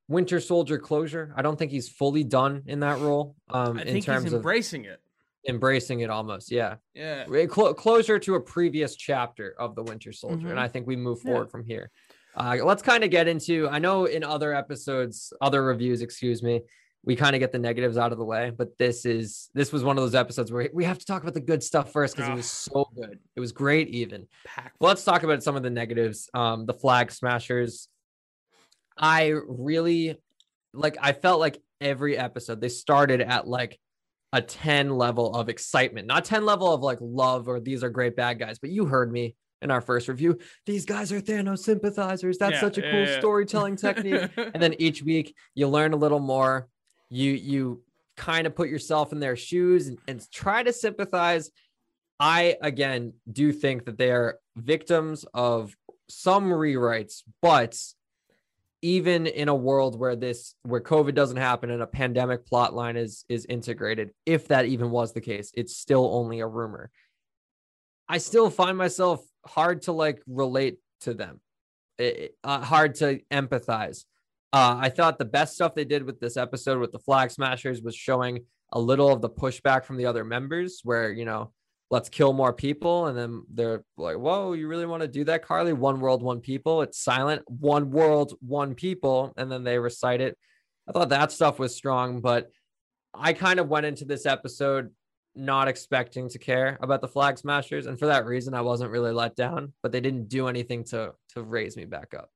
Winter 0.09 0.41
Soldier 0.41 0.79
closure. 0.79 1.33
I 1.37 1.43
don't 1.43 1.59
think 1.59 1.71
he's 1.71 1.89
fully 1.89 2.25
done 2.25 2.63
in 2.67 2.81
that 2.81 2.99
role. 3.01 3.37
Um, 3.51 3.79
I 3.79 3.83
in 3.83 4.01
terms 4.03 4.25
he's 4.25 4.33
of 4.33 4.39
embracing 4.39 4.85
it. 4.85 5.01
embracing 5.49 6.01
it, 6.01 6.11
almost. 6.11 6.51
Yeah, 6.51 6.77
Yeah, 6.95 7.25
clo- 7.47 7.75
closure 7.75 8.19
to 8.19 8.35
a 8.35 8.41
previous 8.41 8.95
chapter 8.97 9.55
of 9.59 9.75
the 9.75 9.83
Winter 9.83 10.13
Soldier, 10.13 10.49
and 10.49 10.59
Mhm. 10.59 10.63
I 10.63 10.69
think 10.69 10.87
we 10.87 10.97
move 10.97 11.19
Yeah. 11.25 11.31
forward 11.33 11.51
from 11.51 11.65
here. 11.65 11.91
Uh, 12.37 12.59
let's 12.65 12.83
kind 12.83 13.05
of 13.05 13.11
get 13.11 13.29
into. 13.29 13.69
I 13.69 13.79
know 13.79 14.05
in 14.07 14.23
other 14.25 14.55
episodes, 14.55 15.33
other 15.41 15.63
reviews, 15.65 16.01
excuse 16.03 16.43
me, 16.43 16.63
we 17.05 17.17
kind 17.17 17.35
of 17.35 17.41
get 17.41 17.51
the 17.51 17.59
negatives 17.59 17.97
out 17.97 18.13
of 18.13 18.19
the 18.19 18.25
way, 18.25 18.51
but 18.57 18.79
this 18.79 19.05
is 19.05 19.51
this 19.55 19.73
was 19.73 19.83
one 19.83 19.99
of 19.99 20.05
those 20.05 20.15
episodes 20.15 20.53
where 20.53 20.71
we 20.73 20.85
have 20.85 20.99
to 20.99 21.05
talk 21.05 21.23
about 21.23 21.35
the 21.35 21.41
good 21.41 21.63
stuff 21.63 21.93
first 21.93 22.15
because 22.15 22.29
it 22.31 22.35
was 22.35 22.51
so 22.51 22.89
good. 22.95 23.19
It 23.35 23.41
was 23.41 23.51
great, 23.53 23.89
even. 23.89 24.29
Well, 24.79 24.89
let's 24.89 25.05
talk 25.05 25.25
about 25.25 25.43
some 25.43 25.57
of 25.57 25.63
the 25.63 25.71
negatives. 25.71 26.31
Um, 26.33 26.65
the 26.67 26.75
flag 26.75 27.11
smashers. 27.11 27.89
I 28.97 29.33
really 29.49 30.17
like. 30.73 30.97
I 31.01 31.13
felt 31.13 31.41
like 31.41 31.61
every 31.81 32.17
episode 32.17 32.61
they 32.61 32.69
started 32.69 33.21
at 33.21 33.49
like 33.49 33.81
a 34.33 34.41
10 34.41 34.91
level 34.91 35.35
of 35.35 35.49
excitement, 35.49 36.07
not 36.07 36.25
10 36.25 36.45
level 36.45 36.73
of 36.73 36.83
like 36.83 36.99
love 37.01 37.49
or 37.49 37.61
these 37.61 37.83
are 37.83 37.91
great 37.91 38.17
bad 38.17 38.39
guys, 38.39 38.59
but 38.59 38.71
you 38.71 38.87
heard 38.87 39.13
me 39.13 39.35
in 39.61 39.71
our 39.71 39.81
first 39.81 40.09
review. 40.09 40.39
These 40.67 40.87
guys 40.87 41.13
are 41.13 41.21
Thanos 41.21 41.59
sympathizers. 41.61 42.39
That's 42.39 42.55
Yeah, 42.55 42.61
such 42.61 42.79
a 42.79 42.83
yeah, 42.83 42.91
cool 42.91 43.05
yeah. 43.07 43.19
storytelling 43.19 43.77
technique. 43.77 44.31
and 44.37 44.63
then 44.63 44.75
each 44.79 45.03
week 45.03 45.35
you 45.55 45.69
learn 45.69 45.93
a 45.93 45.97
little 45.97 46.21
more. 46.21 46.69
You 47.15 47.33
you 47.33 47.83
kind 48.17 48.47
of 48.47 48.57
put 48.57 48.71
yourself 48.71 49.13
in 49.13 49.21
their 49.21 49.37
shoes 49.37 49.89
and, 49.89 49.99
and 50.09 50.31
try 50.31 50.63
to 50.63 50.73
sympathize. 50.73 51.51
I 52.19 52.57
again 52.63 53.13
do 53.31 53.53
think 53.53 53.85
that 53.85 53.99
they 53.99 54.11
are 54.11 54.39
victims 54.57 55.27
of 55.35 55.77
some 56.09 56.45
rewrites, 56.45 57.23
but 57.43 57.79
even 58.81 59.27
in 59.27 59.49
a 59.49 59.55
world 59.55 59.99
where 59.99 60.17
this 60.17 60.55
where 60.63 60.81
COVID 60.81 61.15
doesn't 61.15 61.37
happen 61.37 61.71
and 61.71 61.83
a 61.83 61.87
pandemic 61.87 62.47
plot 62.47 62.73
line 62.75 62.97
is 62.97 63.27
is 63.29 63.45
integrated, 63.45 64.13
if 64.25 64.49
that 64.49 64.65
even 64.65 64.91
was 64.91 65.13
the 65.13 65.21
case, 65.21 65.53
it's 65.55 65.77
still 65.77 66.15
only 66.15 66.41
a 66.41 66.47
rumor. 66.47 66.91
I 68.09 68.19
still 68.19 68.49
find 68.49 68.79
myself 68.79 69.23
hard 69.47 69.83
to 69.83 69.93
like 69.93 70.23
relate 70.27 70.79
to 71.03 71.13
them, 71.13 71.41
It- 71.99 72.37
uh, 72.43 72.61
hard 72.61 72.95
to 72.97 73.21
empathize. 73.31 74.05
Uh, 74.53 74.77
I 74.81 74.91
thought 74.91 75.19
the 75.19 75.25
best 75.25 75.55
stuff 75.55 75.75
they 75.75 75.85
did 75.85 76.05
with 76.05 76.21
this 76.21 76.37
episode 76.37 76.79
with 76.79 76.93
the 76.93 76.99
Flag 76.99 77.31
Smashers 77.31 77.81
was 77.81 77.97
showing 77.97 78.45
a 78.73 78.81
little 78.81 79.11
of 79.11 79.23
the 79.23 79.31
pushback 79.31 79.85
from 79.85 79.97
the 79.97 80.07
other 80.07 80.25
members, 80.25 80.81
where 80.85 81.11
you 81.11 81.25
know, 81.25 81.53
let's 81.91 82.09
kill 82.09 82.33
more 82.33 82.53
people, 82.53 83.07
and 83.07 83.17
then 83.17 83.45
they're 83.53 83.85
like, 83.97 84.17
"Whoa, 84.17 84.53
you 84.53 84.69
really 84.69 84.87
want 84.87 85.03
to 85.03 85.09
do 85.09 85.25
that, 85.25 85.45
Karli? 85.45 85.73
One 85.73 86.01
world, 86.01 86.23
one 86.23 86.41
people." 86.41 86.83
It's 86.83 86.99
silent. 86.99 87.43
One 87.49 87.91
world, 87.91 88.35
one 88.41 88.75
people, 88.75 89.33
and 89.37 89.51
then 89.51 89.65
they 89.65 89.79
recite 89.79 90.21
it. 90.21 90.37
I 90.89 90.93
thought 90.93 91.11
that 91.11 91.33
stuff 91.33 91.59
was 91.59 91.75
strong, 91.75 92.21
but 92.21 92.51
I 93.15 93.33
kind 93.33 93.61
of 93.61 93.69
went 93.69 93.87
into 93.87 94.05
this 94.05 94.27
episode 94.27 94.91
not 95.35 95.69
expecting 95.69 96.29
to 96.29 96.39
care 96.39 96.79
about 96.83 97.01
the 97.01 97.09
Flag 97.09 97.39
Smashers, 97.39 97.87
and 97.87 97.99
for 97.99 98.07
that 98.07 98.27
reason, 98.27 98.53
I 98.53 98.61
wasn't 98.61 98.91
really 98.91 99.13
let 99.13 99.35
down. 99.35 99.73
But 99.83 99.93
they 99.93 100.01
didn't 100.01 100.29
do 100.29 100.49
anything 100.49 100.85
to 100.85 101.15
to 101.31 101.43
raise 101.43 101.75
me 101.77 101.87
back 101.87 102.13
up. 102.15 102.31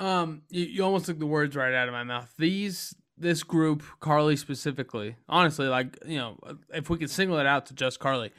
Um, 0.00 0.42
you, 0.50 0.64
you 0.64 0.84
almost 0.84 1.06
took 1.06 1.18
the 1.18 1.26
words 1.26 1.54
right 1.54 1.74
out 1.74 1.86
of 1.86 1.92
my 1.92 2.02
mouth. 2.02 2.32
These, 2.38 2.96
this 3.16 3.42
group, 3.42 3.82
Karli 4.00 4.34
specifically, 4.36 5.16
honestly, 5.28 5.68
like 5.68 5.96
you 6.06 6.18
know, 6.18 6.38
if 6.72 6.90
we 6.90 6.98
could 6.98 7.10
single 7.10 7.38
it 7.38 7.46
out 7.46 7.66
to 7.66 7.74
just 7.74 8.00
Karli, 8.00 8.32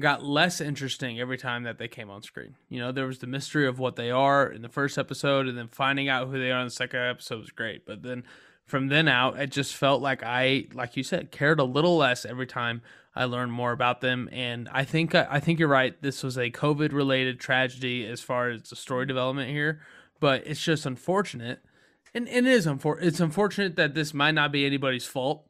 got 0.00 0.24
less 0.24 0.60
interesting 0.60 1.20
every 1.20 1.36
time 1.36 1.64
that 1.64 1.78
they 1.78 1.88
came 1.88 2.08
on 2.08 2.22
screen. 2.22 2.54
You 2.68 2.78
know, 2.78 2.92
there 2.92 3.06
was 3.06 3.18
the 3.18 3.26
mystery 3.26 3.66
of 3.66 3.78
what 3.78 3.96
they 3.96 4.10
are 4.10 4.46
in 4.46 4.62
the 4.62 4.68
first 4.68 4.96
episode, 4.96 5.46
and 5.46 5.58
then 5.58 5.68
finding 5.68 6.08
out 6.08 6.28
who 6.28 6.38
they 6.38 6.52
are 6.52 6.60
in 6.60 6.66
the 6.66 6.70
second 6.70 7.00
episode 7.00 7.40
was 7.40 7.50
great. 7.50 7.84
But 7.84 8.02
then 8.02 8.22
from 8.64 8.88
then 8.88 9.08
out, 9.08 9.38
it 9.40 9.50
just 9.50 9.74
felt 9.74 10.00
like 10.00 10.22
I, 10.22 10.66
like 10.72 10.96
you 10.96 11.02
said, 11.02 11.30
cared 11.30 11.58
a 11.58 11.64
little 11.64 11.96
less 11.96 12.24
every 12.24 12.46
time 12.46 12.82
I 13.16 13.24
learned 13.24 13.50
more 13.50 13.72
about 13.72 14.00
them. 14.00 14.28
And 14.30 14.68
I 14.70 14.84
think 14.84 15.14
I 15.14 15.40
think 15.40 15.58
you're 15.58 15.68
right. 15.68 16.00
This 16.00 16.22
was 16.22 16.36
a 16.36 16.50
COVID 16.50 16.92
related 16.92 17.40
tragedy 17.40 18.06
as 18.06 18.20
far 18.20 18.50
as 18.50 18.70
the 18.70 18.76
story 18.76 19.06
development 19.06 19.50
here, 19.50 19.80
but 20.20 20.46
it's 20.46 20.62
just 20.62 20.86
unfortunate. 20.86 21.60
And, 22.14 22.28
and 22.28 22.46
it 22.46 22.52
is 22.52 22.66
unfor- 22.66 23.02
it's 23.02 23.20
unfortunate 23.20 23.76
that 23.76 23.94
this 23.94 24.14
might 24.14 24.34
not 24.34 24.52
be 24.52 24.64
anybody's 24.64 25.06
fault. 25.06 25.44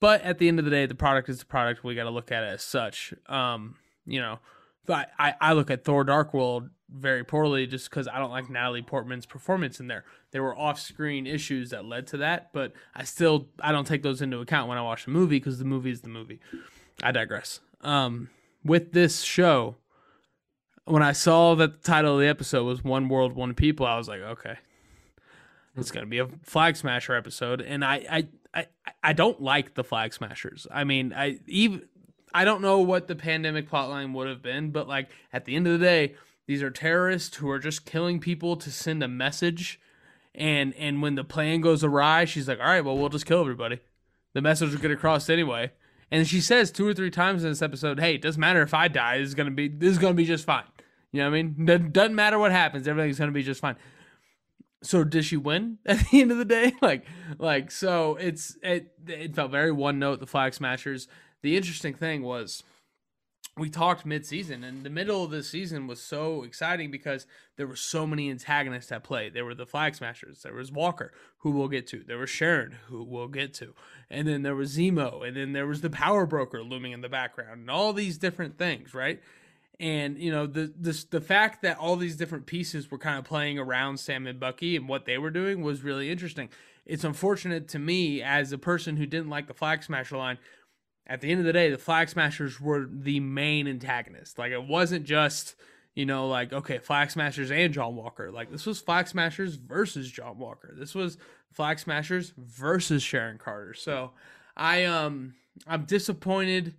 But 0.00 0.22
at 0.22 0.38
the 0.38 0.48
end 0.48 0.58
of 0.58 0.64
the 0.64 0.70
day, 0.70 0.86
the 0.86 0.96
product 0.96 1.28
is 1.28 1.38
the 1.38 1.44
product. 1.44 1.84
We 1.84 1.94
got 1.94 2.04
to 2.04 2.10
look 2.10 2.32
at 2.32 2.42
it 2.42 2.48
as 2.48 2.62
such. 2.62 3.14
Um, 3.28 3.76
you 4.04 4.20
know, 4.20 4.40
but 4.84 5.10
I, 5.18 5.34
I 5.40 5.52
look 5.52 5.70
at 5.70 5.84
Thor 5.84 6.02
Dark 6.02 6.34
World 6.34 6.70
very 6.90 7.24
poorly 7.24 7.66
just 7.66 7.88
because 7.88 8.08
I 8.08 8.18
don't 8.18 8.30
like 8.30 8.50
Natalie 8.50 8.82
Portman's 8.82 9.26
performance 9.26 9.80
in 9.80 9.86
there. 9.86 10.04
There 10.32 10.42
were 10.42 10.58
off 10.58 10.80
screen 10.80 11.26
issues 11.26 11.70
that 11.70 11.84
led 11.84 12.06
to 12.08 12.16
that, 12.18 12.52
but 12.52 12.72
I 12.94 13.04
still 13.04 13.48
I 13.60 13.72
don't 13.72 13.86
take 13.86 14.02
those 14.02 14.20
into 14.20 14.40
account 14.40 14.68
when 14.68 14.78
I 14.78 14.82
watch 14.82 15.04
the 15.04 15.12
movie 15.12 15.36
because 15.36 15.58
the 15.58 15.64
movie 15.64 15.90
is 15.90 16.00
the 16.00 16.08
movie. 16.08 16.40
I 17.02 17.12
digress. 17.12 17.60
Um, 17.80 18.28
with 18.64 18.92
this 18.92 19.22
show, 19.22 19.76
when 20.84 21.02
I 21.02 21.12
saw 21.12 21.54
that 21.54 21.82
the 21.82 21.88
title 21.88 22.14
of 22.14 22.20
the 22.20 22.26
episode 22.26 22.64
was 22.64 22.82
One 22.82 23.08
World, 23.08 23.34
One 23.34 23.54
People, 23.54 23.86
I 23.86 23.96
was 23.96 24.08
like, 24.08 24.20
okay, 24.20 24.56
it's 25.76 25.90
gonna 25.90 26.06
be 26.06 26.18
a 26.18 26.28
Flag 26.42 26.76
Smasher 26.76 27.14
episode, 27.14 27.60
and 27.60 27.84
I 27.84 28.04
I 28.10 28.28
I, 28.54 28.66
I 29.02 29.12
don't 29.12 29.40
like 29.40 29.74
the 29.74 29.84
Flag 29.84 30.12
Smashers. 30.12 30.66
I 30.70 30.84
mean, 30.84 31.12
I 31.12 31.38
even 31.46 31.82
I 32.34 32.44
don't 32.44 32.62
know 32.62 32.78
what 32.80 33.08
the 33.08 33.16
pandemic 33.16 33.70
plotline 33.70 34.12
would 34.14 34.28
have 34.28 34.42
been, 34.42 34.70
but 34.70 34.88
like 34.88 35.10
at 35.32 35.44
the 35.44 35.54
end 35.56 35.66
of 35.66 35.78
the 35.78 35.84
day, 35.84 36.14
these 36.46 36.62
are 36.62 36.70
terrorists 36.70 37.36
who 37.36 37.48
are 37.50 37.58
just 37.58 37.86
killing 37.86 38.20
people 38.20 38.56
to 38.56 38.70
send 38.70 39.02
a 39.02 39.08
message. 39.08 39.80
And 40.34 40.74
and 40.74 41.02
when 41.02 41.14
the 41.14 41.24
plan 41.24 41.60
goes 41.60 41.84
awry, 41.84 42.24
she's 42.24 42.48
like, 42.48 42.58
"All 42.58 42.66
right, 42.66 42.84
well, 42.84 42.96
we'll 42.96 43.10
just 43.10 43.26
kill 43.26 43.40
everybody. 43.40 43.80
The 44.32 44.40
message 44.40 44.72
will 44.72 44.80
get 44.80 44.90
across 44.90 45.28
anyway." 45.28 45.72
And 46.12 46.28
she 46.28 46.42
says 46.42 46.70
two 46.70 46.86
or 46.86 46.92
three 46.92 47.10
times 47.10 47.42
in 47.42 47.50
this 47.50 47.62
episode, 47.62 47.98
"Hey, 47.98 48.14
it 48.16 48.22
doesn't 48.22 48.38
matter 48.38 48.60
if 48.60 48.74
I 48.74 48.86
die. 48.86 49.18
This 49.18 49.28
is 49.28 49.34
gonna 49.34 49.50
be 49.50 49.66
this 49.66 49.92
is 49.92 49.98
gonna 49.98 50.14
be 50.14 50.26
just 50.26 50.44
fine. 50.44 50.64
You 51.10 51.22
know 51.22 51.30
what 51.30 51.38
I 51.38 51.42
mean? 51.42 51.90
Doesn't 51.90 52.14
matter 52.14 52.38
what 52.38 52.52
happens. 52.52 52.86
Everything's 52.86 53.18
gonna 53.18 53.32
be 53.32 53.42
just 53.42 53.62
fine." 53.62 53.76
So 54.82 55.04
does 55.04 55.24
she 55.24 55.38
win 55.38 55.78
at 55.86 56.00
the 56.10 56.20
end 56.20 56.30
of 56.30 56.38
the 56.38 56.44
day? 56.44 56.74
Like 56.82 57.06
like 57.38 57.70
so 57.70 58.16
it's 58.16 58.56
it 58.62 58.92
it 59.08 59.34
felt 59.34 59.50
very 59.50 59.72
one 59.72 59.98
note. 59.98 60.20
The 60.20 60.26
Flag 60.26 60.52
Smashers. 60.52 61.08
The 61.40 61.56
interesting 61.56 61.94
thing 61.94 62.22
was 62.22 62.62
we 63.58 63.68
talked 63.68 64.06
mid-season 64.06 64.64
and 64.64 64.82
the 64.82 64.90
middle 64.90 65.24
of 65.24 65.30
the 65.30 65.42
season 65.42 65.86
was 65.86 66.00
so 66.00 66.42
exciting 66.42 66.90
because 66.90 67.26
there 67.56 67.66
were 67.66 67.76
so 67.76 68.06
many 68.06 68.30
antagonists 68.30 68.90
at 68.90 69.04
play 69.04 69.28
there 69.28 69.44
were 69.44 69.54
the 69.54 69.66
flag 69.66 69.94
smashers 69.94 70.42
there 70.42 70.54
was 70.54 70.72
walker 70.72 71.12
who 71.38 71.50
we'll 71.50 71.68
get 71.68 71.86
to 71.86 72.02
there 72.06 72.18
was 72.18 72.30
sharon 72.30 72.76
who 72.86 73.04
we'll 73.04 73.28
get 73.28 73.52
to 73.52 73.74
and 74.08 74.26
then 74.26 74.42
there 74.42 74.56
was 74.56 74.76
zemo 74.76 75.26
and 75.26 75.36
then 75.36 75.52
there 75.52 75.66
was 75.66 75.82
the 75.82 75.90
power 75.90 76.24
broker 76.24 76.62
looming 76.62 76.92
in 76.92 77.02
the 77.02 77.08
background 77.08 77.60
and 77.60 77.70
all 77.70 77.92
these 77.92 78.16
different 78.16 78.56
things 78.56 78.94
right 78.94 79.20
and 79.82 80.16
you 80.16 80.30
know 80.30 80.46
the 80.46 80.72
the 80.80 81.04
the 81.10 81.20
fact 81.20 81.60
that 81.62 81.76
all 81.76 81.96
these 81.96 82.16
different 82.16 82.46
pieces 82.46 82.90
were 82.90 82.98
kind 82.98 83.18
of 83.18 83.24
playing 83.24 83.58
around 83.58 83.98
Sam 83.98 84.26
and 84.26 84.38
Bucky 84.38 84.76
and 84.76 84.88
what 84.88 85.04
they 85.06 85.18
were 85.18 85.30
doing 85.30 85.60
was 85.62 85.82
really 85.82 86.08
interesting. 86.10 86.48
It's 86.86 87.04
unfortunate 87.04 87.68
to 87.68 87.78
me 87.78 88.22
as 88.22 88.52
a 88.52 88.58
person 88.58 88.96
who 88.96 89.06
didn't 89.06 89.28
like 89.28 89.48
the 89.48 89.54
Flag 89.54 89.82
Smasher 89.82 90.16
line. 90.16 90.38
At 91.06 91.20
the 91.20 91.30
end 91.30 91.40
of 91.40 91.46
the 91.46 91.52
day, 91.52 91.70
the 91.70 91.78
Flag 91.78 92.08
Smashers 92.08 92.60
were 92.60 92.86
the 92.90 93.20
main 93.20 93.66
antagonist. 93.66 94.38
Like 94.38 94.52
it 94.52 94.64
wasn't 94.64 95.04
just 95.04 95.56
you 95.94 96.06
know 96.06 96.28
like 96.28 96.52
okay 96.52 96.78
Flag 96.78 97.10
Smashers 97.10 97.50
and 97.50 97.72
John 97.72 97.96
Walker. 97.96 98.30
Like 98.30 98.50
this 98.50 98.66
was 98.66 98.80
Flag 98.80 99.08
Smashers 99.08 99.56
versus 99.56 100.10
John 100.10 100.38
Walker. 100.38 100.74
This 100.76 100.94
was 100.94 101.18
Flag 101.52 101.78
Smashers 101.78 102.32
versus 102.36 103.02
Sharon 103.02 103.38
Carter. 103.38 103.74
So 103.74 104.12
I 104.56 104.84
um 104.84 105.34
I'm 105.66 105.84
disappointed 105.84 106.74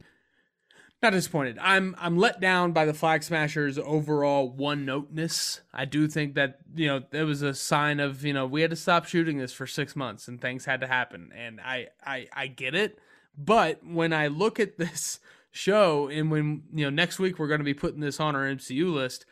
not 1.04 1.12
disappointed. 1.12 1.60
I'm 1.60 1.96
I'm 2.00 2.18
let 2.18 2.40
down 2.40 2.72
by 2.72 2.86
the 2.86 2.94
Flag 2.94 3.24
Smashers' 3.24 3.78
overall 3.78 4.50
one 4.50 4.86
noteness. 4.86 5.60
I 5.74 5.84
do 5.84 6.08
think 6.08 6.36
that 6.36 6.60
you 6.74 6.88
know 6.88 7.04
there 7.12 7.26
was 7.26 7.42
a 7.42 7.54
sign 7.54 8.00
of 8.00 8.24
you 8.24 8.34
know 8.34 8.48
we 8.48 8.62
had 8.62 8.70
to 8.70 8.78
stop 8.78 9.06
shooting 9.06 9.38
this 9.38 9.52
for 9.52 9.68
six 9.68 9.96
months 9.96 10.30
and 10.30 10.40
things 10.40 10.64
had 10.66 10.80
to 10.80 10.88
happen, 10.88 11.32
and 11.36 11.60
I 11.60 11.90
I 12.04 12.28
I 12.34 12.48
get 12.48 12.74
it. 12.74 12.98
But 13.38 13.86
when 13.86 14.14
I 14.14 14.28
look 14.28 14.60
at 14.60 14.78
this 14.78 15.20
show 15.52 16.08
and 16.08 16.32
when 16.32 16.64
you 16.74 16.86
know 16.86 16.90
next 16.90 17.20
week 17.20 17.38
we're 17.38 17.48
going 17.48 17.60
to 17.60 17.66
be 17.66 17.74
putting 17.76 18.00
this 18.00 18.20
on 18.20 18.36
our 18.36 18.44
MCU 18.44 18.92
list, 18.92 19.26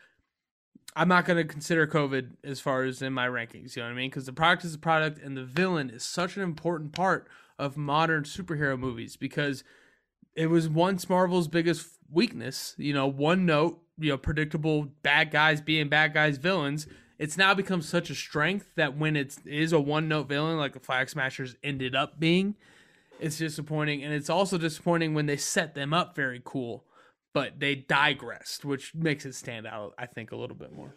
I'm 0.94 1.08
not 1.08 1.24
going 1.24 1.38
to 1.38 1.44
consider 1.44 1.86
COVID 1.86 2.32
as 2.44 2.60
far 2.60 2.84
as 2.84 3.00
in 3.00 3.12
my 3.12 3.26
rankings. 3.26 3.76
You 3.76 3.82
know 3.82 3.88
what 3.88 3.94
I 3.94 3.96
mean? 3.96 4.10
Because 4.10 4.26
the 4.26 4.32
product 4.32 4.64
is 4.64 4.74
a 4.74 4.78
product, 4.78 5.22
and 5.22 5.36
the 5.36 5.44
villain 5.44 5.90
is 5.90 6.02
such 6.02 6.36
an 6.36 6.42
important 6.42 6.92
part 6.92 7.28
of 7.58 7.76
modern 7.76 8.24
superhero 8.24 8.78
movies 8.78 9.16
because 9.16 9.64
it 10.34 10.48
was 10.48 10.68
once 10.68 11.08
Marvel's 11.08 11.48
biggest 11.48 11.86
weakness. 12.10 12.74
You 12.76 12.92
know, 12.92 13.06
one 13.06 13.46
note, 13.46 13.80
you 13.98 14.10
know, 14.10 14.18
predictable 14.18 14.88
bad 15.02 15.30
guys 15.30 15.60
being 15.60 15.88
bad 15.88 16.12
guys 16.12 16.38
villains. 16.38 16.86
It's 17.18 17.38
now 17.38 17.54
become 17.54 17.82
such 17.82 18.10
a 18.10 18.14
strength 18.14 18.72
that 18.76 18.96
when 18.96 19.16
it 19.16 19.36
is 19.46 19.72
a 19.72 19.80
one 19.80 20.08
note 20.08 20.28
villain 20.28 20.58
like 20.58 20.72
the 20.72 20.80
Flag 20.80 21.08
Smashers 21.08 21.56
ended 21.62 21.94
up 21.94 22.18
being, 22.18 22.56
it's 23.22 23.38
disappointing. 23.38 24.02
And 24.02 24.12
it's 24.12 24.30
also 24.30 24.58
disappointing 24.58 25.14
when 25.14 25.26
they 25.26 25.36
set 25.36 25.74
them 25.74 25.94
up 25.94 26.14
very 26.14 26.42
cool, 26.44 26.84
but 27.32 27.58
they 27.58 27.74
digressed, 27.74 28.64
which 28.64 28.94
makes 28.94 29.24
it 29.24 29.34
stand 29.34 29.66
out, 29.66 29.94
I 29.98 30.06
think, 30.06 30.32
a 30.32 30.36
little 30.36 30.56
bit 30.56 30.72
more. 30.72 30.94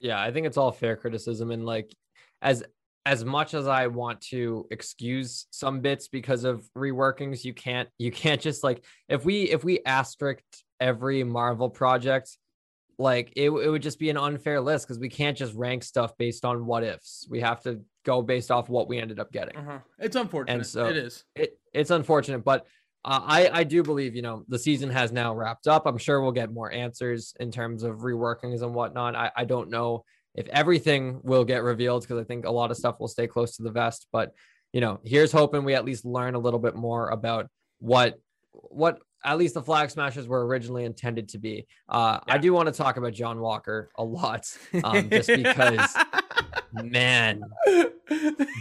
Yeah, 0.00 0.20
I 0.20 0.30
think 0.30 0.46
it's 0.46 0.56
all 0.56 0.72
fair 0.72 0.96
criticism 0.96 1.50
and 1.50 1.64
like 1.64 1.94
as 2.42 2.62
as 3.06 3.24
much 3.24 3.54
as 3.54 3.68
I 3.68 3.86
want 3.86 4.20
to 4.32 4.66
excuse 4.72 5.46
some 5.50 5.80
bits 5.80 6.08
because 6.08 6.42
of 6.42 6.68
reworkings, 6.76 7.44
you 7.44 7.54
can't 7.54 7.88
you 7.98 8.10
can't 8.10 8.40
just 8.40 8.64
like 8.64 8.84
if 9.08 9.24
we 9.24 9.44
if 9.44 9.64
we 9.64 9.80
asterisked 9.86 10.64
every 10.80 11.22
Marvel 11.22 11.70
project, 11.70 12.36
like 12.98 13.32
it, 13.36 13.50
it 13.50 13.70
would 13.70 13.82
just 13.82 13.98
be 13.98 14.10
an 14.10 14.16
unfair 14.16 14.60
list 14.60 14.86
because 14.86 14.98
we 14.98 15.08
can't 15.08 15.36
just 15.36 15.54
rank 15.54 15.84
stuff 15.84 16.16
based 16.18 16.44
on 16.44 16.66
what 16.66 16.82
ifs. 16.82 17.26
We 17.30 17.40
have 17.40 17.62
to 17.62 17.80
go 18.06 18.22
based 18.22 18.50
off 18.50 18.70
what 18.70 18.88
we 18.88 18.98
ended 18.98 19.20
up 19.20 19.32
getting. 19.32 19.56
Uh-huh. 19.56 19.78
It's 19.98 20.16
unfortunate. 20.16 20.54
And 20.54 20.66
so 20.66 20.86
it 20.86 20.96
is. 20.96 21.24
It 21.34 21.58
it's 21.74 21.90
unfortunate, 21.90 22.44
but 22.44 22.66
uh, 23.04 23.20
I 23.22 23.50
I 23.52 23.64
do 23.64 23.82
believe 23.82 24.14
you 24.14 24.22
know 24.22 24.44
the 24.48 24.58
season 24.58 24.88
has 24.90 25.12
now 25.12 25.34
wrapped 25.34 25.66
up. 25.66 25.84
I'm 25.84 25.98
sure 25.98 26.22
we'll 26.22 26.32
get 26.32 26.52
more 26.52 26.72
answers 26.72 27.34
in 27.38 27.50
terms 27.50 27.82
of 27.82 27.96
reworkings 27.96 28.62
and 28.62 28.74
whatnot. 28.74 29.14
I 29.14 29.30
I 29.36 29.44
don't 29.44 29.68
know 29.68 30.04
if 30.34 30.48
everything 30.48 31.20
will 31.24 31.44
get 31.44 31.62
revealed 31.62 32.02
because 32.02 32.18
I 32.18 32.24
think 32.24 32.46
a 32.46 32.50
lot 32.50 32.70
of 32.70 32.76
stuff 32.76 33.00
will 33.00 33.08
stay 33.08 33.26
close 33.26 33.56
to 33.56 33.64
the 33.64 33.70
vest. 33.72 34.06
But 34.12 34.32
you 34.72 34.80
know, 34.80 35.00
here's 35.04 35.32
hoping 35.32 35.64
we 35.64 35.74
at 35.74 35.84
least 35.84 36.04
learn 36.04 36.34
a 36.34 36.38
little 36.38 36.60
bit 36.60 36.76
more 36.76 37.08
about 37.10 37.48
what 37.80 38.14
what 38.52 38.98
at 39.24 39.38
least 39.38 39.54
the 39.54 39.62
flag 39.62 39.90
smashers 39.90 40.28
were 40.28 40.46
originally 40.46 40.84
intended 40.84 41.28
to 41.30 41.38
be. 41.38 41.66
Uh, 41.88 42.20
yeah. 42.26 42.34
I 42.34 42.38
do 42.38 42.52
want 42.52 42.66
to 42.66 42.72
talk 42.72 42.96
about 42.96 43.12
John 43.12 43.40
Walker 43.40 43.90
a 43.98 44.04
lot, 44.04 44.46
um, 44.84 45.10
just 45.10 45.28
because, 45.28 45.96
man, 46.84 47.42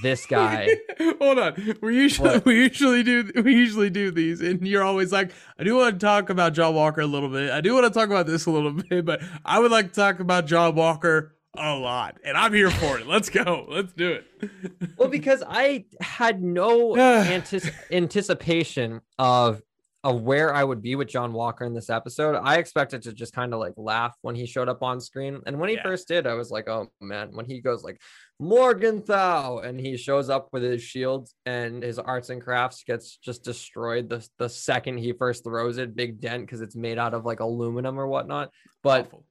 this 0.01 0.25
guy. 0.25 0.69
Hold 1.19 1.39
on, 1.39 1.75
we 1.81 1.95
usually 1.95 2.29
what? 2.29 2.45
we 2.45 2.55
usually 2.63 3.03
do 3.03 3.31
we 3.43 3.53
usually 3.53 3.89
do 3.89 4.11
these, 4.11 4.41
and 4.41 4.65
you're 4.67 4.83
always 4.83 5.11
like, 5.11 5.31
I 5.59 5.63
do 5.63 5.75
want 5.75 5.99
to 5.99 6.05
talk 6.05 6.29
about 6.29 6.53
John 6.53 6.75
Walker 6.75 7.01
a 7.01 7.07
little 7.07 7.29
bit. 7.29 7.51
I 7.51 7.61
do 7.61 7.73
want 7.73 7.85
to 7.85 7.91
talk 7.91 8.09
about 8.09 8.27
this 8.27 8.45
a 8.45 8.51
little 8.51 8.71
bit, 8.89 9.05
but 9.05 9.21
I 9.43 9.59
would 9.59 9.71
like 9.71 9.89
to 9.89 9.93
talk 9.93 10.19
about 10.19 10.45
John 10.45 10.75
Walker 10.75 11.35
a 11.57 11.75
lot, 11.75 12.17
and 12.23 12.35
I'm 12.35 12.53
here 12.53 12.69
for 12.69 12.99
it. 12.99 13.07
Let's 13.07 13.29
go. 13.29 13.65
Let's 13.69 13.93
do 13.93 14.11
it. 14.11 14.95
well, 14.97 15.07
because 15.09 15.43
I 15.47 15.85
had 16.01 16.43
no 16.43 16.95
antis- 16.97 17.71
anticipation 17.91 19.01
of 19.17 19.61
of 20.05 20.21
where 20.21 20.53
I 20.53 20.63
would 20.63 20.83
be 20.83 20.93
with 20.93 21.07
John 21.07 21.33
Walker 21.33 21.65
in 21.65 21.73
this 21.73 21.89
episode. 21.89 22.35
I 22.35 22.57
expected 22.57 23.01
to 23.01 23.11
just 23.11 23.33
kind 23.33 23.55
of 23.55 23.59
like 23.59 23.73
laugh 23.75 24.15
when 24.21 24.35
he 24.35 24.45
showed 24.45 24.69
up 24.69 24.83
on 24.83 25.01
screen. 25.01 25.41
And 25.47 25.59
when 25.59 25.67
he 25.67 25.77
yeah. 25.77 25.83
first 25.83 26.07
did, 26.07 26.27
I 26.27 26.35
was 26.35 26.51
like, 26.51 26.69
oh 26.69 26.91
man, 27.01 27.29
when 27.31 27.47
he 27.47 27.59
goes 27.59 27.83
like 27.83 27.99
Morgenthau 28.39 29.61
and 29.61 29.79
he 29.79 29.97
shows 29.97 30.29
up 30.29 30.49
with 30.53 30.61
his 30.61 30.83
shield 30.83 31.27
and 31.47 31.81
his 31.81 31.97
arts 31.97 32.29
and 32.29 32.39
crafts 32.39 32.83
gets 32.83 33.17
just 33.17 33.43
destroyed 33.43 34.07
the, 34.07 34.25
the 34.37 34.47
second 34.47 34.99
he 34.99 35.11
first 35.11 35.43
throws 35.43 35.79
it, 35.79 35.95
big 35.95 36.21
dent 36.21 36.45
because 36.45 36.61
it's 36.61 36.75
made 36.75 36.99
out 36.99 37.15
of 37.15 37.25
like 37.25 37.39
aluminum 37.39 37.99
or 37.99 38.05
whatnot. 38.05 38.51
But 38.83 39.07
Awful. 39.07 39.25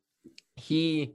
he 0.57 1.15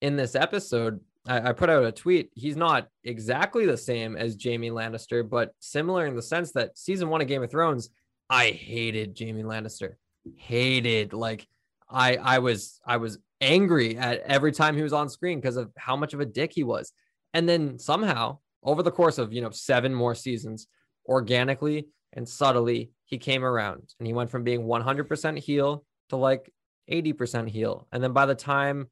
in 0.00 0.16
this 0.16 0.34
episode, 0.34 1.00
I, 1.28 1.50
I 1.50 1.52
put 1.52 1.68
out 1.68 1.84
a 1.84 1.92
tweet. 1.92 2.30
He's 2.32 2.56
not 2.56 2.88
exactly 3.04 3.66
the 3.66 3.76
same 3.76 4.16
as 4.16 4.38
Jaime 4.42 4.70
Lannister, 4.70 5.28
but 5.28 5.50
similar 5.60 6.06
in 6.06 6.16
the 6.16 6.22
sense 6.22 6.52
that 6.52 6.78
season 6.78 7.10
one 7.10 7.20
of 7.20 7.28
Game 7.28 7.42
of 7.42 7.50
Thrones 7.50 7.90
I 8.28 8.50
hated 8.50 9.16
Jaime 9.18 9.42
Lannister. 9.42 9.94
Hated 10.36 11.12
like 11.12 11.46
I 11.88 12.16
I 12.16 12.38
was 12.38 12.80
I 12.86 12.96
was 12.96 13.18
angry 13.40 13.96
at 13.98 14.20
every 14.20 14.52
time 14.52 14.76
he 14.76 14.82
was 14.82 14.92
on 14.92 15.08
screen 15.08 15.40
because 15.40 15.56
of 15.56 15.70
how 15.76 15.96
much 15.96 16.14
of 16.14 16.20
a 16.20 16.26
dick 16.26 16.52
he 16.54 16.64
was. 16.64 16.92
And 17.34 17.48
then 17.48 17.78
somehow 17.78 18.38
over 18.62 18.82
the 18.82 18.90
course 18.90 19.18
of, 19.18 19.32
you 19.32 19.42
know, 19.42 19.50
seven 19.50 19.94
more 19.94 20.14
seasons, 20.14 20.66
organically 21.06 21.88
and 22.14 22.26
subtly, 22.26 22.90
he 23.04 23.18
came 23.18 23.44
around 23.44 23.92
and 23.98 24.06
he 24.06 24.14
went 24.14 24.30
from 24.30 24.44
being 24.44 24.62
100% 24.62 25.38
heel 25.38 25.84
to 26.08 26.16
like 26.16 26.50
80% 26.90 27.48
heel. 27.48 27.86
And 27.92 28.02
then 28.02 28.12
by 28.12 28.24
the 28.24 28.34
time 28.34 28.88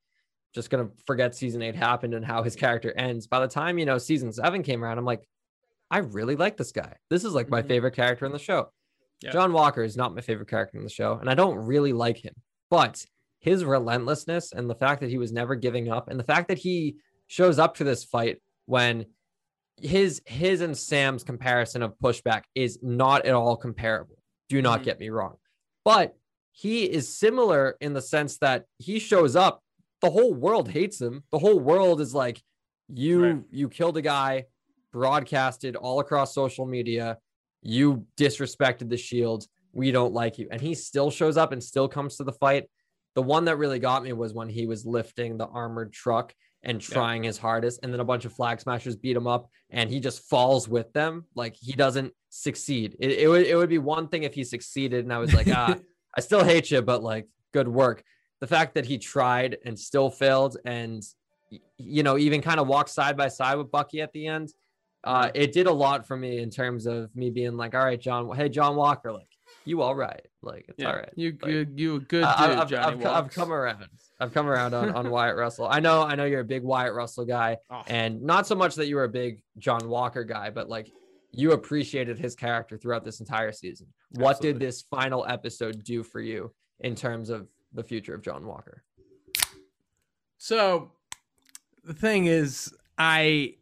just 0.54 0.68
going 0.68 0.86
to 0.86 0.92
forget 1.06 1.34
season 1.34 1.62
8 1.62 1.74
happened 1.74 2.12
and 2.12 2.24
how 2.24 2.42
his 2.42 2.56
character 2.56 2.92
ends, 2.94 3.26
by 3.26 3.40
the 3.40 3.48
time, 3.48 3.78
you 3.78 3.86
know, 3.86 3.96
season 3.96 4.30
7 4.30 4.62
came 4.62 4.84
around, 4.84 4.98
I'm 4.98 5.06
like 5.06 5.26
I 5.90 5.98
really 5.98 6.36
like 6.36 6.56
this 6.56 6.72
guy. 6.72 6.96
This 7.10 7.22
is 7.22 7.34
like 7.34 7.50
my 7.50 7.60
mm-hmm. 7.60 7.68
favorite 7.68 7.94
character 7.94 8.24
in 8.24 8.32
the 8.32 8.38
show. 8.38 8.70
John 9.30 9.52
Walker 9.52 9.82
is 9.82 9.96
not 9.96 10.14
my 10.14 10.20
favorite 10.20 10.48
character 10.48 10.78
in 10.78 10.84
the 10.84 10.90
show, 10.90 11.18
and 11.20 11.30
I 11.30 11.34
don't 11.34 11.56
really 11.56 11.92
like 11.92 12.24
him. 12.24 12.34
But 12.70 13.04
his 13.38 13.64
relentlessness 13.64 14.52
and 14.52 14.68
the 14.68 14.74
fact 14.74 15.00
that 15.00 15.10
he 15.10 15.18
was 15.18 15.32
never 15.32 15.54
giving 15.54 15.90
up, 15.90 16.08
and 16.08 16.18
the 16.18 16.24
fact 16.24 16.48
that 16.48 16.58
he 16.58 16.96
shows 17.26 17.58
up 17.58 17.76
to 17.76 17.84
this 17.84 18.04
fight 18.04 18.38
when 18.66 19.06
his 19.76 20.22
his 20.26 20.60
and 20.60 20.76
Sam's 20.76 21.24
comparison 21.24 21.82
of 21.82 21.94
pushback 22.02 22.42
is 22.54 22.78
not 22.82 23.26
at 23.26 23.34
all 23.34 23.56
comparable. 23.56 24.16
Do 24.48 24.62
not 24.62 24.78
mm-hmm. 24.78 24.84
get 24.84 25.00
me 25.00 25.10
wrong. 25.10 25.36
But 25.84 26.14
he 26.52 26.84
is 26.84 27.16
similar 27.16 27.76
in 27.80 27.94
the 27.94 28.02
sense 28.02 28.38
that 28.38 28.66
he 28.78 28.98
shows 28.98 29.34
up, 29.34 29.62
the 30.02 30.10
whole 30.10 30.34
world 30.34 30.68
hates 30.68 31.00
him. 31.00 31.22
The 31.32 31.38
whole 31.38 31.58
world 31.58 32.00
is 32.00 32.14
like, 32.14 32.42
you 32.88 33.24
right. 33.24 33.42
you 33.50 33.68
killed 33.68 33.96
a 33.96 34.02
guy, 34.02 34.44
broadcasted 34.92 35.76
all 35.76 36.00
across 36.00 36.34
social 36.34 36.66
media 36.66 37.18
you 37.62 38.06
disrespected 38.16 38.88
the 38.88 38.96
shield. 38.96 39.46
We 39.72 39.90
don't 39.90 40.12
like 40.12 40.38
you. 40.38 40.48
And 40.50 40.60
he 40.60 40.74
still 40.74 41.10
shows 41.10 41.36
up 41.36 41.52
and 41.52 41.62
still 41.62 41.88
comes 41.88 42.16
to 42.16 42.24
the 42.24 42.32
fight. 42.32 42.68
The 43.14 43.22
one 43.22 43.44
that 43.46 43.56
really 43.56 43.78
got 43.78 44.02
me 44.02 44.12
was 44.12 44.34
when 44.34 44.48
he 44.48 44.66
was 44.66 44.84
lifting 44.84 45.36
the 45.36 45.46
armored 45.46 45.92
truck 45.92 46.34
and 46.62 46.80
trying 46.80 47.24
yeah. 47.24 47.28
his 47.28 47.38
hardest. 47.38 47.80
And 47.82 47.92
then 47.92 48.00
a 48.00 48.04
bunch 48.04 48.24
of 48.24 48.32
flag 48.32 48.60
smashers 48.60 48.96
beat 48.96 49.16
him 49.16 49.26
up 49.26 49.48
and 49.70 49.90
he 49.90 50.00
just 50.00 50.28
falls 50.28 50.68
with 50.68 50.92
them. 50.92 51.24
Like 51.34 51.56
he 51.58 51.72
doesn't 51.72 52.12
succeed. 52.30 52.96
It, 53.00 53.12
it, 53.12 53.28
would, 53.28 53.46
it 53.46 53.56
would 53.56 53.68
be 53.68 53.78
one 53.78 54.08
thing 54.08 54.24
if 54.24 54.34
he 54.34 54.44
succeeded. 54.44 55.04
And 55.04 55.12
I 55.12 55.18
was 55.18 55.32
like, 55.34 55.48
ah, 55.48 55.76
I 56.16 56.20
still 56.20 56.44
hate 56.44 56.70
you, 56.70 56.82
but 56.82 57.02
like 57.02 57.26
good 57.52 57.68
work. 57.68 58.02
The 58.40 58.46
fact 58.46 58.74
that 58.74 58.86
he 58.86 58.98
tried 58.98 59.58
and 59.64 59.78
still 59.78 60.10
failed 60.10 60.56
and, 60.64 61.02
you 61.78 62.02
know, 62.02 62.18
even 62.18 62.42
kind 62.42 62.58
of 62.58 62.66
walked 62.66 62.90
side 62.90 63.16
by 63.16 63.28
side 63.28 63.56
with 63.56 63.70
Bucky 63.70 64.00
at 64.00 64.12
the 64.12 64.26
end 64.26 64.52
uh, 65.04 65.30
it 65.34 65.52
did 65.52 65.66
a 65.66 65.72
lot 65.72 66.06
for 66.06 66.16
me 66.16 66.38
in 66.38 66.50
terms 66.50 66.86
of 66.86 67.14
me 67.16 67.30
being 67.30 67.56
like, 67.56 67.74
all 67.74 67.84
right, 67.84 68.00
John, 68.00 68.34
hey, 68.36 68.48
John 68.48 68.76
Walker, 68.76 69.12
like, 69.12 69.26
you 69.64 69.82
all 69.82 69.94
right. 69.94 70.26
Like, 70.42 70.66
it's 70.68 70.78
yeah, 70.78 70.90
all 70.90 70.96
right. 70.96 71.10
You, 71.14 71.36
like, 71.40 71.50
you, 71.52 71.66
you 71.74 71.94
a 71.96 72.00
good 72.00 72.20
dude, 72.20 72.24
I, 72.24 72.60
I've, 72.60 72.68
Johnny 72.68 73.04
I've, 73.04 73.24
I've, 73.24 73.30
come 73.30 73.52
around. 73.52 73.86
I've 74.18 74.32
come 74.32 74.48
around 74.48 74.74
on, 74.74 74.90
on 74.90 75.10
Wyatt 75.10 75.36
Russell. 75.36 75.68
I 75.68 75.80
know, 75.80 76.02
I 76.02 76.14
know 76.14 76.24
you're 76.24 76.40
a 76.40 76.44
big 76.44 76.62
Wyatt 76.62 76.94
Russell 76.94 77.24
guy 77.24 77.58
oh. 77.70 77.82
and 77.86 78.22
not 78.22 78.46
so 78.46 78.54
much 78.54 78.74
that 78.76 78.86
you 78.86 78.96
were 78.96 79.04
a 79.04 79.08
big 79.08 79.42
John 79.58 79.88
Walker 79.88 80.24
guy, 80.24 80.50
but 80.50 80.68
like 80.68 80.90
you 81.32 81.52
appreciated 81.52 82.18
his 82.18 82.34
character 82.34 82.76
throughout 82.76 83.04
this 83.04 83.20
entire 83.20 83.52
season. 83.52 83.86
Absolutely. 84.12 84.24
What 84.24 84.40
did 84.40 84.60
this 84.60 84.82
final 84.82 85.24
episode 85.28 85.82
do 85.84 86.02
for 86.02 86.20
you 86.20 86.52
in 86.80 86.94
terms 86.94 87.30
of 87.30 87.48
the 87.72 87.82
future 87.82 88.14
of 88.14 88.22
John 88.22 88.46
Walker? 88.46 88.84
So 90.38 90.90
the 91.84 91.94
thing 91.94 92.26
is, 92.26 92.72
I, 92.98 93.54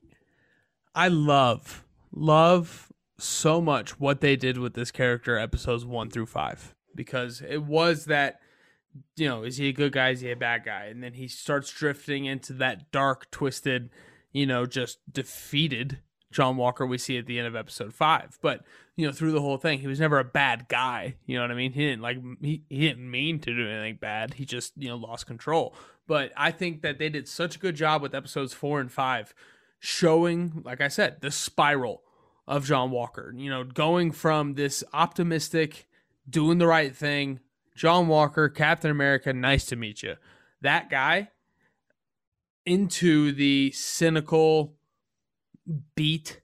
I 1.00 1.08
love 1.08 1.82
love 2.12 2.92
so 3.18 3.58
much 3.58 3.98
what 3.98 4.20
they 4.20 4.36
did 4.36 4.58
with 4.58 4.74
this 4.74 4.90
character 4.90 5.38
episodes 5.38 5.82
one 5.82 6.10
through 6.10 6.26
five 6.26 6.74
because 6.94 7.40
it 7.40 7.62
was 7.62 8.04
that 8.04 8.40
you 9.16 9.26
know 9.26 9.42
is 9.42 9.56
he 9.56 9.70
a 9.70 9.72
good 9.72 9.92
guy? 9.92 10.10
Is 10.10 10.20
he 10.20 10.30
a 10.30 10.36
bad 10.36 10.62
guy? 10.66 10.88
And 10.90 11.02
then 11.02 11.14
he 11.14 11.26
starts 11.26 11.72
drifting 11.72 12.26
into 12.26 12.52
that 12.52 12.92
dark 12.92 13.30
twisted 13.30 13.88
you 14.30 14.44
know 14.44 14.66
just 14.66 14.98
defeated 15.10 16.00
john 16.30 16.58
walker 16.58 16.84
we 16.84 16.98
see 16.98 17.16
at 17.16 17.24
the 17.24 17.38
end 17.38 17.48
of 17.48 17.56
episode 17.56 17.94
five. 17.94 18.38
But 18.42 18.66
you 18.94 19.06
know 19.06 19.12
through 19.14 19.32
the 19.32 19.40
whole 19.40 19.56
thing 19.56 19.78
he 19.78 19.86
was 19.86 20.00
never 20.00 20.18
a 20.18 20.24
bad 20.24 20.68
guy. 20.68 21.14
You 21.24 21.36
know 21.36 21.44
what 21.44 21.50
i 21.50 21.54
mean? 21.54 21.72
He 21.72 21.86
didn't 21.86 22.02
like 22.02 22.18
he, 22.42 22.62
he 22.68 22.80
didn't 22.80 23.10
mean 23.10 23.38
to 23.38 23.56
do 23.56 23.66
anything 23.66 23.96
bad. 23.98 24.34
He 24.34 24.44
just 24.44 24.74
you 24.76 24.90
know 24.90 24.96
lost 24.96 25.26
control. 25.26 25.74
But 26.06 26.30
i 26.36 26.50
think 26.50 26.82
that 26.82 26.98
they 26.98 27.08
did 27.08 27.26
such 27.26 27.56
a 27.56 27.58
good 27.58 27.74
job 27.74 28.02
with 28.02 28.14
episodes 28.14 28.52
four 28.52 28.80
and 28.80 28.92
five 28.92 29.32
showing, 29.80 30.62
like 30.64 30.80
I 30.80 30.88
said, 30.88 31.20
the 31.20 31.30
spiral 31.30 32.02
of 32.46 32.64
John 32.64 32.90
Walker. 32.90 33.34
You 33.36 33.50
know, 33.50 33.64
going 33.64 34.12
from 34.12 34.54
this 34.54 34.84
optimistic, 34.92 35.88
doing 36.28 36.58
the 36.58 36.66
right 36.66 36.94
thing, 36.94 37.40
John 37.74 38.06
Walker, 38.06 38.48
Captain 38.48 38.90
America, 38.90 39.32
nice 39.32 39.66
to 39.66 39.76
meet 39.76 40.02
you. 40.02 40.16
That 40.60 40.90
guy 40.90 41.30
into 42.66 43.32
the 43.32 43.72
cynical, 43.72 44.76
beat, 45.96 46.42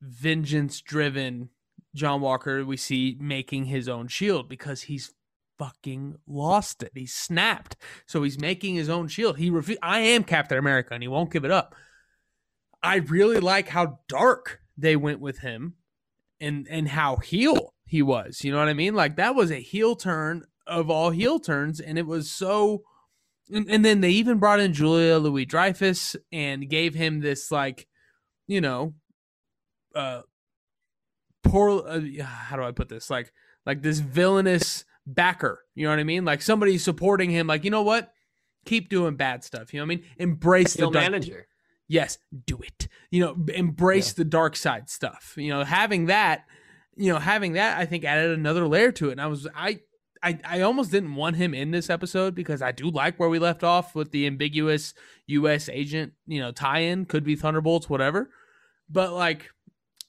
vengeance 0.00 0.80
driven 0.80 1.50
John 1.94 2.20
Walker 2.20 2.64
we 2.64 2.76
see 2.76 3.16
making 3.20 3.64
his 3.64 3.88
own 3.88 4.06
shield 4.08 4.48
because 4.48 4.82
he's 4.82 5.12
fucking 5.58 6.16
lost 6.26 6.82
it. 6.82 6.92
He's 6.94 7.12
snapped. 7.12 7.76
So 8.06 8.22
he's 8.22 8.38
making 8.38 8.76
his 8.76 8.88
own 8.88 9.08
shield. 9.08 9.38
He 9.38 9.52
I 9.82 9.98
am 10.00 10.24
Captain 10.24 10.58
America 10.58 10.94
and 10.94 11.02
he 11.02 11.08
won't 11.08 11.32
give 11.32 11.44
it 11.44 11.50
up. 11.50 11.74
I 12.82 12.96
really 12.96 13.40
like 13.40 13.68
how 13.68 14.00
dark 14.08 14.60
they 14.76 14.96
went 14.96 15.20
with 15.20 15.38
him 15.40 15.74
and 16.40 16.66
and 16.70 16.88
how 16.88 17.16
heel 17.16 17.74
he 17.84 18.02
was. 18.02 18.44
You 18.44 18.52
know 18.52 18.58
what 18.58 18.68
I 18.68 18.74
mean? 18.74 18.94
Like 18.94 19.16
that 19.16 19.34
was 19.34 19.50
a 19.50 19.60
heel 19.60 19.96
turn 19.96 20.44
of 20.66 20.90
all 20.90 21.10
heel 21.10 21.40
turns, 21.40 21.80
and 21.80 21.98
it 21.98 22.06
was 22.06 22.30
so. 22.30 22.82
And, 23.50 23.68
and 23.70 23.82
then 23.82 24.02
they 24.02 24.10
even 24.10 24.38
brought 24.38 24.60
in 24.60 24.74
Julia 24.74 25.16
Louis 25.16 25.46
Dreyfus 25.46 26.14
and 26.30 26.68
gave 26.68 26.94
him 26.94 27.20
this 27.20 27.50
like, 27.50 27.88
you 28.46 28.60
know, 28.60 28.92
uh, 29.94 30.20
poor. 31.42 31.82
Uh, 31.86 32.02
how 32.22 32.56
do 32.56 32.62
I 32.62 32.72
put 32.72 32.90
this? 32.90 33.08
Like, 33.08 33.32
like 33.64 33.80
this 33.80 34.00
villainous 34.00 34.84
backer. 35.06 35.64
You 35.74 35.84
know 35.84 35.90
what 35.90 35.98
I 35.98 36.04
mean? 36.04 36.26
Like 36.26 36.42
somebody 36.42 36.76
supporting 36.76 37.30
him. 37.30 37.46
Like, 37.46 37.64
you 37.64 37.70
know 37.70 37.82
what? 37.82 38.12
Keep 38.66 38.90
doing 38.90 39.16
bad 39.16 39.42
stuff. 39.42 39.72
You 39.72 39.80
know 39.80 39.86
what 39.86 39.92
I 39.92 39.96
mean? 39.96 40.04
Embrace 40.18 40.74
heel 40.74 40.90
the 40.90 41.00
manager 41.00 41.47
yes, 41.88 42.18
do 42.46 42.58
it. 42.58 42.88
You 43.10 43.20
know, 43.24 43.36
embrace 43.54 44.10
yeah. 44.10 44.14
the 44.18 44.24
dark 44.24 44.56
side 44.56 44.88
stuff. 44.88 45.34
You 45.36 45.48
know, 45.48 45.64
having 45.64 46.06
that, 46.06 46.44
you 46.96 47.12
know, 47.12 47.18
having 47.18 47.54
that, 47.54 47.78
I 47.78 47.86
think 47.86 48.04
added 48.04 48.38
another 48.38 48.66
layer 48.68 48.92
to 48.92 49.08
it. 49.08 49.12
And 49.12 49.20
I 49.20 49.26
was, 49.26 49.48
I, 49.54 49.80
I, 50.22 50.38
I 50.44 50.60
almost 50.60 50.90
didn't 50.90 51.14
want 51.14 51.36
him 51.36 51.54
in 51.54 51.70
this 51.70 51.90
episode 51.90 52.34
because 52.34 52.60
I 52.60 52.72
do 52.72 52.90
like 52.90 53.18
where 53.18 53.28
we 53.28 53.38
left 53.38 53.64
off 53.64 53.94
with 53.94 54.10
the 54.10 54.26
ambiguous 54.26 54.94
U.S. 55.26 55.68
agent, 55.68 56.12
you 56.26 56.40
know, 56.40 56.52
tie-in. 56.52 57.06
Could 57.06 57.24
be 57.24 57.36
Thunderbolts, 57.36 57.88
whatever. 57.88 58.30
But 58.90 59.12
like, 59.12 59.50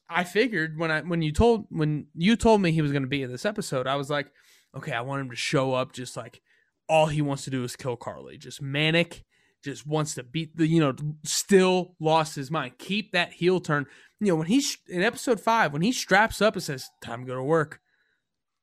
I 0.08 0.24
figured 0.24 0.76
when 0.76 0.90
I 0.90 1.02
when 1.02 1.22
you 1.22 1.32
told 1.32 1.66
when 1.70 2.08
you 2.14 2.34
told 2.34 2.60
me 2.60 2.72
he 2.72 2.82
was 2.82 2.90
going 2.90 3.04
to 3.04 3.08
be 3.08 3.22
in 3.22 3.30
this 3.30 3.44
episode, 3.44 3.86
I 3.86 3.94
was 3.94 4.10
like, 4.10 4.32
okay, 4.76 4.92
I 4.92 5.02
want 5.02 5.20
him 5.20 5.30
to 5.30 5.36
show 5.36 5.74
up 5.74 5.92
just 5.92 6.16
like 6.16 6.40
all 6.88 7.06
he 7.06 7.22
wants 7.22 7.44
to 7.44 7.50
do 7.50 7.62
is 7.62 7.76
kill 7.76 7.96
Karli, 7.96 8.36
just 8.36 8.60
manic 8.60 9.24
just 9.62 9.86
wants 9.86 10.14
to 10.14 10.22
beat 10.22 10.56
the, 10.56 10.66
you 10.66 10.80
know, 10.80 10.94
still 11.24 11.94
lost 12.00 12.34
his 12.36 12.50
mind. 12.50 12.78
Keep 12.78 13.12
that 13.12 13.32
heel 13.32 13.60
turn. 13.60 13.86
You 14.20 14.28
know, 14.28 14.36
when 14.36 14.46
he's 14.46 14.76
in 14.88 15.02
episode 15.02 15.40
five, 15.40 15.72
when 15.72 15.82
he 15.82 15.92
straps 15.92 16.40
up 16.42 16.54
and 16.54 16.62
says, 16.62 16.88
time 17.02 17.20
to 17.22 17.26
go 17.26 17.34
to 17.34 17.42
work, 17.42 17.80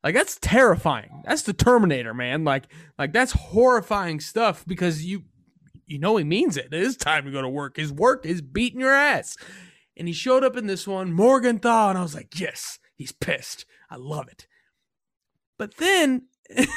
Like 0.03 0.13
that's 0.15 0.37
terrifying. 0.41 1.23
That's 1.25 1.41
the 1.43 1.53
Terminator, 1.53 2.13
man. 2.13 2.43
Like 2.43 2.67
like 2.97 3.13
that's 3.13 3.31
horrifying 3.33 4.19
stuff 4.19 4.63
because 4.67 5.03
you 5.05 5.23
you 5.85 5.99
know 5.99 6.17
he 6.17 6.23
means 6.23 6.57
it. 6.57 6.67
It 6.71 6.81
is 6.81 6.95
time 6.97 7.25
to 7.25 7.31
go 7.31 7.41
to 7.41 7.49
work. 7.49 7.77
His 7.77 7.91
work 7.91 8.25
is 8.25 8.41
beating 8.41 8.79
your 8.79 8.93
ass. 8.93 9.37
And 9.97 10.07
he 10.07 10.13
showed 10.13 10.43
up 10.43 10.55
in 10.55 10.67
this 10.67 10.85
one, 10.87 11.11
Morgenthau, 11.11 11.89
and 11.89 11.97
I 11.97 12.03
was 12.03 12.13
like, 12.13 12.39
yes, 12.39 12.77
he's 12.95 13.11
pissed. 13.11 13.65
I 13.89 13.95
love 13.95 14.27
it. 14.27 14.45
But 15.57 15.77
then 15.77 16.27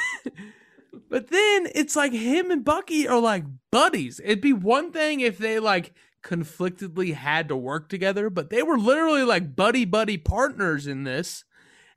but 1.09 1.29
then 1.29 1.67
it's 1.73 1.95
like 1.95 2.11
him 2.11 2.51
and 2.51 2.65
Bucky 2.65 3.07
are 3.07 3.19
like 3.19 3.45
buddies. 3.71 4.19
It'd 4.23 4.41
be 4.41 4.53
one 4.53 4.91
thing 4.91 5.19
if 5.19 5.37
they 5.37 5.59
like 5.59 5.93
conflictedly 6.21 7.13
had 7.13 7.47
to 7.47 7.55
work 7.55 7.89
together, 7.89 8.29
but 8.29 8.49
they 8.49 8.63
were 8.63 8.77
literally 8.77 9.23
like 9.23 9.55
buddy 9.55 9.85
buddy 9.85 10.17
partners 10.17 10.87
in 10.87 11.03
this. 11.03 11.43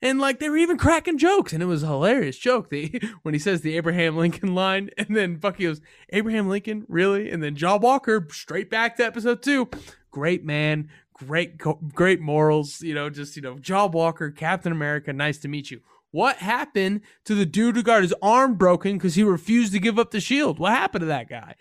And 0.02 0.20
like 0.20 0.38
they 0.38 0.50
were 0.50 0.58
even 0.58 0.76
cracking 0.76 1.16
jokes, 1.16 1.52
and 1.52 1.62
it 1.62 1.66
was 1.66 1.82
a 1.82 1.86
hilarious 1.86 2.36
joke. 2.36 2.68
The 2.70 3.00
when 3.22 3.32
he 3.32 3.40
says 3.40 3.62
the 3.62 3.76
Abraham 3.76 4.16
Lincoln 4.16 4.54
line, 4.54 4.90
and 4.98 5.16
then 5.16 5.36
Bucky 5.36 5.64
goes, 5.64 5.80
"Abraham 6.10 6.48
Lincoln, 6.48 6.84
really?" 6.88 7.30
And 7.30 7.42
then 7.42 7.56
John 7.56 7.80
Walker 7.80 8.26
straight 8.30 8.68
back 8.68 8.96
to 8.96 9.04
episode 9.04 9.42
two. 9.42 9.70
Great 10.10 10.44
man, 10.44 10.90
great 11.14 11.56
great 11.56 12.20
morals. 12.20 12.82
You 12.82 12.94
know, 12.94 13.08
just 13.08 13.34
you 13.34 13.40
know, 13.40 13.58
John 13.58 13.92
Walker, 13.92 14.30
Captain 14.30 14.72
America. 14.72 15.10
Nice 15.12 15.38
to 15.38 15.48
meet 15.48 15.70
you. 15.70 15.80
What 16.14 16.36
happened 16.36 17.00
to 17.24 17.34
the 17.34 17.44
dude 17.44 17.74
who 17.74 17.82
got 17.82 18.02
his 18.02 18.14
arm 18.22 18.54
broken 18.54 18.96
because 18.96 19.16
he 19.16 19.24
refused 19.24 19.72
to 19.72 19.80
give 19.80 19.98
up 19.98 20.12
the 20.12 20.20
shield? 20.20 20.60
What 20.60 20.70
happened 20.70 21.00
to 21.02 21.06
that 21.06 21.28
guy? 21.28 21.56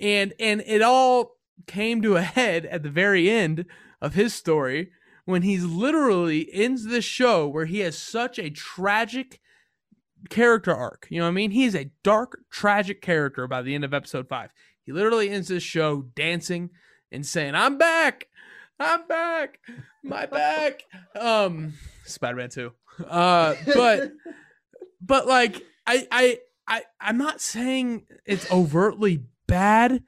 And 0.00 0.34
and 0.40 0.60
it 0.66 0.82
all 0.82 1.36
came 1.68 2.02
to 2.02 2.16
a 2.16 2.22
head 2.22 2.66
at 2.66 2.82
the 2.82 2.90
very 2.90 3.30
end 3.30 3.64
of 4.00 4.14
his 4.14 4.34
story 4.34 4.90
when 5.24 5.42
he's 5.42 5.64
literally 5.64 6.52
ends 6.52 6.86
this 6.86 7.04
show 7.04 7.46
where 7.46 7.66
he 7.66 7.78
has 7.78 7.96
such 7.96 8.40
a 8.40 8.50
tragic 8.50 9.40
character 10.28 10.74
arc. 10.74 11.06
You 11.08 11.20
know 11.20 11.26
what 11.26 11.30
I 11.30 11.34
mean? 11.34 11.52
He's 11.52 11.76
a 11.76 11.92
dark, 12.02 12.40
tragic 12.50 13.02
character 13.02 13.46
by 13.46 13.62
the 13.62 13.72
end 13.72 13.84
of 13.84 13.94
episode 13.94 14.28
five. 14.28 14.50
He 14.84 14.90
literally 14.90 15.30
ends 15.30 15.46
this 15.46 15.62
show 15.62 16.02
dancing 16.16 16.70
and 17.12 17.24
saying, 17.24 17.54
I'm 17.54 17.78
back. 17.78 18.26
I'm 18.80 19.06
back. 19.06 19.60
My 20.02 20.26
back. 20.26 20.82
Um 21.14 21.74
Spider-Man 22.04 22.50
2. 22.50 22.72
Uh 23.08 23.54
but 23.74 24.12
but 25.00 25.26
like 25.26 25.64
I 25.86 26.06
I 26.10 26.38
I 26.66 26.82
I'm 27.00 27.18
not 27.18 27.40
saying 27.40 28.06
it's 28.24 28.50
overtly 28.50 29.24
bad, 29.46 30.02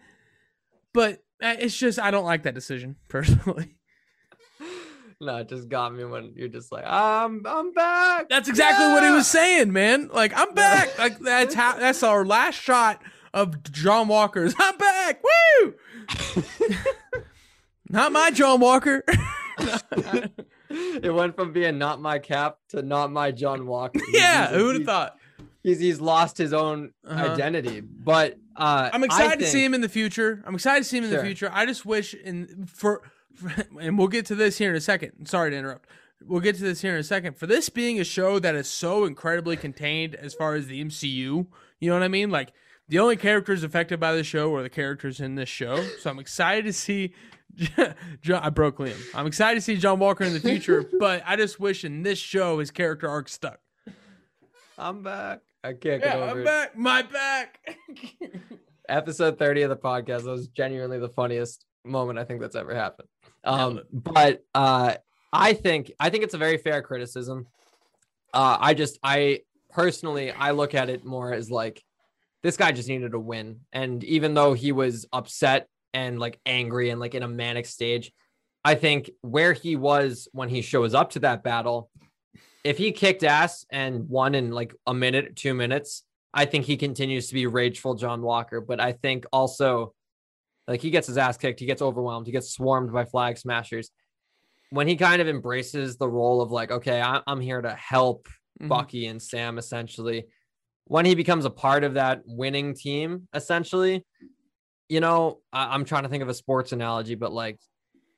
but 0.93 1.23
it's 1.41 1.77
just 1.77 1.99
I 1.99 2.11
don't 2.11 2.25
like 2.25 2.45
that 2.45 2.55
decision 2.55 2.97
personally. 3.09 3.77
No, 5.21 5.37
it 5.37 5.49
just 5.49 5.69
got 5.69 5.95
me 5.95 6.05
when 6.05 6.33
you're 6.35 6.49
just 6.49 6.73
like, 6.73 6.85
I'm 6.87 7.47
I'm 7.47 7.73
back. 7.73 8.29
That's 8.29 8.49
exactly 8.49 8.87
yeah! 8.87 8.95
what 8.95 9.05
he 9.05 9.11
was 9.11 9.27
saying, 9.27 9.73
man. 9.73 10.11
Like 10.13 10.33
I'm 10.37 10.55
back. 10.55 10.99
like 10.99 11.19
that's 11.21 11.55
how 11.55 11.77
that's 11.79 12.03
our 12.03 12.25
last 12.25 12.57
shot 12.57 13.03
of 13.33 13.63
John 13.71 14.09
Walker's. 14.09 14.55
I'm 14.59 14.77
back. 14.77 15.23
Woo! 15.23 15.75
not 17.89 18.13
my 18.13 18.31
John 18.31 18.61
Walker. 18.61 19.05
It 21.03 21.13
went 21.13 21.37
from 21.37 21.53
being 21.53 21.79
not 21.79 22.01
my 22.01 22.19
cap 22.19 22.59
to 22.71 22.83
not 22.83 23.11
my 23.11 23.31
John 23.31 23.67
Walker. 23.67 24.01
yeah, 24.13 24.49
who 24.49 24.67
would 24.67 24.77
have 24.77 24.85
thought? 24.85 25.17
He's 25.63 25.81
he's 25.81 26.01
lost 26.01 26.37
his 26.37 26.53
own 26.53 26.93
uh-huh. 27.07 27.33
identity. 27.33 27.81
But 27.81 28.39
uh, 28.57 28.91
I'm 28.93 29.05
excited 29.05 29.31
think... 29.31 29.41
to 29.43 29.47
see 29.47 29.65
him 29.65 29.75
in 29.75 29.81
the 29.81 29.89
future. 29.89 30.43
I'm 30.47 30.55
excited 30.55 30.85
to 30.85 30.89
see 30.89 30.99
him 30.99 31.05
in 31.05 31.11
sure. 31.11 31.21
the 31.21 31.25
future. 31.25 31.51
I 31.53 31.67
just 31.67 31.87
wish 31.87 32.15
in 32.15 32.67
for 32.67 33.03
and 33.81 33.99
we'll 33.99 34.09
get 34.09 34.27
to 34.27 34.35
this 34.35 34.59
here 34.59 34.71
in 34.71 34.77
a 34.77 34.81
second. 34.81 35.27
Sorry 35.27 35.51
to 35.51 35.57
interrupt. 35.57 35.89
We'll 36.27 36.41
get 36.41 36.57
to 36.57 36.63
this 36.63 36.81
here 36.81 36.95
in 36.95 37.01
a 37.01 37.05
second. 37.05 37.37
For 37.37 37.47
this 37.47 37.69
being 37.69 38.01
a 38.01 38.05
show 38.05 38.39
that 38.39 38.55
is 38.55 38.69
so 38.69 39.05
incredibly 39.05 39.57
contained 39.57 40.15
as 40.15 40.33
far 40.33 40.55
as 40.55 40.67
the 40.67 40.83
MCU, 40.83 41.11
you 41.11 41.47
know 41.83 41.95
what 41.95 42.03
I 42.03 42.09
mean? 42.09 42.31
Like 42.31 42.53
the 42.89 42.99
only 42.99 43.17
characters 43.17 43.63
affected 43.63 44.01
by 44.01 44.15
the 44.15 44.25
show 44.25 44.55
are 44.55 44.63
the 44.63 44.71
characters 44.71 45.21
in 45.21 45.35
this 45.35 45.49
show. 45.49 45.83
So 46.01 46.11
I'm 46.11 46.19
excited 46.19 46.65
to 46.67 46.73
see 46.73 47.15
John, 48.23 48.43
I 48.43 48.51
broke 48.51 48.79
Liam. 48.79 48.97
I'm 49.15 49.27
excited 49.27 49.57
to 49.57 49.61
see 49.61 49.77
John 49.77 49.99
Walker 49.99 50.25
in 50.25 50.33
the 50.33 50.41
future, 50.41 50.85
but 50.99 51.23
I 51.27 51.37
just 51.37 51.61
wish 51.61 51.85
in 51.85 52.03
this 52.03 52.19
show 52.19 52.59
his 52.59 52.71
character 52.71 53.09
arc 53.09 53.29
stuck. 53.29 53.59
I'm 54.77 55.03
back. 55.03 55.41
I 55.63 55.69
can't 55.69 56.03
get 56.03 56.03
yeah, 56.03 56.17
over 56.17 56.31
I'm 56.31 56.39
it. 56.39 56.45
back. 56.45 56.77
My 56.77 57.03
back. 57.03 57.61
Episode 58.89 59.39
30 59.39 59.63
of 59.63 59.71
the 59.71 59.77
podcast. 59.77 60.25
That 60.25 60.31
was 60.31 60.49
genuinely 60.49 60.99
the 60.99 61.09
funniest 61.09 61.65
moment 61.85 62.19
I 62.19 62.25
think 62.25 62.41
that's 62.41 62.57
ever 62.57 62.75
happened. 62.75 63.09
Um, 63.45 63.81
but 63.93 64.43
uh, 64.55 64.97
I 65.33 65.53
think 65.53 65.93
I 66.01 66.11
think 66.11 66.25
it's 66.25 66.35
a 66.35 66.39
very 66.39 66.59
fair 66.59 66.83
criticism. 66.83 67.47
Uh, 68.33 68.59
I 68.61 68.75
just 68.75 68.99
I 69.03 69.41
personally 69.71 70.33
I 70.33 70.51
look 70.51 70.75
at 70.75 70.91
it 70.91 71.05
more 71.05 71.33
as 71.33 71.51
like 71.51 71.83
this 72.43 72.57
guy 72.57 72.73
just 72.73 72.89
needed 72.89 73.15
a 73.15 73.21
win, 73.21 73.61
and 73.73 74.03
even 74.05 74.35
though 74.35 74.55
he 74.55 74.73
was 74.73 75.07
upset 75.13 75.69
and 75.95 76.19
like 76.19 76.39
angry 76.45 76.91
and 76.91 77.01
like 77.01 77.15
in 77.15 77.23
a 77.23 77.29
manic 77.29 77.67
stage, 77.67 78.13
I 78.65 78.75
think 78.75 79.11
where 79.23 79.53
he 79.53 79.77
was 79.77 80.29
when 80.33 80.49
he 80.49 80.61
shows 80.61 80.95
up 80.95 81.11
to 81.11 81.21
that 81.21 81.43
battle, 81.43 81.91
if 82.65 82.79
he 82.79 82.93
kicked 82.93 83.23
ass 83.23 83.65
and 83.71 84.09
won 84.09 84.35
in 84.35 84.51
like 84.51 84.75
a 84.87 84.95
minute, 84.95 85.37
two 85.37 85.55
minutes, 85.55 86.03
I 86.33 86.47
think 86.47 86.65
he 86.65 86.77
continues 86.77 87.29
to 87.29 87.35
be 87.35 87.47
rageful 87.47 87.95
John 87.95 88.23
Walker. 88.23 88.61
But 88.61 88.81
I 88.81 88.93
think 88.93 89.27
also 89.33 89.95
like 90.67 90.81
he 90.81 90.91
gets 90.91 91.07
his 91.07 91.19
ass 91.19 91.37
kicked, 91.37 91.61
he 91.61 91.67
gets 91.67 91.83
overwhelmed, 91.83 92.27
he 92.27 92.33
gets 92.33 92.51
swarmed 92.51 92.93
by 92.93 93.05
flag 93.05 93.39
smashers. 93.39 93.91
When 94.71 94.89
he 94.89 94.97
kind 94.97 95.21
of 95.23 95.29
embraces 95.29 95.97
the 95.97 96.09
role 96.09 96.41
of 96.41 96.51
like, 96.51 96.71
okay, 96.71 97.01
I'm 97.01 97.41
here 97.41 97.61
to 97.61 97.75
help 97.75 98.27
mm-hmm. 98.61 98.69
Bucky 98.69 99.07
and 99.07 99.23
Sam 99.23 99.59
essentially. 99.59 100.27
When 100.87 101.07
he 101.07 101.15
becomes 101.15 101.45
a 101.45 101.51
part 101.51 101.85
of 101.85 101.95
that 101.95 102.23
winning 102.27 102.75
team, 102.75 103.29
essentially, 103.33 104.05
you 104.89 105.01
know, 105.01 105.41
I- 105.53 105.75
am 105.75 105.85
trying 105.85 106.05
to 106.05 106.09
think 106.09 106.23
of 106.23 106.29
a 106.29 106.35
sports 106.35 106.73
analogy, 106.73 107.15
but 107.15 107.33
like 107.33 107.59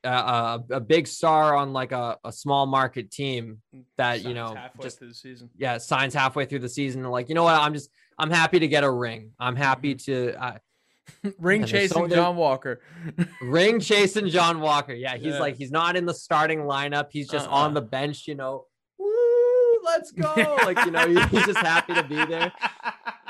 a, 0.03 0.63
a 0.71 0.79
big 0.79 1.07
star 1.07 1.55
on 1.55 1.73
like 1.73 1.91
a, 1.91 2.17
a 2.23 2.31
small 2.31 2.65
market 2.65 3.11
team 3.11 3.61
that 3.97 4.15
signs 4.15 4.25
you 4.25 4.33
know 4.33 4.55
just 4.81 4.99
through 4.99 5.09
the 5.09 5.13
season. 5.13 5.49
Yeah, 5.57 5.77
signs 5.77 6.13
halfway 6.13 6.45
through 6.45 6.59
the 6.59 6.69
season. 6.69 7.03
Like, 7.03 7.29
you 7.29 7.35
know 7.35 7.43
what? 7.43 7.55
I'm 7.59 7.73
just 7.73 7.89
I'm 8.17 8.31
happy 8.31 8.59
to 8.59 8.67
get 8.67 8.83
a 8.83 8.91
ring. 8.91 9.31
I'm 9.39 9.55
happy 9.55 9.95
mm-hmm. 9.95 10.31
to 10.31 10.43
uh, 10.43 10.57
ring 11.39 11.65
chasing 11.65 12.09
so 12.09 12.15
John 12.15 12.35
Walker. 12.35 12.81
ring 13.41 13.79
chasing 13.79 14.29
John 14.29 14.59
Walker. 14.59 14.93
Yeah, 14.93 15.15
he's 15.15 15.33
yeah. 15.33 15.39
like 15.39 15.55
he's 15.55 15.71
not 15.71 15.95
in 15.95 16.05
the 16.05 16.13
starting 16.13 16.59
lineup. 16.61 17.07
He's 17.11 17.29
just 17.29 17.47
uh-uh. 17.47 17.55
on 17.55 17.73
the 17.73 17.81
bench. 17.81 18.27
You 18.27 18.35
know, 18.35 18.65
woo, 18.97 19.79
let's 19.83 20.11
go. 20.11 20.33
like 20.63 20.83
you 20.85 20.91
know, 20.91 21.07
he's 21.07 21.45
just 21.45 21.59
happy 21.59 21.93
to 21.93 22.03
be 22.03 22.23
there. 22.25 22.51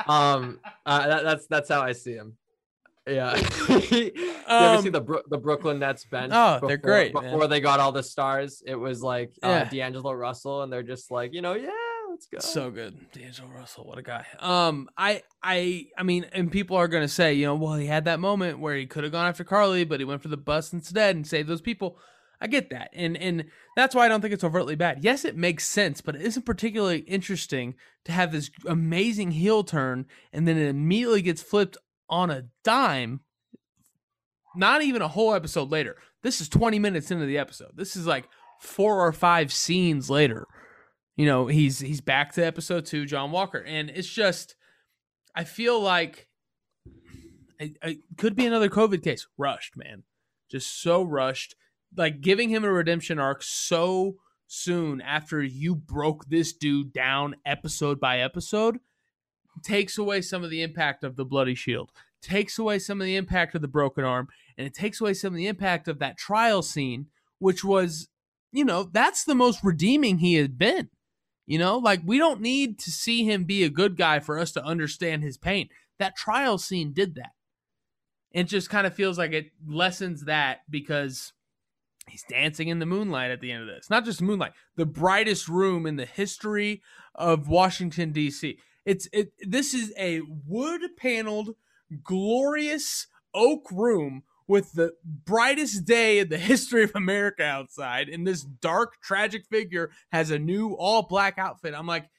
Um, 0.07 0.59
uh, 0.85 1.07
that, 1.07 1.23
that's 1.23 1.47
that's 1.47 1.69
how 1.69 1.81
I 1.81 1.93
see 1.93 2.13
him. 2.13 2.37
Yeah. 3.07 3.35
you 3.91 4.11
um, 4.47 4.63
ever 4.63 4.81
see 4.81 4.89
the 4.89 5.01
Bro- 5.01 5.23
the 5.29 5.37
Brooklyn 5.37 5.79
Nets 5.79 6.05
bench? 6.05 6.33
Oh, 6.35 6.55
before, 6.55 6.67
they're 6.67 6.77
great. 6.77 7.13
Before 7.13 7.39
man. 7.39 7.49
they 7.49 7.59
got 7.59 7.79
all 7.79 7.91
the 7.91 8.03
stars, 8.03 8.61
it 8.65 8.75
was 8.75 9.01
like 9.01 9.31
uh, 9.41 9.47
yeah. 9.47 9.69
D'Angelo 9.69 10.11
Russell, 10.13 10.63
and 10.63 10.71
they're 10.71 10.83
just 10.83 11.09
like, 11.09 11.33
you 11.33 11.41
know, 11.41 11.53
yeah, 11.53 11.69
let's 12.09 12.27
go. 12.27 12.39
So 12.39 12.69
good, 12.69 13.11
D'Angelo 13.11 13.49
Russell, 13.49 13.85
what 13.85 13.97
a 13.97 14.01
guy. 14.01 14.25
Um, 14.39 14.89
I, 14.97 15.23
I, 15.41 15.87
I 15.97 16.03
mean, 16.03 16.25
and 16.33 16.51
people 16.51 16.77
are 16.77 16.87
gonna 16.87 17.07
say, 17.07 17.33
you 17.33 17.45
know, 17.45 17.55
well, 17.55 17.73
he 17.73 17.87
had 17.87 18.05
that 18.05 18.19
moment 18.19 18.59
where 18.59 18.75
he 18.75 18.85
could 18.85 19.03
have 19.03 19.13
gone 19.13 19.27
after 19.27 19.43
Karli, 19.43 19.85
but 19.85 19.99
he 19.99 20.05
went 20.05 20.21
for 20.21 20.29
the 20.29 20.37
bus 20.37 20.73
instead 20.73 21.15
and 21.15 21.25
saved 21.25 21.47
those 21.47 21.61
people. 21.61 21.97
I 22.39 22.45
get 22.45 22.69
that, 22.69 22.91
and 22.93 23.17
and 23.17 23.45
that's 23.75 23.95
why 23.95 24.05
I 24.05 24.07
don't 24.09 24.21
think 24.21 24.33
it's 24.33 24.43
overtly 24.43 24.75
bad. 24.75 25.03
Yes, 25.03 25.25
it 25.25 25.35
makes 25.35 25.65
sense, 25.67 26.01
but 26.01 26.15
it 26.15 26.21
isn't 26.21 26.45
particularly 26.45 26.99
interesting 26.99 27.73
to 28.07 28.11
have 28.11 28.31
this 28.31 28.49
amazing 28.65 29.31
heel 29.31 29.63
turn 29.63 30.05
and 30.31 30.47
then 30.47 30.57
it 30.57 30.69
immediately 30.69 31.21
gets 31.21 31.41
flipped 31.41 31.77
on 32.09 32.29
a 32.29 32.43
dime, 32.63 33.21
not 34.55 34.81
even 34.81 35.01
a 35.01 35.07
whole 35.07 35.33
episode 35.33 35.69
later. 35.69 35.97
This 36.23 36.41
is 36.41 36.49
20 36.49 36.79
minutes 36.79 37.11
into 37.11 37.25
the 37.25 37.37
episode. 37.37 37.71
This 37.75 37.95
is 37.95 38.07
like 38.07 38.27
four 38.59 39.05
or 39.05 39.11
five 39.11 39.53
scenes 39.53 40.09
later. 40.09 40.47
You 41.15 41.25
know, 41.25 41.47
he's 41.47 41.79
he's 41.79 42.01
back 42.01 42.33
to 42.33 42.45
episode 42.45 42.85
two, 42.85 43.05
John 43.05 43.31
Walker. 43.31 43.59
And 43.59 43.89
it's 43.89 44.07
just 44.07 44.55
I 45.35 45.43
feel 45.43 45.79
like 45.79 46.27
it, 47.59 47.77
it 47.81 47.99
could 48.17 48.35
be 48.35 48.45
another 48.45 48.69
COVID 48.69 49.03
case. 49.03 49.27
Rushed, 49.37 49.75
man. 49.75 50.03
Just 50.49 50.81
so 50.81 51.03
rushed. 51.03 51.55
Like 51.95 52.21
giving 52.21 52.49
him 52.49 52.63
a 52.63 52.71
redemption 52.71 53.19
arc 53.19 53.41
so 53.43 54.17
soon 54.47 55.01
after 55.01 55.43
you 55.43 55.75
broke 55.75 56.25
this 56.29 56.53
dude 56.53 56.93
down 56.93 57.35
episode 57.45 57.99
by 57.99 58.19
episode 58.19 58.79
takes 59.63 59.97
away 59.97 60.21
some 60.21 60.43
of 60.43 60.49
the 60.49 60.61
impact 60.61 61.03
of 61.03 61.15
the 61.15 61.25
bloody 61.25 61.55
shield, 61.55 61.91
takes 62.21 62.57
away 62.57 62.79
some 62.79 63.01
of 63.01 63.05
the 63.05 63.15
impact 63.15 63.55
of 63.55 63.61
the 63.61 63.67
broken 63.67 64.03
arm, 64.03 64.27
and 64.57 64.67
it 64.67 64.73
takes 64.73 65.01
away 65.01 65.13
some 65.13 65.33
of 65.33 65.37
the 65.37 65.47
impact 65.47 65.87
of 65.87 65.99
that 65.99 66.17
trial 66.17 66.61
scene, 66.61 67.07
which 67.39 67.63
was, 67.63 68.09
you 68.51 68.65
know, 68.65 68.83
that's 68.83 69.23
the 69.23 69.35
most 69.35 69.63
redeeming 69.63 70.19
he 70.19 70.35
had 70.35 70.57
been. 70.57 70.89
You 71.45 71.59
know, 71.59 71.77
like 71.77 72.01
we 72.05 72.17
don't 72.17 72.41
need 72.41 72.77
to 72.79 72.91
see 72.91 73.23
him 73.23 73.45
be 73.45 73.63
a 73.63 73.69
good 73.69 73.95
guy 73.95 74.19
for 74.19 74.37
us 74.37 74.51
to 74.53 74.63
understand 74.63 75.23
his 75.23 75.37
pain. 75.37 75.69
That 75.97 76.17
trial 76.17 76.57
scene 76.57 76.91
did 76.91 77.15
that. 77.15 77.31
It 78.31 78.43
just 78.43 78.69
kind 78.69 78.85
of 78.85 78.93
feels 78.93 79.17
like 79.17 79.31
it 79.31 79.51
lessens 79.65 80.25
that 80.25 80.59
because 80.69 81.31
He's 82.09 82.23
dancing 82.23 82.69
in 82.69 82.79
the 82.79 82.85
moonlight 82.85 83.31
at 83.31 83.41
the 83.41 83.51
end 83.51 83.63
of 83.63 83.67
this. 83.67 83.89
Not 83.89 84.05
just 84.05 84.21
moonlight, 84.21 84.53
the 84.75 84.85
brightest 84.85 85.47
room 85.47 85.85
in 85.85 85.97
the 85.97 86.05
history 86.05 86.81
of 87.13 87.49
Washington 87.49 88.11
D.C. 88.11 88.57
It's 88.87 89.09
it. 89.11 89.33
This 89.41 89.73
is 89.73 89.93
a 89.99 90.21
wood 90.21 90.81
paneled, 90.95 91.55
glorious 92.03 93.07
oak 93.33 93.69
room 93.69 94.23
with 94.47 94.71
the 94.71 94.93
brightest 95.03 95.83
day 95.83 96.19
in 96.19 96.29
the 96.29 96.37
history 96.53 96.85
of 96.85 96.93
America 96.95 97.43
outside, 97.43 98.07
and 98.07 98.25
this 98.25 98.43
dark, 98.43 99.01
tragic 99.01 99.45
figure 99.45 99.91
has 100.13 100.31
a 100.31 100.39
new 100.39 100.71
all 100.73 101.03
black 101.03 101.37
outfit. 101.37 101.73
I'm 101.75 101.85
like, 101.85 102.09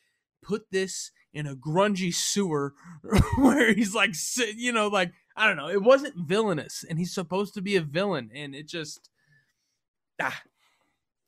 put 0.42 0.70
this 0.70 1.10
in 1.32 1.46
a 1.46 1.56
grungy 1.56 2.12
sewer 2.12 2.74
where 3.38 3.72
he's 3.72 3.94
like, 3.94 4.14
you 4.54 4.70
know, 4.70 4.88
like 4.88 5.12
I 5.34 5.46
don't 5.46 5.56
know. 5.56 5.70
It 5.70 5.82
wasn't 5.82 6.16
villainous, 6.18 6.84
and 6.86 6.98
he's 6.98 7.14
supposed 7.14 7.54
to 7.54 7.62
be 7.62 7.76
a 7.76 7.80
villain, 7.80 8.30
and 8.34 8.54
it 8.54 8.68
just 8.68 9.08
ah 10.20 10.42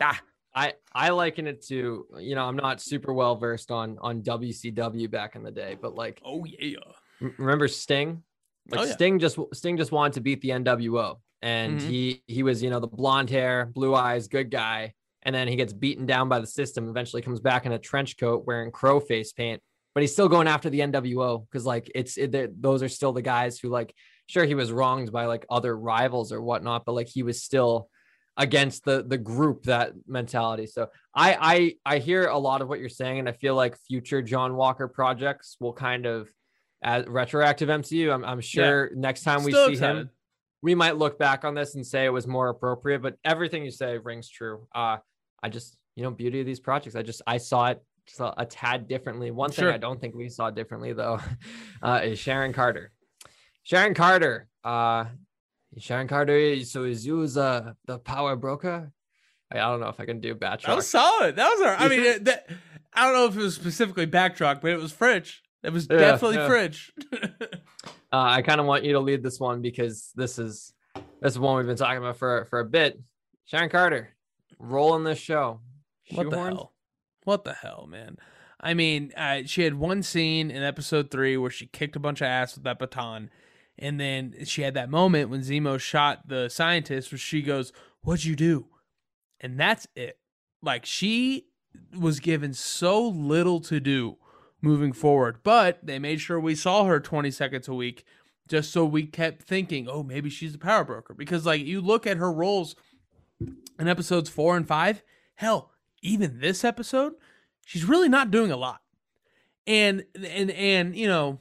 ah. 0.03 0.21
I 0.55 0.75
I 0.93 1.11
liken 1.11 1.47
it 1.47 1.63
to 1.67 2.07
you 2.19 2.35
know 2.35 2.45
I'm 2.45 2.57
not 2.57 2.81
super 2.81 3.13
well 3.13 3.37
versed 3.37 3.71
on 3.71 3.99
on 4.01 4.23
WCW 4.23 5.11
back 5.11 5.37
in 5.37 5.43
the 5.43 5.51
day, 5.51 5.77
but 5.81 5.95
like 5.95 6.21
oh 6.25 6.45
yeah, 6.45 6.77
remember 7.39 7.69
Sting? 7.69 8.23
Like 8.71 8.81
Oh, 8.81 8.85
yeah. 8.85 8.93
Sting 8.93 9.19
just 9.19 9.39
Sting 9.53 9.77
just 9.77 9.93
wanted 9.93 10.15
to 10.15 10.21
beat 10.21 10.41
the 10.41 10.51
NWO, 10.51 11.19
and 11.43 11.79
Mhm. 11.79 11.83
he 11.83 12.23
he 12.27 12.43
was 12.43 12.63
you 12.63 12.71
know 12.71 12.81
the 12.81 12.89
blonde 12.89 13.31
hair, 13.31 13.67
blue 13.67 13.95
eyes, 13.95 14.29
good 14.29 14.51
guy, 14.51 14.95
and 15.23 15.35
then 15.35 15.47
he 15.49 15.57
gets 15.57 15.73
beaten 15.73 16.07
down 16.07 16.29
by 16.29 16.41
the 16.41 16.47
system. 16.47 16.89
Eventually 16.89 17.23
comes 17.23 17.41
back 17.41 17.65
in 17.67 17.73
a 17.73 17.79
trench 17.79 18.17
coat 18.17 18.45
wearing 18.47 18.71
crow 18.73 18.99
face 19.01 19.33
paint, 19.33 19.63
but 19.95 20.03
he's 20.03 20.13
still 20.13 20.29
going 20.29 20.49
after 20.49 20.69
the 20.69 20.81
NWO 20.81 21.47
because 21.47 21.65
like 21.65 21.91
it's 21.95 22.17
it, 22.19 22.61
those 22.61 22.83
are 22.83 22.89
still 22.89 23.13
the 23.13 23.23
guys 23.23 23.59
who 23.61 23.69
like 23.69 23.95
sure 24.27 24.45
he 24.45 24.55
was 24.55 24.71
wronged 24.73 25.11
by 25.13 25.27
like 25.27 25.45
other 25.49 25.77
rivals 25.77 26.33
or 26.33 26.41
whatnot, 26.43 26.85
but 26.85 26.93
like 26.93 27.09
he 27.09 27.23
was 27.23 27.43
still 27.43 27.89
against 28.37 28.85
the 28.85 29.03
the 29.03 29.19
group 29.19 29.65
that 29.65 29.93
mentality. 30.07 30.67
So 30.67 30.89
I 31.15 31.75
I 31.85 31.95
I 31.97 31.99
hear 31.99 32.27
a 32.27 32.39
lot 32.39 32.63
of 32.63 32.69
what 32.69 32.81
you're 32.81 32.89
saying, 32.89 33.19
and 33.19 33.29
I 33.29 33.33
feel 33.33 33.55
like 33.55 33.77
future 33.77 34.23
John 34.23 34.57
Walker 34.57 34.89
projects 34.89 35.57
will 35.61 35.73
kind 35.73 36.07
of 36.07 36.29
as 36.83 37.07
retroactive 37.07 37.69
MCU. 37.69 38.13
I'm 38.13 38.25
I'm 38.25 38.41
sure 38.41 38.91
next 38.95 39.23
time 39.23 39.45
we 39.45 39.53
Still 39.53 39.67
see 39.67 39.73
excited. 39.73 39.99
him, 39.99 40.11
we 40.63 40.75
might 40.75 40.97
look 40.97 41.19
back 41.19 41.45
on 41.45 41.55
this 41.55 41.75
and 41.75 41.87
say 41.87 42.05
it 42.05 42.13
was 42.13 42.27
more 42.27 42.49
appropriate. 42.49 43.03
But 43.03 43.17
everything 43.25 43.65
you 43.65 43.71
say 43.71 43.99
rings 43.99 44.29
true. 44.29 44.67
Uh, 44.75 44.99
I 45.43 45.49
just 45.49 45.77
you 45.97 46.03
know 46.03 46.11
beauty 46.11 46.41
of 46.41 46.47
these 46.47 46.61
projects. 46.61 46.97
I 46.97 47.03
just 47.03 47.23
I 47.27 47.39
saw 47.39 47.69
it 47.69 47.83
just 48.07 48.21
a, 48.21 48.41
a 48.41 48.47
tad 48.47 48.89
differently. 48.89 49.31
One 49.31 49.51
thing 49.51 49.67
I 49.67 49.79
don't 49.79 50.01
think 50.01 50.15
we 50.15 50.29
saw 50.29 50.51
differently 50.51 50.93
though 50.93 51.21
uh, 51.83 52.01
is 52.03 52.19
Sharon 52.19 52.53
Carter. 52.53 52.93
Sharon 53.63 53.95
Carter. 53.95 54.49
Uh, 54.65 55.07
Sharon 55.79 56.09
Carter. 56.09 56.37
is- 56.37 56.71
So 56.73 56.85
is 56.85 57.07
you 57.07 57.23
uh, 57.23 57.73
the 57.87 57.99
power 57.99 58.37
broker? 58.37 58.93
I 59.53 59.59
I 59.59 59.71
don't 59.71 59.81
know 59.81 59.89
if 59.89 59.99
I 60.01 60.05
can 60.07 60.21
do 60.21 60.35
That 60.35 60.61
Batroc. 60.63 60.77
was 60.77 60.89
solid. 60.89 61.37
That 61.37 61.49
was 61.51 61.61
our. 61.67 61.77
I 61.77 61.89
mean, 61.89 62.01
it, 62.05 62.25
that, 62.27 62.49
I 62.95 63.05
don't 63.07 63.15
know 63.15 63.27
if 63.27 63.37
it 63.37 63.43
was 63.43 63.55
specifically 63.55 64.07
Batroc, 64.07 64.61
but 64.61 64.71
it 64.71 64.79
was 64.79 64.93
Fridge. 64.93 65.43
It 65.63 65.73
was 65.73 65.87
Yeah, 65.91 65.99
definitely 65.99 66.37
yeah. 66.39 66.47
Fridge. 66.49 66.93
Uh, 68.13 68.17
I 68.39 68.43
kind 68.43 68.59
of 68.61 68.67
want 68.67 68.83
you 68.83 68.95
to 68.95 68.99
lead 68.99 69.23
this 69.23 69.39
one 69.39 69.63
because 69.63 70.11
this 70.17 70.37
is 70.41 70.73
this 71.21 71.35
is 71.35 71.39
one 71.39 71.57
we've 71.59 71.67
been 71.67 71.77
talking 71.77 71.99
about 71.99 72.17
for 72.17 72.45
for 72.51 72.59
a 72.59 72.65
bit. 72.65 73.01
Sharon 73.45 73.71
Carter, 73.71 74.09
rolling 74.59 75.05
this 75.05 75.19
show. 75.21 75.61
What 76.15 76.29
the 76.29 76.37
hell? 76.37 76.73
What 77.23 77.45
the 77.45 77.53
hell, 77.53 77.87
man? 77.89 78.17
I 78.61 78.75
mean, 78.75 79.13
uh, 79.17 79.43
she 79.47 79.63
had 79.63 79.75
one 79.75 80.03
scene 80.03 80.51
in 80.51 80.61
episode 80.65 81.13
three 81.13 81.37
where 81.37 81.53
she 81.53 81.67
kicked 81.67 81.95
a 81.95 82.01
bunch 82.01 82.21
of 82.21 82.27
ass 82.27 82.57
with 82.57 82.65
that 82.65 82.81
baton, 82.81 83.31
and 83.81 83.99
then 83.99 84.35
she 84.45 84.63
had 84.63 84.75
that 84.75 84.91
moment 84.91 85.31
when 85.31 85.41
Zemo 85.41 85.79
shot 85.81 86.29
the 86.29 86.49
scientist, 86.49 87.11
where 87.11 87.19
she 87.19 87.43
goes, 87.43 87.73
"What'd 88.03 88.25
you 88.25 88.37
do?" 88.37 88.67
And 89.41 89.59
that's 89.59 89.87
it. 89.97 90.19
Like 90.63 90.85
she 90.85 91.47
was 91.99 92.21
given 92.21 92.53
so 92.53 93.09
little 93.09 93.61
to 93.61 93.81
do 93.81 94.19
moving 94.61 94.93
forward, 94.93 95.39
but 95.43 95.79
they 95.83 95.99
made 95.99 96.21
sure 96.21 96.39
we 96.39 96.55
saw 96.55 96.85
her 96.85 97.01
20 97.01 97.31
seconds 97.31 97.69
a 97.69 97.75
week, 97.75 98.05
just 98.49 98.73
so 98.73 98.85
we 98.85 99.07
kept 99.07 99.43
thinking, 99.43 99.89
"Oh, 99.89 100.03
maybe 100.03 100.29
she's 100.31 100.55
a 100.55 100.59
power 100.59 100.85
broker." 100.85 101.15
Because 101.15 101.47
like 101.47 101.63
you 101.63 101.81
look 101.81 102.07
at 102.07 102.19
her 102.19 102.33
roles 102.33 102.77
in 103.41 103.89
episodes 103.89 104.29
four 104.29 104.57
and 104.57 104.69
five, 104.69 105.03
hell, 105.37 105.73
even 106.03 106.41
this 106.41 106.65
episode, 106.65 107.15
she's 107.65 107.85
really 107.85 108.09
not 108.09 108.31
doing 108.31 108.51
a 108.51 108.57
lot. 108.57 108.83
And 109.67 110.05
and 110.15 110.51
and 110.51 110.97
you 110.97 111.09
know, 111.09 111.39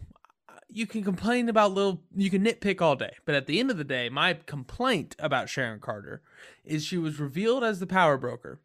you 0.69 0.85
can 0.85 1.03
complain 1.03 1.49
about 1.49 1.73
little 1.73 2.03
you 2.15 2.29
can 2.29 2.43
nitpick 2.43 2.81
all 2.81 2.95
day, 2.95 3.15
but 3.25 3.35
at 3.35 3.47
the 3.47 3.59
end 3.59 3.71
of 3.71 3.77
the 3.77 3.83
day, 3.83 4.09
my 4.09 4.35
complaint 4.45 5.15
about 5.19 5.49
Sharon 5.49 5.79
Carter 5.79 6.21
is 6.63 6.85
she 6.85 6.97
was 6.97 7.19
revealed 7.19 7.63
as 7.63 7.79
the 7.79 7.87
power 7.87 8.17
broker. 8.17 8.61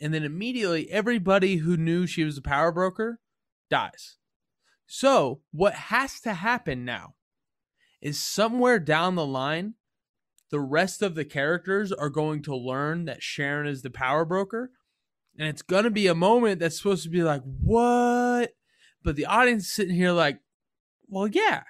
And 0.00 0.12
then 0.12 0.24
immediately 0.24 0.90
everybody 0.90 1.56
who 1.56 1.76
knew 1.76 2.06
she 2.06 2.24
was 2.24 2.38
a 2.38 2.42
power 2.42 2.70
broker 2.70 3.18
dies. 3.70 4.16
So, 4.86 5.40
what 5.52 5.74
has 5.74 6.20
to 6.20 6.34
happen 6.34 6.84
now 6.84 7.14
is 8.00 8.20
somewhere 8.20 8.78
down 8.78 9.14
the 9.14 9.26
line 9.26 9.74
the 10.50 10.60
rest 10.60 11.02
of 11.02 11.14
the 11.14 11.24
characters 11.24 11.92
are 11.92 12.08
going 12.08 12.42
to 12.42 12.54
learn 12.54 13.04
that 13.06 13.22
Sharon 13.22 13.66
is 13.66 13.82
the 13.82 13.90
power 13.90 14.24
broker. 14.24 14.70
And 15.38 15.48
it's 15.48 15.62
going 15.62 15.84
to 15.84 15.90
be 15.90 16.06
a 16.06 16.14
moment 16.14 16.60
that's 16.60 16.76
supposed 16.76 17.02
to 17.02 17.10
be 17.10 17.22
like, 17.22 17.42
what? 17.60 18.52
But 19.02 19.16
the 19.16 19.26
audience 19.26 19.68
sitting 19.68 19.94
here 19.94 20.12
like, 20.12 20.38
well, 21.08 21.28
yeah, 21.28 21.62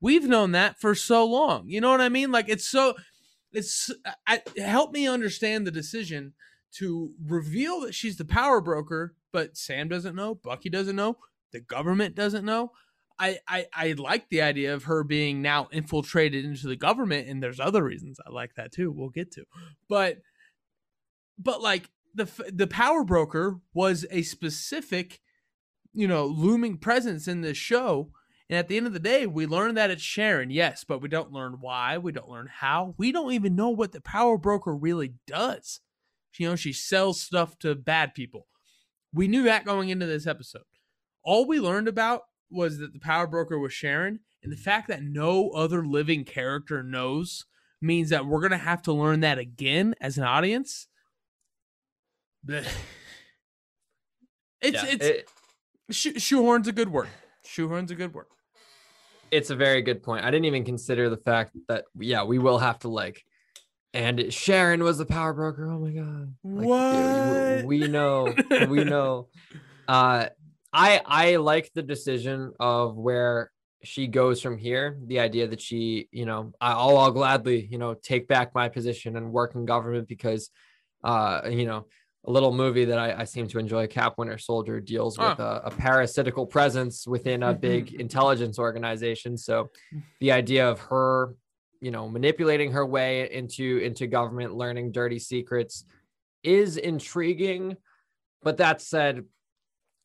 we've 0.00 0.28
known 0.28 0.52
that 0.52 0.80
for 0.80 0.94
so 0.94 1.24
long. 1.24 1.68
You 1.68 1.80
know 1.80 1.90
what 1.90 2.00
I 2.00 2.08
mean? 2.08 2.30
Like, 2.30 2.48
it's 2.48 2.68
so, 2.68 2.94
it's, 3.52 3.90
I, 4.26 4.42
help 4.56 4.92
me 4.92 5.08
understand 5.08 5.66
the 5.66 5.70
decision 5.70 6.34
to 6.76 7.12
reveal 7.24 7.80
that 7.80 7.94
she's 7.94 8.16
the 8.16 8.24
power 8.24 8.60
broker, 8.60 9.14
but 9.32 9.56
Sam 9.56 9.88
doesn't 9.88 10.16
know, 10.16 10.34
Bucky 10.34 10.68
doesn't 10.68 10.96
know, 10.96 11.18
the 11.52 11.60
government 11.60 12.14
doesn't 12.14 12.44
know. 12.44 12.72
I, 13.20 13.38
I 13.48 13.66
I 13.74 13.92
like 13.98 14.28
the 14.28 14.42
idea 14.42 14.74
of 14.74 14.84
her 14.84 15.02
being 15.02 15.42
now 15.42 15.68
infiltrated 15.72 16.44
into 16.44 16.68
the 16.68 16.76
government, 16.76 17.26
and 17.26 17.42
there's 17.42 17.58
other 17.58 17.82
reasons 17.82 18.20
I 18.24 18.30
like 18.30 18.54
that 18.54 18.70
too. 18.70 18.92
We'll 18.92 19.08
get 19.08 19.32
to, 19.32 19.44
but 19.88 20.18
but 21.36 21.60
like 21.60 21.90
the 22.14 22.28
the 22.52 22.66
power 22.66 23.02
broker 23.04 23.58
was 23.74 24.06
a 24.10 24.22
specific, 24.22 25.20
you 25.92 26.06
know, 26.06 26.26
looming 26.26 26.78
presence 26.78 27.26
in 27.26 27.40
this 27.40 27.56
show. 27.56 28.10
And 28.50 28.58
at 28.58 28.68
the 28.68 28.76
end 28.78 28.86
of 28.86 28.94
the 28.94 28.98
day, 28.98 29.26
we 29.26 29.46
learn 29.46 29.74
that 29.74 29.90
it's 29.90 30.02
Sharon, 30.02 30.50
yes, 30.50 30.82
but 30.82 31.02
we 31.02 31.08
don't 31.08 31.32
learn 31.32 31.58
why. 31.60 31.98
We 31.98 32.12
don't 32.12 32.30
learn 32.30 32.48
how. 32.60 32.94
We 32.96 33.12
don't 33.12 33.32
even 33.32 33.54
know 33.54 33.68
what 33.68 33.92
the 33.92 34.00
power 34.00 34.38
broker 34.38 34.74
really 34.74 35.14
does. 35.26 35.80
You 36.38 36.48
know, 36.48 36.56
she 36.56 36.72
sells 36.72 37.20
stuff 37.20 37.58
to 37.58 37.74
bad 37.74 38.14
people. 38.14 38.46
We 39.12 39.28
knew 39.28 39.42
that 39.42 39.64
going 39.64 39.88
into 39.88 40.06
this 40.06 40.26
episode. 40.26 40.62
All 41.24 41.46
we 41.46 41.58
learned 41.60 41.88
about 41.88 42.22
was 42.50 42.78
that 42.78 42.92
the 42.92 43.00
power 43.00 43.26
broker 43.26 43.58
was 43.58 43.72
Sharon, 43.72 44.20
and 44.42 44.52
the 44.52 44.56
fact 44.56 44.88
that 44.88 45.02
no 45.02 45.50
other 45.50 45.84
living 45.84 46.24
character 46.24 46.82
knows 46.82 47.44
means 47.82 48.10
that 48.10 48.24
we're 48.24 48.40
gonna 48.40 48.56
have 48.56 48.82
to 48.82 48.92
learn 48.92 49.20
that 49.20 49.38
again 49.38 49.94
as 50.00 50.16
an 50.16 50.24
audience. 50.24 50.86
Blech. 52.46 52.66
It's 54.60 54.82
Yeah, 54.82 54.86
it's 54.90 55.28
it- 55.90 56.22
shoehorn's 56.22 56.68
a 56.68 56.72
good 56.72 56.88
word. 56.90 57.08
Shoehorn's 57.44 57.90
a 57.90 57.94
good 57.94 58.14
word. 58.14 58.26
It's 59.30 59.50
a 59.50 59.56
very 59.56 59.82
good 59.82 60.02
point. 60.02 60.24
I 60.24 60.30
didn't 60.30 60.46
even 60.46 60.64
consider 60.64 61.08
the 61.10 61.16
fact 61.16 61.56
that 61.68 61.84
yeah, 61.98 62.24
we 62.24 62.38
will 62.38 62.58
have 62.58 62.78
to 62.80 62.88
like 62.88 63.24
and 63.94 64.32
Sharon 64.32 64.84
was 64.84 64.98
the 64.98 65.06
power 65.06 65.32
broker. 65.32 65.70
Oh 65.70 65.78
my 65.78 65.90
god. 65.90 66.34
Like, 66.44 66.66
What? 66.66 67.66
we 67.66 67.80
we 67.80 67.88
know. 67.88 68.34
we 68.68 68.84
know. 68.84 69.28
Uh 69.88 70.28
I 70.70 71.00
I 71.06 71.36
like 71.36 71.70
the 71.74 71.82
decision 71.82 72.52
of 72.60 72.94
where 72.94 73.50
she 73.84 74.06
goes 74.06 74.42
from 74.42 74.58
here. 74.58 74.98
The 75.06 75.20
idea 75.20 75.48
that 75.48 75.62
she, 75.62 76.08
you 76.12 76.26
know, 76.26 76.52
I'll, 76.60 76.98
I'll 76.98 77.10
gladly, 77.10 77.66
you 77.70 77.78
know, 77.78 77.94
take 77.94 78.28
back 78.28 78.54
my 78.54 78.68
position 78.68 79.16
and 79.16 79.32
work 79.32 79.54
in 79.54 79.64
government 79.64 80.08
because, 80.08 80.50
uh, 81.02 81.42
you 81.50 81.64
know, 81.64 81.86
a 82.24 82.30
little 82.30 82.52
movie 82.52 82.84
that 82.86 82.98
I, 82.98 83.20
I 83.20 83.24
seem 83.24 83.46
to 83.48 83.58
enjoy, 83.58 83.86
Cap 83.86 84.14
Winter 84.18 84.38
Soldier, 84.38 84.80
deals 84.80 85.18
with 85.18 85.38
a, 85.38 85.62
a 85.64 85.70
parasitical 85.70 86.46
presence 86.46 87.06
within 87.06 87.42
a 87.42 87.54
big 87.54 87.86
mm-hmm. 87.86 88.00
intelligence 88.00 88.58
organization. 88.58 89.36
So, 89.36 89.64
mm-hmm. 89.64 89.98
the 90.20 90.32
idea 90.32 90.68
of 90.68 90.80
her, 90.80 91.34
you 91.80 91.90
know, 91.90 92.08
manipulating 92.08 92.72
her 92.72 92.84
way 92.84 93.30
into 93.32 93.78
into 93.78 94.06
government, 94.06 94.54
learning 94.54 94.92
dirty 94.92 95.18
secrets, 95.18 95.84
is 96.42 96.76
intriguing. 96.76 97.76
But 98.42 98.58
that 98.58 98.80
said, 98.80 99.24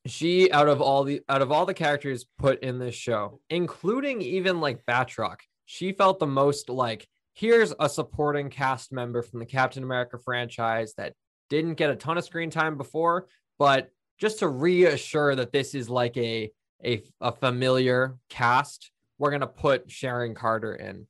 she 0.05 0.51
out 0.51 0.67
of 0.67 0.81
all 0.81 1.03
the 1.03 1.21
out 1.29 1.41
of 1.41 1.51
all 1.51 1.65
the 1.65 1.73
characters 1.73 2.25
put 2.37 2.61
in 2.63 2.79
this 2.79 2.95
show, 2.95 3.39
including 3.49 4.21
even 4.21 4.59
like 4.59 4.85
Batroc, 4.85 5.37
she 5.65 5.91
felt 5.93 6.19
the 6.19 6.27
most 6.27 6.69
like 6.69 7.07
here's 7.33 7.73
a 7.79 7.89
supporting 7.89 8.49
cast 8.49 8.91
member 8.91 9.21
from 9.21 9.39
the 9.39 9.45
Captain 9.45 9.83
America 9.83 10.17
franchise 10.17 10.93
that 10.97 11.13
didn't 11.53 11.75
get 11.75 11.89
a 11.89 11.95
ton 11.95 12.17
of 12.17 12.23
screen 12.23 12.49
time 12.49 12.77
before, 12.77 13.27
but 13.59 13.91
just 14.17 14.39
to 14.39 14.47
reassure 14.47 15.35
that 15.35 15.51
this 15.51 15.75
is 15.75 15.89
like 15.89 16.17
a 16.17 16.51
a, 16.85 17.03
a 17.21 17.31
familiar 17.31 18.15
cast, 18.29 18.91
we're 19.17 19.31
gonna 19.31 19.47
put 19.47 19.89
Sharon 19.89 20.33
Carter 20.35 20.75
in. 20.75 21.07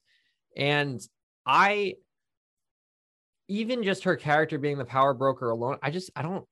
And 0.56 1.02
I 1.46 1.96
even 3.48 3.84
just 3.84 4.04
her 4.04 4.16
character 4.16 4.58
being 4.58 4.78
the 4.78 4.86
power 4.86 5.14
broker 5.14 5.50
alone, 5.50 5.78
I 5.82 5.90
just 5.90 6.12
I 6.16 6.22
don't 6.22 6.46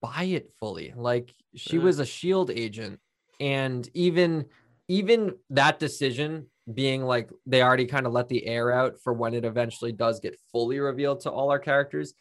buy 0.00 0.24
it 0.24 0.50
fully. 0.60 0.92
Like 0.96 1.34
she 1.56 1.76
Yeah. 1.76 1.84
was 1.84 1.98
a 1.98 2.06
shield 2.06 2.50
agent 2.50 3.00
and 3.40 3.88
even 3.94 4.46
even 4.88 5.34
that 5.50 5.78
decision 5.78 6.46
being 6.72 7.02
like 7.02 7.30
they 7.46 7.62
already 7.62 7.86
kind 7.86 8.06
of 8.06 8.12
let 8.12 8.28
the 8.28 8.46
air 8.46 8.72
out 8.72 8.98
for 9.02 9.12
when 9.12 9.34
it 9.34 9.44
eventually 9.44 9.92
does 9.92 10.20
get 10.20 10.38
fully 10.52 10.78
revealed 10.78 11.20
to 11.20 11.30
all 11.30 11.50
our 11.50 11.58
characters. 11.58 12.14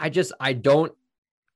I 0.00 0.08
just 0.08 0.32
I 0.40 0.54
don't 0.54 0.92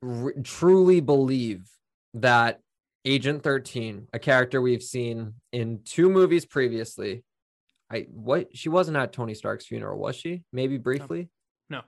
r- 0.02 0.34
truly 0.42 1.00
believe 1.00 1.68
that 2.12 2.60
Agent 3.06 3.42
13, 3.42 4.08
a 4.12 4.18
character 4.18 4.60
we've 4.60 4.82
seen 4.82 5.34
in 5.52 5.80
two 5.84 6.08
movies 6.10 6.44
previously. 6.44 7.24
I 7.90 8.06
what 8.10 8.56
she 8.56 8.68
wasn't 8.68 8.98
at 8.98 9.12
Tony 9.12 9.34
Stark's 9.34 9.66
funeral, 9.66 9.98
was 9.98 10.14
she? 10.14 10.42
Maybe 10.52 10.78
briefly. 10.78 11.30
No. 11.70 11.82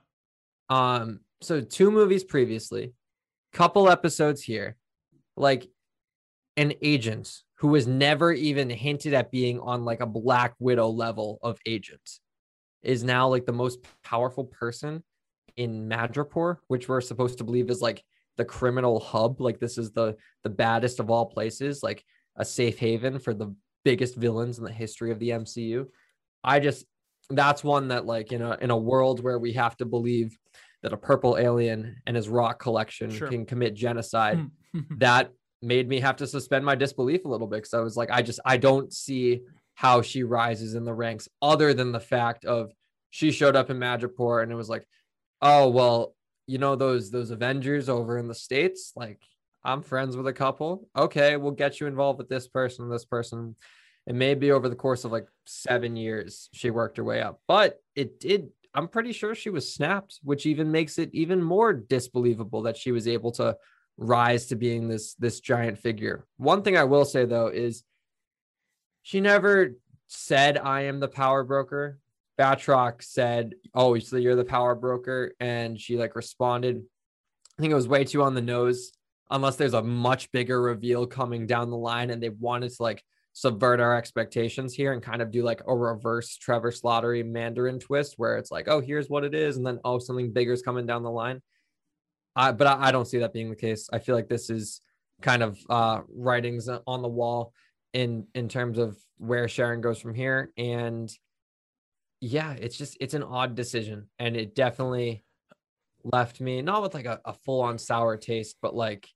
Um, 0.69 1.21
so 1.41 1.61
two 1.61 1.91
movies 1.91 2.23
previously, 2.23 2.93
couple 3.53 3.89
episodes 3.89 4.41
here, 4.41 4.75
like 5.35 5.67
an 6.55 6.73
agent 6.81 7.43
who 7.59 7.69
was 7.69 7.87
never 7.87 8.31
even 8.31 8.69
hinted 8.69 9.13
at 9.13 9.31
being 9.31 9.59
on 9.59 9.85
like 9.85 10.01
a 10.01 10.05
Black 10.07 10.55
Widow 10.59 10.89
level 10.89 11.39
of 11.41 11.59
agent 11.65 12.19
is 12.83 13.03
now 13.03 13.27
like 13.27 13.45
the 13.45 13.53
most 13.53 13.79
powerful 14.03 14.45
person 14.45 15.03
in 15.57 15.89
Madripoor, 15.89 16.57
which 16.67 16.87
we're 16.87 17.01
supposed 17.01 17.39
to 17.39 17.43
believe 17.43 17.69
is 17.69 17.81
like 17.81 18.03
the 18.37 18.45
criminal 18.45 18.99
hub. 18.99 19.41
Like 19.41 19.59
this 19.59 19.77
is 19.77 19.91
the 19.91 20.15
the 20.43 20.49
baddest 20.49 20.99
of 20.99 21.09
all 21.09 21.25
places, 21.25 21.83
like 21.83 22.03
a 22.35 22.45
safe 22.45 22.77
haven 22.77 23.19
for 23.19 23.33
the 23.33 23.53
biggest 23.83 24.15
villains 24.15 24.59
in 24.59 24.63
the 24.63 24.71
history 24.71 25.11
of 25.11 25.19
the 25.19 25.29
MCU. 25.29 25.87
I 26.43 26.59
just 26.59 26.85
that's 27.29 27.63
one 27.63 27.89
that 27.89 28.05
like 28.05 28.31
in 28.31 28.41
a 28.41 28.57
in 28.61 28.71
a 28.71 28.77
world 28.77 29.21
where 29.21 29.39
we 29.39 29.53
have 29.53 29.75
to 29.77 29.85
believe 29.85 30.37
that 30.83 30.93
a 30.93 30.97
purple 30.97 31.37
alien 31.37 31.97
and 32.05 32.15
his 32.15 32.29
rock 32.29 32.59
collection 32.59 33.09
Sure. 33.09 33.27
can 33.27 33.45
commit 33.45 33.73
genocide 33.73 34.37
hmm. 34.37 34.79
Hmm. 34.79 34.97
that 34.97 35.31
made 35.61 35.87
me 35.87 35.99
have 36.01 36.17
to 36.17 36.27
suspend 36.27 36.63
my 36.63 36.75
disbelief 36.75 37.25
a 37.25 37.27
little 37.27 37.47
bit 37.47 37.57
because 37.57 37.73
I 37.73 37.79
was 37.79 37.97
like, 37.97 38.11
I 38.11 38.21
just 38.21 38.39
I 38.45 38.57
don't 38.57 38.93
see 38.93 39.41
how 39.73 40.01
she 40.01 40.23
rises 40.23 40.75
in 40.75 40.85
the 40.85 40.93
ranks 40.93 41.27
other 41.41 41.73
than 41.73 41.91
the 41.91 41.99
fact 41.99 42.45
of 42.45 42.71
she 43.09 43.31
showed 43.31 43.55
up 43.55 43.69
in 43.69 43.77
Madripoor 43.77 44.43
and 44.43 44.51
it 44.51 44.55
was 44.55 44.69
like, 44.69 44.85
oh 45.41 45.69
well, 45.69 46.15
you 46.45 46.57
know 46.57 46.75
those 46.75 47.11
those 47.11 47.31
Avengers 47.31 47.89
over 47.89 48.17
in 48.17 48.27
the 48.27 48.35
states, 48.35 48.93
like 48.95 49.21
I'm 49.63 49.81
friends 49.81 50.15
with 50.15 50.27
a 50.27 50.33
couple. 50.33 50.87
Okay, 50.95 51.35
we'll 51.37 51.51
get 51.51 51.79
you 51.79 51.87
involved 51.87 52.19
with 52.19 52.29
this 52.29 52.47
person, 52.47 52.89
this 52.89 53.05
person. 53.05 53.55
And 54.07 54.17
maybe 54.17 54.51
over 54.51 54.69
the 54.69 54.75
course 54.75 55.03
of 55.03 55.11
like 55.11 55.27
seven 55.45 55.97
years, 55.97 56.47
she 56.53 56.69
worked 56.69 56.95
her 56.95 57.03
way 57.03 57.21
up. 57.21 57.41
But 57.47 57.81
it 57.93 58.19
did. 58.19 58.49
I'm 58.73 58.87
pretty 58.87 59.11
sure 59.11 59.35
she 59.35 59.49
was 59.49 59.73
snapped, 59.73 60.19
which 60.23 60.45
even 60.45 60.71
makes 60.71 60.97
it 60.97 61.09
even 61.11 61.43
more 61.43 61.73
disbelievable 61.73 62.61
that 62.61 62.77
she 62.77 62.91
was 62.91 63.07
able 63.07 63.31
to 63.33 63.57
rise 63.97 64.45
to 64.47 64.55
being 64.55 64.87
this 64.87 65.15
this 65.15 65.39
giant 65.41 65.79
figure. 65.79 66.25
One 66.37 66.61
thing 66.61 66.77
I 66.77 66.85
will 66.85 67.05
say 67.05 67.25
though 67.25 67.47
is 67.47 67.83
she 69.01 69.19
never 69.19 69.75
said 70.07 70.57
I 70.57 70.83
am 70.83 70.99
the 70.99 71.07
power 71.07 71.43
broker. 71.43 71.99
Batroc 72.37 73.01
said, 73.01 73.55
"Oh, 73.73 73.97
so 73.99 74.17
you're 74.17 74.35
the 74.35 74.45
power 74.45 74.75
broker," 74.75 75.33
and 75.39 75.79
she 75.79 75.97
like 75.97 76.15
responded. 76.15 76.83
I 77.57 77.61
think 77.61 77.71
it 77.71 77.75
was 77.75 77.87
way 77.87 78.03
too 78.03 78.23
on 78.23 78.35
the 78.35 78.41
nose. 78.41 78.91
Unless 79.29 79.57
there's 79.57 79.73
a 79.73 79.83
much 79.83 80.31
bigger 80.31 80.61
reveal 80.61 81.05
coming 81.05 81.47
down 81.47 81.69
the 81.69 81.77
line, 81.77 82.11
and 82.11 82.21
they 82.21 82.29
wanted 82.29 82.71
to 82.71 82.83
like 82.83 83.03
subvert 83.33 83.79
our 83.79 83.95
expectations 83.95 84.73
here 84.73 84.93
and 84.93 85.03
kind 85.03 85.21
of 85.21 85.31
do 85.31 85.43
like 85.43 85.61
a 85.67 85.75
reverse 85.75 86.37
Trevor 86.37 86.71
Slattery 86.71 87.25
Mandarin 87.25 87.79
twist, 87.79 88.15
where 88.17 88.37
it's 88.37 88.51
like, 88.51 88.67
"Oh, 88.67 88.81
here's 88.81 89.09
what 89.09 89.23
it 89.23 89.35
is," 89.35 89.57
and 89.57 89.65
then 89.65 89.79
oh, 89.83 89.99
something 89.99 90.31
bigger 90.31 90.53
is 90.53 90.61
coming 90.61 90.85
down 90.85 91.03
the 91.03 91.11
line. 91.11 91.41
I, 92.35 92.51
but 92.51 92.67
I, 92.67 92.87
I 92.87 92.91
don't 92.91 93.07
see 93.07 93.19
that 93.19 93.33
being 93.33 93.49
the 93.49 93.55
case. 93.55 93.89
I 93.91 93.99
feel 93.99 94.15
like 94.15 94.29
this 94.29 94.49
is 94.49 94.81
kind 95.21 95.41
of 95.41 95.57
uh, 95.69 96.01
writings 96.09 96.69
on 96.69 97.01
the 97.01 97.07
wall 97.07 97.53
in 97.93 98.27
in 98.35 98.47
terms 98.47 98.77
of 98.77 98.97
where 99.17 99.47
Sharon 99.47 99.81
goes 99.81 99.99
from 99.99 100.13
here. 100.13 100.51
And 100.57 101.11
yeah, 102.19 102.53
it's 102.53 102.77
just 102.77 102.97
it's 102.99 103.13
an 103.13 103.23
odd 103.23 103.55
decision, 103.55 104.09
and 104.19 104.35
it 104.35 104.55
definitely 104.55 105.23
left 106.03 106.39
me 106.39 106.61
not 106.61 106.81
with 106.81 106.93
like 106.93 107.05
a, 107.05 107.19
a 107.25 107.33
full 107.33 107.61
on 107.61 107.77
sour 107.77 108.17
taste, 108.17 108.57
but 108.61 108.75
like 108.75 109.09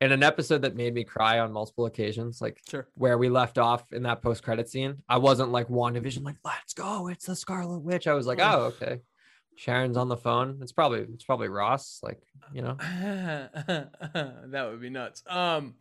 in 0.00 0.12
an 0.12 0.22
episode 0.22 0.62
that 0.62 0.74
made 0.76 0.92
me 0.94 1.04
cry 1.04 1.38
on 1.38 1.52
multiple 1.52 1.86
occasions, 1.86 2.40
like 2.40 2.60
Sure. 2.68 2.88
where 2.94 3.18
we 3.18 3.28
left 3.28 3.56
off 3.58 3.84
in 3.92 4.02
that 4.02 4.20
post 4.22 4.42
credit 4.42 4.68
scene. 4.68 4.96
I 5.08 5.18
wasn't 5.18 5.52
like 5.52 5.68
WandaVision, 5.68 6.24
like 6.24 6.36
let's 6.44 6.74
go, 6.74 7.08
it's 7.08 7.26
the 7.26 7.36
Scarlet 7.36 7.80
Witch. 7.80 8.06
I 8.06 8.14
was 8.14 8.26
like, 8.26 8.40
oh 8.40 8.72
okay. 8.80 9.00
Sharon's 9.56 9.96
on 9.98 10.08
the 10.08 10.16
phone. 10.16 10.58
It's 10.62 10.72
probably 10.72 11.00
it's 11.00 11.24
probably 11.24 11.48
Ross. 11.48 12.00
Like 12.02 12.22
you 12.52 12.62
know, 12.62 12.76
that 12.80 14.68
would 14.70 14.80
be 14.80 14.90
nuts. 14.90 15.22
Um, 15.28 15.74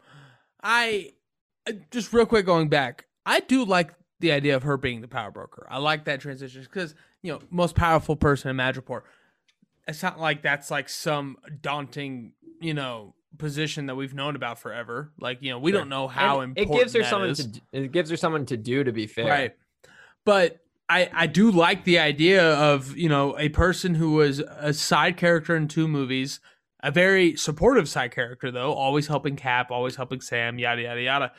I 0.61 1.13
uh, 1.67 1.73
just 1.89 2.11
real 2.13 2.25
quick 2.25 2.45
going 2.45 2.67
back. 2.69 3.05
I 3.25 3.39
do 3.39 3.63
like 3.65 3.93
the 4.21 4.31
idea 4.31 4.55
of 4.55 4.63
her 4.63 4.77
being 4.77 5.01
the 5.01 5.07
power 5.07 5.31
broker. 5.31 5.67
I 5.69 5.77
like 5.79 6.05
that 6.05 6.21
transition 6.21 6.61
because 6.63 6.95
you 7.21 7.31
know 7.33 7.39
most 7.49 7.75
powerful 7.75 8.15
person 8.15 8.49
in 8.49 8.57
Madripoor. 8.57 9.01
It's 9.87 10.01
not 10.03 10.19
like 10.19 10.41
that's 10.41 10.71
like 10.71 10.87
some 10.89 11.37
daunting 11.61 12.33
you 12.61 12.73
know 12.73 13.15
position 13.37 13.87
that 13.87 13.95
we've 13.95 14.13
known 14.13 14.35
about 14.35 14.59
forever. 14.59 15.11
Like 15.19 15.39
you 15.41 15.51
know 15.51 15.59
we 15.59 15.71
don't 15.71 15.89
know 15.89 16.07
how 16.07 16.41
And 16.41 16.57
important 16.57 16.79
it 16.79 16.83
gives 16.83 16.93
her 16.95 17.03
someone 17.03 17.29
is. 17.29 17.47
to 17.47 17.61
it 17.73 17.91
gives 17.91 18.09
her 18.09 18.17
someone 18.17 18.45
to 18.47 18.57
do. 18.57 18.83
To 18.83 18.91
be 18.91 19.07
fair, 19.07 19.25
Right. 19.27 19.55
But 20.23 20.59
I 20.87 21.09
I 21.13 21.27
do 21.27 21.51
like 21.51 21.83
the 21.83 21.99
idea 21.99 22.53
of, 22.53 22.95
you 22.95 23.09
know, 23.09 23.37
a 23.39 23.49
person 23.49 23.95
who 23.95 24.13
was 24.13 24.39
a 24.39 24.73
side 24.73 25.17
character 25.17 25.55
in 25.55 25.67
two 25.67 25.87
movies, 25.87 26.39
a 26.83 26.91
very 26.91 27.35
supportive 27.35 27.87
side 27.89 28.11
character 28.11 28.51
though, 28.51 28.73
always 28.73 29.07
helping 29.07 29.35
Cap, 29.35 29.71
always 29.71 29.95
helping 29.95 30.21
Sam, 30.21 30.59
yada 30.59 30.81
yada 30.83 31.01
yada. 31.01 31.31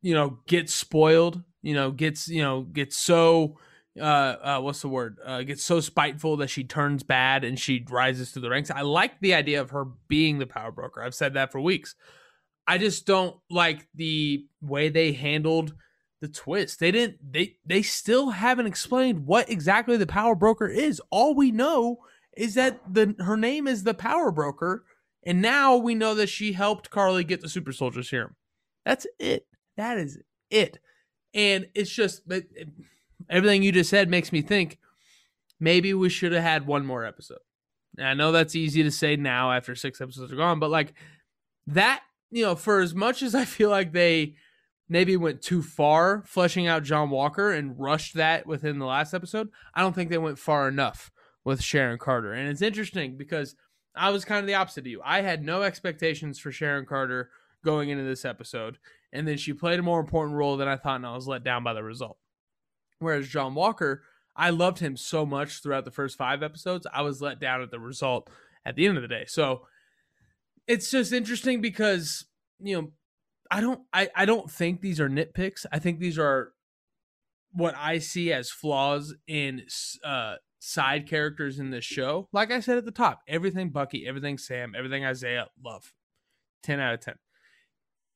You 0.00 0.14
know, 0.14 0.38
get 0.46 0.70
spoiled, 0.70 1.42
you 1.62 1.74
know, 1.74 1.90
gets, 1.90 2.28
you 2.28 2.42
know, 2.42 2.62
gets 2.62 2.96
so 2.96 3.58
uh, 4.00 4.04
uh 4.42 4.60
what's 4.60 4.80
the 4.80 4.88
word? 4.88 5.18
Uh 5.24 5.42
gets 5.42 5.64
so 5.64 5.80
spiteful 5.80 6.36
that 6.38 6.50
she 6.50 6.64
turns 6.64 7.02
bad 7.02 7.44
and 7.44 7.58
she 7.58 7.84
rises 7.90 8.32
to 8.32 8.40
the 8.40 8.50
ranks. 8.50 8.70
I 8.70 8.82
like 8.82 9.20
the 9.20 9.34
idea 9.34 9.60
of 9.60 9.70
her 9.70 9.86
being 10.08 10.38
the 10.38 10.46
power 10.46 10.72
broker. 10.72 11.02
I've 11.02 11.14
said 11.14 11.34
that 11.34 11.52
for 11.52 11.60
weeks. 11.60 11.94
I 12.66 12.78
just 12.78 13.06
don't 13.06 13.36
like 13.50 13.88
the 13.94 14.46
way 14.60 14.88
they 14.88 15.12
handled 15.12 15.74
the 16.20 16.28
twist. 16.28 16.80
They 16.80 16.90
didn't 16.90 17.16
they 17.32 17.56
they 17.64 17.82
still 17.82 18.30
haven't 18.30 18.66
explained 18.66 19.26
what 19.26 19.50
exactly 19.50 19.96
the 19.96 20.06
power 20.06 20.34
broker 20.34 20.66
is. 20.66 21.00
All 21.10 21.34
we 21.34 21.50
know 21.50 21.98
is 22.36 22.54
that 22.54 22.80
the 22.92 23.14
her 23.20 23.36
name 23.36 23.66
is 23.66 23.84
the 23.84 23.94
power 23.94 24.30
broker 24.30 24.84
and 25.24 25.42
now 25.42 25.76
we 25.76 25.94
know 25.94 26.14
that 26.14 26.28
she 26.28 26.52
helped 26.52 26.90
Karli 26.90 27.24
get 27.24 27.40
the 27.40 27.48
super 27.48 27.72
soldier 27.72 28.02
serum. 28.02 28.36
That's 28.84 29.06
it. 29.18 29.46
That 29.76 29.98
is 29.98 30.18
it. 30.50 30.78
And 31.34 31.68
it's 31.74 31.90
just 31.90 32.26
but 32.28 32.44
it- 32.54 32.68
everything 33.28 33.62
you 33.62 33.72
just 33.72 33.90
said 33.90 34.08
makes 34.08 34.32
me 34.32 34.42
think 34.42 34.78
maybe 35.60 35.92
we 35.94 36.08
should 36.08 36.32
have 36.32 36.42
had 36.42 36.66
one 36.66 36.86
more 36.86 37.04
episode. 37.04 37.38
And 37.96 38.06
I 38.06 38.14
know 38.14 38.32
that's 38.32 38.54
easy 38.54 38.82
to 38.84 38.90
say 38.90 39.16
now 39.16 39.52
after 39.52 39.74
6 39.74 40.00
episodes 40.00 40.32
are 40.32 40.36
gone, 40.36 40.60
but 40.60 40.70
like 40.70 40.94
that, 41.66 42.02
you 42.30 42.42
know, 42.44 42.54
for 42.54 42.80
as 42.80 42.94
much 42.94 43.22
as 43.22 43.34
I 43.34 43.44
feel 43.44 43.70
like 43.70 43.92
they 43.92 44.34
maybe 44.88 45.16
went 45.16 45.42
too 45.42 45.62
far 45.62 46.22
fleshing 46.26 46.66
out 46.66 46.82
John 46.82 47.10
Walker 47.10 47.52
and 47.52 47.78
rushed 47.78 48.14
that 48.14 48.46
within 48.46 48.78
the 48.78 48.86
last 48.86 49.12
episode. 49.12 49.48
I 49.74 49.82
don't 49.82 49.94
think 49.94 50.08
they 50.10 50.16
went 50.18 50.38
far 50.38 50.66
enough 50.68 51.10
with 51.44 51.62
Sharon 51.62 51.98
Carter. 51.98 52.32
And 52.32 52.48
it's 52.48 52.62
interesting 52.62 53.16
because 53.18 53.54
I 53.94 54.10
was 54.10 54.24
kind 54.24 54.40
of 54.40 54.46
the 54.46 54.54
opposite 54.54 54.80
of 54.82 54.86
you. 54.86 55.02
I 55.04 55.20
had 55.20 55.42
no 55.44 55.62
expectations 55.62 56.38
for 56.38 56.52
Sharon 56.52 56.86
Carter 56.86 57.30
going 57.64 57.90
into 57.90 58.04
this 58.04 58.24
episode. 58.24 58.78
And 59.12 59.26
then 59.26 59.38
she 59.38 59.52
played 59.52 59.78
a 59.78 59.82
more 59.82 60.00
important 60.00 60.36
role 60.36 60.56
than 60.56 60.68
I 60.68 60.76
thought, 60.76 60.96
and 60.96 61.06
I 61.06 61.14
was 61.14 61.26
let 61.26 61.44
down 61.44 61.64
by 61.64 61.72
the 61.72 61.82
result. 61.82 62.18
Whereas 62.98 63.28
John 63.28 63.54
Walker, 63.54 64.02
I 64.36 64.50
loved 64.50 64.78
him 64.78 64.96
so 64.96 65.24
much 65.24 65.62
throughout 65.62 65.84
the 65.84 65.90
first 65.90 66.16
five 66.16 66.42
episodes. 66.42 66.86
I 66.92 67.02
was 67.02 67.20
let 67.20 67.40
down 67.40 67.62
at 67.62 67.70
the 67.70 67.80
result 67.80 68.28
at 68.64 68.76
the 68.76 68.86
end 68.86 68.96
of 68.96 69.02
the 69.02 69.08
day. 69.08 69.24
So 69.26 69.66
it's 70.66 70.90
just 70.90 71.12
interesting 71.12 71.60
because, 71.60 72.26
you 72.60 72.80
know, 72.80 72.92
I 73.50 73.60
don't 73.60 73.80
I, 73.92 74.08
I 74.14 74.26
don't 74.26 74.50
think 74.50 74.80
these 74.80 75.00
are 75.00 75.08
nitpicks. 75.08 75.64
I 75.72 75.78
think 75.78 75.98
these 75.98 76.18
are 76.18 76.52
what 77.52 77.74
I 77.76 77.98
see 77.98 78.32
as 78.32 78.50
flaws 78.50 79.14
in 79.26 79.62
uh 80.04 80.34
side 80.60 81.08
characters 81.08 81.58
in 81.58 81.70
this 81.70 81.84
show. 81.84 82.28
Like 82.32 82.50
I 82.50 82.60
said 82.60 82.78
at 82.78 82.84
the 82.84 82.90
top, 82.90 83.20
everything 83.26 83.70
Bucky, 83.70 84.06
everything 84.06 84.38
Sam, 84.38 84.74
everything 84.76 85.04
Isaiah, 85.04 85.46
love. 85.64 85.92
10 86.64 86.80
out 86.80 86.94
of 86.94 87.00
10. 87.00 87.14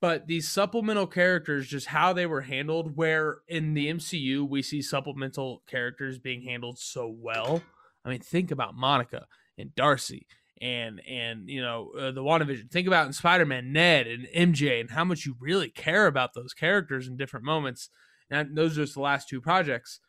But 0.02 0.26
these 0.26 0.50
supplemental 0.50 1.06
characters, 1.06 1.68
just 1.68 1.86
how 1.86 2.12
they 2.12 2.26
were 2.26 2.40
handled, 2.40 2.96
where 2.96 3.38
in 3.46 3.74
the 3.74 3.86
MCU 3.86 4.46
we 4.46 4.60
see 4.60 4.82
supplemental 4.82 5.62
characters 5.68 6.18
being 6.18 6.42
handled 6.42 6.80
so 6.80 7.06
well. 7.06 7.62
I 8.04 8.08
mean, 8.08 8.18
think 8.18 8.50
about 8.50 8.74
Monica 8.74 9.26
and 9.56 9.72
Darcy 9.76 10.26
and 10.60 11.00
and 11.08 11.48
you 11.48 11.62
know 11.62 11.92
uh, 11.96 12.10
the 12.10 12.20
WandaVision. 12.20 12.68
Think 12.68 12.88
about 12.88 13.06
in 13.06 13.12
Spider-Man, 13.12 13.72
Ned 13.72 14.08
and 14.08 14.26
MJ, 14.26 14.80
and 14.80 14.90
how 14.90 15.04
much 15.04 15.24
you 15.24 15.36
really 15.38 15.70
care 15.70 16.08
about 16.08 16.34
those 16.34 16.52
characters 16.52 17.06
in 17.06 17.16
different 17.16 17.46
moments. 17.46 17.88
And 18.28 18.56
those 18.56 18.72
are 18.72 18.82
just 18.82 18.94
the 18.94 19.02
last 19.02 19.28
two 19.28 19.40
projects. 19.40 20.00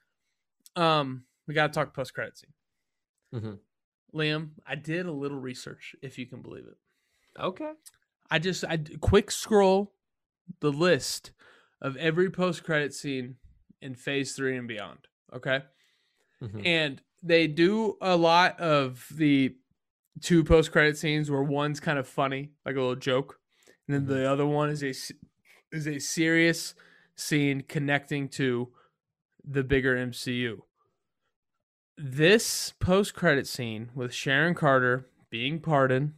Um, 0.76 1.26
we 1.48 1.54
got 1.54 1.68
to 1.68 1.74
talk 1.74 1.94
post 1.94 2.16
credit 2.16 2.36
scene. 2.36 2.54
mm-hmm. 3.40 4.18
Liam, 4.18 4.54
I 4.66 4.74
did 4.74 5.06
a 5.06 5.12
little 5.12 5.40
research, 5.40 5.96
if 6.02 6.18
you 6.18 6.26
can 6.26 6.42
believe 6.42 6.66
it. 6.66 6.78
Okay. 7.40 7.74
I 8.32 8.40
just 8.40 8.64
I 8.66 8.80
quick 9.02 9.32
scroll 9.32 9.94
the 10.60 10.72
list 10.72 11.32
of 11.82 11.96
every 11.98 12.30
post 12.30 12.64
credit 12.64 12.94
scene 12.94 13.36
in 13.82 13.96
Phase 13.96 14.36
Three 14.36 14.58
and 14.58 14.68
beyond. 14.68 15.00
Okay, 15.34 15.62
Mhm. 16.42 16.66
and 16.66 17.02
they 17.22 17.48
do 17.48 17.98
a 18.02 18.16
lot 18.18 18.60
of 18.60 19.08
the 19.16 19.56
two 20.22 20.44
post 20.44 20.72
credit 20.72 20.98
scenes 20.98 21.30
where 21.32 21.42
one's 21.44 21.80
kind 21.80 21.98
of 22.00 22.08
funny, 22.08 22.52
like 22.66 22.76
a 22.76 22.80
little 22.80 22.96
joke, 22.96 23.40
and 23.88 23.96
then 23.96 24.06
the 24.06 24.30
other 24.30 24.46
one 24.46 24.70
is 24.70 24.84
a 24.84 24.94
is 25.76 25.88
a 25.88 26.00
serious 26.00 26.76
scene 27.16 27.62
connecting 27.62 28.30
to 28.30 28.74
the 29.44 29.64
bigger 29.64 29.96
MCU. 29.96 30.62
This 31.98 32.74
post 32.80 33.14
credit 33.14 33.48
scene 33.48 33.92
with 33.94 34.14
Sharon 34.14 34.56
Carter 34.56 35.10
being 35.30 35.60
pardoned, 35.60 36.14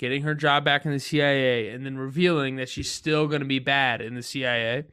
getting 0.00 0.22
her 0.22 0.34
job 0.34 0.64
back 0.64 0.86
in 0.86 0.92
the 0.92 0.98
CIA, 0.98 1.68
and 1.68 1.84
then 1.84 1.98
revealing 1.98 2.56
that 2.56 2.70
she's 2.70 2.90
still 2.90 3.26
going 3.26 3.42
to 3.42 3.46
be 3.46 3.58
bad 3.58 4.00
in 4.00 4.14
the 4.14 4.22
CIA 4.22 4.86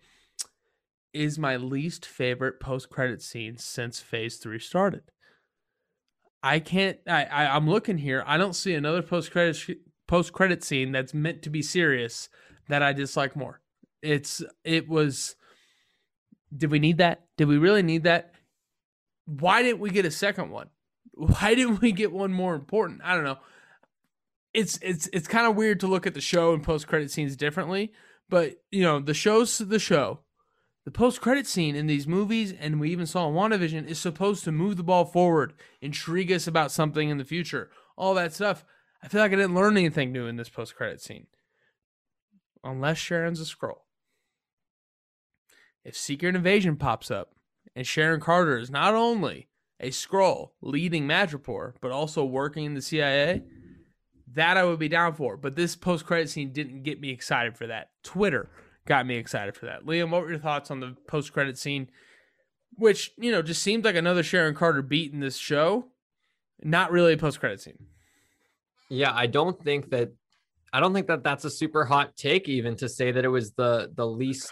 is 1.14 1.40
my 1.40 1.56
least 1.56 2.06
favorite 2.06 2.60
post 2.60 2.90
credit 2.90 3.22
scene 3.22 3.58
since 3.58 4.02
Phase 4.02 4.36
Three 4.36 4.60
started. 4.60 5.04
I 6.44 6.60
can't. 6.60 7.00
I, 7.08 7.24
I 7.24 7.56
I'm 7.56 7.70
looking 7.70 8.00
here. 8.00 8.22
I 8.28 8.38
don't 8.38 8.54
see 8.54 8.74
another 8.74 9.02
post 9.02 9.32
credit 9.32 9.78
post 10.10 10.34
credit 10.34 10.62
scene 10.62 10.92
that's 10.92 11.14
meant 11.14 11.42
to 11.44 11.50
be 11.50 11.62
serious 11.62 12.28
that 12.68 12.84
I 12.84 12.92
dislike 12.92 13.34
more. 13.34 13.62
It's 14.02 14.44
it 14.66 14.90
was. 14.90 15.38
Did 16.56 16.70
we 16.70 16.80
need 16.80 16.98
that? 16.98 17.28
Did 17.38 17.48
we 17.48 17.58
really 17.58 17.82
need 17.82 18.04
that? 18.04 18.34
Why 19.26 19.64
didn't 19.64 19.80
we 19.80 19.90
get 19.90 20.06
a 20.06 20.12
second 20.12 20.52
one? 20.52 20.68
Why 21.14 21.56
didn't 21.56 21.80
we 21.80 21.94
get 21.94 22.12
one 22.12 22.34
more 22.34 22.56
important? 22.56 23.02
I 23.06 23.16
don't 23.16 23.24
know. 23.24 23.38
It's 24.58 24.80
it's 24.82 25.08
it's 25.14 25.28
kind 25.28 25.46
of 25.46 25.56
weird 25.56 25.80
to 25.82 25.88
look 25.88 26.08
at 26.08 26.16
the 26.16 26.20
show 26.20 26.52
and 26.52 26.64
post 26.64 26.88
credit 26.88 27.12
scenes 27.12 27.36
differently, 27.36 27.94
but 28.28 28.56
you 28.72 28.82
know 28.82 29.00
the 29.00 29.14
show's 29.14 29.60
the 29.60 29.78
show. 29.78 30.22
The 30.84 30.90
post 30.90 31.22
credit 31.22 31.46
scene 31.46 31.76
in 31.76 31.86
these 31.86 32.08
movies, 32.08 32.56
and 32.60 32.80
we 32.80 32.90
even 32.90 33.06
saw 33.06 33.28
in 33.30 33.36
WandaVision, 33.36 33.86
is 33.86 34.00
supposed 34.00 34.44
to 34.46 34.52
move 34.52 34.76
the 34.76 34.84
ball 34.84 35.06
forward, 35.06 35.54
intrigue 35.80 36.32
us 36.32 36.48
about 36.48 36.72
something 36.72 37.08
in 37.08 37.20
the 37.20 37.24
future, 37.24 37.70
all 37.96 38.16
that 38.16 38.34
stuff. 38.34 38.66
I 39.04 39.08
feel 39.10 39.22
like 39.22 39.32
I 39.32 39.36
didn't 39.36 39.54
learn 39.54 39.78
anything 39.78 40.12
new 40.12 40.26
in 40.26 40.38
this 40.38 40.50
post 40.50 40.76
credit 40.76 41.02
scene. 41.02 41.28
Unless 42.64 42.98
Sharon's 42.98 43.40
a 43.40 43.44
Skrull. 43.44 43.82
If 45.86 45.96
Secret 45.96 46.36
Invasion 46.36 46.78
pops 46.78 47.12
up 47.12 47.36
and 47.76 47.86
Sharon 47.86 48.22
Carter 48.22 48.58
is 48.58 48.72
not 48.72 48.96
only 48.96 49.50
a 49.80 49.90
Skrull 49.90 50.52
leading 50.62 51.08
Madripoor, 51.08 51.74
but 51.80 51.92
also 51.92 52.26
working 52.26 52.66
in 52.66 52.74
the 52.74 52.82
CIA, 52.82 53.44
that 54.38 54.56
I 54.56 54.64
would 54.64 54.80
be 54.80 54.88
down 54.88 55.14
for. 55.14 55.36
But 55.36 55.56
this 55.56 55.76
post 55.76 56.06
credit 56.06 56.30
scene 56.30 56.54
didn't 56.54 56.84
get 56.84 57.02
me 57.02 57.10
excited 57.10 57.58
for 57.58 57.68
that. 57.68 57.90
Twitter 58.04 58.50
got 58.86 59.06
me 59.06 59.16
excited 59.16 59.56
for 59.56 59.66
that. 59.66 59.84
Liam, 59.84 60.12
what 60.12 60.22
were 60.22 60.30
your 60.30 60.40
thoughts 60.40 60.70
on 60.72 60.80
the 60.80 60.96
post 61.08 61.34
credit 61.34 61.58
scene? 61.58 61.90
Which, 62.76 63.12
you 63.18 63.32
know, 63.32 63.42
just 63.42 63.64
seemed 63.64 63.84
like 63.84 63.96
another 63.96 64.22
Sharon 64.22 64.54
Carter 64.54 64.84
beat 64.84 65.12
in 65.12 65.20
this 65.20 65.38
show. 65.38 65.88
Not 66.64 66.92
really 66.92 67.14
a 67.14 67.18
post 67.18 67.40
credit 67.40 67.62
scene. 67.62 67.88
Yeah, 68.90 69.12
I 69.14 69.26
don't 69.26 69.62
think 69.62 69.90
that 69.90 70.12
I 70.72 70.80
don't 70.80 70.94
think 70.94 71.08
that 71.08 71.24
that's 71.24 71.44
a 71.44 71.50
super 71.50 71.86
hot 71.86 72.16
take 72.16 72.48
even 72.48 72.76
to 72.78 72.88
say 72.88 73.12
that 73.12 73.26
it 73.26 73.30
was 73.30 73.54
the 73.54 73.92
the 73.94 74.06
least 74.06 74.52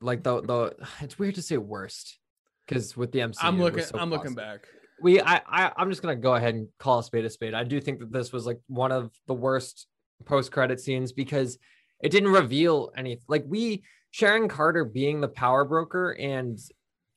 like 0.00 0.22
the 0.22 0.42
the 0.42 0.76
it's 1.00 1.18
weird 1.18 1.34
to 1.34 1.42
say 1.42 1.56
worst 1.56 2.18
because 2.66 2.96
with 2.96 3.12
the 3.12 3.18
MCU 3.18 3.36
I'm 3.40 3.60
looking 3.60 3.82
so 3.82 3.98
I'm 3.98 4.10
looking 4.10 4.34
back. 4.34 4.66
We 5.02 5.20
I, 5.20 5.40
I 5.46 5.72
i'm 5.76 5.90
just 5.90 6.02
gonna 6.02 6.16
go 6.16 6.34
ahead 6.34 6.54
and 6.54 6.68
call 6.78 6.98
a 7.00 7.02
spade 7.02 7.24
a 7.24 7.30
spade. 7.30 7.54
I 7.54 7.64
do 7.64 7.80
think 7.80 8.00
that 8.00 8.12
this 8.12 8.32
was 8.32 8.46
like 8.46 8.60
one 8.66 8.92
of 8.92 9.10
the 9.26 9.34
worst 9.34 9.86
post-credit 10.24 10.80
scenes 10.80 11.12
because 11.12 11.58
it 12.02 12.10
didn't 12.10 12.30
reveal 12.30 12.92
any 12.96 13.20
like 13.28 13.44
we 13.46 13.82
sharon 14.10 14.48
carter 14.48 14.84
being 14.84 15.20
the 15.20 15.28
power 15.28 15.64
broker 15.64 16.12
and 16.12 16.58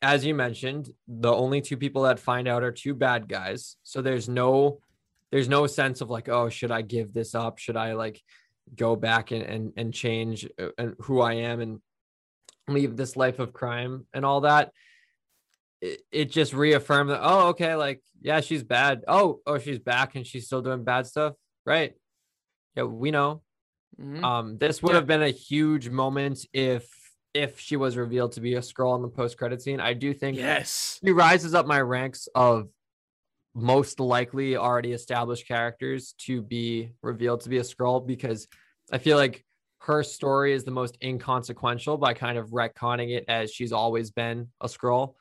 as 0.02 0.26
you 0.26 0.34
mentioned 0.34 0.92
the 1.08 1.32
only 1.32 1.62
two 1.62 1.78
people 1.78 2.04
that 2.04 2.20
find 2.20 2.48
out 2.48 2.64
are 2.64 2.72
two 2.72 2.94
bad 2.94 3.28
guys. 3.28 3.78
So 3.84 4.02
there's 4.02 4.30
no 4.30 4.80
there's 5.32 5.50
no 5.50 5.68
sense 5.68 6.02
of 6.02 6.10
like 6.10 6.30
oh 6.30 6.50
should 6.50 6.72
i 6.72 6.82
give 6.82 7.14
this 7.14 7.36
up? 7.36 7.60
Should 7.60 7.78
i 7.78 7.94
like 7.94 8.22
go 8.76 8.96
back 8.96 9.32
and 9.32 9.44
and, 9.44 9.74
and 9.78 9.94
change 9.94 10.48
uh, 10.60 10.70
and 10.78 10.96
who 11.00 11.22
i 11.22 11.34
am 11.34 11.62
and 11.62 11.80
leave 12.68 12.98
this 12.98 13.16
life 13.16 13.40
of 13.40 13.54
crime 13.54 14.06
and 14.14 14.26
all 14.26 14.42
that 14.42 14.72
it, 15.82 16.02
it 16.12 16.32
just 16.32 16.54
reaffirmed 16.54 17.10
that 17.10 17.20
oh 17.22 17.50
okay 17.50 17.76
like 17.76 18.02
yeah 18.22 18.40
she's 18.42 18.64
bad 18.64 19.04
oh 19.08 19.40
oh 19.46 19.58
she's 19.60 19.80
back 19.80 20.16
and 20.16 20.26
she's 20.26 20.46
still 20.46 20.62
doing 20.62 20.84
bad 20.84 21.06
stuff 21.06 21.34
right 21.66 21.94
yeah 22.76 22.84
we 22.84 23.12
know 23.12 23.42
Mhm. 24.00 24.24
um 24.24 24.58
this 24.60 24.84
would 24.84 24.92
Yeah. 24.92 24.98
have 24.98 25.08
been 25.08 25.24
a 25.24 25.30
huge 25.30 25.90
moment 25.90 26.46
if 26.54 26.88
if 27.34 27.60
she 27.60 27.78
was 27.78 27.98
revealed 27.98 28.34
to 28.34 28.42
be 28.42 28.54
a 28.56 28.60
Skrull 28.62 28.96
in 28.96 29.02
the 29.02 29.08
post 29.08 29.38
credit 29.38 29.62
scene 29.62 29.80
i 29.80 29.94
do 29.94 30.14
think 30.14 30.38
yes. 30.38 31.00
she 31.04 31.12
rises 31.12 31.54
up 31.56 31.66
my 31.66 31.82
ranks 31.82 32.28
of 32.36 32.70
most 33.56 34.00
likely 34.00 34.56
already 34.56 34.92
established 34.94 35.48
characters 35.48 36.14
to 36.20 36.42
be 36.44 36.92
revealed 37.02 37.42
to 37.42 37.50
be 37.50 37.58
a 37.58 37.62
Skrull 37.64 38.06
because 38.06 38.48
I 38.92 39.00
feel 39.00 39.18
like 39.18 39.44
her 39.80 40.04
story 40.04 40.54
is 40.54 40.64
the 40.64 40.70
most 40.72 40.96
inconsequential 41.04 41.98
by 41.98 42.14
kind 42.14 42.38
of 42.38 42.50
retconning 42.50 43.10
it 43.18 43.26
as 43.28 43.52
she's 43.52 43.72
always 43.72 44.12
been 44.12 44.50
a 44.62 44.68
Skrull 44.68 45.16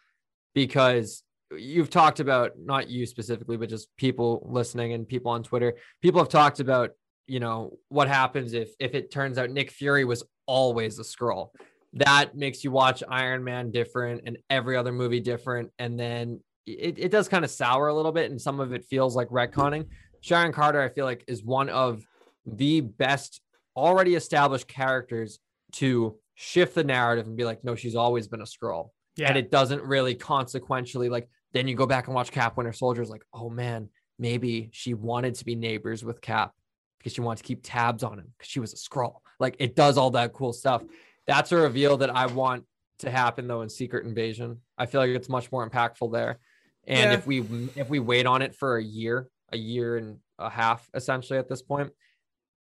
because 0.56 1.22
you've 1.56 1.90
talked 1.90 2.18
about 2.18 2.52
not 2.58 2.90
you 2.90 3.06
specifically 3.06 3.56
but 3.56 3.68
just 3.68 3.88
people 3.96 4.44
listening 4.50 4.92
and 4.94 5.06
people 5.06 5.30
on 5.30 5.44
Twitter 5.44 5.74
people 6.02 6.20
have 6.20 6.28
talked 6.28 6.58
about 6.58 6.90
you 7.28 7.38
know 7.38 7.78
what 7.88 8.08
happens 8.08 8.52
if 8.52 8.70
if 8.80 8.92
it 8.94 9.12
turns 9.12 9.38
out 9.38 9.50
Nick 9.50 9.70
Fury 9.70 10.04
was 10.04 10.24
always 10.46 10.98
a 10.98 11.04
Skrull 11.04 11.50
that 11.96 12.36
makes 12.36 12.62
you 12.62 12.70
watch 12.70 13.02
Iron 13.08 13.42
Man 13.42 13.70
different 13.70 14.22
and 14.26 14.36
every 14.50 14.76
other 14.76 14.92
movie 14.92 15.20
different. 15.20 15.70
And 15.78 15.98
then 15.98 16.40
it, 16.66 16.98
it 16.98 17.10
does 17.10 17.28
kind 17.28 17.44
of 17.44 17.50
sour 17.50 17.88
a 17.88 17.94
little 17.94 18.12
bit, 18.12 18.30
and 18.30 18.40
some 18.40 18.60
of 18.60 18.72
it 18.74 18.84
feels 18.84 19.16
like 19.16 19.28
retconning. 19.28 19.86
Sharon 20.20 20.52
Carter, 20.52 20.82
I 20.82 20.90
feel 20.90 21.06
like, 21.06 21.24
is 21.26 21.42
one 21.42 21.70
of 21.70 22.02
the 22.44 22.82
best 22.82 23.40
already 23.76 24.14
established 24.14 24.68
characters 24.68 25.38
to 25.72 26.16
shift 26.34 26.74
the 26.74 26.84
narrative 26.84 27.26
and 27.26 27.36
be 27.36 27.44
like, 27.44 27.64
no, 27.64 27.74
she's 27.74 27.94
always 27.94 28.28
been 28.28 28.40
a 28.42 28.44
Skrull. 28.44 28.90
Yeah. 29.16 29.28
And 29.28 29.38
it 29.38 29.50
doesn't 29.50 29.82
really 29.82 30.14
consequentially 30.14 31.08
like 31.08 31.28
then 31.52 31.68
you 31.68 31.74
go 31.74 31.86
back 31.86 32.06
and 32.06 32.14
watch 32.14 32.30
Cap 32.32 32.56
Winter 32.56 32.72
Soldiers, 32.72 33.08
like, 33.08 33.22
oh 33.32 33.48
man, 33.48 33.88
maybe 34.18 34.68
she 34.72 34.92
wanted 34.94 35.34
to 35.36 35.44
be 35.44 35.54
neighbors 35.54 36.04
with 36.04 36.20
Cap 36.20 36.52
because 36.98 37.14
she 37.14 37.20
wanted 37.22 37.38
to 37.38 37.44
keep 37.44 37.60
tabs 37.62 38.02
on 38.02 38.18
him 38.18 38.32
because 38.36 38.50
she 38.50 38.60
was 38.60 38.72
a 38.72 38.76
Skrull. 38.76 39.16
Like 39.40 39.56
it 39.58 39.74
does 39.74 39.96
all 39.96 40.10
that 40.12 40.32
cool 40.32 40.52
stuff. 40.52 40.82
That's 41.26 41.52
a 41.52 41.56
reveal 41.56 41.96
that 41.98 42.14
I 42.14 42.26
want 42.26 42.64
to 42.98 43.10
happen 43.10 43.46
though 43.46 43.62
in 43.62 43.68
Secret 43.68 44.06
Invasion. 44.06 44.60
I 44.78 44.86
feel 44.86 45.00
like 45.00 45.10
it's 45.10 45.28
much 45.28 45.50
more 45.52 45.68
impactful 45.68 46.12
there. 46.12 46.38
And 46.86 47.10
Yeah. 47.10 47.16
if 47.16 47.26
we 47.26 47.40
if 47.76 47.88
we 47.88 47.98
wait 48.00 48.26
on 48.26 48.42
it 48.42 48.54
for 48.54 48.76
a 48.76 48.82
year, 48.82 49.28
a 49.52 49.56
year 49.56 49.96
and 49.96 50.18
a 50.38 50.50
half 50.50 50.88
essentially 50.94 51.38
at 51.38 51.48
this 51.48 51.62
point, 51.62 51.90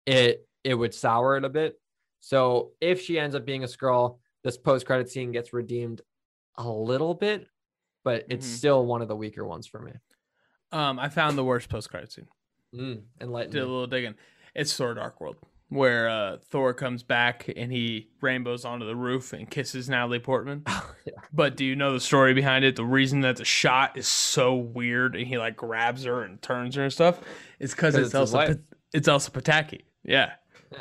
it 0.06 0.48
it 0.64 0.74
would 0.76 0.94
sour 0.94 1.38
it 1.38 1.44
a 1.46 1.50
bit. 1.50 1.80
So 2.22 2.72
if 2.82 3.02
she 3.02 3.20
ends 3.20 3.36
up 3.36 3.46
being 3.46 3.64
a 3.64 3.68
Skrull, 3.68 4.18
this 4.44 4.58
post 4.58 4.86
credit 4.86 5.10
scene 5.10 5.32
gets 5.32 5.54
redeemed 5.54 6.02
a 6.58 6.70
little 6.70 7.14
bit, 7.14 7.48
but 8.04 8.26
it's 8.30 8.46
Mhm. 8.48 8.58
still 8.58 8.86
one 8.86 9.02
of 9.02 9.08
the 9.08 9.16
weaker 9.16 9.46
ones 9.46 9.68
for 9.68 9.80
me. 9.80 9.92
Um, 10.72 11.00
I 11.00 11.10
found 11.10 11.38
the 11.38 11.44
worst 11.44 11.70
post-credit 11.70 12.12
scene. 12.12 12.28
Mm, 12.74 13.04
enlighten 13.22 13.52
Did 13.54 13.62
a 13.62 13.66
little 13.66 13.88
digging. 13.88 14.16
It's 14.54 14.76
Thor: 14.76 14.94
Dark 14.94 15.22
World, 15.22 15.38
where 15.70 16.10
uh, 16.10 16.38
Thor 16.50 16.74
comes 16.74 17.04
back 17.04 17.50
and 17.56 17.72
he 17.72 18.10
rainbows 18.22 18.66
onto 18.66 18.86
the 18.86 18.96
roof 18.96 19.32
and 19.34 19.50
kisses 19.50 19.90
Natalie 19.90 20.20
Portman. 20.20 20.64
Yeah. 21.08 21.14
But 21.32 21.56
do 21.56 21.64
you 21.64 21.76
know 21.76 21.94
the 21.94 22.00
story 22.00 22.34
behind 22.34 22.66
it? 22.66 22.76
The 22.76 22.84
reason 22.84 23.22
that 23.22 23.36
the 23.36 23.46
shot 23.46 23.96
is 23.96 24.08
so 24.08 24.56
weird 24.56 25.16
and 25.16 25.28
he 25.28 25.38
like 25.38 25.56
grabs 25.56 26.04
her 26.06 26.24
and 26.24 26.42
turns 26.42 26.74
her 26.74 26.82
and 26.84 26.92
stuff 26.92 27.20
is 27.60 27.76
because 27.76 27.94
it's, 27.94 28.08
it's 28.08 28.16
Elsa. 28.16 28.60
it's 28.92 29.08
Elsa 29.08 29.30
Pataky. 29.30 29.82
Yeah. 30.04 30.32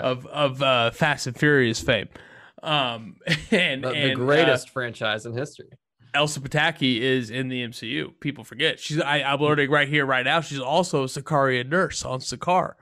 Of 0.01 0.25
of 0.29 0.63
uh, 0.63 0.93
Fast 0.93 1.27
and 1.27 1.39
Furious 1.39 1.83
fame. 1.83 2.09
Um, 2.65 3.17
and, 3.51 3.85
The, 3.85 3.91
the 3.91 3.95
and, 3.95 4.13
uh, 4.13 4.25
greatest 4.25 4.71
franchise 4.71 5.27
in 5.27 5.35
history. 5.35 5.69
Elsa 6.15 6.41
Pataky 6.41 7.01
is 7.01 7.29
in 7.29 7.49
the 7.49 7.67
MCU. 7.67 8.19
People 8.21 8.45
forget. 8.45 8.79
She's 8.79 9.01
I, 9.01 9.23
I'm 9.23 9.41
learning 9.41 9.71
right 9.71 9.89
here, 9.89 10.07
right 10.07 10.25
now. 10.25 10.41
She's 10.41 10.61
also 10.61 11.03
a 11.03 11.07
Sicarian 11.07 11.69
nurse 11.69 12.05
on 12.05 12.21
Sakaar. 12.21 12.75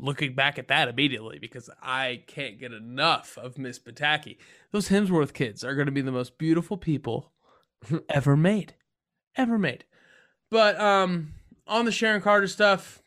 Looking 0.00 0.36
back 0.36 0.60
at 0.60 0.68
that 0.68 0.86
immediately 0.86 1.40
because 1.40 1.68
I 1.82 2.22
can't 2.28 2.60
get 2.60 2.72
enough 2.72 3.36
of 3.36 3.58
Miss 3.58 3.80
Pataky. 3.80 4.36
Those 4.70 4.90
Hemsworth 4.90 5.32
kids 5.32 5.64
are 5.64 5.74
going 5.74 5.86
to 5.86 5.92
be 5.92 6.02
the 6.02 6.12
most 6.12 6.38
beautiful 6.38 6.76
people 6.76 7.32
ever 8.08 8.36
made, 8.36 8.74
ever 9.36 9.58
made. 9.58 9.84
But 10.52 10.80
um, 10.80 11.34
on 11.66 11.84
the 11.84 11.90
Sharon 11.90 12.20
Carter 12.22 12.46
stuff, 12.46 13.02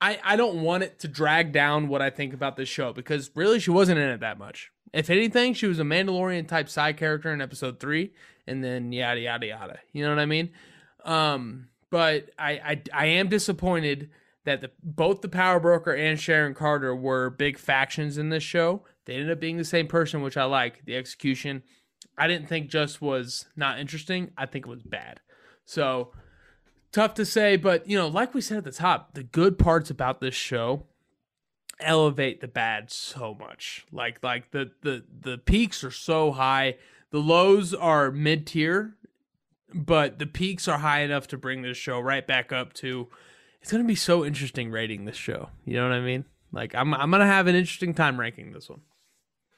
I 0.00 0.18
I 0.22 0.36
don't 0.36 0.62
want 0.62 0.82
it 0.82 0.98
to 1.00 1.08
drag 1.08 1.52
down 1.52 1.88
what 1.88 2.02
I 2.02 2.10
think 2.10 2.34
about 2.34 2.56
this 2.56 2.68
show 2.68 2.92
because 2.92 3.30
really 3.34 3.60
she 3.60 3.70
wasn't 3.70 3.98
in 3.98 4.08
it 4.08 4.20
that 4.20 4.38
much. 4.38 4.70
If 4.92 5.10
anything, 5.10 5.54
she 5.54 5.66
was 5.66 5.80
a 5.80 5.84
Mandalorian 5.84 6.46
type 6.46 6.68
side 6.68 6.96
character 6.96 7.32
in 7.32 7.40
episode 7.40 7.80
three, 7.80 8.12
and 8.46 8.62
then 8.62 8.92
yada 8.92 9.20
yada 9.20 9.46
yada. 9.46 9.78
You 9.92 10.04
know 10.04 10.10
what 10.10 10.20
I 10.20 10.26
mean? 10.26 10.50
Um, 11.04 11.68
but 11.90 12.30
I, 12.38 12.52
I 12.52 12.82
I 12.92 13.06
am 13.06 13.28
disappointed 13.28 14.10
that 14.44 14.60
the 14.60 14.70
both 14.82 15.20
the 15.20 15.28
Power 15.28 15.58
Broker 15.58 15.92
and 15.92 16.18
Sharon 16.18 16.54
Carter 16.54 16.94
were 16.94 17.30
big 17.30 17.58
factions 17.58 18.18
in 18.18 18.28
this 18.28 18.42
show. 18.42 18.82
They 19.06 19.14
ended 19.14 19.30
up 19.30 19.40
being 19.40 19.56
the 19.56 19.64
same 19.64 19.86
person, 19.86 20.22
which 20.22 20.36
I 20.36 20.44
like. 20.44 20.84
The 20.84 20.96
execution, 20.96 21.62
I 22.16 22.26
didn't 22.26 22.48
think 22.48 22.68
just 22.68 23.02
was 23.02 23.46
not 23.56 23.78
interesting. 23.78 24.30
I 24.36 24.46
think 24.46 24.66
it 24.66 24.70
was 24.70 24.82
bad. 24.82 25.20
So 25.64 26.12
tough 26.94 27.12
to 27.14 27.26
say, 27.26 27.56
but 27.56 27.86
you 27.88 27.98
know, 27.98 28.08
like 28.08 28.32
we 28.32 28.40
said 28.40 28.58
at 28.58 28.64
the 28.64 28.72
top, 28.72 29.14
the 29.14 29.24
good 29.24 29.58
parts 29.58 29.90
about 29.90 30.20
this 30.20 30.34
show 30.34 30.86
elevate 31.80 32.40
the 32.40 32.48
bad 32.48 32.90
so 32.90 33.34
much. 33.34 33.84
Like 33.92 34.22
like 34.22 34.52
the 34.52 34.70
the 34.80 35.04
the 35.20 35.36
peaks 35.36 35.84
are 35.84 35.90
so 35.90 36.32
high, 36.32 36.76
the 37.10 37.18
lows 37.18 37.74
are 37.74 38.10
mid 38.10 38.46
tier, 38.46 38.94
but 39.74 40.18
the 40.18 40.26
peaks 40.26 40.68
are 40.68 40.78
high 40.78 41.00
enough 41.00 41.26
to 41.28 41.36
bring 41.36 41.62
this 41.62 41.76
show 41.76 42.00
right 42.00 42.26
back 42.26 42.52
up 42.52 42.72
to. 42.74 43.08
It's 43.60 43.72
gonna 43.72 43.84
be 43.84 43.96
so 43.96 44.24
interesting 44.24 44.70
rating 44.70 45.04
this 45.04 45.16
show. 45.16 45.50
You 45.64 45.76
know 45.76 45.88
what 45.88 45.96
I 45.96 46.00
mean? 46.00 46.24
Like 46.52 46.74
I'm 46.74 46.94
I'm 46.94 47.10
gonna 47.10 47.26
have 47.26 47.48
an 47.48 47.56
interesting 47.56 47.92
time 47.92 48.18
ranking 48.18 48.52
this 48.52 48.70
one. 48.70 48.82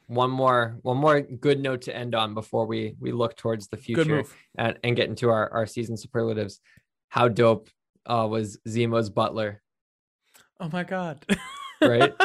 One 0.07 0.31
more 0.31 0.79
one 0.83 0.97
more 0.97 1.21
good 1.21 1.61
note 1.61 1.83
to 1.83 1.95
end 1.95 2.15
on 2.15 2.33
before 2.33 2.67
we 2.67 2.95
we 2.99 3.13
look 3.13 3.37
towards 3.37 3.69
the 3.69 3.77
future 3.77 4.25
and, 4.57 4.79
and 4.83 4.97
get 4.97 5.09
into 5.09 5.29
our, 5.29 5.53
our 5.53 5.67
season 5.67 5.97
superlatives. 5.97 6.61
How 7.17 7.29
dope 7.29 7.71
uh, 8.05 8.27
was 8.31 8.59
Zemo's 8.69 9.09
butler? 9.11 9.63
Oh 10.61 10.69
my 10.73 10.85
god. 10.85 11.25
right? 11.81 12.15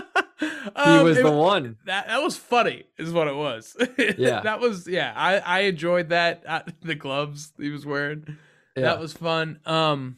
Um, 0.76 0.98
he 1.00 1.04
was 1.04 1.18
it- 1.18 1.24
the 1.24 1.32
one. 1.32 1.78
That 1.86 2.08
that 2.08 2.22
was 2.22 2.36
funny, 2.36 2.84
is 2.98 3.12
what 3.12 3.28
it 3.28 3.36
was. 3.36 3.76
Yeah. 4.18 4.42
that 4.42 4.60
was 4.60 4.88
yeah. 4.88 5.14
I 5.16 5.38
I 5.38 5.60
enjoyed 5.62 6.10
that. 6.10 6.44
Uh, 6.48 6.62
the 6.82 6.96
gloves 6.96 7.52
he 7.60 7.70
was 7.70 7.86
wearing, 7.86 8.38
Yeah. 8.76 8.84
that 8.84 9.00
was 9.00 9.14
fun. 9.14 9.60
Um, 9.66 10.18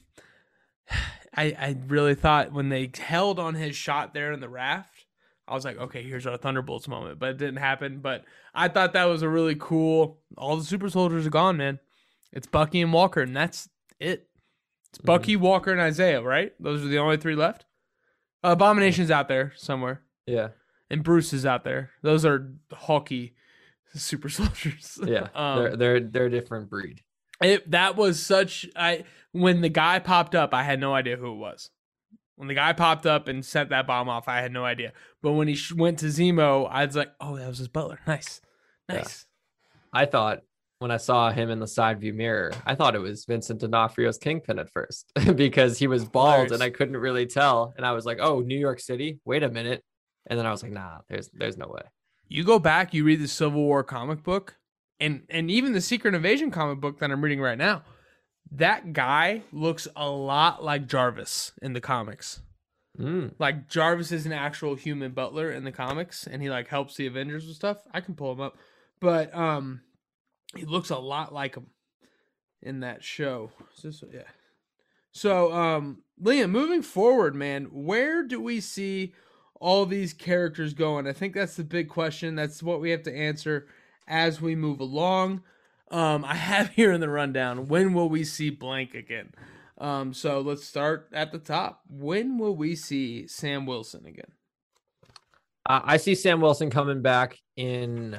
I 1.35 1.43
I 1.57 1.77
really 1.87 2.15
thought 2.15 2.51
when 2.53 2.69
they 2.69 2.89
held 2.97 3.37
on 3.39 3.55
his 3.55 3.75
shot 3.75 4.13
there 4.13 4.31
in 4.31 4.39
the 4.39 4.47
raft, 4.49 5.05
I 5.47 5.55
was 5.55 5.65
like, 5.65 5.77
okay, 5.77 6.03
here's 6.03 6.25
our 6.27 6.37
Thunderbolts 6.37 6.87
moment, 6.87 7.19
but 7.19 7.29
it 7.31 7.37
didn't 7.37 7.57
happen. 7.57 7.99
But 7.99 8.23
I 8.53 8.67
thought 8.69 8.93
that 8.93 9.05
was 9.05 9.21
a 9.23 9.29
really 9.29 9.55
cool. 9.59 10.19
All 10.37 10.55
the 10.57 10.63
super 10.65 10.89
soldiers 10.89 11.25
are 11.27 11.29
gone, 11.31 11.57
man. 11.57 11.79
It's 12.31 12.47
Bucky 12.47 12.81
and 12.81 12.93
Walker, 12.93 13.21
and 13.21 13.35
that's 13.35 13.67
it. 13.99 14.27
It's 14.93 14.99
Mm-hmm. 14.99 15.07
Bucky, 15.07 15.35
Walker, 15.35 15.71
and 15.71 15.81
Isaiah, 15.81 16.21
right? 16.21 16.53
Those 16.59 16.83
are 16.83 16.87
the 16.87 16.99
only 16.99 17.17
three 17.17 17.35
left. 17.35 17.65
Abomination's 18.43 19.09
out 19.09 19.27
there 19.27 19.53
somewhere 19.55 20.01
yeah. 20.27 20.49
and 20.89 21.03
Bruce 21.03 21.33
is 21.33 21.45
out 21.45 21.63
there. 21.63 21.91
Those 22.01 22.25
are 22.25 22.51
hulky 22.71 23.33
super 23.95 24.29
soldiers. 24.39 24.99
Yeah. 25.05 25.29
um, 25.35 25.59
they're 25.59 25.75
they're 25.77 25.99
they're 25.99 26.25
a 26.25 26.29
different 26.31 26.69
breed. 26.69 27.01
it, 27.41 27.69
that 27.71 27.95
was 27.95 28.21
such. 28.23 28.67
I 28.75 29.05
when 29.31 29.61
the 29.61 29.69
guy 29.69 29.99
popped 29.99 30.35
up, 30.35 30.53
I 30.53 30.63
had 30.63 30.79
no 30.79 30.93
idea 30.93 31.15
who 31.17 31.31
it 31.31 31.37
was. 31.37 31.69
When 32.35 32.47
the 32.47 32.53
guy 32.55 32.73
popped 32.73 33.05
up 33.05 33.27
and 33.27 33.45
set 33.45 33.69
that 33.69 33.87
bomb 33.87 34.09
off, 34.09 34.27
I 34.27 34.41
had 34.41 34.51
no 34.51 34.65
idea. 34.65 34.91
But 35.21 35.33
when 35.33 35.47
he 35.47 35.55
sh- 35.55 35.71
went 35.71 35.99
to 35.99 36.07
Zemo, 36.07 36.67
I 36.69 36.85
was 36.85 36.95
like, 36.95 37.13
"Oh, 37.21 37.37
that 37.37 37.47
was 37.47 37.59
his 37.59 37.67
butler. 37.69 37.99
Nice, 38.07 38.41
Yeah. 38.89 38.97
nice." 38.97 39.25
I 39.93 40.05
thought 40.05 40.41
when 40.79 40.91
I 40.91 40.97
saw 40.97 41.31
him 41.31 41.49
in 41.49 41.59
the 41.59 41.67
side 41.67 42.01
view 42.01 42.13
mirror, 42.13 42.51
I 42.65 42.75
thought 42.75 42.95
it 42.95 42.99
was 42.99 43.25
Vincent 43.25 43.61
D'Onofrio's 43.61 44.17
Kingpin 44.17 44.59
at 44.59 44.69
first 44.71 45.11
because 45.35 45.79
he 45.79 45.87
was 45.87 46.05
bald 46.05 46.51
and 46.51 46.61
I 46.61 46.69
couldn't 46.69 46.97
really 46.97 47.25
tell. 47.25 47.73
And 47.77 47.85
I 47.85 47.93
was 47.93 48.05
like, 48.05 48.19
"Oh, 48.19 48.39
New 48.39 48.57
York 48.57 48.79
City. 48.79 49.19
Wait 49.25 49.43
a 49.43 49.49
minute." 49.49 49.83
And 50.27 50.37
then 50.37 50.45
I 50.45 50.51
was 50.51 50.63
like, 50.63 50.71
"Nah, 50.71 50.99
there's 51.09 51.29
there's 51.33 51.57
no 51.57 51.67
way." 51.67 51.83
You 52.27 52.43
go 52.43 52.59
back, 52.59 52.93
you 52.93 53.03
read 53.03 53.21
the 53.21 53.27
Civil 53.27 53.61
War 53.61 53.83
comic 53.83 54.23
book, 54.23 54.57
and 54.99 55.23
and 55.29 55.49
even 55.49 55.73
the 55.73 55.81
Secret 55.81 56.15
Invasion 56.15 56.51
comic 56.51 56.79
book 56.79 56.99
that 56.99 57.11
I'm 57.11 57.23
reading 57.23 57.41
right 57.41 57.57
now. 57.57 57.83
That 58.51 58.93
guy 58.93 59.43
looks 59.51 59.87
a 59.95 60.07
lot 60.09 60.63
like 60.63 60.87
Jarvis 60.87 61.53
in 61.61 61.73
the 61.73 61.81
comics. 61.81 62.41
Mm. 62.99 63.33
like 63.39 63.67
Jarvis 63.69 64.11
is 64.11 64.27
an 64.27 64.33
actual 64.33 64.75
human 64.75 65.13
butler 65.13 65.51
in 65.51 65.63
the 65.63 65.71
comics 65.71 66.27
and 66.27 66.43
he 66.43 66.51
like 66.51 66.67
helps 66.67 66.95
the 66.95 67.07
Avengers 67.07 67.47
with 67.47 67.55
stuff. 67.55 67.79
I 67.91 68.01
can 68.01 68.13
pull 68.13 68.31
him 68.31 68.39
up. 68.39 68.55
But 68.99 69.33
um 69.35 69.81
he 70.55 70.65
looks 70.65 70.89
a 70.89 70.97
lot 70.97 71.33
like 71.33 71.55
him 71.55 71.67
in 72.61 72.81
that 72.81 73.03
show. 73.03 73.51
Is 73.75 73.83
this 73.83 74.03
yeah. 74.13 74.21
So 75.11 75.51
um 75.53 76.03
Liam, 76.21 76.49
moving 76.49 76.81
forward, 76.81 77.35
man, 77.35 77.65
where 77.71 78.23
do 78.23 78.39
we 78.39 78.59
see 78.59 79.13
all 79.59 79.85
these 79.85 80.13
characters 80.13 80.73
going? 80.73 81.07
I 81.07 81.13
think 81.13 81.33
that's 81.33 81.55
the 81.55 81.63
big 81.63 81.89
question. 81.89 82.35
That's 82.35 82.61
what 82.61 82.81
we 82.81 82.91
have 82.91 83.03
to 83.03 83.15
answer 83.15 83.67
as 84.07 84.41
we 84.41 84.55
move 84.55 84.79
along. 84.79 85.43
Um 85.91 86.23
I 86.25 86.35
have 86.35 86.69
here 86.69 86.91
in 86.91 87.01
the 87.01 87.09
rundown, 87.09 87.67
when 87.67 87.93
will 87.93 88.09
we 88.09 88.23
see 88.23 88.49
blank 88.49 88.93
again? 88.93 89.33
Um, 89.77 90.13
so 90.13 90.39
let's 90.39 90.63
start 90.63 91.09
at 91.11 91.31
the 91.31 91.39
top. 91.39 91.81
When 91.89 92.37
will 92.37 92.55
we 92.55 92.75
see 92.75 93.27
Sam 93.27 93.65
Wilson 93.65 94.05
again? 94.05 94.31
Uh, 95.65 95.81
I 95.83 95.97
see 95.97 96.15
Sam 96.15 96.41
Wilson 96.41 96.69
coming 96.69 97.01
back 97.01 97.39
in 97.55 98.17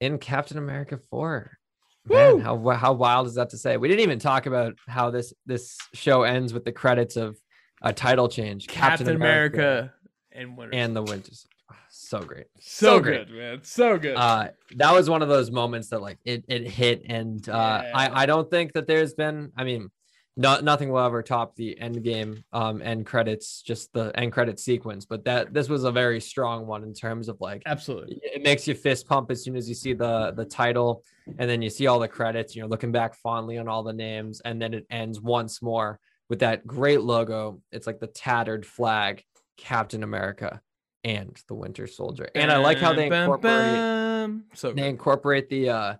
in 0.00 0.18
Captain 0.18 0.58
America 0.58 0.98
4. 1.10 1.58
Man, 2.06 2.34
Woo! 2.36 2.40
how 2.40 2.68
how 2.70 2.92
wild 2.94 3.26
is 3.26 3.34
that 3.34 3.50
to 3.50 3.58
say? 3.58 3.76
We 3.76 3.88
didn't 3.88 4.00
even 4.00 4.18
talk 4.18 4.46
about 4.46 4.74
how 4.86 5.10
this 5.10 5.34
this 5.44 5.76
show 5.92 6.22
ends 6.22 6.54
with 6.54 6.64
the 6.64 6.72
credits 6.72 7.16
of 7.16 7.36
a 7.82 7.92
title 7.92 8.28
change. 8.28 8.66
Captain, 8.66 9.08
America, 9.08 9.92
and 10.32 10.56
Winter 10.56 10.74
and 10.74 10.96
the. 10.96 11.02
Winters. 11.02 11.46
So 11.90 12.20
great. 12.20 12.46
so, 12.58 12.96
so 12.96 13.00
good, 13.00 13.30
man. 13.30 13.60
So 13.62 13.98
good. 13.98 14.16
Uh 14.16 14.48
that 14.76 14.92
was 14.94 15.10
one 15.10 15.20
of 15.20 15.28
those 15.28 15.50
moments 15.50 15.88
that 15.88 16.00
like 16.00 16.18
it 16.24 16.44
it 16.48 16.66
hit 16.66 17.02
and 17.06 17.46
uh 17.48 17.82
Yeah. 17.84 17.92
I 17.94 18.22
I 18.22 18.26
don't 18.26 18.48
think 18.48 18.72
that 18.72 18.86
there's 18.86 19.14
been 19.14 19.52
I 19.56 19.64
mean 19.64 19.90
no, 20.38 20.60
nothing 20.60 20.90
will 20.90 21.00
ever 21.00 21.22
top 21.22 21.56
the 21.56 21.76
Endgame 21.82 22.42
um 22.52 22.80
end 22.80 23.04
credits 23.04 23.60
just 23.60 23.92
the 23.92 24.12
end 24.18 24.32
credit 24.32 24.58
sequence 24.58 25.04
but 25.04 25.24
that 25.24 25.52
this 25.52 25.68
was 25.68 25.84
a 25.84 25.90
very 25.90 26.20
strong 26.20 26.66
one 26.66 26.84
in 26.84 26.94
terms 26.94 27.28
of 27.28 27.38
like 27.40 27.62
Absolutely. 27.66 28.20
it 28.22 28.42
makes 28.42 28.66
you 28.66 28.74
fist 28.74 29.06
pump 29.06 29.30
as 29.30 29.42
soon 29.42 29.56
as 29.56 29.68
you 29.68 29.74
see 29.74 29.92
the 29.92 30.32
the 30.36 30.44
title 30.44 31.02
and 31.38 31.50
then 31.50 31.60
you 31.60 31.68
see 31.68 31.88
all 31.88 31.98
the 31.98 32.08
credits 32.08 32.54
you're 32.54 32.68
looking 32.68 32.92
back 32.92 33.14
fondly 33.16 33.58
on 33.58 33.68
all 33.68 33.82
the 33.82 33.92
names 33.92 34.40
and 34.44 34.62
then 34.62 34.72
it 34.72 34.86
ends 34.90 35.20
once 35.20 35.60
more 35.60 35.98
with 36.30 36.38
that 36.38 36.66
great 36.66 37.02
logo 37.02 37.60
it's 37.72 37.86
like 37.86 37.98
the 37.98 38.06
tattered 38.06 38.64
flag 38.64 39.22
captain 39.56 40.04
america 40.04 40.60
and 41.02 41.42
the 41.48 41.54
winter 41.54 41.86
soldier 41.86 42.28
and 42.34 42.50
i 42.50 42.56
like 42.58 42.78
how 42.78 42.92
they 42.92 43.06
incorporate. 43.06 44.40
So 44.54 44.72
they 44.72 44.88
incorporate 44.88 45.48
the 45.48 45.70
uh 45.70 45.94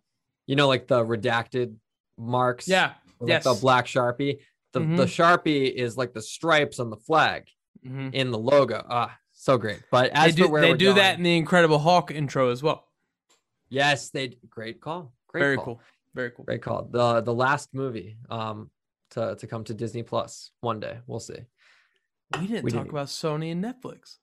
you 0.46 0.54
know 0.54 0.68
like 0.68 0.86
the 0.86 1.04
redacted 1.04 1.74
marks 2.16 2.68
yeah. 2.68 2.92
Like 3.20 3.28
yes. 3.28 3.44
the 3.44 3.54
black 3.60 3.86
sharpie 3.86 4.38
the, 4.72 4.80
the 4.80 4.86
Mhm. 5.06 5.16
sharpie 5.42 5.72
is 5.72 5.96
like 5.96 6.12
the 6.12 6.22
stripes 6.22 6.78
on 6.78 6.90
the 6.90 6.96
flag 6.96 7.48
Mhm. 7.86 8.12
in 8.14 8.30
the 8.30 8.38
logo 8.38 8.84
ah 8.88 9.16
so 9.32 9.56
great 9.56 9.82
but 9.90 10.12
They 10.12 10.20
as 10.20 10.34
do, 10.34 10.44
for 10.44 10.50
where 10.50 10.62
they 10.62 10.74
do 10.74 10.92
that 10.94 11.16
in 11.16 11.22
the 11.22 11.36
Incredible 11.36 11.78
Hulk 11.78 12.10
intro 12.10 12.50
as 12.50 12.62
well. 12.62 12.84
Yes, 13.70 14.10
they 14.10 14.36
great 14.50 14.80
call. 14.80 15.12
Great 15.28 15.40
Very 15.40 15.56
call. 15.56 15.64
cool. 15.64 15.80
Very 16.14 16.30
cool. 16.32 16.44
Great 16.44 16.62
call. 16.62 16.84
The 16.90 17.20
the 17.20 17.34
last 17.34 17.72
movie 17.74 18.16
um 18.30 18.70
to 19.10 19.36
to 19.36 19.46
come 19.46 19.62
to 19.64 19.74
Disney 19.74 20.02
Plus 20.02 20.50
one 20.60 20.80
day. 20.80 20.98
We'll 21.06 21.20
see. 21.20 21.40
We 22.40 22.46
didn't 22.46 22.64
We 22.64 22.70
talk 22.72 22.80
didn't- 22.84 22.90
about 22.90 23.06
Sony 23.08 23.52
and 23.52 23.62
Netflix. 23.64 24.18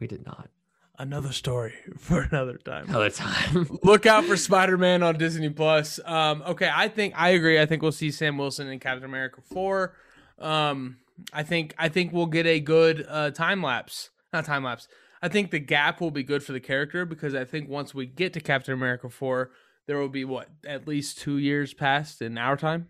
We 0.00 0.06
did 0.06 0.24
not. 0.26 0.50
Another 0.98 1.32
story 1.32 1.74
for 1.98 2.22
another 2.22 2.58
time. 2.58 2.88
Another 2.88 3.10
time. 3.10 3.78
Look 3.82 4.04
out 4.04 4.24
for 4.24 4.36
Spider 4.36 4.76
Man 4.76 5.02
on 5.02 5.16
Disney 5.16 5.48
Plus. 5.48 6.00
Um, 6.04 6.42
okay, 6.46 6.70
I 6.72 6.88
think 6.88 7.14
I 7.16 7.30
agree. 7.30 7.60
I 7.60 7.66
think 7.66 7.82
we'll 7.82 7.92
see 7.92 8.10
Sam 8.10 8.36
Wilson 8.36 8.66
in 8.68 8.80
Captain 8.80 9.04
America 9.04 9.40
four. 9.40 9.94
Um, 10.38 10.96
I 11.32 11.44
think 11.44 11.74
I 11.78 11.88
think 11.88 12.12
we'll 12.12 12.26
get 12.26 12.46
a 12.46 12.58
good 12.58 13.06
uh, 13.08 13.30
time 13.30 13.62
lapse. 13.62 14.10
Not 14.32 14.44
time 14.44 14.64
lapse. 14.64 14.88
I 15.22 15.28
think 15.28 15.50
the 15.50 15.58
gap 15.58 16.00
will 16.00 16.10
be 16.10 16.22
good 16.22 16.42
for 16.42 16.52
the 16.52 16.60
character 16.60 17.04
because 17.04 17.34
I 17.34 17.44
think 17.44 17.68
once 17.68 17.94
we 17.94 18.06
get 18.06 18.32
to 18.34 18.40
Captain 18.40 18.74
America 18.74 19.08
four, 19.08 19.50
there 19.86 19.98
will 19.98 20.08
be 20.08 20.24
what 20.24 20.48
at 20.66 20.86
least 20.86 21.18
two 21.18 21.38
years 21.38 21.74
past 21.74 22.20
in 22.22 22.36
our 22.38 22.56
time, 22.56 22.88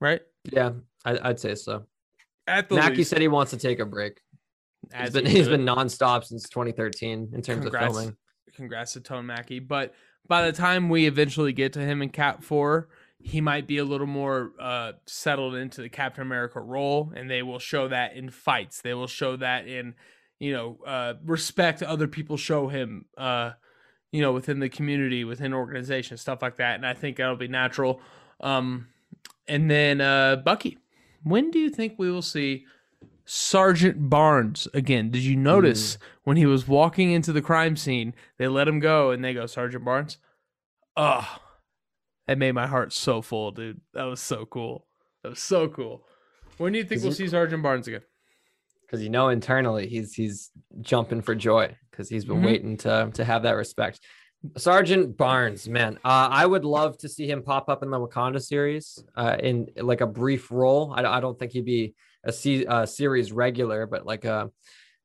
right? 0.00 0.20
yeah, 0.44 0.72
I, 1.04 1.30
I'd 1.30 1.40
say 1.40 1.54
so. 1.54 1.86
At 2.46 2.68
the 2.68 2.76
Mackie 2.76 2.96
least, 2.96 3.10
said 3.10 3.20
he 3.20 3.28
wants 3.28 3.50
to 3.52 3.56
take 3.56 3.78
a 3.78 3.86
break. 3.86 4.20
He's 4.94 5.08
as 5.08 5.12
been 5.14 5.26
he 5.26 5.38
he's 5.38 5.48
been 5.48 5.64
nonstop 5.64 6.24
since 6.24 6.48
2013 6.48 7.30
in 7.32 7.42
terms 7.42 7.62
Congrats. 7.62 7.86
of 7.86 7.94
filming. 7.94 8.16
congrats 8.54 8.92
to 8.92 9.00
Tone 9.00 9.26
Mackie. 9.26 9.58
But 9.58 9.94
by 10.28 10.46
the 10.46 10.52
time 10.52 10.88
we 10.88 11.06
eventually 11.06 11.52
get 11.52 11.72
to 11.74 11.80
him 11.80 12.00
in 12.00 12.10
Cap 12.10 12.44
Four, 12.44 12.88
he 13.20 13.40
might 13.40 13.66
be 13.66 13.78
a 13.78 13.84
little 13.84 14.06
more 14.06 14.52
uh, 14.60 14.92
settled 15.06 15.54
into 15.54 15.80
the 15.82 15.88
Captain 15.88 16.22
America 16.22 16.60
role, 16.60 17.12
and 17.16 17.30
they 17.30 17.42
will 17.42 17.58
show 17.58 17.88
that 17.88 18.14
in 18.14 18.30
fights. 18.30 18.82
They 18.82 18.94
will 18.94 19.06
show 19.06 19.36
that 19.36 19.66
in 19.66 19.94
you 20.38 20.52
know 20.52 20.78
uh, 20.86 21.14
respect 21.24 21.82
other 21.82 22.06
people 22.08 22.36
show 22.36 22.68
him. 22.68 23.06
Uh, 23.16 23.52
you 24.12 24.20
know, 24.20 24.32
within 24.32 24.60
the 24.60 24.68
community, 24.68 25.24
within 25.24 25.52
organizations, 25.52 26.20
stuff 26.20 26.40
like 26.40 26.56
that, 26.58 26.76
and 26.76 26.86
I 26.86 26.94
think 26.94 27.16
that'll 27.16 27.34
be 27.34 27.48
natural. 27.48 28.00
Um, 28.40 28.86
and 29.48 29.68
then 29.68 30.00
uh, 30.00 30.36
Bucky, 30.36 30.78
when 31.24 31.50
do 31.50 31.58
you 31.58 31.68
think 31.68 31.94
we 31.98 32.12
will 32.12 32.22
see 32.22 32.64
Sergeant 33.24 34.08
Barnes 34.10 34.68
again? 34.74 35.10
Did 35.10 35.22
you 35.22 35.36
notice 35.36 35.98
when 36.24 36.36
he 36.36 36.46
was 36.46 36.68
walking 36.68 37.10
into 37.12 37.32
the 37.32 37.42
crime 37.42 37.76
scene, 37.76 38.14
they 38.38 38.48
let 38.48 38.68
him 38.68 38.80
go 38.80 39.10
and 39.10 39.24
they 39.24 39.34
go, 39.34 39.46
Sergeant 39.46 39.84
Barnes? 39.84 40.18
Oh, 40.96 41.38
that 42.26 42.38
made 42.38 42.52
my 42.52 42.66
heart 42.66 42.92
so 42.92 43.22
full, 43.22 43.50
dude. 43.50 43.80
That 43.94 44.04
was 44.04 44.20
so 44.20 44.44
cool. 44.46 44.86
That 45.22 45.30
was 45.30 45.40
so 45.42 45.68
cool. 45.68 46.04
When 46.58 46.72
do 46.72 46.78
you 46.78 46.84
think 46.84 47.02
we'll 47.02 47.12
it- 47.12 47.16
see 47.16 47.28
Sergeant 47.28 47.62
Barnes 47.62 47.88
again? 47.88 48.02
because 48.86 49.02
you 49.02 49.08
know 49.08 49.28
internally 49.30 49.88
he's 49.88 50.12
he's 50.12 50.50
jumping 50.82 51.22
for 51.22 51.34
joy 51.34 51.74
because 51.90 52.08
he's 52.08 52.26
been 52.26 52.42
Mhm. 52.42 52.44
waiting 52.46 52.76
to 52.76 53.10
to 53.14 53.24
have 53.24 53.42
that 53.42 53.52
respect. 53.52 53.98
Sergeant 54.58 55.16
Barnes, 55.16 55.68
man, 55.68 55.96
uh, 56.04 56.28
I 56.30 56.44
would 56.46 56.64
love 56.66 56.98
to 56.98 57.08
see 57.08 57.26
him 57.28 57.42
pop 57.42 57.68
up 57.70 57.82
in 57.82 57.90
the 57.90 57.98
Wakanda 57.98 58.40
series 58.42 59.02
uh, 59.16 59.36
in 59.40 59.68
like 59.78 60.02
a 60.02 60.06
brief 60.06 60.50
role. 60.50 60.92
I, 60.94 61.02
I 61.16 61.20
don't 61.20 61.36
think 61.38 61.52
he'd 61.52 61.64
be 61.64 61.94
a 62.24 62.32
se- 62.32 62.66
uh, 62.66 62.86
series 62.86 63.32
regular, 63.32 63.86
but 63.86 64.06
like 64.06 64.24
a 64.24 64.50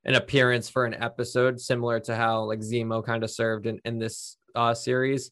an 0.06 0.16
appearance 0.16 0.70
for 0.70 0.86
an 0.86 0.94
episode, 0.94 1.60
similar 1.60 2.00
to 2.00 2.16
how 2.16 2.44
like 2.44 2.60
Zemo 2.60 3.04
kind 3.06 3.24
of 3.24 3.32
served 3.32 3.66
in 3.66 3.80
in 3.86 4.00
this 4.00 4.38
uh, 4.56 4.74
series. 4.74 5.32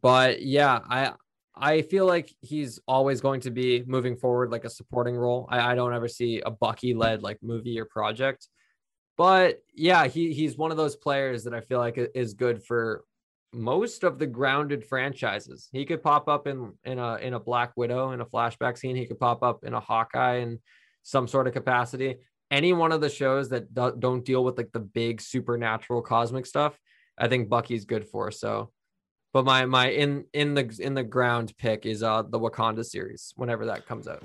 But 0.00 0.42
yeah, 0.42 0.80
I 0.88 1.12
I 1.54 1.82
feel 1.82 2.06
like 2.06 2.32
he's 2.40 2.80
always 2.86 3.20
going 3.20 3.40
to 3.42 3.50
be 3.50 3.82
moving 3.86 4.16
forward 4.16 4.50
like 4.50 4.64
a 4.64 4.70
supporting 4.70 5.16
role. 5.16 5.48
I, 5.50 5.72
I 5.72 5.74
don't 5.74 5.94
ever 5.94 6.08
see 6.08 6.40
a 6.44 6.50
Bucky 6.50 6.94
led 6.94 7.22
like 7.22 7.38
movie 7.42 7.80
or 7.80 7.86
project. 7.86 8.48
But 9.16 9.62
yeah, 9.74 10.06
he 10.06 10.32
he's 10.32 10.58
one 10.58 10.70
of 10.70 10.76
those 10.76 10.96
players 10.96 11.44
that 11.44 11.54
I 11.54 11.60
feel 11.60 11.78
like 11.78 11.98
is 12.14 12.34
good 12.34 12.62
for 12.64 13.04
most 13.54 14.04
of 14.04 14.18
the 14.18 14.26
grounded 14.26 14.84
franchises. 14.84 15.68
He 15.72 15.86
could 15.86 16.02
pop 16.02 16.28
up 16.28 16.46
in 16.46 16.74
in 16.84 16.98
a 16.98 17.16
in 17.16 17.32
a 17.32 17.40
Black 17.40 17.72
Widow 17.76 18.12
in 18.12 18.20
a 18.20 18.26
flashback 18.26 18.76
scene. 18.76 18.94
He 18.94 19.06
could 19.06 19.18
pop 19.18 19.42
up 19.42 19.64
in 19.64 19.72
a 19.72 19.80
Hawkeye 19.80 20.38
in 20.38 20.58
some 21.06 21.28
sort 21.28 21.46
of 21.46 21.52
capacity. 21.52 22.16
Any 22.50 22.72
one 22.72 22.90
of 22.90 23.00
the 23.00 23.08
shows 23.08 23.48
that 23.50 23.72
do, 23.72 23.94
don't 23.96 24.24
deal 24.24 24.42
with 24.42 24.58
like 24.58 24.72
the 24.72 24.80
big 24.80 25.20
supernatural 25.20 26.02
cosmic 26.02 26.46
stuff, 26.46 26.78
I 27.16 27.28
think 27.28 27.48
Bucky's 27.48 27.84
good 27.84 28.04
for. 28.04 28.32
So, 28.32 28.72
but 29.32 29.44
my 29.44 29.66
my 29.66 29.90
in 29.90 30.24
in 30.32 30.54
the 30.54 30.76
in 30.80 30.94
the 30.94 31.04
ground 31.04 31.54
pick 31.58 31.86
is 31.86 32.02
uh 32.02 32.22
the 32.22 32.40
Wakanda 32.40 32.84
series 32.84 33.32
whenever 33.36 33.66
that 33.66 33.86
comes 33.86 34.08
out. 34.08 34.24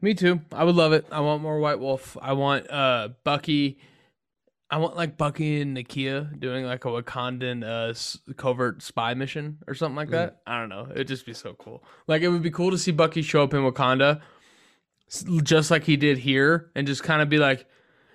Me 0.00 0.14
too. 0.14 0.40
I 0.50 0.64
would 0.64 0.74
love 0.74 0.94
it. 0.94 1.06
I 1.12 1.20
want 1.20 1.42
more 1.42 1.58
White 1.58 1.78
Wolf. 1.78 2.16
I 2.20 2.32
want 2.32 2.70
uh 2.70 3.10
Bucky. 3.22 3.78
I 4.70 4.78
want 4.78 4.96
like 4.96 5.18
Bucky 5.18 5.60
and 5.60 5.76
Nakia 5.76 6.40
doing 6.40 6.64
like 6.64 6.86
a 6.86 6.88
Wakandan 6.88 7.64
uh 7.64 8.32
covert 8.34 8.82
spy 8.82 9.12
mission 9.12 9.58
or 9.66 9.74
something 9.74 9.96
like 9.96 10.10
that. 10.10 10.40
I 10.46 10.58
don't 10.58 10.70
know. 10.70 10.88
It'd 10.90 11.08
just 11.08 11.26
be 11.26 11.34
so 11.34 11.52
cool. 11.52 11.84
Like 12.06 12.22
it 12.22 12.28
would 12.28 12.42
be 12.42 12.50
cool 12.50 12.70
to 12.70 12.78
see 12.78 12.92
Bucky 12.92 13.20
show 13.20 13.42
up 13.42 13.52
in 13.52 13.60
Wakanda, 13.60 14.22
just 15.42 15.70
like 15.70 15.84
he 15.84 15.96
did 15.96 16.18
here, 16.18 16.70
and 16.74 16.86
just 16.86 17.02
kind 17.02 17.22
of 17.22 17.28
be 17.28 17.38
like, 17.38 17.66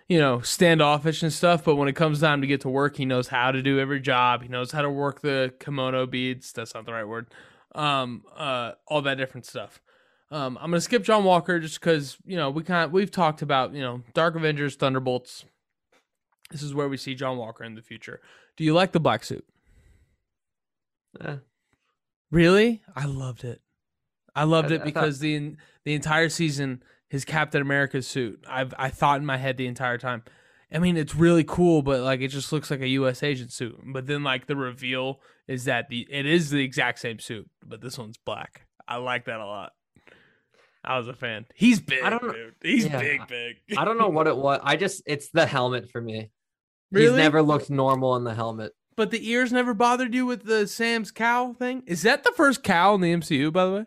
you 0.07 0.19
know, 0.19 0.41
standoffish 0.41 1.23
and 1.23 1.31
stuff. 1.31 1.63
But 1.63 1.75
when 1.75 1.87
it 1.87 1.93
comes 1.95 2.19
time 2.19 2.41
to 2.41 2.47
get 2.47 2.61
to 2.61 2.69
work, 2.69 2.97
he 2.97 3.05
knows 3.05 3.27
how 3.27 3.51
to 3.51 3.61
do 3.61 3.79
every 3.79 3.99
job. 3.99 4.41
He 4.43 4.49
knows 4.49 4.71
how 4.71 4.81
to 4.81 4.89
work 4.89 5.21
the 5.21 5.53
kimono 5.59 6.05
beads. 6.05 6.51
That's 6.51 6.73
not 6.73 6.85
the 6.85 6.93
right 6.93 7.07
word. 7.07 7.27
Um, 7.75 8.23
uh, 8.35 8.73
all 8.87 9.01
that 9.03 9.15
different 9.17 9.45
stuff. 9.45 9.81
Um, 10.31 10.57
I'm 10.61 10.69
gonna 10.69 10.81
skip 10.81 11.03
John 11.03 11.23
Walker 11.23 11.59
just 11.59 11.79
because 11.79 12.17
you 12.25 12.37
know 12.37 12.49
we 12.51 12.63
kind 12.63 12.85
of 12.85 12.91
we've 12.91 13.09
talked 13.11 13.41
about 13.41 13.73
you 13.73 13.81
know 13.81 14.03
Dark 14.13 14.35
Avengers, 14.35 14.75
Thunderbolts. 14.75 15.45
This 16.51 16.61
is 16.63 16.73
where 16.73 16.89
we 16.89 16.97
see 16.97 17.15
John 17.15 17.37
Walker 17.37 17.63
in 17.63 17.75
the 17.75 17.81
future. 17.81 18.21
Do 18.57 18.63
you 18.63 18.73
like 18.73 18.91
the 18.91 18.99
black 18.99 19.23
suit? 19.23 19.45
Eh, 21.23 21.37
Really? 22.31 22.81
I 22.95 23.05
loved 23.05 23.43
it. 23.43 23.61
I 24.35 24.43
loved 24.43 24.71
I- 24.71 24.75
it 24.75 24.75
I 24.75 24.77
thought- 24.79 24.85
because 24.93 25.19
the 25.19 25.55
the 25.85 25.93
entire 25.93 26.29
season, 26.29 26.83
his 27.09 27.25
Captain 27.25 27.61
America 27.61 28.01
suit, 28.01 28.43
I've 28.47 28.73
I 28.77 28.89
thought 28.89 29.19
in 29.19 29.25
my 29.25 29.37
head 29.37 29.57
the 29.57 29.67
entire 29.67 29.97
time. 29.97 30.23
I 30.71 30.77
mean, 30.77 30.97
it's 30.97 31.15
really 31.15 31.43
cool, 31.43 31.81
but 31.81 32.01
like 32.01 32.21
it 32.21 32.27
just 32.27 32.51
looks 32.53 32.69
like 32.69 32.81
a 32.81 32.87
U.S. 32.89 33.23
agent 33.23 33.51
suit. 33.51 33.75
But 33.91 34.05
then 34.05 34.23
like 34.23 34.45
the 34.45 34.55
reveal 34.55 35.19
is 35.47 35.65
that 35.65 35.89
the 35.89 36.05
it 36.11 36.25
is 36.27 36.51
the 36.51 36.63
exact 36.63 36.99
same 36.99 37.17
suit, 37.19 37.49
but 37.65 37.81
this 37.81 37.97
one's 37.97 38.17
black. 38.17 38.67
I 38.87 38.97
like 38.97 39.25
that 39.25 39.39
a 39.39 39.45
lot. 39.45 39.71
I 40.83 40.97
was 40.97 41.07
a 41.07 41.13
fan. 41.13 41.45
He's 41.55 41.79
big. 41.79 42.03
I 42.03 42.09
don't 42.09 42.23
know- 42.23 42.33
dude. 42.33 42.53
He's 42.61 42.85
yeah, 42.85 42.99
big, 42.99 43.27
big. 43.27 43.55
I 43.77 43.83
don't 43.85 43.97
know 43.97 44.09
what 44.09 44.27
it 44.27 44.37
was. 44.37 44.59
I 44.63 44.75
just 44.75 45.01
it's 45.05 45.29
the 45.29 45.45
helmet 45.45 45.89
for 45.89 46.01
me. 46.01 46.29
He's 46.91 47.01
Really? 47.01 47.17
never 47.17 47.41
looked 47.41 47.69
normal 47.69 48.15
in 48.15 48.23
the 48.23 48.33
helmet. 48.33 48.73
But 48.95 49.11
the 49.11 49.29
ears 49.29 49.51
never 49.51 49.73
bothered 49.73 50.13
you 50.13 50.25
with 50.25 50.43
the 50.43 50.67
Sam's 50.67 51.11
cowl 51.11 51.53
thing. 51.53 51.83
Is 51.85 52.01
that 52.03 52.23
the 52.23 52.31
first 52.35 52.63
cowl 52.63 52.95
in 52.95 53.01
the 53.01 53.13
MCU? 53.13 53.51
By 53.51 53.65
the 53.65 53.71
way, 53.71 53.85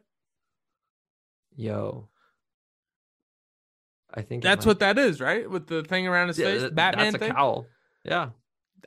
Yo. 1.56 2.08
I 4.14 4.22
think 4.22 4.42
that's 4.42 4.66
might- 4.66 4.70
what 4.70 4.78
that 4.80 4.98
is, 4.98 5.20
right? 5.20 5.48
With 5.48 5.66
the 5.68 5.82
thing 5.82 6.06
around 6.06 6.28
his 6.28 6.38
Yeah, 6.38 6.46
face, 6.46 6.62
that- 6.62 6.74
Batman 6.74 7.04
That's 7.12 7.16
a 7.16 7.18
thing. 7.18 7.32
cowl. 7.32 7.66
Yeah. 8.04 8.30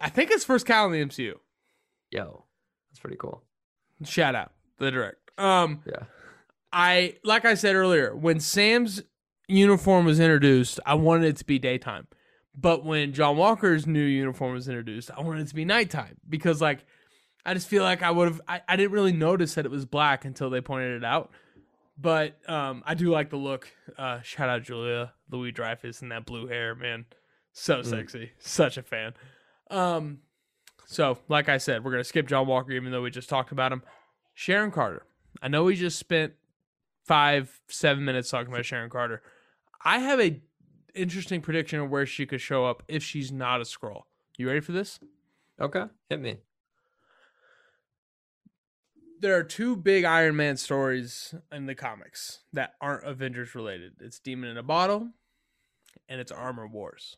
I 0.02 0.10
think 0.10 0.30
it's 0.32 0.44
first 0.46 0.66
cowl 0.66 0.86
in 0.88 0.92
the 0.92 1.00
MCU. 1.00 1.40
Yo. 2.12 2.46
That's 2.92 3.00
pretty 3.00 3.18
cool. 3.18 3.44
Shout 4.04 4.36
out 4.36 4.52
the 4.78 4.92
direct. 4.92 5.18
Um, 5.40 5.82
Yeah. 5.86 6.04
I 6.72 7.16
like 7.24 7.46
I 7.46 7.54
said 7.54 7.76
earlier, 7.76 8.14
when 8.16 8.40
Sam's 8.40 9.02
uniform 9.48 10.06
was 10.06 10.20
introduced, 10.20 10.80
I 10.86 10.96
wanted 10.96 11.28
it 11.30 11.38
to 11.38 11.46
be 11.46 11.58
daytime. 11.58 12.08
But 12.58 12.84
when 12.86 13.14
John 13.14 13.38
Walker's 13.38 13.88
new 13.88 14.04
uniform 14.04 14.54
was 14.54 14.68
introduced, 14.68 15.10
I 15.16 15.22
wanted 15.22 15.42
it 15.44 15.48
to 15.50 15.56
be 15.56 15.66
nighttime 15.66 16.18
because 16.28 16.62
like 16.62 16.86
I 17.46 17.54
just 17.54 17.68
feel 17.68 17.84
like 17.84 18.02
I 18.04 18.12
would 18.12 18.28
have 18.28 18.42
I, 18.48 18.62
I 18.68 18.76
didn't 18.76 18.92
really 18.92 19.14
notice 19.14 19.56
that 19.56 19.66
it 19.66 19.72
was 19.72 19.86
black 19.86 20.26
until 20.26 20.50
they 20.50 20.62
pointed 20.62 20.98
it 20.98 21.06
out. 21.06 21.32
But 21.98 22.38
um 22.50 22.84
I 22.86 22.94
do 22.94 23.10
like 23.10 23.30
the 23.30 23.38
look. 23.38 23.70
Uh 23.98 24.22
shout 24.22 24.50
out 24.50 24.64
Julia 24.64 25.14
Louis 25.32 25.52
Dreyfus 25.52 26.02
and 26.02 26.12
that 26.12 26.26
blue 26.26 26.48
hair, 26.48 26.76
man. 26.76 27.06
So 27.54 27.82
sexy. 27.82 28.32
Such 28.40 28.78
a 28.78 28.84
fan. 28.84 29.14
Um 29.72 30.20
so 30.86 31.18
like 31.30 31.50
I 31.50 31.58
said, 31.58 31.84
we're 31.84 31.92
gonna 31.92 32.04
skip 32.04 32.28
John 32.28 32.48
Walker 32.48 32.72
even 32.72 32.92
though 32.92 33.02
we 33.02 33.12
just 33.12 33.30
talked 33.30 33.52
about 33.52 33.72
him. 33.72 33.82
Sharon 34.34 34.72
Carter. 34.72 35.04
I 35.42 35.48
know 35.48 35.64
we 35.64 35.76
just 35.76 35.98
spent 35.98 36.34
five, 37.06 37.62
seven 37.68 38.04
minutes 38.04 38.30
talking 38.30 38.52
about 38.52 38.66
Sharon 38.66 38.90
Carter. 38.90 39.22
I 39.84 40.00
have 40.00 40.20
a 40.20 40.42
interesting 40.94 41.42
prediction 41.42 41.80
of 41.80 41.90
where 41.90 42.06
she 42.06 42.26
could 42.26 42.42
show 42.42 42.66
up 42.66 42.84
if 42.88 43.04
she's 43.04 43.32
not 43.32 43.62
a 43.62 43.64
Skrull. 43.64 44.04
You 44.38 44.48
ready 44.48 44.60
for 44.60 44.72
this? 44.72 45.00
Okay. 45.60 45.86
Hit 46.10 46.20
me. 46.20 46.38
There 49.26 49.36
are 49.36 49.44
two 49.44 49.76
big 49.76 50.04
Iron 50.04 50.36
Man 50.36 50.56
stories 50.56 51.34
in 51.52 51.66
the 51.66 51.74
comics 51.74 52.42
that 52.54 52.76
aren't 52.80 53.08
Avengers 53.08 53.56
related. 53.56 53.94
It's 54.00 54.20
Demon 54.20 54.52
in 54.52 54.58
a 54.60 54.62
Bottle 54.62 55.14
and 56.08 56.22
it's 56.22 56.32
Armor 56.32 56.68
Wars. 56.68 57.18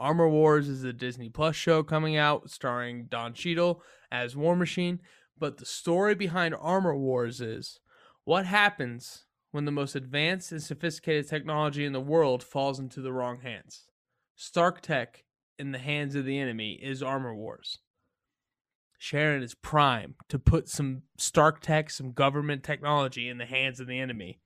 Armor 0.00 0.28
Wars 0.28 0.68
is 0.68 0.82
a 0.82 0.92
Disney 0.92 1.28
Plus 1.28 1.54
show 1.54 1.84
coming 1.84 2.16
out 2.16 2.50
starring 2.50 3.06
Don 3.08 3.34
Cheadle 3.34 3.84
as 4.10 4.34
War 4.34 4.56
Machine, 4.56 4.98
but 5.38 5.58
the 5.58 5.64
story 5.64 6.16
behind 6.16 6.56
Armor 6.58 6.96
Wars 6.96 7.40
is 7.40 7.78
what 8.24 8.44
happens 8.44 9.26
when 9.52 9.64
the 9.64 9.70
most 9.70 9.94
advanced 9.94 10.50
and 10.50 10.60
sophisticated 10.60 11.28
technology 11.28 11.84
in 11.84 11.92
the 11.92 12.00
world 12.00 12.42
falls 12.42 12.80
into 12.80 13.00
the 13.00 13.12
wrong 13.12 13.42
hands. 13.42 13.84
Stark 14.34 14.80
Tech 14.80 15.22
in 15.56 15.70
the 15.70 15.78
hands 15.78 16.16
of 16.16 16.24
the 16.24 16.40
enemy 16.40 16.80
is 16.82 17.00
Armor 17.00 17.32
Wars. 17.32 17.78
Sharon 18.98 19.42
is 19.42 19.54
prime 19.54 20.14
to 20.28 20.38
put 20.38 20.68
some 20.68 21.02
Stark 21.18 21.60
tech, 21.60 21.90
some 21.90 22.12
government 22.12 22.62
technology 22.62 23.28
in 23.28 23.38
the 23.38 23.46
hands 23.46 23.80
of 23.80 23.86
the 23.86 23.98
enemy. 23.98 24.40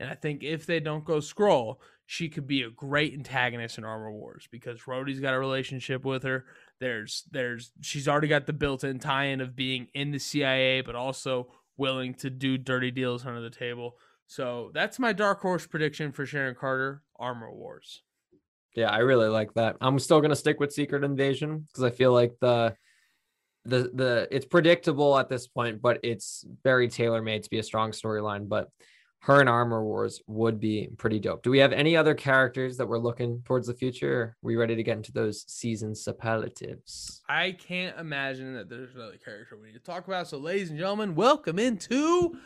And 0.00 0.10
I 0.10 0.14
think 0.14 0.42
if 0.42 0.66
they 0.66 0.80
don't 0.80 1.04
go 1.04 1.18
Skrull, 1.18 1.76
she 2.06 2.28
could 2.28 2.46
be 2.46 2.62
a 2.62 2.70
great 2.70 3.14
antagonist 3.14 3.78
in 3.78 3.84
Armor 3.84 4.12
Wars 4.12 4.48
because 4.50 4.82
Rhodey's 4.82 5.20
got 5.20 5.34
a 5.34 5.38
relationship 5.38 6.04
with 6.04 6.24
her. 6.24 6.44
There's 6.80 7.24
there's 7.30 7.72
she's 7.80 8.08
already 8.08 8.28
got 8.28 8.46
the 8.46 8.52
built-in 8.52 8.98
tie-in 8.98 9.40
of 9.40 9.54
being 9.54 9.86
in 9.94 10.10
the 10.10 10.18
CIA, 10.18 10.80
but 10.80 10.96
also 10.96 11.48
willing 11.76 12.14
to 12.14 12.30
do 12.30 12.58
dirty 12.58 12.90
deals 12.90 13.24
under 13.24 13.40
the 13.40 13.50
table. 13.50 13.96
So 14.26 14.70
that's 14.74 14.98
my 14.98 15.12
dark 15.12 15.40
horse 15.40 15.66
prediction 15.66 16.12
for 16.12 16.26
Sharon 16.26 16.56
Carter, 16.58 17.02
Armor 17.18 17.52
Wars. 17.52 18.02
Yeah, 18.74 18.90
I 18.90 18.98
really 18.98 19.28
like 19.28 19.54
that. 19.54 19.76
I'm 19.80 19.98
still 19.98 20.20
gonna 20.20 20.34
stick 20.34 20.58
with 20.58 20.72
Secret 20.72 21.04
Invasion 21.04 21.66
because 21.68 21.84
I 21.84 21.90
feel 21.90 22.12
like 22.12 22.32
the 22.40 22.74
the 23.64 23.90
the 23.94 24.28
it's 24.30 24.46
predictable 24.46 25.18
at 25.18 25.28
this 25.28 25.46
point, 25.46 25.80
but 25.80 26.00
it's 26.02 26.44
very 26.64 26.88
tailor 26.88 27.22
made 27.22 27.42
to 27.44 27.50
be 27.50 27.58
a 27.58 27.62
strong 27.62 27.92
storyline. 27.92 28.48
But 28.48 28.70
her 29.20 29.38
and 29.38 29.48
Armor 29.48 29.84
Wars 29.84 30.20
would 30.26 30.58
be 30.58 30.88
pretty 30.98 31.20
dope. 31.20 31.44
Do 31.44 31.50
we 31.50 31.58
have 31.58 31.72
any 31.72 31.96
other 31.96 32.12
characters 32.12 32.76
that 32.76 32.88
we're 32.88 32.98
looking 32.98 33.40
towards 33.44 33.68
the 33.68 33.74
future? 33.74 34.20
Are 34.20 34.36
we 34.42 34.56
ready 34.56 34.74
to 34.74 34.82
get 34.82 34.96
into 34.96 35.12
those 35.12 35.44
season 35.46 35.94
superlatives? 35.94 37.22
I 37.28 37.52
can't 37.52 37.96
imagine 37.98 38.54
that 38.54 38.68
there's 38.68 38.96
another 38.96 39.18
character 39.24 39.56
we 39.56 39.68
need 39.68 39.74
to 39.74 39.78
talk 39.78 40.08
about. 40.08 40.26
So, 40.26 40.38
ladies 40.38 40.70
and 40.70 40.78
gentlemen, 40.78 41.14
welcome 41.14 41.60
into 41.60 42.36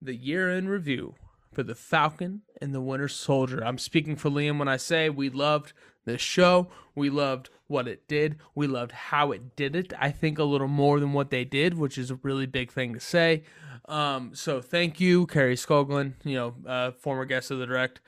the 0.00 0.14
year 0.14 0.52
in 0.52 0.68
review 0.68 1.16
for 1.52 1.64
the 1.64 1.74
Falcon 1.74 2.42
and 2.62 2.72
the 2.72 2.80
Winter 2.80 3.08
Soldier. 3.08 3.64
I'm 3.64 3.78
speaking 3.78 4.14
for 4.14 4.30
Liam 4.30 4.58
when 4.58 4.68
I 4.68 4.76
say 4.76 5.10
we 5.10 5.30
loved 5.30 5.72
this 6.04 6.20
show. 6.20 6.68
We 6.94 7.10
loved 7.10 7.50
what 7.66 7.86
it 7.86 8.06
did. 8.08 8.36
We 8.54 8.66
loved 8.66 8.92
how 8.92 9.32
it 9.32 9.56
did 9.56 9.76
it. 9.76 9.92
I 9.98 10.10
think 10.10 10.38
a 10.38 10.44
little 10.44 10.68
more 10.68 11.00
than 11.00 11.12
what 11.12 11.30
they 11.30 11.44
did, 11.44 11.78
which 11.78 11.96
is 11.96 12.10
a 12.10 12.16
really 12.16 12.46
big 12.46 12.70
thing 12.72 12.94
to 12.94 13.00
say. 13.00 13.44
Um, 13.88 14.34
so 14.34 14.60
thank 14.60 15.00
you, 15.00 15.26
Kari 15.26 15.56
Skogland, 15.56 16.14
you 16.24 16.34
know, 16.34 16.54
uh, 16.66 16.90
former 16.92 17.24
guest 17.24 17.50
of 17.50 17.58
the 17.58 17.66
direct. 17.66 18.00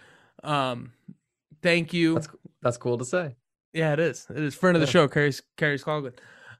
Um, 0.42 0.92
thank 1.62 1.92
you. 1.92 2.14
That's 2.14 2.28
that's 2.60 2.76
cool 2.76 2.98
to 2.98 3.04
say. 3.04 3.36
Yeah, 3.72 3.92
it 3.92 4.00
is. 4.00 4.26
It 4.30 4.42
is 4.42 4.54
friend 4.54 4.76
of 4.76 4.80
the 4.80 4.86
show, 4.86 5.08
Kari 5.08 5.32
Kari 5.56 5.78
Skogland. 5.78 6.14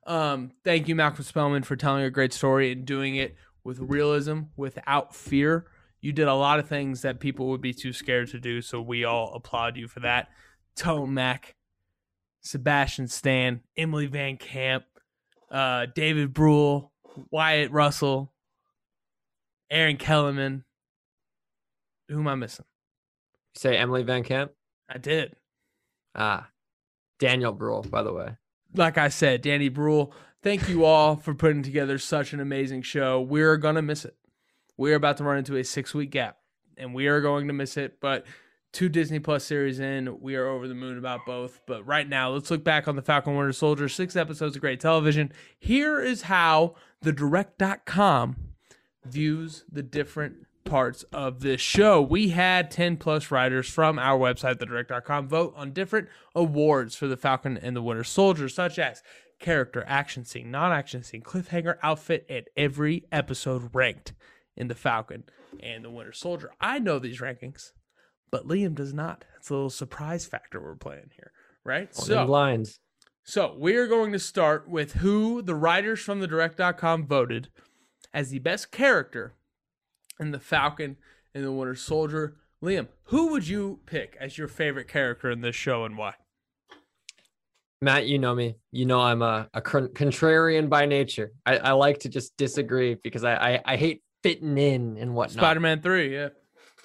Um, 0.07 0.51
thank 0.65 0.89
you, 0.89 0.95
Malcolm 0.97 1.25
Spellman, 1.25 1.63
for 1.63 1.77
telling 1.77 2.05
a 2.05 2.11
great 2.11 2.33
story 2.33 2.73
and 2.73 2.85
doing 2.85 3.17
it 3.17 3.37
with 3.65 3.79
realism, 3.79 4.41
without 4.57 5.15
fear. 5.15 5.67
You 6.01 6.13
did 6.13 6.27
a 6.27 6.35
lot 6.35 6.59
of 6.59 6.69
things 6.69 7.03
that 7.03 7.21
people 7.21 7.49
would 7.51 7.61
be 7.61 7.73
too 7.73 7.93
scared 7.93 8.29
to 8.31 8.41
do, 8.41 8.61
so 8.61 8.81
we 8.81 9.05
all 9.05 9.33
applaud 9.35 9.77
you 9.77 9.87
for 9.87 10.01
that. 10.01 10.29
Tone 10.77 11.15
Mac, 11.15 11.55
Sebastian 12.41 13.09
Stan, 13.09 13.61
Emily 13.77 14.07
Van 14.07 14.37
Camp, 14.37 14.85
uh, 15.51 15.87
David 15.95 16.33
Brühl, 16.33 16.91
Wyatt 17.31 17.71
Russell, 17.71 18.33
Erin 19.71 19.97
Kellyman. 19.97 20.65
Who 22.09 22.21
am 22.21 22.29
I 22.29 22.35
missing? 22.35 22.67
You 23.55 23.61
Say 23.61 23.77
Emily 23.77 24.03
Van 24.03 24.23
Camp. 24.23 24.53
I 24.89 24.99
did. 24.99 25.37
Ah, 26.15 26.49
Daniel 27.19 27.55
Brühl, 27.55 27.89
by 27.89 28.03
the 28.03 28.13
way. 28.13 28.37
Like 28.75 28.99
I 28.99 29.09
said, 29.09 29.43
Danny 29.43 29.71
Brühl, 29.71 30.13
thank 30.43 30.69
you 30.69 30.85
all 30.85 31.17
for 31.23 31.35
putting 31.35 31.63
together 31.63 31.99
such 31.99 32.33
an 32.33 32.41
amazing 32.41 32.83
show. 32.83 33.21
We're 33.21 33.57
going 33.57 33.77
to 33.77 33.83
miss 33.83 34.05
it. 34.05 34.17
We're 34.77 34.97
about 34.97 35.19
to 35.19 35.25
run 35.25 35.39
into 35.39 35.57
a 35.57 35.65
six 35.65 35.95
week 35.95 36.11
gap, 36.11 36.39
and 36.77 36.95
we 36.95 37.07
are 37.07 37.21
going 37.21 37.47
to 37.49 37.53
miss 37.53 37.77
it. 37.77 37.99
But 38.01 38.27
two 38.73 38.89
Disney 38.89 39.19
Plus 39.19 39.45
series 39.45 39.79
in, 39.79 40.21
we 40.21 40.35
are 40.35 40.49
over 40.49 40.67
the 40.67 40.75
moon 40.75 40.99
about 40.99 41.27
both. 41.27 41.61
But 41.67 41.87
right 41.87 42.09
now, 42.09 42.31
let's 42.31 42.51
look 42.51 42.65
back 42.65 42.89
on 42.89 42.97
the 42.97 43.03
Falcon 43.03 43.37
Winter 43.37 43.53
Soldier. 43.53 43.89
Six 43.89 44.17
episodes 44.17 44.57
of 44.57 44.63
great 44.63 44.81
television. 44.81 45.33
Here 45.59 46.01
is 46.01 46.23
how 46.23 46.75
the 47.01 47.13
direct.com 47.13 48.37
views 49.05 49.65
the 49.71 49.83
different 49.83 50.47
parts 50.65 51.03
of 51.13 51.41
this 51.41 51.61
show. 51.61 52.01
We 52.01 52.29
had 52.31 52.71
10 52.71 52.97
plus 52.97 53.31
writers 53.31 53.69
from 53.69 53.99
our 53.99 54.19
website, 54.19 54.57
thedirect.com, 54.57 55.29
vote 55.29 55.53
on 55.57 55.73
different 55.73 56.09
awards 56.35 56.95
for 56.95 57.09
the 57.09 57.17
Falcon 57.17 57.59
and 57.59 57.77
the 57.77 57.83
Winter 57.83 58.05
Soldier, 58.05 58.49
such 58.49 58.79
as 58.79 59.03
character, 59.39 59.85
action 59.87 60.25
scene, 60.25 60.51
non 60.51 60.73
action 60.73 61.03
scene, 61.03 61.23
cliffhanger, 61.23 61.77
outfit, 61.83 62.25
and 62.31 62.47
every 62.57 63.05
episode 63.13 63.75
ranked 63.75 64.13
in 64.57 64.69
the 64.69 64.75
Falcon 64.75 65.25
and 65.61 65.85
the 65.85 65.91
Winter 65.91 66.13
Soldier. 66.13 66.53
I 66.61 66.79
know 66.79 66.99
these 66.99 67.21
rankings, 67.21 67.73
but 68.33 68.49
Liam 68.49 68.75
does 68.75 68.93
not. 68.93 69.25
It's 69.37 69.51
a 69.51 69.55
little 69.55 69.71
surprise 69.71 70.25
factor 70.25 70.61
we're 70.61 70.75
playing 70.75 71.11
here, 71.15 71.31
right? 71.65 71.95
so, 71.95 72.25
lines. 72.25 72.81
So 73.23 73.55
we 73.57 73.77
are 73.77 73.87
going 73.87 74.11
to 74.13 74.19
start 74.19 74.69
with 74.69 74.95
who 74.95 75.43
the 75.43 75.55
writers 75.55 76.01
from 76.01 76.19
the 76.19 76.27
direct.com 76.27 77.07
voted 77.07 77.51
as 78.13 78.31
the 78.31 78.41
best 78.41 78.73
character 78.73 79.35
in 80.19 80.33
the 80.33 80.41
Falcon 80.41 80.97
and 81.35 81.45
the 81.45 81.53
Winter 81.53 81.77
Soldier. 81.77 82.39
Liam, 82.63 82.89
who 83.05 83.29
would 83.29 83.47
you 83.47 83.81
pick 83.87 84.17
as 84.19 84.39
your 84.39 84.49
favorite 84.49 84.89
character 84.89 85.31
in 85.31 85.43
this 85.43 85.55
show 85.55 85.85
and 85.85 85.97
why? 85.97 86.15
Matt, 87.81 88.07
you 88.07 88.19
know 88.19 88.35
me. 88.35 88.57
You 88.71 88.87
know 88.87 89.01
I'm 89.01 89.23
a, 89.23 89.49
a 89.53 89.61
contrarian 89.61 90.69
by 90.69 90.87
nature. 90.87 91.33
I, 91.45 91.59
I 91.59 91.73
like 91.73 91.99
to 92.01 92.09
just 92.09 92.37
disagree 92.37 92.95
because 92.95 93.25
I, 93.25 93.35
I, 93.35 93.61
I 93.65 93.77
hate 93.77 94.03
fitting 94.23 94.57
in 94.57 94.97
and 94.97 95.15
whatnot. 95.15 95.43
Spider 95.43 95.61
Man 95.61 95.83
3, 95.83 96.15
yeah. 96.15 96.29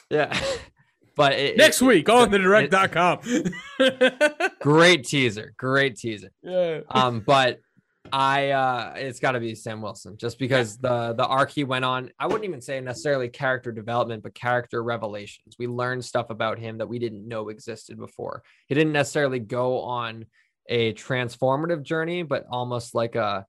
Yeah. 0.10 0.40
but 1.18 1.34
it, 1.34 1.58
next 1.58 1.82
it, 1.82 1.86
week 1.86 2.08
on 2.08 2.32
the 2.32 2.38
direct.com. 2.38 3.20
great 4.62 5.04
teaser. 5.06 5.54
Great 5.58 5.98
teaser. 5.98 6.32
Yeah. 6.42 6.82
Um, 6.90 7.20
but 7.20 7.60
I 8.14 8.52
uh 8.52 8.94
it's 8.96 9.20
got 9.20 9.34
to 9.34 9.40
be 9.40 9.56
Sam 9.56 9.82
Wilson 9.82 10.18
just 10.18 10.40
because 10.40 10.78
the 10.78 11.14
the 11.14 11.26
arc 11.26 11.52
he 11.52 11.64
went 11.64 11.86
on 11.86 12.12
I 12.20 12.28
wouldn't 12.28 12.46
even 12.46 12.62
say 12.62 12.80
necessarily 12.80 13.30
character 13.30 13.72
development 13.72 14.24
but 14.24 14.34
character 14.34 14.84
revelations 14.84 15.56
we 15.60 15.68
learned 15.68 16.06
stuff 16.06 16.30
about 16.30 16.60
him 16.60 16.78
that 16.78 16.88
we 16.88 17.00
didn't 17.00 17.28
know 17.28 17.50
existed 17.50 17.98
before 17.98 18.44
he 18.68 18.76
didn't 18.76 18.94
necessarily 18.94 19.40
go 19.40 19.82
on 19.82 20.26
a 20.70 20.94
transformative 20.94 21.84
journey 21.84 22.24
but 22.24 22.46
almost 22.50 22.96
like 22.96 23.16
a 23.16 23.46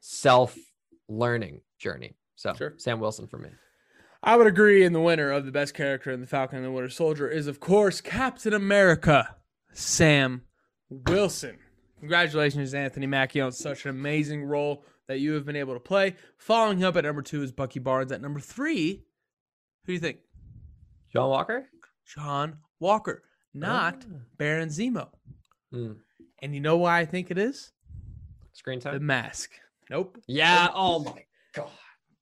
self 0.00 0.56
learning 1.08 1.60
journey 1.78 2.16
so 2.36 2.54
sure. 2.54 2.74
Sam 2.78 3.00
Wilson 3.00 3.26
for 3.26 3.38
me 3.38 3.50
I 4.22 4.36
would 4.36 4.46
agree 4.46 4.84
and 4.84 4.94
the 4.94 5.00
winner 5.00 5.30
of 5.30 5.46
the 5.46 5.52
best 5.52 5.74
character 5.74 6.10
in 6.10 6.20
the 6.20 6.26
Falcon 6.26 6.58
and 6.58 6.66
the 6.66 6.70
Winter 6.70 6.90
Soldier 6.90 7.28
is 7.28 7.46
of 7.46 7.60
course 7.60 8.00
Captain 8.00 8.52
America 8.52 9.36
Sam 9.72 10.42
Wilson 10.90 11.58
Congratulations, 12.00 12.72
Anthony 12.72 13.06
Mackie, 13.06 13.42
on 13.42 13.52
such 13.52 13.84
an 13.84 13.90
amazing 13.90 14.42
role 14.42 14.84
that 15.06 15.20
you 15.20 15.34
have 15.34 15.44
been 15.44 15.56
able 15.56 15.74
to 15.74 15.80
play. 15.80 16.16
Following 16.38 16.82
up 16.82 16.96
at 16.96 17.04
number 17.04 17.20
two 17.20 17.42
is 17.42 17.52
Bucky 17.52 17.78
Barnes. 17.78 18.10
At 18.10 18.22
number 18.22 18.40
three, 18.40 19.04
who 19.84 19.86
do 19.86 19.92
you 19.92 20.00
think? 20.00 20.18
John 21.12 21.28
Walker? 21.28 21.68
John 22.06 22.56
Walker, 22.80 23.22
not 23.52 24.06
oh. 24.10 24.20
Baron 24.38 24.70
Zemo. 24.70 25.08
Mm. 25.74 25.96
And 26.40 26.54
you 26.54 26.60
know 26.60 26.78
why 26.78 27.00
I 27.00 27.04
think 27.04 27.30
it 27.30 27.36
is? 27.36 27.70
Screen 28.54 28.80
time? 28.80 28.94
The 28.94 29.00
mask. 29.00 29.50
Nope. 29.90 30.16
Yeah. 30.26 30.68
Oh 30.74 31.00
my 31.00 31.24
God. 31.52 31.68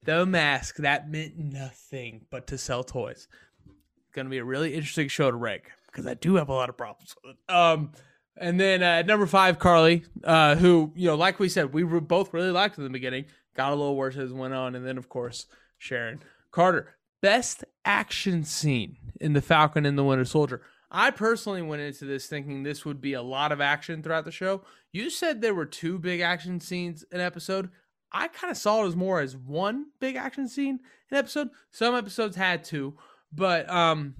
The 0.03 0.25
mask. 0.25 0.77
That 0.77 1.09
meant 1.09 1.37
nothing 1.37 2.25
but 2.29 2.47
to 2.47 2.57
sell 2.57 2.83
toys. 2.83 3.27
It's 3.65 4.15
to 4.15 4.29
be 4.29 4.37
a 4.37 4.43
really 4.43 4.73
interesting 4.73 5.07
show 5.07 5.29
to 5.29 5.37
rank 5.37 5.71
because 5.87 6.07
I 6.07 6.13
do 6.13 6.35
have 6.35 6.49
a 6.49 6.53
lot 6.53 6.69
of 6.69 6.77
problems 6.77 7.15
with 7.23 7.35
it. 7.35 7.53
Um, 7.53 7.91
and 8.37 8.59
then 8.59 8.81
uh, 8.81 9.01
number 9.01 9.27
five, 9.27 9.59
Karli, 9.59 10.03
uh, 10.23 10.55
who, 10.55 10.93
you 10.95 11.07
know, 11.07 11.15
like 11.15 11.39
we 11.39 11.49
said, 11.49 11.73
we 11.73 11.83
were 11.83 12.01
both 12.01 12.33
really 12.33 12.51
liked 12.51 12.77
in 12.77 12.83
the 12.83 12.89
beginning, 12.89 13.25
got 13.55 13.73
a 13.73 13.75
little 13.75 13.95
worse 13.95 14.15
as 14.15 14.31
it 14.31 14.35
went 14.35 14.53
on. 14.53 14.75
And 14.75 14.85
then, 14.85 14.97
of 14.97 15.09
course, 15.09 15.45
Sharon 15.77 16.21
Carter. 16.51 16.95
Best 17.21 17.65
action 17.83 18.45
scene 18.45 18.97
in 19.19 19.33
The 19.33 19.41
Falcon 19.41 19.85
and 19.85 19.97
the 19.97 20.05
Winter 20.05 20.23
Soldier. 20.23 20.61
I 20.89 21.11
personally 21.11 21.61
went 21.61 21.81
into 21.81 22.05
this 22.05 22.27
thinking 22.27 22.63
this 22.63 22.85
would 22.85 23.01
be 23.01 23.13
a 23.13 23.21
lot 23.21 23.51
of 23.51 23.61
action 23.61 24.01
throughout 24.01 24.25
the 24.25 24.31
show. 24.31 24.61
You 24.91 25.09
said 25.09 25.41
there 25.41 25.53
were 25.53 25.65
two 25.65 25.99
big 25.99 26.21
action 26.21 26.59
scenes 26.59 27.03
an 27.11 27.19
episode. 27.19 27.69
I 28.11 28.27
kind 28.27 28.51
of 28.51 28.57
saw 28.57 28.83
it 28.83 28.87
as 28.87 28.95
more 28.95 29.19
as 29.19 29.37
one 29.37 29.87
big 29.99 30.15
action 30.15 30.47
scene 30.47 30.79
an 31.11 31.17
episode. 31.17 31.49
Some 31.71 31.95
episodes 31.95 32.35
had 32.35 32.63
two, 32.63 32.95
but 33.31 33.69
um, 33.69 34.15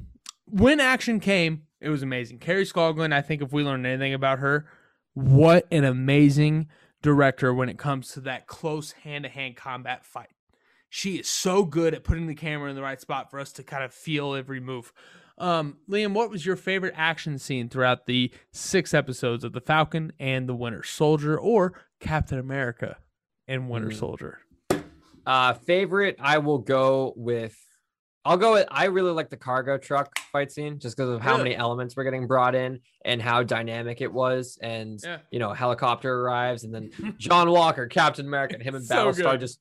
when 0.45 0.79
action 0.79 1.19
came, 1.19 1.63
it 1.81 1.89
was 1.89 2.03
amazing. 2.03 2.39
Kari 2.39 2.65
Skogland, 2.65 3.13
I 3.13 3.21
think 3.21 3.41
if 3.41 3.51
we 3.51 3.63
learned 3.63 3.85
anything 3.85 4.13
about 4.13 4.39
her, 4.39 4.67
what 5.13 5.67
an 5.71 5.85
amazing 5.85 6.67
director 7.01 7.53
when 7.53 7.69
it 7.69 7.77
comes 7.77 8.09
to 8.11 8.21
that 8.21 8.47
close 8.47 8.91
hand 8.91 9.23
to 9.23 9.29
hand 9.29 9.55
combat 9.55 10.05
fight. 10.05 10.29
She 10.89 11.17
is 11.17 11.29
so 11.29 11.63
good 11.63 11.93
at 11.93 12.03
putting 12.03 12.27
the 12.27 12.35
camera 12.35 12.69
in 12.69 12.75
the 12.75 12.81
right 12.81 12.99
spot 12.99 13.29
for 13.29 13.39
us 13.39 13.51
to 13.53 13.63
kind 13.63 13.83
of 13.83 13.93
feel 13.93 14.33
every 14.33 14.59
move. 14.59 14.91
Um, 15.37 15.77
Liam, 15.89 16.13
what 16.13 16.29
was 16.29 16.45
your 16.45 16.55
favorite 16.55 16.95
action 16.97 17.37
scene 17.37 17.69
throughout 17.69 18.07
the 18.07 18.31
six 18.51 18.93
episodes 18.93 19.43
of 19.43 19.53
The 19.53 19.61
Falcon 19.61 20.11
and 20.19 20.49
the 20.49 20.55
Winter 20.55 20.83
Soldier 20.83 21.39
or 21.39 21.73
Captain 21.99 22.39
America 22.39 22.97
and 23.49 23.69
Winter 23.69 23.89
mm. 23.89 23.99
Soldier? 23.99 24.39
Uh, 25.26 25.53
favorite, 25.53 26.15
I 26.19 26.38
will 26.38 26.59
go 26.59 27.13
with 27.17 27.57
I'll 28.26 28.38
go 28.38 28.53
with 28.53 28.67
I 28.69 28.85
really 28.85 29.11
like 29.11 29.30
the 29.30 29.38
cargo 29.38 29.77
truck 29.77 30.11
fight 30.31 30.51
scene 30.51 30.80
just 30.80 30.95
because 30.95 31.09
of 31.09 31.21
how 31.21 31.38
many 31.38 31.55
elements 31.55 31.95
were 31.95 32.03
getting 32.03 32.27
brought 32.27 32.53
in 32.53 32.80
and 33.03 33.21
how 33.21 33.43
dynamic 33.43 34.01
it 34.01 34.11
was. 34.11 34.57
And 34.61 34.99
yeah. 35.03 35.19
you 35.31 35.39
know, 35.39 35.53
helicopter 35.53 36.21
arrives 36.21 36.63
and 36.63 36.73
then 36.73 37.15
John 37.17 37.49
Walker, 37.49 37.88
Captain 37.88 38.26
America, 38.26 38.55
and 38.55 38.63
him 38.63 38.76
and 38.76 38.85
so 38.85 38.95
Battlestar 38.95 39.31
good. 39.31 39.41
just 39.41 39.59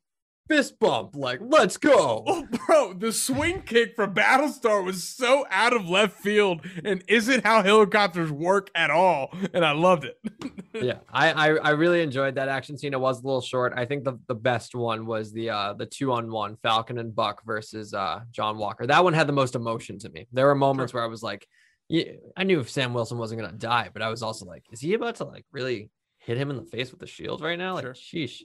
fist 0.48 0.78
bump, 0.78 1.14
like, 1.14 1.40
let's 1.42 1.76
go. 1.76 2.24
Oh, 2.26 2.46
bro, 2.66 2.94
the 2.94 3.12
swing 3.12 3.62
kick 3.62 3.94
from 3.94 4.14
Battlestar 4.14 4.84
was 4.84 5.04
so 5.04 5.46
out 5.50 5.72
of 5.72 5.88
left 5.88 6.18
field 6.18 6.64
and 6.84 7.04
isn't 7.06 7.44
how 7.44 7.62
helicopters 7.62 8.32
work 8.32 8.70
at 8.74 8.90
all. 8.90 9.34
And 9.52 9.64
I 9.64 9.72
loved 9.72 10.04
it. 10.04 10.18
yeah, 10.74 10.98
I, 11.12 11.32
I, 11.32 11.48
I 11.56 11.70
really 11.70 12.02
enjoyed 12.02 12.36
that 12.36 12.48
action 12.48 12.76
scene. 12.76 12.94
It 12.94 13.00
was 13.00 13.22
a 13.22 13.26
little 13.26 13.40
short. 13.40 13.72
I 13.76 13.84
think 13.84 14.04
the, 14.04 14.18
the 14.26 14.34
best 14.34 14.74
one 14.74 15.06
was 15.06 15.32
the 15.32 15.50
uh 15.50 15.74
the 15.74 15.86
two 15.86 16.12
on 16.12 16.30
one 16.30 16.56
Falcon 16.62 16.98
and 16.98 17.14
Buck 17.14 17.44
versus 17.44 17.94
uh 17.94 18.20
John 18.30 18.58
Walker. 18.58 18.86
That 18.86 19.04
one 19.04 19.12
had 19.12 19.26
the 19.26 19.32
most 19.32 19.54
emotion 19.54 19.98
to 20.00 20.08
me. 20.08 20.26
There 20.32 20.46
were 20.46 20.54
moments 20.54 20.92
sure. 20.92 21.00
where 21.00 21.06
I 21.06 21.10
was 21.10 21.22
like, 21.22 21.46
yeah, 21.88 22.12
I 22.36 22.44
knew 22.44 22.60
if 22.60 22.70
Sam 22.70 22.94
Wilson 22.94 23.18
wasn't 23.18 23.40
gonna 23.40 23.52
die, 23.52 23.90
but 23.92 24.02
I 24.02 24.08
was 24.08 24.22
also 24.22 24.46
like, 24.46 24.64
is 24.72 24.80
he 24.80 24.94
about 24.94 25.16
to 25.16 25.24
like 25.24 25.44
really 25.52 25.90
hit 26.18 26.36
him 26.36 26.50
in 26.50 26.56
the 26.56 26.64
face 26.64 26.90
with 26.90 27.00
the 27.00 27.06
shield 27.06 27.40
right 27.40 27.58
now? 27.58 27.74
Like, 27.74 27.84
sure. 27.84 27.94
sheesh. 27.94 28.42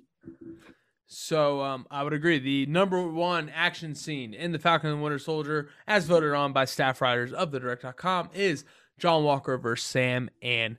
So 1.08 1.62
um, 1.62 1.86
I 1.92 2.04
would 2.04 2.14
agree. 2.14 2.40
The 2.40 2.66
number 2.66 3.02
one 3.08 3.50
action 3.50 3.96
scene 3.96 4.34
in 4.34 4.52
The 4.52 4.60
Falcon 4.60 4.90
and 4.90 5.00
the 5.00 5.04
Winter 5.04 5.20
Soldier, 5.20 5.70
as 5.88 6.06
voted 6.06 6.34
on 6.34 6.54
by 6.54 6.66
staff 6.66 7.02
writers 7.02 7.34
of 7.34 7.52
the 7.52 7.60
direct.com, 7.60 8.30
is 8.34 8.66
John 8.98 9.24
Walker 9.24 9.58
versus 9.58 9.86
Sam 9.86 10.30
and 10.42 10.78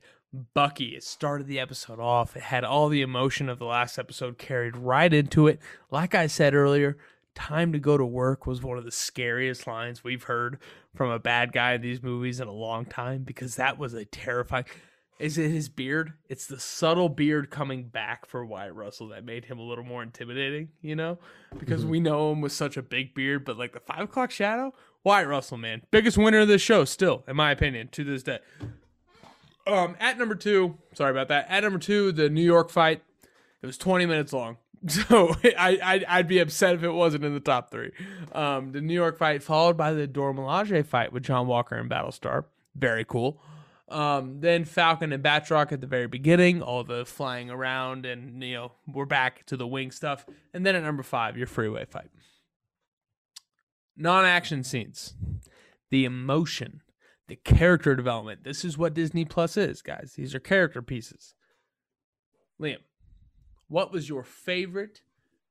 Bucky. 0.55 0.97
It 0.97 1.05
started 1.05 1.47
the 1.47 1.61
episode 1.61 2.01
off. 2.01 2.37
It 2.37 2.43
had 2.43 2.65
all 2.65 2.89
the 2.89 3.03
emotion 3.03 3.49
of 3.49 3.59
the 3.59 3.67
last 3.67 3.99
episode 3.99 4.39
carried 4.39 4.77
right 4.77 5.13
into 5.13 5.47
it. 5.47 5.61
Like 5.91 6.15
I 6.15 6.27
said 6.27 6.55
earlier, 6.55 6.97
time 7.35 7.73
to 7.73 7.79
go 7.79 7.97
to 7.97 8.05
work 8.05 8.47
was 8.47 8.63
one 8.63 8.79
of 8.79 8.85
the 8.85 8.91
scariest 8.91 9.67
lines 9.67 10.03
we've 10.03 10.25
heard 10.25 10.59
from 10.95 11.11
a 11.11 11.19
bad 11.19 11.53
guy 11.53 11.75
in 11.75 11.83
these 11.83 12.03
movies 12.03 12.41
in 12.41 12.49
a 12.49 12.53
long 12.53 12.85
time 12.85 13.23
because 13.23 13.57
that 13.57 13.79
was 13.79 13.95
a 13.95 14.05
terrifying 14.05 14.65
is 15.19 15.39
it 15.39 15.51
his 15.51 15.69
beard? 15.69 16.15
It's 16.29 16.47
the 16.47 16.59
subtle 16.59 17.09
beard 17.09 17.51
coming 17.51 17.85
back 17.85 18.27
for 18.27 18.45
Wyatt 18.45 18.75
Russell 18.75 19.09
that 19.09 19.25
made 19.25 19.45
him 19.45 19.59
a 19.59 19.63
little 19.63 19.85
more 19.85 20.03
intimidating, 20.03 20.71
you 20.81 20.97
know? 20.97 21.19
Because 21.57 21.83
mm-hmm. 21.83 21.91
we 21.91 22.01
know 22.01 22.33
him 22.33 22.41
with 22.41 22.53
such 22.53 22.77
a 22.77 22.83
big 22.83 23.15
beard, 23.15 23.45
but 23.45 23.57
like 23.57 23.73
the 23.73 23.81
five 23.81 24.01
o'clock 24.01 24.31
shadow, 24.31 24.75
Wyatt 25.05 25.29
Russell, 25.29 25.57
man. 25.57 25.83
Biggest 25.91 26.19
winner 26.19 26.41
of 26.41 26.49
this 26.49 26.63
show, 26.63 26.85
still, 26.85 27.23
in 27.29 27.37
my 27.37 27.53
opinion, 27.53 27.89
to 27.93 28.03
this 28.05 28.23
day. 28.23 28.39
Um, 29.67 29.97
at 30.01 30.19
number 30.19 30.35
two, 30.35 30.79
sorry 30.95 31.13
about 31.13 31.29
that. 31.29 31.47
At 31.49 31.63
number 31.63 31.79
two, 31.79 32.11
the 32.13 32.29
New 32.29 32.43
York 32.43 32.71
fight. 32.71 33.03
It 33.63 33.67
was 33.67 33.79
20 33.79 34.07
minutes 34.07 34.33
long. 34.33 34.59
So 34.87 35.35
I 35.43 35.79
I'd, 35.83 36.05
I'd 36.05 36.29
be 36.29 36.41
upset 36.41 36.75
if 36.75 36.83
it 36.83 36.91
wasn't 36.91 37.25
in 37.25 37.33
the 37.33 37.41
top 37.41 37.71
three. 37.71 37.93
Um, 38.33 38.73
the 38.73 38.83
New 38.83 38.93
York 38.93 39.17
fight 39.17 39.43
followed 39.43 39.79
by 39.79 39.95
the 39.95 40.07
Dora 40.07 40.35
Milaje 40.35 40.85
fight 40.85 41.11
with 41.11 41.23
John 41.23 41.47
Walker 41.47 41.75
and 41.75 41.91
Battlestar. 41.91 42.45
Very 42.77 43.07
cool. 43.07 43.41
Um, 43.89 44.41
then 44.41 44.65
Falcon 44.65 45.13
and 45.13 45.23
Batroc 45.23 45.71
at 45.71 45.81
the 45.81 45.87
very 45.87 46.07
beginning, 46.07 46.63
all 46.63 46.85
the 46.85 47.05
flying 47.05 47.51
around, 47.51 48.07
and 48.07 48.43
you 48.43 48.55
know 48.55 48.73
we're 48.87 49.05
back 49.05 49.45
to 49.47 49.57
the 49.57 49.67
wing 49.67 49.91
stuff. 49.91 50.25
And 50.55 50.65
then 50.65 50.75
at 50.75 50.83
number 50.83 51.03
five, 51.03 51.37
your 51.37 51.47
freeway 51.47 51.85
fight. 51.85 52.11
Non-action 53.97 54.65
scenes, 54.65 55.15
the 55.91 56.05
emotion, 56.05 56.81
the 57.29 57.37
character 57.37 57.95
development. 57.95 58.43
This 58.43 58.65
is 58.65 58.79
what 58.79 58.95
Disney 58.95 59.25
Plus 59.25 59.57
is, 59.57 59.83
guys. 59.83 60.15
These 60.17 60.35
are 60.35 60.41
character 60.41 60.83
pieces. 60.83 61.35
Liam, 62.61 62.79
what 63.69 63.93
was 63.93 64.09
your 64.09 64.25
favorite 64.25 65.03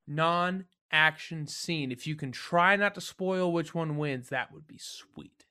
non-action 0.07 1.47
scene? 1.47 1.91
If 1.91 2.07
you 2.07 2.15
can 2.15 2.31
try 2.31 2.75
not 2.75 2.95
to 2.95 3.01
spoil 3.01 3.51
which 3.51 3.75
one 3.75 3.97
wins, 3.97 4.29
that 4.29 4.51
would 4.51 4.67
be 4.67 4.77
sweet. 4.77 5.42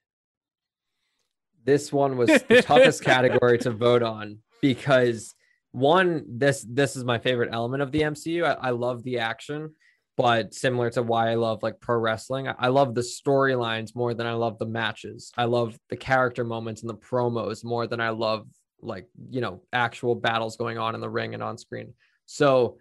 This 1.64 1.92
one 1.92 2.16
was 2.16 2.28
the 2.28 2.62
toughest 2.62 3.02
category 3.04 3.58
to 3.58 3.70
vote 3.70 4.02
on 4.02 4.38
because 4.60 5.34
one, 5.72 6.24
this 6.28 6.64
this 6.68 6.96
is 6.96 7.04
my 7.04 7.18
favorite 7.18 7.50
element 7.52 7.82
of 7.82 7.92
the 7.92 8.02
MCU. 8.02 8.44
I, 8.44 8.68
I 8.68 8.70
love 8.70 9.02
the 9.02 9.18
action, 9.18 9.74
but 10.16 10.54
similar 10.54 10.90
to 10.90 11.02
why 11.02 11.30
I 11.30 11.34
love 11.34 11.62
like 11.62 11.80
pro 11.80 11.96
wrestling, 11.98 12.48
I, 12.48 12.54
I 12.58 12.68
love 12.68 12.94
the 12.94 13.00
storylines 13.00 13.94
more 13.94 14.14
than 14.14 14.26
I 14.26 14.34
love 14.34 14.58
the 14.58 14.66
matches. 14.66 15.32
I 15.36 15.44
love 15.44 15.78
the 15.88 15.96
character 15.96 16.44
moments 16.44 16.82
and 16.82 16.90
the 16.90 16.94
promos 16.94 17.64
more 17.64 17.86
than 17.86 18.00
I 18.00 18.10
love 18.10 18.46
like 18.80 19.08
you 19.30 19.40
know 19.40 19.62
actual 19.72 20.14
battles 20.14 20.56
going 20.56 20.76
on 20.76 20.94
in 20.94 21.00
the 21.00 21.10
ring 21.10 21.34
and 21.34 21.42
on 21.42 21.56
screen. 21.56 21.94
So 22.26 22.78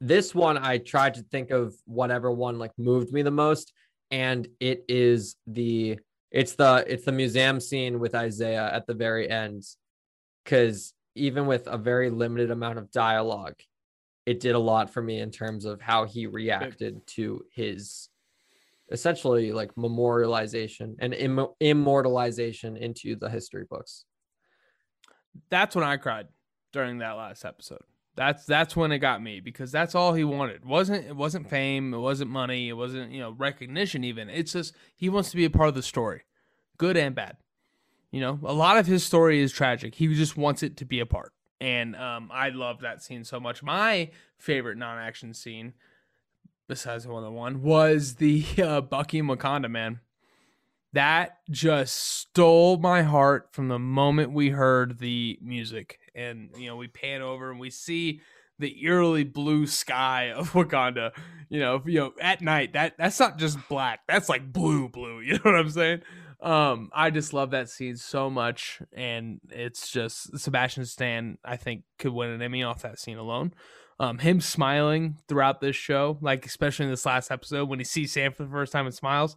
this 0.00 0.34
one 0.34 0.58
I 0.58 0.78
tried 0.78 1.14
to 1.14 1.22
think 1.22 1.50
of 1.50 1.74
whatever 1.84 2.30
one 2.30 2.58
like 2.58 2.72
moved 2.78 3.12
me 3.12 3.22
the 3.22 3.30
most 3.30 3.72
and 4.10 4.48
it 4.58 4.84
is 4.88 5.36
the 5.46 5.98
it's 6.30 6.54
the 6.54 6.84
it's 6.86 7.04
the 7.04 7.12
museum 7.12 7.60
scene 7.60 7.98
with 7.98 8.14
Isaiah 8.14 8.70
at 8.72 8.86
the 8.86 8.94
very 8.94 9.28
end 9.28 9.64
cuz 10.44 10.94
even 11.14 11.46
with 11.46 11.66
a 11.66 11.76
very 11.76 12.08
limited 12.10 12.50
amount 12.50 12.78
of 12.78 12.90
dialogue 12.90 13.56
it 14.26 14.40
did 14.40 14.54
a 14.54 14.58
lot 14.58 14.90
for 14.90 15.02
me 15.02 15.18
in 15.20 15.30
terms 15.30 15.64
of 15.64 15.80
how 15.80 16.04
he 16.04 16.26
reacted 16.26 17.04
to 17.06 17.44
his 17.50 18.08
essentially 18.90 19.52
like 19.52 19.74
memorialization 19.74 20.96
and 20.98 21.14
Im- 21.14 21.48
immortalization 21.60 22.76
into 22.76 23.16
the 23.16 23.28
history 23.28 23.64
books. 23.68 24.04
That's 25.48 25.74
when 25.76 25.84
I 25.84 25.96
cried 25.96 26.26
during 26.72 26.98
that 26.98 27.12
last 27.12 27.44
episode. 27.44 27.82
That's 28.16 28.44
that's 28.44 28.76
when 28.76 28.92
it 28.92 28.98
got 28.98 29.22
me 29.22 29.40
because 29.40 29.72
that's 29.72 29.94
all 29.94 30.14
he 30.14 30.24
wanted. 30.24 30.56
It 30.56 30.64
wasn't 30.66 31.06
it 31.06 31.16
wasn't 31.16 31.48
fame, 31.48 31.94
it 31.94 31.98
wasn't 31.98 32.30
money, 32.30 32.68
it 32.68 32.74
wasn't, 32.74 33.12
you 33.12 33.20
know, 33.20 33.30
recognition 33.30 34.04
even. 34.04 34.28
It's 34.28 34.52
just 34.52 34.74
he 34.96 35.08
wants 35.08 35.30
to 35.30 35.36
be 35.36 35.44
a 35.44 35.50
part 35.50 35.68
of 35.68 35.74
the 35.74 35.82
story. 35.82 36.22
Good 36.76 36.96
and 36.96 37.14
bad. 37.14 37.36
You 38.10 38.20
know, 38.20 38.40
a 38.44 38.52
lot 38.52 38.76
of 38.76 38.86
his 38.86 39.04
story 39.04 39.40
is 39.40 39.52
tragic. 39.52 39.94
He 39.94 40.12
just 40.14 40.36
wants 40.36 40.62
it 40.62 40.76
to 40.78 40.84
be 40.84 41.00
a 41.00 41.06
part. 41.06 41.32
And 41.60 41.94
um, 41.94 42.30
I 42.32 42.48
love 42.48 42.80
that 42.80 43.02
scene 43.02 43.22
so 43.22 43.38
much. 43.38 43.62
My 43.62 44.10
favorite 44.38 44.78
non-action 44.78 45.34
scene, 45.34 45.74
besides 46.66 47.04
the 47.04 47.10
one 47.10 47.22
that 47.22 47.30
one 47.30 47.62
was 47.62 48.16
the 48.16 48.44
uh, 48.58 48.80
Bucky 48.80 49.22
Wakanda 49.22 49.70
man. 49.70 50.00
That 50.92 51.38
just 51.48 51.94
stole 51.94 52.76
my 52.78 53.02
heart 53.02 53.50
from 53.52 53.68
the 53.68 53.78
moment 53.78 54.32
we 54.32 54.48
heard 54.48 54.98
the 54.98 55.38
music 55.40 56.00
and 56.14 56.50
you 56.56 56.68
know 56.68 56.76
we 56.76 56.88
pan 56.88 57.22
over 57.22 57.50
and 57.50 57.60
we 57.60 57.70
see 57.70 58.20
the 58.58 58.82
eerily 58.84 59.24
blue 59.24 59.66
sky 59.66 60.30
of 60.30 60.50
Wakanda. 60.52 61.12
You 61.48 61.60
know, 61.60 61.82
you 61.84 61.98
know, 61.98 62.12
at 62.20 62.40
night 62.40 62.74
that 62.74 62.94
that's 62.98 63.18
not 63.18 63.38
just 63.38 63.58
black. 63.68 64.00
That's 64.06 64.28
like 64.28 64.52
blue, 64.52 64.88
blue. 64.88 65.20
You 65.30 65.34
know 65.34 65.40
what 65.42 65.56
I'm 65.56 65.70
saying? 65.70 66.02
Um, 66.40 66.90
I 66.94 67.10
just 67.10 67.34
love 67.34 67.50
that 67.50 67.68
scene 67.68 67.96
so 67.96 68.30
much, 68.30 68.80
and 68.92 69.40
it's 69.50 69.90
just 69.90 70.38
Sebastian 70.38 70.86
Stan. 70.86 71.38
I 71.44 71.56
think 71.56 71.82
could 71.98 72.12
win 72.12 72.30
an 72.30 72.40
Emmy 72.40 72.62
off 72.62 72.82
that 72.82 72.98
scene 72.98 73.18
alone. 73.18 73.52
Um, 73.98 74.18
him 74.18 74.40
smiling 74.40 75.18
throughout 75.28 75.60
this 75.60 75.76
show, 75.76 76.16
like 76.22 76.46
especially 76.46 76.86
in 76.86 76.90
this 76.90 77.04
last 77.04 77.30
episode 77.30 77.68
when 77.68 77.78
he 77.78 77.84
sees 77.84 78.12
Sam 78.12 78.32
for 78.32 78.44
the 78.44 78.50
first 78.50 78.72
time 78.72 78.86
and 78.86 78.94
smiles 78.94 79.36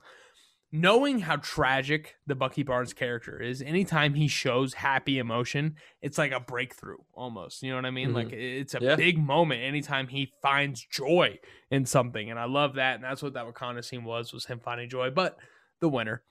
knowing 0.75 1.19
how 1.19 1.35
tragic 1.35 2.15
the 2.25 2.33
Bucky 2.33 2.63
Barnes 2.63 2.93
character 2.93 3.39
is, 3.39 3.61
anytime 3.61 4.15
he 4.15 4.27
shows 4.27 4.73
happy 4.73 5.19
emotion, 5.19 5.75
it's 6.01 6.17
like 6.17 6.31
a 6.31 6.39
breakthrough 6.39 6.97
almost. 7.13 7.61
You 7.61 7.69
know 7.69 7.75
what 7.75 7.85
I 7.85 7.91
mean? 7.91 8.07
Mm-hmm. 8.07 8.15
Like 8.15 8.33
it's 8.33 8.73
a 8.73 8.79
yeah. 8.81 8.95
big 8.95 9.19
moment 9.19 9.61
anytime 9.61 10.07
he 10.07 10.33
finds 10.41 10.83
joy 10.83 11.37
in 11.69 11.85
something. 11.85 12.31
And 12.31 12.39
I 12.39 12.45
love 12.45 12.73
that. 12.75 12.95
And 12.95 13.03
that's 13.03 13.21
what 13.21 13.35
that 13.35 13.45
Wakanda 13.45 13.85
scene 13.85 14.03
was, 14.03 14.33
was 14.33 14.45
him 14.45 14.59
finding 14.59 14.89
joy. 14.89 15.11
But 15.11 15.37
the 15.79 15.89
winner, 15.89 16.23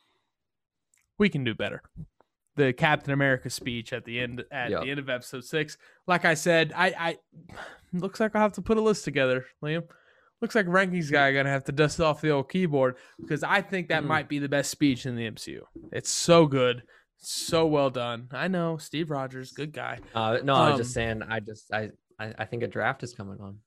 we 1.19 1.29
can 1.29 1.45
do 1.45 1.55
better. 1.55 1.81
The 2.57 2.73
Captain 2.73 3.13
America 3.13 3.49
speech 3.49 3.93
at 3.93 4.05
the 4.05 4.19
end 4.19 4.45
at 4.51 4.71
yep. 4.71 4.83
the 4.83 4.91
end 4.91 4.99
of 4.99 5.09
episode 5.09 5.45
six. 5.45 5.79
Like 6.09 6.25
I 6.25 6.35
said, 6.35 6.73
I, 6.75 6.89
I 6.99 7.19
looks 7.93 8.19
like 8.19 8.35
I'll 8.35 8.43
have 8.43 8.53
to 8.55 8.63
put 8.63 8.77
a 8.77 8.83
list 8.83 9.05
together, 9.05 9.47
Liam 9.63 9.85
looks 10.43 10.55
like 10.55 10.67
rankings 10.67 11.11
guy 11.11 11.33
gonna 11.33 11.49
have 11.49 11.65
to 11.65 11.73
dust 11.73 12.01
off 12.01 12.21
the 12.21 12.31
old 12.31 12.51
keyboard 12.51 12.97
because 13.19 13.43
I 13.43 13.63
think 13.63 13.89
that 13.89 14.03
mm. 14.03 14.09
might 14.09 14.29
be 14.29 14.39
the 14.39 14.49
best 14.49 14.71
speech 14.71 15.07
in 15.07 15.17
the 15.17 15.31
MCU. 15.31 15.61
It's 15.93 16.11
so 16.11 16.47
good, 16.47 16.83
so 17.17 17.67
well 17.67 17.89
done. 17.89 18.29
I 18.33 18.49
know 18.49 18.77
Steve 18.77 19.11
Rogers, 19.11 19.53
good 19.53 19.73
guy. 19.73 20.01
Uh, 20.15 20.39
no, 20.43 20.55
um, 20.55 20.61
I 20.61 20.71
was 20.71 20.79
just 20.81 20.91
um, 20.91 20.93
saying. 20.93 21.23
I 21.23 21.41
just 21.41 21.73
I, 21.73 21.91
I 22.19 22.35
I 22.41 22.45
think 22.45 22.63
a 22.65 22.67
draft 22.67 23.03
is 23.03 23.15
coming 23.15 23.39
on. 23.41 23.59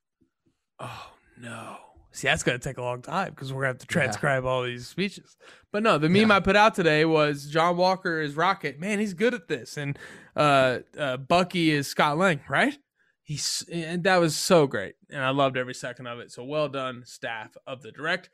Oh 0.79 1.11
no. 1.41 1.77
See, 2.11 2.29
that's 2.29 2.43
gonna 2.43 2.59
take 2.59 2.77
a 2.77 2.81
long 2.81 3.01
time 3.01 3.31
because 3.31 3.51
we're 3.51 3.63
gonna 3.63 3.73
have 3.73 3.79
to 3.79 3.87
transcribe 3.87 4.43
yeah. 4.43 4.49
all 4.49 4.63
these 4.63 4.87
speeches. 4.87 5.35
But 5.73 5.83
no, 5.83 5.97
the 5.97 6.07
meme 6.07 6.29
yeah. 6.29 6.37
I 6.37 6.39
put 6.39 6.55
out 6.55 6.73
today 6.73 7.03
was 7.03 7.45
John 7.45 7.75
Walker 7.75 8.21
is 8.21 8.37
Rocket. 8.37 8.79
Man, 8.79 8.99
he's 8.99 9.13
good 9.13 9.33
at 9.33 9.49
this, 9.49 9.75
and 9.75 9.99
uh, 10.33 10.79
uh, 10.97 11.17
Bucky 11.17 11.71
is 11.71 11.87
Scott 11.87 12.17
Lang, 12.17 12.39
right? 12.47 12.77
He's 13.25 13.65
and 13.71 14.03
that 14.03 14.17
was 14.17 14.37
so 14.37 14.67
great 14.67 14.95
and 15.09 15.23
i 15.23 15.31
loved 15.31 15.57
every 15.57 15.73
second 15.73 16.07
of 16.07 16.19
it. 16.19 16.31
So 16.31 16.43
well 16.43 16.69
done 16.69 17.03
staff 17.05 17.57
of 17.67 17.81
the 17.81 17.91
direct. 17.91 18.29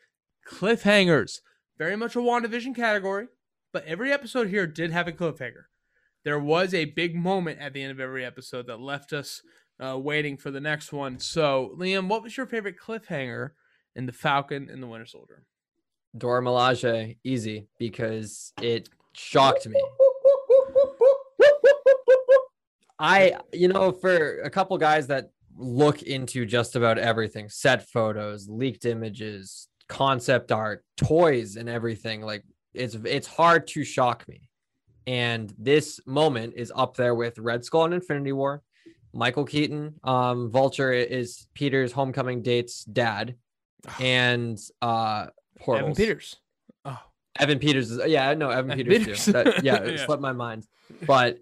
Cliffhangers. 0.47 1.39
Very 1.77 1.95
much 1.95 2.15
a 2.15 2.19
wandavision 2.19 2.75
category 2.75 3.27
but 3.71 3.85
every 3.85 4.11
episode 4.11 4.49
here 4.49 4.67
did 4.67 4.91
have 4.91 5.07
a 5.07 5.13
cliffhanger. 5.13 5.63
There 6.25 6.39
was 6.39 6.73
a 6.73 6.85
big 6.85 7.15
moment 7.15 7.59
at 7.59 7.73
the 7.73 7.81
end 7.81 7.91
of 7.91 7.99
every 7.99 8.25
episode 8.25 8.67
that 8.67 8.81
left 8.81 9.13
us 9.13 9.41
uh, 9.83 9.97
waiting 9.97 10.37
for 10.37 10.51
the 10.51 10.59
next 10.59 10.91
one. 10.91 11.17
So 11.19 11.73
liam 11.77 12.07
what 12.07 12.21
was 12.21 12.35
your 12.35 12.45
favorite 12.45 12.75
cliffhanger 12.77 13.51
in 13.95 14.05
the 14.05 14.11
falcon 14.11 14.69
and 14.69 14.83
the 14.83 14.87
winter 14.87 15.05
soldier? 15.05 15.43
Dora 16.17 16.41
milaje 16.41 17.15
easy 17.23 17.67
because 17.79 18.51
it 18.61 18.89
shocked 19.13 19.67
me 19.67 19.81
I, 23.01 23.33
you 23.51 23.67
know, 23.67 23.91
for 23.91 24.41
a 24.41 24.49
couple 24.49 24.77
guys 24.77 25.07
that 25.07 25.31
look 25.57 26.03
into 26.03 26.45
just 26.45 26.75
about 26.75 26.97
everything 26.97 27.49
set 27.49 27.89
photos, 27.89 28.47
leaked 28.47 28.85
images, 28.85 29.67
concept 29.87 30.51
art, 30.51 30.85
toys, 30.97 31.55
and 31.55 31.67
everything 31.67 32.21
like 32.21 32.43
it's 32.73 32.95
it's 33.03 33.27
hard 33.27 33.67
to 33.67 33.83
shock 33.83 34.27
me. 34.27 34.49
And 35.07 35.53
this 35.57 35.99
moment 36.05 36.53
is 36.55 36.71
up 36.75 36.95
there 36.95 37.15
with 37.15 37.39
Red 37.39 37.65
Skull 37.65 37.85
and 37.85 37.93
Infinity 37.93 38.33
War. 38.33 38.61
Michael 39.13 39.45
Keaton, 39.45 39.95
um, 40.03 40.49
Vulture 40.51 40.93
is 40.93 41.47
Peter's 41.53 41.91
homecoming 41.91 42.43
date's 42.43 42.85
dad, 42.85 43.35
and 43.99 44.57
uh, 44.81 45.27
Portals. 45.59 45.83
Evan 45.83 45.95
Peters. 45.95 46.35
Oh, 46.85 46.99
Evan 47.37 47.59
Peters 47.59 47.91
is 47.91 48.07
yeah, 48.07 48.33
no, 48.35 48.49
Evan, 48.49 48.71
Evan 48.71 48.85
Peters, 48.85 49.05
Peters. 49.05 49.25
too. 49.25 49.31
That, 49.31 49.63
yeah, 49.63 49.75
it 49.83 49.95
yeah. 49.97 50.05
slipped 50.05 50.21
my 50.21 50.33
mind, 50.33 50.65
but 51.05 51.39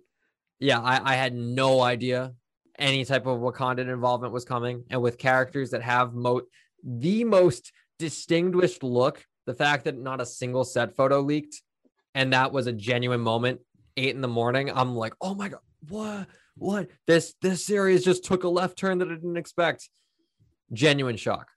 yeah, 0.59 0.79
I, 0.79 1.13
I 1.13 1.15
had 1.15 1.33
no 1.33 1.81
idea 1.81 2.33
any 2.77 3.05
type 3.05 3.25
of 3.25 3.39
Wakandan 3.39 3.91
involvement 3.91 4.33
was 4.33 4.45
coming. 4.45 4.83
And 4.89 5.01
with 5.01 5.17
characters 5.17 5.71
that 5.71 5.81
have 5.81 6.13
mo- 6.13 6.43
the 6.83 7.23
most 7.23 7.71
distinguished 7.97 8.83
look, 8.83 9.25
the 9.45 9.53
fact 9.53 9.85
that 9.85 9.97
not 9.97 10.21
a 10.21 10.25
single 10.25 10.63
set 10.63 10.95
photo 10.95 11.19
leaked 11.19 11.61
and 12.15 12.33
that 12.33 12.51
was 12.51 12.67
a 12.67 12.73
genuine 12.73 13.21
moment, 13.21 13.61
eight 13.97 14.15
in 14.15 14.21
the 14.21 14.27
morning, 14.27 14.71
I'm 14.73 14.95
like, 14.95 15.13
oh 15.21 15.35
my 15.35 15.49
God, 15.49 15.61
what? 15.87 16.27
What? 16.55 16.89
This 17.07 17.35
this 17.41 17.65
series 17.65 18.03
just 18.03 18.25
took 18.25 18.43
a 18.43 18.49
left 18.49 18.77
turn 18.77 18.97
that 18.97 19.07
I 19.07 19.15
didn't 19.15 19.37
expect. 19.37 19.89
Genuine 20.73 21.15
shock. 21.15 21.47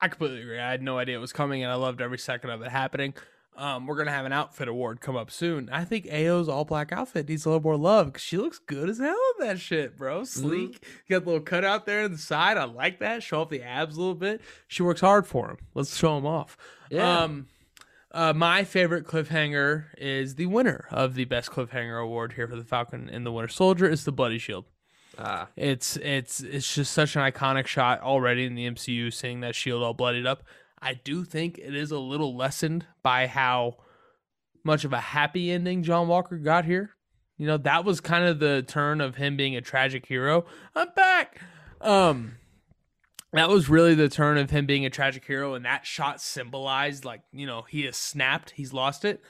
I 0.00 0.08
completely 0.08 0.40
agree. 0.40 0.58
I 0.58 0.70
had 0.70 0.82
no 0.82 0.98
idea 0.98 1.16
it 1.16 1.20
was 1.20 1.32
coming, 1.32 1.62
and 1.62 1.70
I 1.70 1.74
loved 1.76 2.00
every 2.00 2.18
second 2.18 2.50
of 2.50 2.62
it 2.62 2.70
happening. 2.70 3.14
Um, 3.54 3.86
we're 3.86 3.96
gonna 3.96 4.12
have 4.12 4.24
an 4.24 4.32
outfit 4.32 4.66
award 4.66 5.00
come 5.00 5.14
up 5.14 5.30
soon. 5.30 5.68
I 5.70 5.84
think 5.84 6.06
Ayo's 6.06 6.48
all 6.48 6.64
black 6.64 6.90
outfit 6.90 7.28
needs 7.28 7.44
a 7.44 7.50
little 7.50 7.62
more 7.62 7.76
love 7.76 8.06
because 8.06 8.22
she 8.22 8.38
looks 8.38 8.58
good 8.58 8.88
as 8.88 8.98
hell 8.98 9.18
in 9.38 9.46
that 9.46 9.60
shit, 9.60 9.96
bro. 9.96 10.22
Mm-hmm. 10.22 10.24
Sleek, 10.24 10.80
mm-hmm. 10.80 11.12
got 11.12 11.22
a 11.22 11.26
little 11.26 11.40
cut 11.40 11.64
out 11.64 11.84
there 11.84 12.02
in 12.02 12.12
the 12.12 12.18
side. 12.18 12.56
I 12.56 12.64
like 12.64 12.98
that. 13.00 13.22
Show 13.22 13.42
off 13.42 13.50
the 13.50 13.62
abs 13.62 13.96
a 13.96 14.00
little 14.00 14.14
bit. 14.14 14.40
She 14.68 14.82
works 14.82 15.02
hard 15.02 15.26
for 15.26 15.50
him. 15.50 15.58
Let's 15.74 15.96
show 15.96 16.16
him 16.16 16.26
off. 16.26 16.56
Yeah. 16.90 17.20
Um, 17.20 17.48
uh, 18.10 18.32
my 18.32 18.64
favorite 18.64 19.06
cliffhanger 19.06 19.86
is 19.96 20.34
the 20.34 20.46
winner 20.46 20.86
of 20.90 21.14
the 21.14 21.24
best 21.24 21.50
cliffhanger 21.50 22.02
award 22.02 22.34
here 22.34 22.46
for 22.46 22.56
the 22.56 22.64
Falcon 22.64 23.08
and 23.10 23.24
the 23.24 23.32
Winter 23.32 23.48
Soldier 23.48 23.88
is 23.88 24.04
the 24.04 24.12
Bloody 24.12 24.38
Shield. 24.38 24.64
Ah, 25.18 25.48
It's 25.56 25.96
it's 25.98 26.40
it's 26.40 26.74
just 26.74 26.92
such 26.92 27.16
an 27.16 27.22
iconic 27.22 27.66
shot 27.66 28.00
already 28.00 28.46
in 28.46 28.54
the 28.54 28.66
MCU, 28.70 29.12
seeing 29.12 29.40
that 29.40 29.54
shield 29.54 29.82
all 29.82 29.92
bloodied 29.94 30.26
up. 30.26 30.42
I 30.82 30.94
do 30.94 31.24
think 31.24 31.58
it 31.58 31.76
is 31.76 31.92
a 31.92 31.98
little 31.98 32.36
lessened 32.36 32.86
by 33.04 33.28
how 33.28 33.76
much 34.64 34.84
of 34.84 34.92
a 34.92 35.00
happy 35.00 35.50
ending 35.52 35.84
John 35.84 36.08
Walker 36.08 36.36
got 36.36 36.64
here. 36.64 36.90
You 37.38 37.46
know, 37.46 37.56
that 37.58 37.84
was 37.84 38.00
kind 38.00 38.24
of 38.24 38.40
the 38.40 38.64
turn 38.66 39.00
of 39.00 39.16
him 39.16 39.36
being 39.36 39.56
a 39.56 39.60
tragic 39.60 40.06
hero. 40.06 40.44
I'm 40.74 40.88
back. 40.94 41.40
Um 41.80 42.36
that 43.32 43.48
was 43.48 43.68
really 43.68 43.94
the 43.94 44.10
turn 44.10 44.36
of 44.36 44.50
him 44.50 44.66
being 44.66 44.84
a 44.84 44.90
tragic 44.90 45.24
hero 45.24 45.54
and 45.54 45.64
that 45.64 45.86
shot 45.86 46.20
symbolized 46.20 47.04
like, 47.04 47.22
you 47.32 47.46
know, 47.46 47.62
he 47.62 47.82
has 47.84 47.96
snapped, 47.96 48.50
he's 48.50 48.72
lost 48.72 49.04
it. 49.04 49.22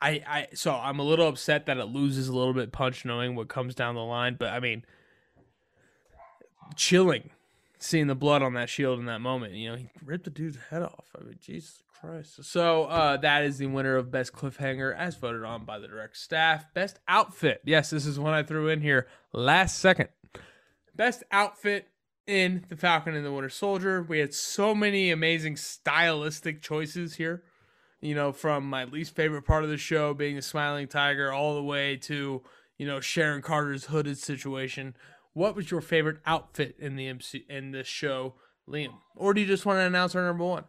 I, 0.00 0.22
I 0.26 0.46
so 0.54 0.74
I'm 0.74 0.98
a 0.98 1.04
little 1.04 1.28
upset 1.28 1.66
that 1.66 1.76
it 1.76 1.86
loses 1.86 2.28
a 2.28 2.36
little 2.36 2.54
bit 2.54 2.72
punch 2.72 3.04
knowing 3.04 3.34
what 3.34 3.48
comes 3.48 3.74
down 3.74 3.96
the 3.96 4.00
line, 4.00 4.36
but 4.38 4.50
I 4.50 4.60
mean 4.60 4.84
chilling 6.76 7.30
seeing 7.78 8.06
the 8.06 8.14
blood 8.14 8.42
on 8.42 8.54
that 8.54 8.68
shield 8.68 8.98
in 8.98 9.06
that 9.06 9.20
moment. 9.20 9.54
You 9.54 9.70
know, 9.70 9.76
he 9.76 9.90
ripped 10.04 10.24
the 10.24 10.30
dude's 10.30 10.58
head 10.70 10.82
off. 10.82 11.06
I 11.18 11.24
mean, 11.24 11.38
Jesus 11.40 11.82
Christ. 12.00 12.44
So 12.44 12.84
uh, 12.84 13.16
that 13.18 13.44
is 13.44 13.58
the 13.58 13.66
winner 13.66 13.96
of 13.96 14.10
Best 14.10 14.32
Cliffhanger 14.32 14.96
as 14.96 15.16
voted 15.16 15.44
on 15.44 15.64
by 15.64 15.78
the 15.78 15.88
direct 15.88 16.16
staff. 16.16 16.66
Best 16.74 16.98
Outfit. 17.08 17.60
Yes, 17.64 17.90
this 17.90 18.06
is 18.06 18.18
one 18.18 18.34
I 18.34 18.42
threw 18.42 18.68
in 18.68 18.80
here 18.80 19.06
last 19.32 19.78
second. 19.78 20.08
Best 20.94 21.24
Outfit 21.30 21.88
in 22.26 22.64
The 22.68 22.76
Falcon 22.76 23.14
and 23.14 23.24
the 23.24 23.32
Winter 23.32 23.50
Soldier. 23.50 24.02
We 24.02 24.18
had 24.18 24.34
so 24.34 24.74
many 24.74 25.10
amazing 25.10 25.56
stylistic 25.56 26.62
choices 26.62 27.16
here. 27.16 27.42
You 28.00 28.14
know, 28.14 28.32
from 28.32 28.68
my 28.68 28.84
least 28.84 29.14
favorite 29.16 29.42
part 29.42 29.64
of 29.64 29.70
the 29.70 29.78
show 29.78 30.12
being 30.12 30.36
the 30.36 30.42
smiling 30.42 30.88
tiger 30.88 31.32
all 31.32 31.54
the 31.54 31.62
way 31.62 31.96
to, 31.96 32.42
you 32.76 32.86
know, 32.86 33.00
Sharon 33.00 33.40
Carter's 33.40 33.86
hooded 33.86 34.18
situation. 34.18 34.94
What 35.34 35.54
was 35.56 35.70
your 35.70 35.80
favorite 35.80 36.18
outfit 36.26 36.76
in 36.78 36.96
the 36.96 37.06
MC 37.08 37.44
in 37.48 37.72
this 37.72 37.86
show, 37.86 38.34
Liam? 38.68 38.94
Or 39.16 39.34
do 39.34 39.40
you 39.40 39.46
just 39.46 39.66
want 39.66 39.78
to 39.78 39.82
announce 39.82 40.14
our 40.14 40.24
number 40.24 40.44
one? 40.44 40.64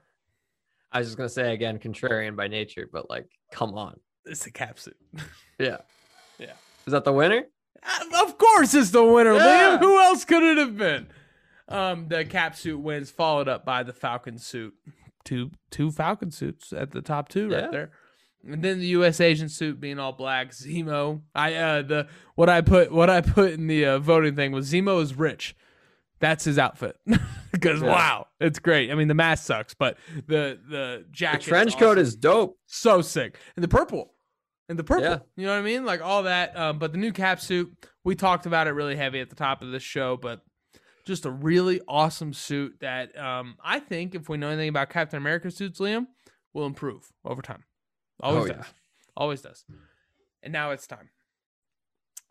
I 0.91 0.99
was 0.99 1.07
just 1.07 1.17
gonna 1.17 1.29
say 1.29 1.53
again, 1.53 1.77
contrarian 1.79 2.35
by 2.35 2.47
nature, 2.47 2.87
but 2.91 3.09
like, 3.09 3.27
come 3.51 3.73
on. 3.75 3.99
It's 4.25 4.43
the 4.43 4.51
cap 4.51 4.79
suit. 4.79 4.97
Yeah. 5.59 5.77
Yeah. 6.37 6.53
Is 6.85 6.91
that 6.91 7.05
the 7.05 7.13
winner? 7.13 7.43
Uh, 7.81 8.23
of 8.25 8.37
course 8.37 8.73
it's 8.73 8.91
the 8.91 9.03
winner, 9.03 9.33
Yeah. 9.35 9.77
Liam. 9.77 9.79
Who 9.79 9.97
else 10.01 10.25
could 10.25 10.43
it 10.43 10.57
have 10.57 10.77
been? 10.77 11.07
Um, 11.69 12.07
the 12.09 12.25
cap 12.25 12.55
suit 12.57 12.79
wins, 12.79 13.09
followed 13.09 13.47
up 13.47 13.63
by 13.65 13.83
the 13.83 13.93
Falcon 13.93 14.37
suit. 14.37 14.73
Two 15.23 15.51
two 15.71 15.91
Falcon 15.91 16.31
suits 16.31 16.73
at 16.73 16.91
the 16.91 17.01
top 17.01 17.29
two 17.29 17.49
Yeah. 17.49 17.57
right 17.61 17.71
there. 17.71 17.91
And 18.45 18.61
then 18.63 18.79
the 18.79 18.87
U.S. 18.87 19.19
agent 19.19 19.51
suit 19.51 19.79
being 19.79 19.97
all 19.99 20.11
black. 20.13 20.51
Zemo. 20.51 21.21
I 21.33 21.53
uh 21.55 21.81
the 21.81 22.07
what 22.35 22.49
I 22.49 22.61
put 22.61 22.91
what 22.91 23.09
I 23.09 23.21
put 23.21 23.53
in 23.53 23.67
the 23.67 23.85
uh, 23.85 23.99
voting 23.99 24.35
thing 24.35 24.51
was 24.51 24.71
Zemo 24.71 25.01
is 25.01 25.15
rich. 25.17 25.55
That's 26.19 26.43
his 26.45 26.57
outfit. 26.59 26.97
Because 27.51 27.81
Yeah. 27.81 27.87
wow, 27.87 28.27
it's 28.41 28.59
great. 28.59 28.91
I 28.91 28.95
mean, 28.95 29.07
the 29.07 29.13
mask 29.13 29.45
sucks, 29.45 29.73
but 29.73 29.97
the 30.27 30.59
the 30.69 31.05
jacket, 31.09 31.43
The 31.45 31.49
trench 31.51 31.77
coat 31.77 31.97
is 31.97 32.13
dope. 32.17 32.57
so 32.65 33.01
sick. 33.01 33.39
And 33.55 33.63
the 33.63 33.69
purple. 33.69 34.11
And 34.67 34.77
the 34.77 34.83
purple. 34.83 35.05
Yeah. 35.05 35.19
You 35.37 35.45
know 35.45 35.53
what 35.53 35.59
I 35.59 35.61
mean? 35.61 35.85
Like 35.85 36.01
all 36.01 36.23
that. 36.23 36.57
Um, 36.57 36.79
but 36.79 36.91
the 36.91 36.97
new 36.97 37.13
cap 37.13 37.39
suit, 37.39 37.73
we 38.03 38.13
talked 38.13 38.45
about 38.45 38.67
it 38.67 38.71
really 38.71 38.97
heavy 38.97 39.21
at 39.21 39.29
the 39.29 39.37
top 39.37 39.61
of 39.61 39.71
this 39.71 39.83
show, 39.83 40.17
but 40.17 40.41
just 41.07 41.25
a 41.25 41.31
really 41.31 41.79
awesome 41.87 42.33
suit 42.33 42.75
that 42.81 43.17
um, 43.17 43.55
I 43.63 43.79
think 43.79 44.15
if 44.15 44.27
we 44.27 44.35
know 44.35 44.49
anything 44.49 44.67
about 44.69 44.89
Captain 44.89 45.15
America 45.17 45.49
suits, 45.49 45.79
Liam, 45.79 46.07
will 46.53 46.65
improve 46.65 47.09
over 47.23 47.41
time. 47.41 47.63
Always 48.21 48.45
Oh, 48.45 48.47
does. 48.53 48.57
yeah. 48.57 48.71
Always 49.17 49.41
does. 49.41 49.65
And 50.43 50.53
now 50.53 50.71
it's 50.71 50.87
time. 50.87 51.09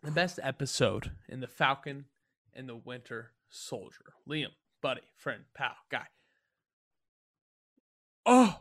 The 0.03 0.11
best 0.11 0.39
episode 0.43 1.11
in 1.27 1.39
the 1.39 1.47
Falcon 1.47 2.05
and 2.53 2.69
the 2.69 2.75
Winter 2.75 3.31
Soldier. 3.49 4.13
Liam, 4.29 4.49
buddy, 4.81 5.01
friend, 5.17 5.43
pal, 5.55 5.75
guy. 5.89 6.05
Oh, 8.25 8.59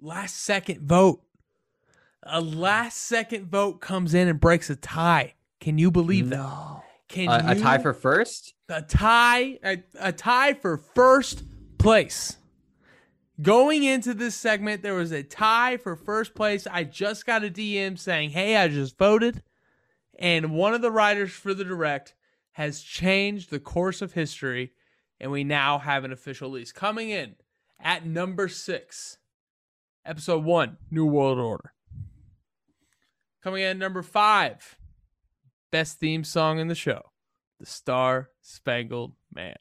last 0.00 0.36
second 0.36 0.80
vote. 0.82 1.22
A 2.22 2.40
last 2.40 2.98
second 2.98 3.46
vote 3.50 3.80
comes 3.80 4.14
in 4.14 4.28
and 4.28 4.40
breaks 4.40 4.68
a 4.70 4.76
tie. 4.76 5.34
Can 5.60 5.78
you 5.78 5.90
believe 5.90 6.30
that? 6.30 6.36
No. 6.38 6.82
Can 7.08 7.28
A, 7.28 7.52
a 7.52 7.54
tie 7.54 7.78
for 7.78 7.92
first? 7.94 8.54
a 8.68 8.82
tie 8.82 9.58
a, 9.64 9.82
a 10.00 10.12
tie 10.12 10.54
for 10.54 10.76
first 10.76 11.44
place. 11.78 12.36
Going 13.42 13.84
into 13.84 14.14
this 14.14 14.34
segment, 14.34 14.82
there 14.82 14.94
was 14.94 15.12
a 15.12 15.22
tie 15.22 15.76
for 15.76 15.94
first 15.94 16.34
place. 16.34 16.66
I 16.66 16.84
just 16.84 17.26
got 17.26 17.44
a 17.44 17.50
DM 17.50 17.98
saying, 17.98 18.30
"Hey, 18.30 18.56
I 18.56 18.68
just 18.68 18.96
voted," 18.96 19.42
and 20.18 20.52
one 20.52 20.72
of 20.72 20.80
the 20.80 20.90
writers 20.90 21.32
for 21.32 21.52
the 21.52 21.64
direct 21.64 22.14
has 22.52 22.80
changed 22.80 23.50
the 23.50 23.60
course 23.60 24.00
of 24.00 24.14
history, 24.14 24.72
and 25.20 25.30
we 25.30 25.44
now 25.44 25.78
have 25.78 26.04
an 26.04 26.12
official 26.12 26.48
lease 26.48 26.72
coming 26.72 27.10
in 27.10 27.36
at 27.78 28.06
number 28.06 28.48
six, 28.48 29.18
episode 30.06 30.42
one, 30.42 30.78
New 30.90 31.04
World 31.04 31.38
Order. 31.38 31.74
Coming 33.42 33.62
in 33.62 33.68
at 33.68 33.76
number 33.76 34.02
five, 34.02 34.78
best 35.70 36.00
theme 36.00 36.24
song 36.24 36.58
in 36.58 36.68
the 36.68 36.74
show. 36.74 37.12
The 37.60 37.66
Star 37.66 38.30
Spangled 38.40 39.12
Man. 39.30 39.56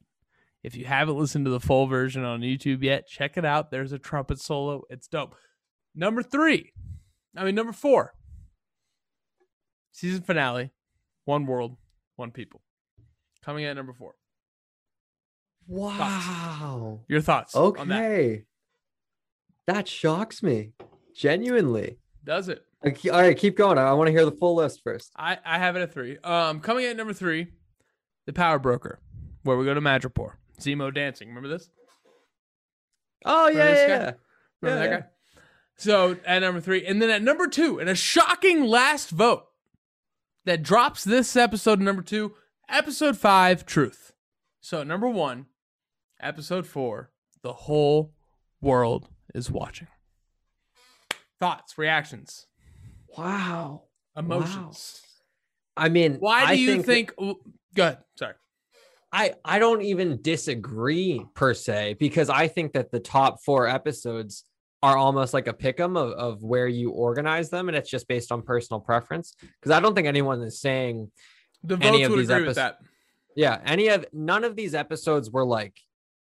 If 0.65 0.75
you 0.75 0.85
haven't 0.85 1.15
listened 1.15 1.45
to 1.45 1.51
the 1.51 1.59
full 1.59 1.85
version 1.85 2.23
on 2.23 2.41
YouTube 2.41 2.81
yet, 2.81 3.07
check 3.07 3.37
it 3.37 3.45
out. 3.45 3.69
There's 3.69 3.91
a 3.91 3.99
trumpet 3.99 4.39
solo. 4.41 4.81
It's 4.89 5.07
dope. 5.07 5.35
Number 5.93 6.23
three, 6.23 6.73
I 7.37 7.43
mean, 7.43 7.53
number 7.53 7.71
four, 7.71 8.15
season 9.91 10.23
finale 10.23 10.71
One 11.25 11.45
World, 11.45 11.77
One 12.15 12.31
People. 12.31 12.63
Coming 13.43 13.65
in 13.65 13.69
at 13.69 13.75
number 13.75 13.93
four. 13.93 14.15
Wow. 15.67 17.01
Your 17.07 17.21
thoughts 17.21 17.53
on 17.53 17.87
that? 17.89 18.03
Okay. 18.03 18.45
That 19.67 19.87
shocks 19.87 20.41
me. 20.41 20.71
Genuinely. 21.15 21.99
Does 22.23 22.49
it? 22.49 22.65
All 22.83 23.21
right, 23.21 23.37
keep 23.37 23.55
going. 23.55 23.77
I, 23.77 23.93
want 23.93 24.07
to 24.07 24.11
hear 24.11 24.25
the 24.25 24.31
full 24.31 24.55
list 24.55 24.81
first. 24.83 25.11
I, 25.15 25.37
I 25.45 25.59
have 25.59 25.75
it 25.75 25.83
at 25.83 25.93
three. 25.93 26.17
Um, 26.23 26.59
coming 26.59 26.85
in 26.85 26.89
at 26.89 26.97
number 26.97 27.13
three, 27.13 27.49
The 28.25 28.33
Power 28.33 28.57
Broker, 28.57 28.99
where 29.43 29.57
we 29.57 29.65
go 29.65 29.75
to 29.75 29.81
Madripoor. 29.81 30.33
Zemo 30.59 30.93
dancing. 30.93 31.27
Remember 31.29 31.49
this? 31.49 31.69
Oh, 33.25 33.47
yeah, 33.49 33.57
Remember 33.65 33.79
yeah, 33.81 33.87
yeah. 33.87 34.11
Remember 34.61 34.83
Yeah, 34.83 34.89
that 34.89 35.01
guy? 35.01 35.07
So 35.77 36.17
at 36.25 36.39
number 36.39 36.61
three, 36.61 36.85
and 36.85 37.01
then 37.01 37.09
at 37.09 37.21
number 37.21 37.47
two, 37.47 37.79
in 37.79 37.87
a 37.87 37.95
shocking 37.95 38.63
last 38.63 39.09
vote 39.09 39.45
that 40.45 40.63
drops 40.63 41.03
this 41.03 41.35
episode 41.35 41.79
number 41.81 42.01
two, 42.01 42.33
episode 42.69 43.17
five, 43.17 43.65
Truth. 43.65 44.13
So 44.61 44.83
number 44.83 45.09
one, 45.09 45.47
episode 46.21 46.65
four, 46.65 47.11
the 47.41 47.51
whole 47.53 48.13
world 48.61 49.09
is 49.33 49.51
watching. 49.51 49.87
Thoughts, 51.39 51.77
reactions, 51.77 52.47
Wow. 53.17 53.83
emotions. 54.15 55.01
I 55.75 55.89
mean, 55.89 56.15
Why 56.19 56.45
do 56.45 56.51
I 56.51 56.53
you 56.53 56.81
think, 56.83 57.13
think? 57.15 57.15
Go 57.75 57.83
ahead. 57.83 57.97
Sorry. 58.17 58.33
I 59.17 59.33
I 59.45 59.59
don't 59.59 59.81
even 59.81 60.21
disagree 60.21 61.25
per 61.35 61.53
se 61.53 61.95
because 61.99 62.29
I 62.29 62.47
think 62.47 62.73
that 62.73 62.91
the 62.91 62.99
top 62.99 63.41
four 63.43 63.67
episodes 63.67 64.43
are 64.83 64.97
almost 64.97 65.33
like 65.33 65.47
a 65.47 65.53
pick'em 65.53 65.97
of, 65.97 66.11
of 66.11 66.43
where 66.43 66.67
you 66.67 66.89
organize 66.91 67.49
them, 67.49 67.69
and 67.69 67.77
it's 67.77 67.89
just 67.89 68.07
based 68.07 68.31
on 68.31 68.41
personal 68.41 68.79
preference. 68.79 69.33
Because 69.39 69.71
I 69.71 69.79
don't 69.79 69.95
think 69.95 70.07
anyone 70.07 70.41
is 70.43 70.59
saying, 70.59 71.11
The 71.63 71.77
Any 71.77 71.99
votes 71.99 72.05
of 72.05 72.11
would 72.11 72.19
these 72.19 72.29
agree 72.29 72.47
with 72.47 72.51
epis- 72.51 72.55
that. 72.55 72.77
yeah, 73.35 73.61
any 73.65 73.87
of 73.87 74.05
none 74.11 74.43
of 74.43 74.55
these 74.55 74.75
episodes 74.75 75.31
were 75.31 75.45
like 75.45 75.73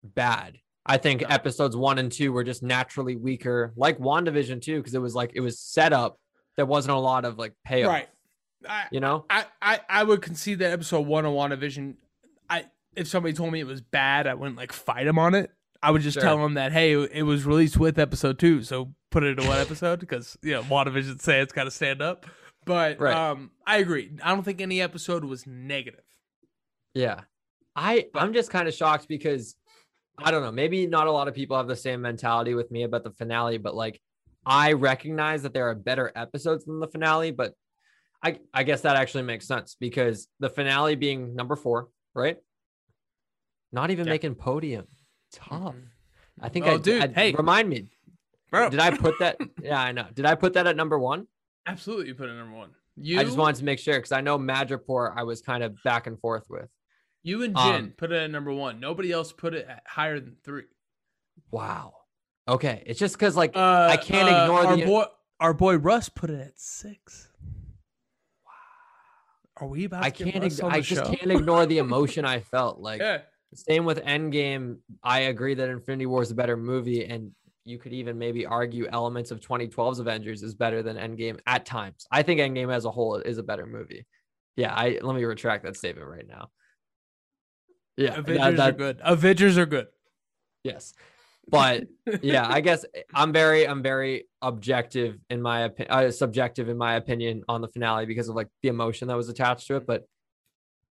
bad. 0.03 0.57
I 0.85 0.97
think 0.97 1.23
episodes 1.29 1.75
one 1.77 1.99
and 1.99 2.11
two 2.11 2.33
were 2.33 2.43
just 2.43 2.63
naturally 2.63 3.15
weaker, 3.15 3.71
like 3.75 3.99
WandaVision 3.99 4.61
too, 4.61 4.77
because 4.77 4.95
it 4.95 5.01
was 5.01 5.13
like 5.13 5.31
it 5.35 5.41
was 5.41 5.59
set 5.59 5.93
up. 5.93 6.17
There 6.57 6.65
wasn't 6.65 6.95
a 6.95 6.99
lot 6.99 7.23
of 7.25 7.37
like 7.37 7.53
payoff, 7.63 7.89
Right. 7.93 8.09
I, 8.67 8.85
You 8.91 8.99
know, 8.99 9.25
I, 9.29 9.45
I, 9.61 9.79
I 9.87 10.03
would 10.03 10.21
concede 10.23 10.59
that 10.59 10.71
episode 10.71 11.05
one 11.05 11.25
of 11.25 11.33
WandaVision, 11.33 11.95
if 12.95 13.07
somebody 13.07 13.33
told 13.33 13.51
me 13.51 13.59
it 13.59 13.67
was 13.67 13.81
bad, 13.81 14.27
I 14.27 14.33
wouldn't 14.33 14.57
like 14.57 14.73
fight 14.73 15.07
him 15.07 15.17
on 15.19 15.33
it. 15.35 15.51
I 15.83 15.91
would 15.91 16.01
just 16.01 16.15
Sure. 16.15 16.23
tell 16.23 16.45
him 16.45 16.53
that 16.55 16.71
hey, 16.71 16.93
it 16.93 17.23
was 17.23 17.45
released 17.45 17.77
with 17.77 17.97
episode 17.97 18.37
two, 18.39 18.61
so 18.63 18.93
put 19.09 19.23
it 19.23 19.39
in 19.39 19.47
one 19.47 19.57
episode 19.67 19.99
because 19.99 20.37
you 20.41 20.51
know 20.51 20.63
WandaVision 20.63 21.21
say 21.21 21.41
it's 21.41 21.53
got 21.53 21.63
to 21.65 21.71
stand 21.71 22.01
up. 22.01 22.25
But 22.65 22.99
Right. 22.99 23.15
um, 23.15 23.51
I 23.65 23.77
agree. 23.77 24.11
I 24.23 24.29
don't 24.35 24.43
think 24.43 24.61
any 24.61 24.81
episode 24.81 25.23
was 25.25 25.47
negative. 25.47 26.03
Yeah. 26.93 27.21
I 27.75 28.07
I'm 28.15 28.33
just 28.33 28.51
kind 28.51 28.67
of 28.67 28.73
shocked 28.73 29.07
because 29.07 29.55
I 30.17 30.29
don't 30.29 30.43
know, 30.43 30.51
maybe 30.51 30.85
not 30.87 31.07
a 31.07 31.11
lot 31.11 31.27
of 31.27 31.33
people 31.33 31.57
have 31.57 31.67
the 31.67 31.75
same 31.75 32.01
mentality 32.01 32.53
with 32.53 32.69
me 32.69 32.83
about 32.83 33.03
the 33.03 33.11
finale, 33.11 33.57
but 33.57 33.73
like 33.75 33.99
I 34.45 34.73
recognize 34.73 35.43
that 35.43 35.53
there 35.53 35.69
are 35.69 35.75
better 35.75 36.11
episodes 36.15 36.65
than 36.65 36.79
the 36.79 36.87
finale, 36.87 37.31
but 37.31 37.53
I 38.23 38.39
I 38.53 38.63
guess 38.63 38.81
that 38.81 38.97
actually 38.97 39.23
makes 39.23 39.47
sense 39.47 39.75
because 39.79 40.27
the 40.39 40.49
finale 40.49 40.95
being 40.95 41.33
number 41.35 41.55
4, 41.55 41.87
right? 42.13 42.37
Not 43.71 43.91
even 43.91 44.05
Yeah. 44.07 44.13
making 44.13 44.35
podium. 44.35 44.87
Tough. 45.31 45.75
I 46.41 46.49
think 46.49 46.65
Oh, 46.65 46.75
I 46.75 46.77
dude, 46.77 47.03
I- 47.03 47.07
hey. 47.07 47.31
remind 47.33 47.69
me. 47.69 47.89
Bro, 48.51 48.69
Did 48.69 48.79
I 48.81 48.95
put 48.97 49.15
that? 49.19 49.37
yeah, 49.63 49.79
I 49.79 49.91
know. 49.93 50.07
Did 50.13 50.25
I 50.25 50.35
put 50.35 50.53
that 50.53 50.67
at 50.67 50.75
number 50.75 50.99
1? 50.99 51.27
absolutely 51.67 52.07
you 52.07 52.15
put 52.15 52.27
it 52.27 52.31
at 52.31 52.37
number 52.37 52.57
one? 52.57 52.71
You 52.95 53.19
I 53.19 53.23
just 53.23 53.37
wanted 53.37 53.57
to 53.59 53.63
make 53.65 53.77
sure 53.79 53.95
because 53.95 54.11
I 54.11 54.19
know 54.21 54.37
Madripoor 54.39 55.13
I 55.15 55.23
was 55.23 55.41
kind 55.41 55.63
of 55.63 55.81
back 55.83 56.07
and 56.07 56.19
forth 56.19 56.43
with. 56.49 56.67
You 57.23 57.43
and 57.43 57.55
Jin 57.55 57.75
Um, 57.75 57.93
put 57.95 58.11
it 58.11 58.15
at 58.17 58.31
number 58.31 58.51
one. 58.51 58.79
Nobody 58.79 59.11
else 59.11 59.31
put 59.31 59.53
it 59.53 59.67
at 59.67 59.83
higher 59.87 60.19
than 60.19 60.35
three. 60.43 60.63
Wow. 61.51 61.93
Okay, 62.47 62.81
it's 62.87 62.99
just 62.99 63.13
because 63.15 63.37
like 63.37 63.55
Uh, 63.55 63.87
I 63.91 63.95
can't 63.97 64.27
uh, 64.27 64.41
ignore 64.43 64.65
our 64.65 64.75
the 64.75 64.85
boy. 64.85 65.03
Our 65.39 65.53
boy 65.53 65.77
Russ 65.77 66.09
put 66.09 66.29
it 66.31 66.39
at 66.41 66.59
six. 66.59 67.29
Wow. 68.45 68.51
Are 69.57 69.67
we 69.67 69.85
about? 69.85 70.01
To 70.01 70.07
I 70.07 70.09
can't. 70.09 70.43
Ig- 70.43 70.61
I 70.63 70.81
just 70.81 71.05
show? 71.05 71.13
can't 71.13 71.31
ignore 71.31 71.65
the 71.67 71.77
emotion 71.77 72.25
I 72.25 72.39
felt. 72.51 72.79
Like 72.79 73.01
Yeah. 73.01 73.21
Same 73.53 73.85
with 73.85 74.03
Endgame. 74.03 74.77
I 75.03 75.21
agree 75.21 75.53
that 75.55 75.69
Infinity 75.69 76.05
War 76.05 76.21
is 76.21 76.31
a 76.31 76.35
better 76.35 76.55
movie, 76.57 77.05
and 77.05 77.31
you 77.65 77.77
could 77.77 77.93
even 77.93 78.17
maybe 78.17 78.45
argue 78.45 78.87
elements 78.91 79.31
of 79.31 79.39
2012's 79.41 79.99
Avengers 79.99 80.41
is 80.43 80.55
better 80.55 80.81
than 80.81 80.97
Endgame 80.97 81.39
at 81.45 81.65
times. 81.65 82.07
I 82.11 82.23
think 82.23 82.39
Endgame 82.39 82.73
as 82.73 82.85
a 82.85 82.91
whole 82.91 83.15
is 83.17 83.37
a 83.37 83.43
better 83.43 83.65
movie. 83.65 84.05
Yeah, 84.55 84.73
I 84.73 84.99
let 85.01 85.15
me 85.15 85.23
retract 85.23 85.63
that 85.65 85.77
statement 85.77 86.07
right 86.07 86.27
now. 86.27 86.49
Yeah, 87.97 88.11
that- 88.11 88.19
Avengers 88.19 88.57
that- 88.57 88.69
are 88.69 88.77
good. 88.77 88.99
Avengers 89.03 89.57
are 89.57 89.65
good. 89.65 89.87
Yes. 90.63 90.93
But 91.47 91.85
yeah, 92.21 92.47
I 92.47 92.61
guess 92.61 92.85
I'm 93.13 93.33
very 93.33 93.67
I'm 93.67 93.81
very 93.81 94.25
objective 94.41 95.17
in 95.29 95.41
my 95.41 95.61
opinion, 95.61 95.93
uh, 95.93 96.11
subjective 96.11 96.69
in 96.69 96.77
my 96.77 96.95
opinion 96.95 97.43
on 97.49 97.61
the 97.61 97.67
finale 97.67 98.05
because 98.05 98.29
of 98.29 98.35
like 98.35 98.47
the 98.61 98.69
emotion 98.69 99.07
that 99.07 99.17
was 99.17 99.27
attached 99.29 99.67
to 99.67 99.75
it. 99.77 99.85
But 99.87 100.05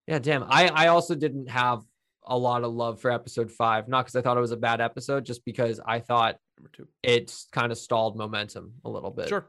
yeah, 0.08 0.20
damn, 0.20 0.44
I 0.44 0.68
I 0.74 0.88
also 0.88 1.16
didn't 1.16 1.50
have 1.50 1.82
a 2.30 2.38
lot 2.38 2.64
of 2.64 2.74
love 2.74 3.02
for 3.02 3.12
episode 3.12 3.52
five, 3.52 3.88
not 3.88 4.06
because 4.06 4.16
I 4.16 4.22
thought 4.22 4.38
it 4.38 4.42
was 4.42 4.52
a 4.52 4.58
bad 4.58 4.80
episode, 4.80 5.26
just 5.26 5.44
because 5.44 5.82
I 5.86 6.00
thought 6.00 6.38
Number 6.58 6.70
two. 6.72 6.88
it's 7.04 7.48
kind 7.52 7.72
of 7.72 7.78
stalled 7.78 8.16
momentum 8.16 8.74
a 8.86 8.90
little 8.90 9.12
bit. 9.12 9.28
Sure. 9.30 9.46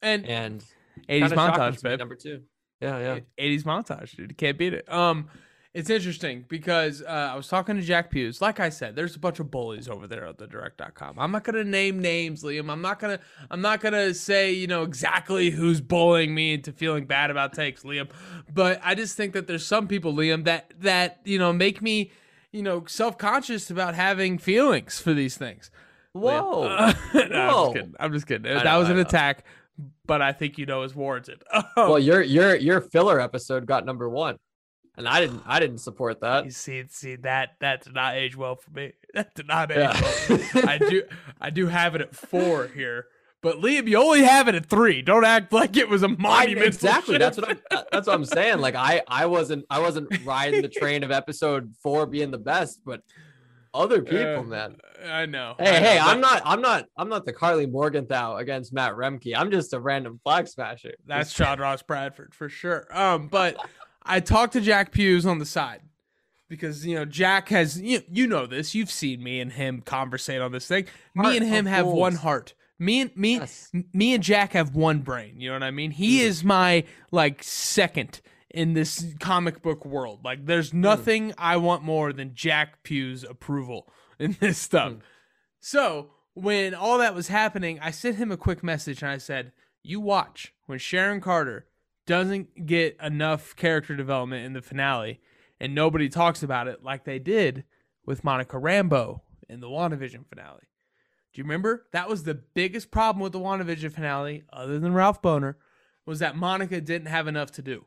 And 0.00 0.26
And 0.26 0.64
80s 1.08 1.30
montage, 1.30 1.82
babe. 1.82 1.98
Number 1.98 2.14
two. 2.14 2.42
Yeah, 2.80 2.98
yeah. 2.98 3.20
80s 3.38 3.62
montage, 3.64 4.16
dude. 4.16 4.30
You 4.30 4.36
can't 4.36 4.58
beat 4.58 4.74
it. 4.74 4.90
Um, 4.92 5.28
it's 5.74 5.88
interesting 5.88 6.44
because 6.48 7.00
uh, 7.02 7.30
I 7.32 7.34
was 7.34 7.48
talking 7.48 7.76
to 7.76 7.82
Jack 7.82 8.12
Hughes. 8.12 8.42
Like 8.42 8.60
I 8.60 8.68
said, 8.68 8.94
there's 8.94 9.16
a 9.16 9.18
bunch 9.18 9.40
of 9.40 9.50
bullies 9.50 9.88
over 9.88 10.06
there 10.06 10.26
at 10.26 10.36
the 10.36 10.46
direct.com. 10.46 11.18
I'm 11.18 11.32
not 11.32 11.44
gonna 11.44 11.64
name 11.64 11.98
names, 11.98 12.42
Liam. 12.42 12.70
I'm 12.70 12.82
not 12.82 12.98
gonna 12.98 13.18
I'm 13.50 13.62
not 13.62 13.80
gonna 13.80 14.12
say, 14.12 14.52
you 14.52 14.66
know, 14.66 14.82
exactly 14.82 15.48
who's 15.48 15.80
bullying 15.80 16.34
me 16.34 16.52
into 16.54 16.72
feeling 16.72 17.06
bad 17.06 17.30
about 17.30 17.54
takes, 17.54 17.84
Liam. 17.84 18.10
But 18.52 18.80
I 18.84 18.94
just 18.94 19.16
think 19.16 19.32
that 19.32 19.46
there's 19.46 19.64
some 19.64 19.88
people, 19.88 20.12
Liam, 20.12 20.44
that 20.44 20.74
that, 20.80 21.20
you 21.24 21.38
know, 21.38 21.54
make 21.54 21.80
me, 21.80 22.12
you 22.50 22.62
know, 22.62 22.84
self-conscious 22.86 23.70
about 23.70 23.94
having 23.94 24.36
feelings 24.36 25.00
for 25.00 25.14
these 25.14 25.38
things. 25.38 25.70
Whoa. 26.12 26.64
Uh, 26.64 26.92
no, 27.14 27.18
I'm 27.18 27.48
just 27.48 27.72
kidding. 27.72 27.94
I'm 27.98 28.12
just 28.12 28.26
kidding. 28.26 28.52
I 28.52 28.62
that 28.62 28.76
was 28.76 28.90
an 28.90 28.98
attack, 28.98 29.46
but 30.04 30.20
I 30.20 30.32
think 30.32 30.58
you 30.58 30.66
know 30.66 30.82
is 30.82 30.94
warranted. 30.94 31.42
Well, 31.78 31.98
your 31.98 32.20
your 32.20 32.56
your 32.56 32.82
filler 32.82 33.18
episode 33.18 33.64
got 33.64 33.86
number 33.86 34.06
one. 34.10 34.36
And 34.96 35.08
I 35.08 35.20
didn't 35.20 35.42
I 35.46 35.58
didn't 35.58 35.78
support 35.78 36.20
that. 36.20 36.44
You 36.44 36.50
see, 36.50 36.84
see 36.88 37.16
that 37.16 37.50
that 37.60 37.82
did 37.84 37.94
not 37.94 38.14
age 38.14 38.36
well 38.36 38.56
for 38.56 38.70
me. 38.70 38.92
That 39.14 39.34
did 39.34 39.46
not 39.46 39.70
age 39.70 39.78
Yeah. 39.78 40.00
well. 40.54 40.68
I 40.68 40.78
do 40.78 41.02
I 41.40 41.50
do 41.50 41.66
have 41.66 41.94
it 41.94 42.00
at 42.00 42.14
four 42.14 42.66
here, 42.68 43.06
but 43.42 43.56
Liam, 43.58 43.86
you 43.88 43.96
only 43.98 44.22
have 44.22 44.48
it 44.48 44.54
at 44.54 44.66
three. 44.66 45.02
Don't 45.02 45.24
act 45.24 45.52
like 45.52 45.76
it 45.76 45.88
was 45.88 46.02
a 46.02 46.08
monumental. 46.08 46.66
exactly. 46.68 47.18
That's 47.18 47.36
shift. 47.36 47.48
what 47.48 47.58
I'm. 47.70 47.84
That's 47.92 48.06
what 48.06 48.14
I'm 48.14 48.24
saying. 48.24 48.58
Like 48.60 48.74
I, 48.74 49.02
I 49.08 49.26
wasn't, 49.26 49.64
I 49.70 49.80
wasn't 49.80 50.08
riding 50.24 50.62
the 50.62 50.68
train 50.68 51.04
of 51.04 51.10
episode 51.10 51.74
four 51.82 52.06
being 52.06 52.30
the 52.30 52.38
best, 52.38 52.80
but 52.84 53.02
other 53.74 54.02
people, 54.02 54.40
Uh, 54.40 54.42
man. 54.42 54.76
I 55.06 55.24
know. 55.26 55.54
Hey, 55.58 55.68
I 55.68 55.80
know, 55.80 55.86
hey, 55.86 55.98
I'm 55.98 56.20
not, 56.20 56.42
I'm 56.44 56.60
not, 56.60 56.84
I'm 56.96 57.08
not 57.08 57.24
the 57.24 57.32
Karli 57.32 57.66
Morgenthau 57.66 58.36
against 58.36 58.72
Matt 58.72 58.92
Roembke. 58.92 59.32
I'm 59.36 59.50
just 59.50 59.72
a 59.72 59.80
random 59.80 60.20
flag 60.22 60.46
smasher. 60.46 60.92
That's 61.06 61.30
Sean 61.32 61.58
Ross 61.58 61.82
Bradford 61.82 62.34
for 62.34 62.48
sure. 62.50 62.86
Um, 62.90 63.28
but 63.28 63.56
I 64.04 64.20
talked 64.20 64.52
to 64.54 64.60
Jack 64.60 64.92
Pews 64.92 65.26
on 65.26 65.38
the 65.38 65.46
side 65.46 65.80
because 66.48 66.84
you 66.84 66.94
know 66.94 67.04
Jack 67.04 67.48
has 67.48 67.80
you, 67.80 68.02
you 68.10 68.26
know 68.26 68.46
this. 68.46 68.74
You've 68.74 68.90
seen 68.90 69.22
me 69.22 69.40
and 69.40 69.52
him 69.52 69.80
conversate 69.80 70.40
on 70.40 70.52
this 70.52 70.66
thing. 70.66 70.86
Heart 71.16 71.28
me 71.28 71.36
and 71.38 71.46
him 71.46 71.66
have 71.66 71.86
one 71.86 72.16
heart. 72.16 72.54
Me 72.78 73.00
and 73.00 73.16
me, 73.16 73.36
Yes. 73.36 73.70
me 73.92 74.12
and 74.12 74.22
Jack 74.22 74.54
have 74.54 74.74
one 74.74 75.00
brain. 75.00 75.40
You 75.40 75.50
know 75.50 75.54
what 75.54 75.62
I 75.62 75.70
mean? 75.70 75.92
He 75.92 76.18
mm-hmm. 76.18 76.26
is 76.26 76.42
my 76.42 76.84
like 77.12 77.42
second 77.42 78.20
in 78.50 78.74
this 78.74 79.14
comic 79.20 79.62
book 79.62 79.84
world. 79.84 80.20
Like, 80.24 80.46
there's 80.46 80.72
mm. 80.72 80.80
nothing 80.80 81.32
I 81.38 81.56
want 81.56 81.82
more 81.82 82.12
than 82.12 82.34
Jack 82.34 82.82
Pew's 82.82 83.24
approval 83.24 83.88
in 84.18 84.36
this 84.40 84.58
stuff. 84.58 84.92
Mm. 84.92 85.00
So 85.60 86.10
when 86.34 86.74
all 86.74 86.98
that 86.98 87.14
was 87.14 87.28
happening, 87.28 87.78
I 87.80 87.90
sent 87.90 88.16
him 88.16 88.30
a 88.30 88.36
quick 88.36 88.62
message 88.62 89.02
and 89.02 89.10
I 89.10 89.18
said, 89.18 89.52
"You 89.82 90.00
watch 90.00 90.52
when 90.66 90.78
Sharon 90.78 91.20
Carter 91.20 91.66
doesn't 92.06 92.66
get 92.66 92.96
enough 93.00 93.54
character 93.56 93.94
development 93.96 94.44
in 94.44 94.52
the 94.52 94.62
finale, 94.62 95.20
and 95.60 95.74
nobody 95.74 96.08
talks 96.08 96.42
about 96.42 96.68
it 96.68 96.82
like 96.82 97.04
they 97.04 97.18
did 97.18 97.64
with 98.04 98.24
Monica 98.24 98.56
Rambeau 98.56 99.20
in 99.48 99.60
the 99.60 99.68
WandaVision 99.68 100.26
finale." 100.28 100.68
Do 101.32 101.40
you 101.40 101.44
remember? 101.44 101.86
That 101.92 102.08
was 102.08 102.24
the 102.24 102.34
biggest 102.34 102.90
problem 102.90 103.22
with 103.22 103.32
the 103.32 103.38
WandaVision 103.40 103.92
finale, 103.92 104.44
other 104.52 104.78
than 104.78 104.92
Ralph 104.92 105.22
Bohner, 105.22 105.54
was 106.04 106.18
that 106.18 106.36
Monica 106.36 106.80
didn't 106.80 107.06
have 107.08 107.26
enough 107.26 107.50
to 107.52 107.62
do. 107.62 107.86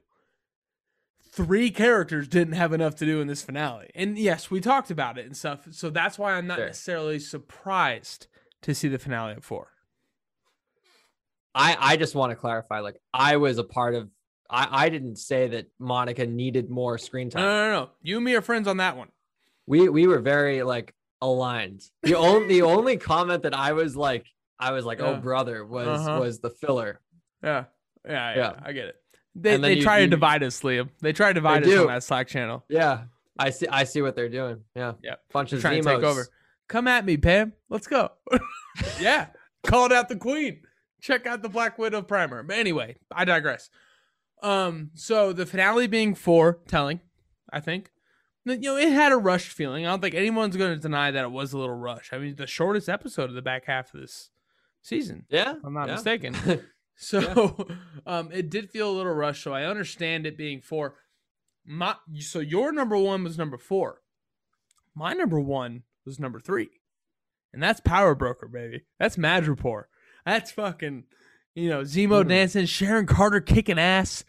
Three 1.32 1.70
characters 1.70 2.28
didn't 2.30 2.54
have 2.54 2.72
enough 2.72 2.96
to 2.96 3.06
do 3.06 3.20
in 3.20 3.28
this 3.28 3.44
finale. 3.44 3.90
And 3.94 4.18
yes, 4.18 4.50
we 4.50 4.62
talked 4.62 4.90
about 4.90 5.18
it 5.18 5.26
and 5.26 5.36
stuff. 5.36 5.68
So 5.72 5.90
that's 5.90 6.18
why 6.18 6.34
I'm 6.34 6.48
not 6.48 6.58
Sure. 6.58 6.68
necessarily 6.68 7.20
surprised 7.20 8.28
to 8.62 8.74
see 8.74 8.88
the 8.88 8.98
finale 8.98 9.34
at 9.34 9.44
four. 9.44 9.74
I, 11.56 11.78
I 11.80 11.98
just 11.98 12.14
want 12.16 12.32
to 12.32 12.36
clarify. 12.36 12.80
Like 12.82 12.98
I 13.14 13.38
was 13.38 13.58
a 13.58 13.64
part 13.64 13.96
of. 13.96 14.10
I, 14.50 14.86
I 14.86 14.90
didn't 14.90 15.16
say 15.16 15.48
that 15.48 15.68
Monica 15.80 16.28
needed 16.28 16.70
more 16.70 16.98
screen 17.00 17.32
time. 17.32 17.42
no, 17.44 17.50
no, 17.50 17.72
no. 17.86 17.90
You 18.04 18.18
and 18.18 18.26
me 18.26 18.36
are 18.36 18.42
friends 18.44 18.68
on 18.68 18.78
that 18.78 18.96
one. 18.98 19.08
we 19.66 19.90
we 19.90 20.06
were 20.06 20.20
very 20.20 20.62
like 20.62 20.94
aligned. 21.22 21.82
The 22.04 22.16
only 22.18 22.48
the 22.48 22.62
only 22.62 22.98
comment 22.98 23.44
that 23.44 23.56
I 23.56 23.72
was 23.74 23.96
like 23.96 24.26
I 24.60 24.72
was 24.72 24.86
like, 24.86 25.00
Yeah. 25.00 25.06
oh 25.06 25.16
brother, 25.16 25.66
was 25.66 25.88
Uh-huh. 25.88 26.20
was 26.20 26.40
the 26.40 26.50
filler. 26.52 27.00
Yeah. 27.44 27.66
Yeah, 28.06 28.12
yeah. 28.14 28.38
Yeah. 28.38 28.54
I 28.64 28.72
get 28.74 28.86
it. 28.90 28.96
They, 29.34 29.58
they 29.58 29.74
you- 29.74 29.82
try 29.84 30.02
to 30.02 30.08
divide 30.08 30.44
us, 30.44 30.62
Liam. 30.62 30.90
They 31.02 31.12
try 31.14 31.30
to 31.30 31.34
divide 31.34 31.64
us 31.64 31.70
do. 31.70 31.82
on 31.82 31.88
that 31.88 32.04
Slack 32.04 32.28
channel. 32.28 32.64
Yeah, 32.70 33.06
I 33.40 33.50
see. 33.50 33.68
I 33.68 33.84
see 33.84 34.02
what 34.02 34.16
they're 34.16 34.30
doing. 34.30 34.62
Yeah, 34.76 34.94
yeah. 35.04 35.16
bunch 35.34 35.52
of 35.54 35.60
trying 35.62 35.82
to 35.84 35.90
take 35.90 36.04
over. 36.04 36.28
Come 36.68 36.88
at 36.88 37.04
me, 37.06 37.18
Pam. 37.18 37.54
Let's 37.70 37.88
go. 37.88 38.12
yeah. 39.00 39.28
Called 39.66 39.92
out 39.92 40.08
the 40.08 40.16
queen. 40.16 40.62
Check 41.06 41.28
out 41.28 41.44
the 41.44 41.50
Black 41.50 41.78
Widow 41.78 42.02
primer. 42.02 42.42
But 42.42 42.58
anyway, 42.58 42.96
I 43.12 43.26
digress. 43.26 43.70
Um, 44.42 44.90
so 44.96 45.34
the 45.34 45.46
finale 45.46 45.86
being 45.86 46.16
four 46.16 46.62
telling, 46.68 47.00
I 47.54 47.60
think. 47.60 47.92
You 48.44 48.58
know, 48.58 48.76
it 48.76 48.92
had 48.92 49.12
a 49.12 49.18
rushed 49.18 49.52
feeling. 49.52 49.86
I 49.86 49.92
don't 49.92 50.02
think 50.02 50.16
anyone's 50.16 50.58
gonna 50.58 50.78
deny 50.78 51.12
that 51.12 51.24
it 51.24 51.32
was 51.32 51.54
a 51.54 51.60
little 51.60 51.76
rushed. 51.76 52.12
I 52.12 52.18
mean, 52.18 52.36
the 52.36 52.48
shortest 52.48 52.90
episode 52.90 53.30
of 53.30 53.36
the 53.36 53.44
back 53.44 53.66
half 53.66 53.94
of 53.94 54.02
this 54.02 54.32
season. 54.82 55.26
Yeah, 55.30 55.58
if 55.58 55.64
I'm 55.64 55.74
not 55.74 55.88
yeah. 55.88 55.94
mistaken. 55.94 56.36
So 56.98 57.68
um 58.06 58.30
it 58.32 58.50
did 58.50 58.70
feel 58.70 58.90
a 58.90 58.96
little 58.96 59.14
rushed, 59.14 59.44
so 59.44 59.54
I 59.54 59.66
understand 59.66 60.26
it 60.26 60.38
being 60.38 60.62
four. 60.62 60.96
My 61.66 61.96
so 62.20 62.40
your 62.40 62.72
number 62.72 62.98
one 62.98 63.22
was 63.22 63.38
number 63.38 63.58
four. 63.58 64.02
My 64.96 65.12
number 65.12 65.42
one 65.42 65.84
was 66.06 66.22
number 66.22 66.40
three. 66.40 66.70
And 67.52 67.62
that's 67.62 67.82
Power 67.82 68.16
Broker, 68.16 68.48
baby. 68.48 68.86
That's 68.98 69.18
Madripoor. 69.18 69.88
That's 70.26 70.52
fucking, 70.52 71.04
you 71.54 71.70
know, 71.70 71.82
Zemo 71.82 72.24
Mm. 72.24 72.30
dancing, 72.30 72.66
Sharon 72.66 73.06
Carter 73.06 73.42
kicking 73.42 73.80
ass. 73.80 74.24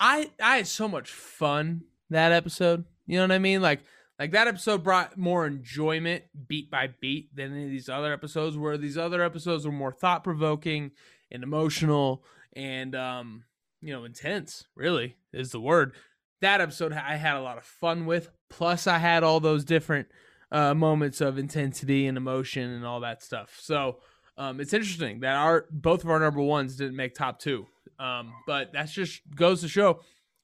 I 0.00 0.30
I 0.42 0.58
had 0.58 0.66
so 0.66 0.88
much 0.88 1.10
fun 1.10 1.82
that 2.10 2.32
episode. 2.32 2.84
You 3.06 3.16
know 3.18 3.24
what 3.24 3.32
I 3.32 3.38
mean? 3.38 3.62
Like 3.62 3.80
like 4.18 4.32
that 4.32 4.48
episode 4.48 4.82
brought 4.82 5.18
more 5.18 5.46
enjoyment 5.46 6.24
beat 6.48 6.70
by 6.70 6.88
beat 7.00 7.34
than 7.36 7.52
any 7.52 7.64
of 7.64 7.70
these 7.70 7.88
other 7.88 8.12
episodes, 8.12 8.56
where 8.56 8.78
these 8.78 8.96
other 8.98 9.22
episodes 9.22 9.66
were 9.66 9.72
more 9.72 9.92
thought 9.92 10.24
provoking 10.24 10.90
and 11.30 11.42
emotional 11.42 12.24
and 12.54 12.94
um, 12.94 13.44
you 13.82 13.92
know, 13.92 14.04
intense, 14.04 14.66
really, 14.74 15.16
is 15.32 15.50
the 15.50 15.60
word. 15.60 15.94
That 16.40 16.60
episode 16.62 16.92
I 16.92 17.16
had 17.16 17.36
a 17.36 17.42
lot 17.42 17.58
of 17.58 17.64
fun 17.64 18.06
with. 18.06 18.30
Plus 18.48 18.86
I 18.86 18.98
had 18.98 19.22
all 19.22 19.40
those 19.40 19.64
different 19.64 20.08
uh 20.52 20.72
moments 20.74 21.20
of 21.20 21.36
intensity 21.38 22.06
and 22.06 22.16
emotion 22.16 22.70
and 22.70 22.86
all 22.86 23.00
that 23.00 23.22
stuff. 23.22 23.58
So 23.60 23.98
um, 24.38 24.60
it's 24.60 24.72
interesting 24.72 25.20
that 25.20 25.34
our 25.34 25.66
both 25.70 26.04
of 26.04 26.10
our 26.10 26.20
number 26.20 26.40
ones 26.40 26.76
didn't 26.76 26.96
make 26.96 27.14
top 27.14 27.38
two. 27.38 27.66
Um, 27.98 28.32
but 28.46 28.72
that 28.74 28.88
just 28.88 29.22
goes 29.34 29.62
to 29.62 29.68
show 29.68 30.00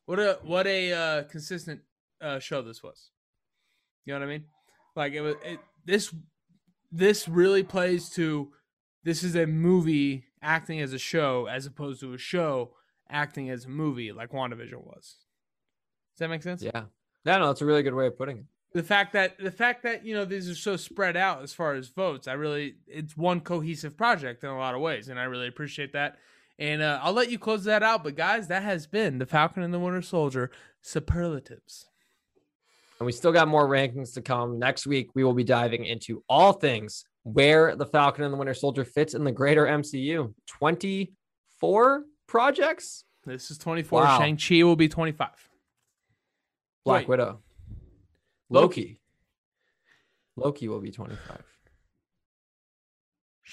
what 0.06 0.18
a 0.18 0.38
what 0.42 0.66
a 0.66 0.92
uh, 0.92 1.22
consistent 1.24 1.80
uh, 2.20 2.38
show 2.38 2.62
this 2.62 2.82
was. 2.82 3.10
You 4.04 4.14
know 4.14 4.20
what 4.20 4.26
I 4.26 4.30
mean? 4.30 4.44
Like 4.96 5.12
it 5.12 5.20
was 5.20 5.34
it, 5.44 5.60
this 5.84 6.14
this 6.90 7.28
really 7.28 7.62
plays 7.62 8.08
to 8.10 8.52
this 9.04 9.22
is 9.22 9.36
a 9.36 9.46
movie 9.46 10.24
acting 10.40 10.80
as 10.80 10.92
a 10.92 10.98
show 10.98 11.46
as 11.46 11.66
opposed 11.66 12.00
to 12.00 12.14
a 12.14 12.18
show 12.18 12.72
acting 13.10 13.50
as 13.50 13.66
a 13.66 13.68
movie 13.68 14.12
like 14.12 14.30
WandaVision 14.30 14.84
was. 14.84 15.16
Does 16.14 16.18
that 16.18 16.28
make 16.28 16.42
sense? 16.42 16.62
Yeah, 16.62 16.84
yeah, 17.24 17.38
no, 17.38 17.48
that's 17.48 17.60
a 17.60 17.66
really 17.66 17.82
good 17.82 17.94
way 17.94 18.06
of 18.06 18.16
putting 18.16 18.38
it. 18.38 18.44
The 18.74 18.82
fact 18.82 19.12
that 19.12 19.38
the 19.38 19.50
fact 19.50 19.82
that 19.82 20.04
you 20.04 20.14
know 20.14 20.24
these 20.24 20.48
are 20.48 20.54
so 20.54 20.76
spread 20.76 21.16
out 21.16 21.42
as 21.42 21.52
far 21.52 21.74
as 21.74 21.88
votes 21.88 22.26
i 22.28 22.32
really 22.32 22.76
it's 22.86 23.16
one 23.16 23.40
cohesive 23.40 23.96
project 23.96 24.42
in 24.44 24.50
a 24.50 24.58
lot 24.58 24.74
of 24.74 24.80
ways 24.80 25.08
and 25.08 25.18
i 25.18 25.24
really 25.24 25.48
appreciate 25.48 25.92
that 25.92 26.16
and 26.58 26.82
uh, 26.82 26.98
i'll 27.02 27.12
let 27.12 27.30
you 27.30 27.38
close 27.38 27.64
that 27.64 27.82
out 27.82 28.02
but 28.02 28.16
guys 28.16 28.48
that 28.48 28.62
has 28.62 28.86
been 28.86 29.18
the 29.18 29.26
falcon 29.26 29.62
and 29.62 29.74
the 29.74 29.78
winter 29.78 30.02
soldier 30.02 30.50
superlatives 30.80 31.86
And 32.98 33.06
we 33.06 33.12
still 33.12 33.32
got 33.32 33.48
more 33.48 33.68
rankings 33.68 34.14
to 34.14 34.20
come. 34.22 34.58
Next 34.58 34.86
week, 34.86 35.10
we 35.14 35.24
will 35.24 35.34
be 35.34 35.44
diving 35.44 35.84
into 35.86 36.22
all 36.28 36.52
things 36.52 37.04
where 37.24 37.74
the 37.74 37.86
Falcon 37.86 38.24
and 38.24 38.32
the 38.32 38.38
Winter 38.38 38.54
Soldier 38.54 38.84
fits 38.84 39.14
in 39.14 39.24
the 39.24 39.32
greater 39.32 39.66
MCU. 39.66 40.32
24 40.46 42.04
projects? 42.28 43.04
This 43.24 43.50
is 43.50 43.58
24. 43.58 44.02
Wow. 44.02 44.18
Shang-Chi 44.18 44.62
will 44.62 44.76
be 44.76 44.88
25. 44.88 45.28
Black 46.84 47.00
Wait. 47.00 47.08
Widow. 47.08 47.40
Loki. 48.52 48.80
Loki. 48.80 48.98
Loki 50.36 50.68
will 50.68 50.80
be 50.80 50.90
25. 50.90 51.42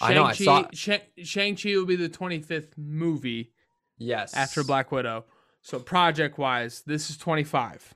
I 0.01 0.13
know, 0.13 0.23
I 0.23 0.33
Shang-Chi, 0.33 0.43
saw 0.45 0.59
it. 0.69 0.77
Shang- 0.77 1.01
Shang-Chi 1.23 1.69
will 1.75 1.85
be 1.85 1.95
the 1.95 2.09
25th 2.09 2.77
movie 2.77 3.51
Yes. 3.97 4.33
after 4.33 4.63
Black 4.63 4.91
Widow. 4.91 5.25
So 5.61 5.79
project-wise, 5.79 6.83
this 6.85 7.09
is 7.09 7.17
25. 7.17 7.93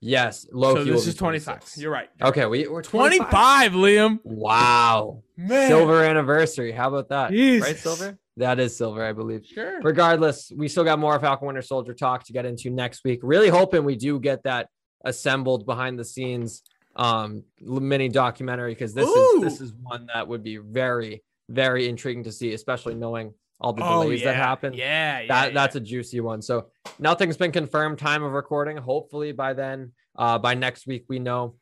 Yes. 0.00 0.46
Loki. 0.52 0.80
so 0.80 0.92
this 0.92 1.04
be 1.04 1.08
is 1.10 1.14
25. 1.16 1.54
26. 1.60 1.78
You're 1.78 1.90
right. 1.90 2.10
Okay, 2.20 2.44
we, 2.44 2.66
we're 2.68 2.82
25. 2.82 3.30
25, 3.30 3.72
Liam. 3.72 4.18
Wow. 4.24 5.22
Man. 5.38 5.68
Silver 5.68 6.04
anniversary. 6.04 6.72
How 6.72 6.88
about 6.88 7.08
that? 7.08 7.30
Right, 7.30 7.76
Silver? 7.78 8.18
That 8.36 8.58
is 8.58 8.76
silver, 8.76 9.02
I 9.04 9.12
believe. 9.12 9.46
Sure. 9.46 9.80
Regardless, 9.80 10.50
we 10.54 10.66
still 10.66 10.82
got 10.84 10.98
more 10.98 11.18
Falcon 11.20 11.46
Winter 11.46 11.62
Soldier 11.62 11.94
talk 11.94 12.24
to 12.24 12.32
get 12.32 12.44
into 12.44 12.68
next 12.68 13.04
week. 13.04 13.20
Really 13.22 13.48
hoping 13.48 13.84
we 13.84 13.94
do 13.94 14.18
get 14.18 14.42
that 14.42 14.68
assembled 15.04 15.66
behind 15.66 15.98
the 15.98 16.04
scenes 16.04 16.62
um 16.96 17.42
mini 17.60 18.08
documentary 18.08 18.72
because 18.72 18.94
this 18.94 19.08
Ooh. 19.08 19.36
is 19.36 19.42
this 19.42 19.60
is 19.60 19.72
one 19.82 20.06
that 20.14 20.28
would 20.28 20.42
be 20.42 20.58
very 20.58 21.22
very 21.48 21.88
intriguing 21.88 22.24
to 22.24 22.32
see, 22.32 22.52
especially 22.54 22.94
knowing 22.94 23.34
all 23.60 23.72
the 23.72 23.84
Oh, 23.84 24.02
delays 24.02 24.22
that 24.22 24.36
yeah. 24.36 24.46
happened. 24.46 24.76
Yeah, 24.76 25.20
yeah. 25.20 25.26
that 25.28 25.46
yeah. 25.48 25.54
that's 25.54 25.76
a 25.76 25.80
juicy 25.80 26.20
one. 26.20 26.42
So 26.42 26.68
nothing's 26.98 27.36
been 27.36 27.52
confirmed. 27.52 27.98
Time 27.98 28.22
of 28.22 28.32
recording. 28.32 28.76
Hopefully 28.76 29.32
by 29.32 29.52
then, 29.52 29.92
uh, 30.16 30.38
by 30.38 30.54
next 30.54 30.86
week 30.86 31.04
we 31.08 31.18
know 31.18 31.56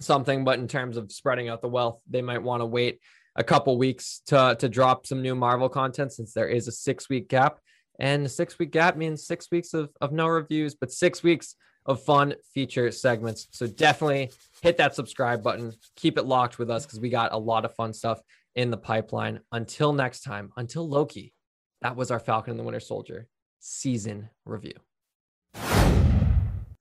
something. 0.00 0.44
But 0.44 0.58
in 0.58 0.68
terms 0.68 0.96
of 0.96 1.12
spreading 1.12 1.48
out 1.48 1.62
the 1.62 1.68
wealth, 1.68 2.00
they 2.08 2.22
might 2.22 2.42
want 2.42 2.60
to 2.60 2.66
wait 2.66 3.00
a 3.36 3.44
couple 3.44 3.76
weeks 3.78 4.22
to 4.26 4.56
to 4.58 4.68
drop 4.68 5.06
some 5.06 5.22
new 5.22 5.34
Marvel 5.34 5.68
content 5.68 6.12
since 6.12 6.32
there 6.32 6.48
is 6.48 6.68
a 6.68 6.72
six 6.72 7.08
week 7.08 7.28
gap. 7.28 7.58
And 8.00 8.28
six 8.28 8.58
week 8.58 8.72
gap 8.72 8.96
means 8.96 9.24
six 9.24 9.48
weeks 9.52 9.72
of, 9.72 9.90
of 10.00 10.10
no 10.12 10.26
reviews, 10.26 10.74
but 10.74 10.90
six 10.90 11.22
weeks 11.22 11.54
of 11.86 12.02
fun 12.02 12.34
feature 12.52 12.90
segments. 12.90 13.48
So 13.50 13.66
definitely 13.66 14.30
hit 14.62 14.76
that 14.78 14.94
subscribe 14.94 15.42
button. 15.42 15.72
Keep 15.96 16.18
it 16.18 16.24
locked 16.24 16.58
with 16.58 16.70
us 16.70 16.86
because 16.86 17.00
we 17.00 17.10
got 17.10 17.32
a 17.32 17.38
lot 17.38 17.64
of 17.64 17.74
fun 17.74 17.92
stuff 17.92 18.20
in 18.54 18.70
the 18.70 18.76
pipeline. 18.76 19.40
Until 19.52 19.92
next 19.92 20.22
time, 20.22 20.50
until 20.56 20.88
Loki, 20.88 21.34
that 21.82 21.96
was 21.96 22.10
our 22.10 22.20
Falcon 22.20 22.52
and 22.52 22.60
the 22.60 22.64
Winter 22.64 22.80
Soldier 22.80 23.28
season 23.60 24.30
review. 24.44 24.74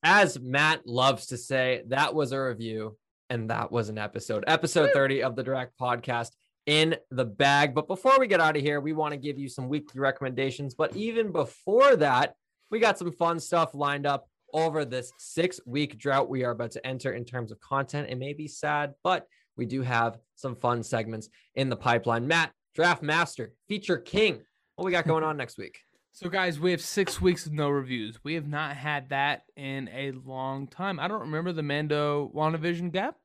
As 0.06 0.40
Matt 0.40 0.86
loves 0.86 1.28
to 1.28 1.38
say, 1.38 1.84
that 1.88 2.14
was 2.14 2.32
a 2.32 2.42
review 2.42 2.98
and 3.30 3.50
that 3.50 3.72
was 3.72 3.90
an 3.90 3.98
episode. 3.98 4.44
Episode 4.48 4.92
30 4.94 5.24
of 5.24 5.36
the 5.36 5.44
Direct 5.44 5.78
Podcast 5.80 6.32
in 6.66 6.96
the 7.10 7.26
bag. 7.26 7.74
But 7.74 7.88
before 7.88 8.20
we 8.20 8.28
get 8.28 8.42
out 8.42 8.56
of 8.56 8.62
here, 8.62 8.80
we 8.80 8.94
want 8.94 9.14
to 9.14 9.18
give 9.18 9.38
you 9.38 9.50
some 9.50 9.70
weekly 9.70 10.00
recommendations. 10.00 10.74
But 10.76 10.96
even 10.96 11.32
before 11.32 11.96
that, 11.98 12.36
we 12.70 12.80
got 12.80 12.98
some 12.98 13.12
fun 13.14 13.40
stuff 13.40 13.74
lined 13.74 14.06
up 14.06 14.28
over 14.54 14.86
this 14.86 15.12
six 15.18 15.60
week 15.66 15.98
drought 15.98 16.30
we 16.30 16.44
are 16.44 16.52
about 16.52 16.72
to 16.72 16.86
enter 16.86 17.14
in 17.14 17.26
terms 17.26 17.52
of 17.52 17.60
content. 17.60 18.10
It 18.10 18.18
may 18.18 18.34
be 18.34 18.48
sad, 18.48 18.94
but 19.04 19.28
we 19.58 19.66
do 19.66 19.82
have 19.82 20.18
some 20.36 20.56
fun 20.56 20.84
segments 20.84 21.30
in 21.56 21.70
the 21.70 21.76
pipeline. 21.76 22.28
Matt, 22.28 22.52
Draft 22.76 23.04
Master, 23.04 23.54
Feature 23.68 23.98
King. 23.98 24.42
What 24.76 24.86
we 24.86 24.92
got 24.92 25.08
going 25.08 25.24
on 25.24 25.38
next 25.38 25.58
week? 25.58 25.80
So, 26.16 26.30
guys, 26.30 26.60
we 26.60 26.70
have 26.72 26.82
six 26.82 27.20
weeks 27.20 27.48
of 27.48 27.54
no 27.54 27.70
reviews. 27.70 28.20
We 28.24 28.36
have 28.36 28.48
not 28.48 28.76
had 28.76 29.10
that 29.10 29.44
in 29.56 29.90
a 29.92 30.12
long 30.12 30.68
time. 30.68 31.00
I 31.00 31.08
don't 31.08 31.22
remember 31.22 31.52
the 31.52 31.64
Mando 31.64 32.32
WandaVision 32.36 32.92
gap, 32.92 33.16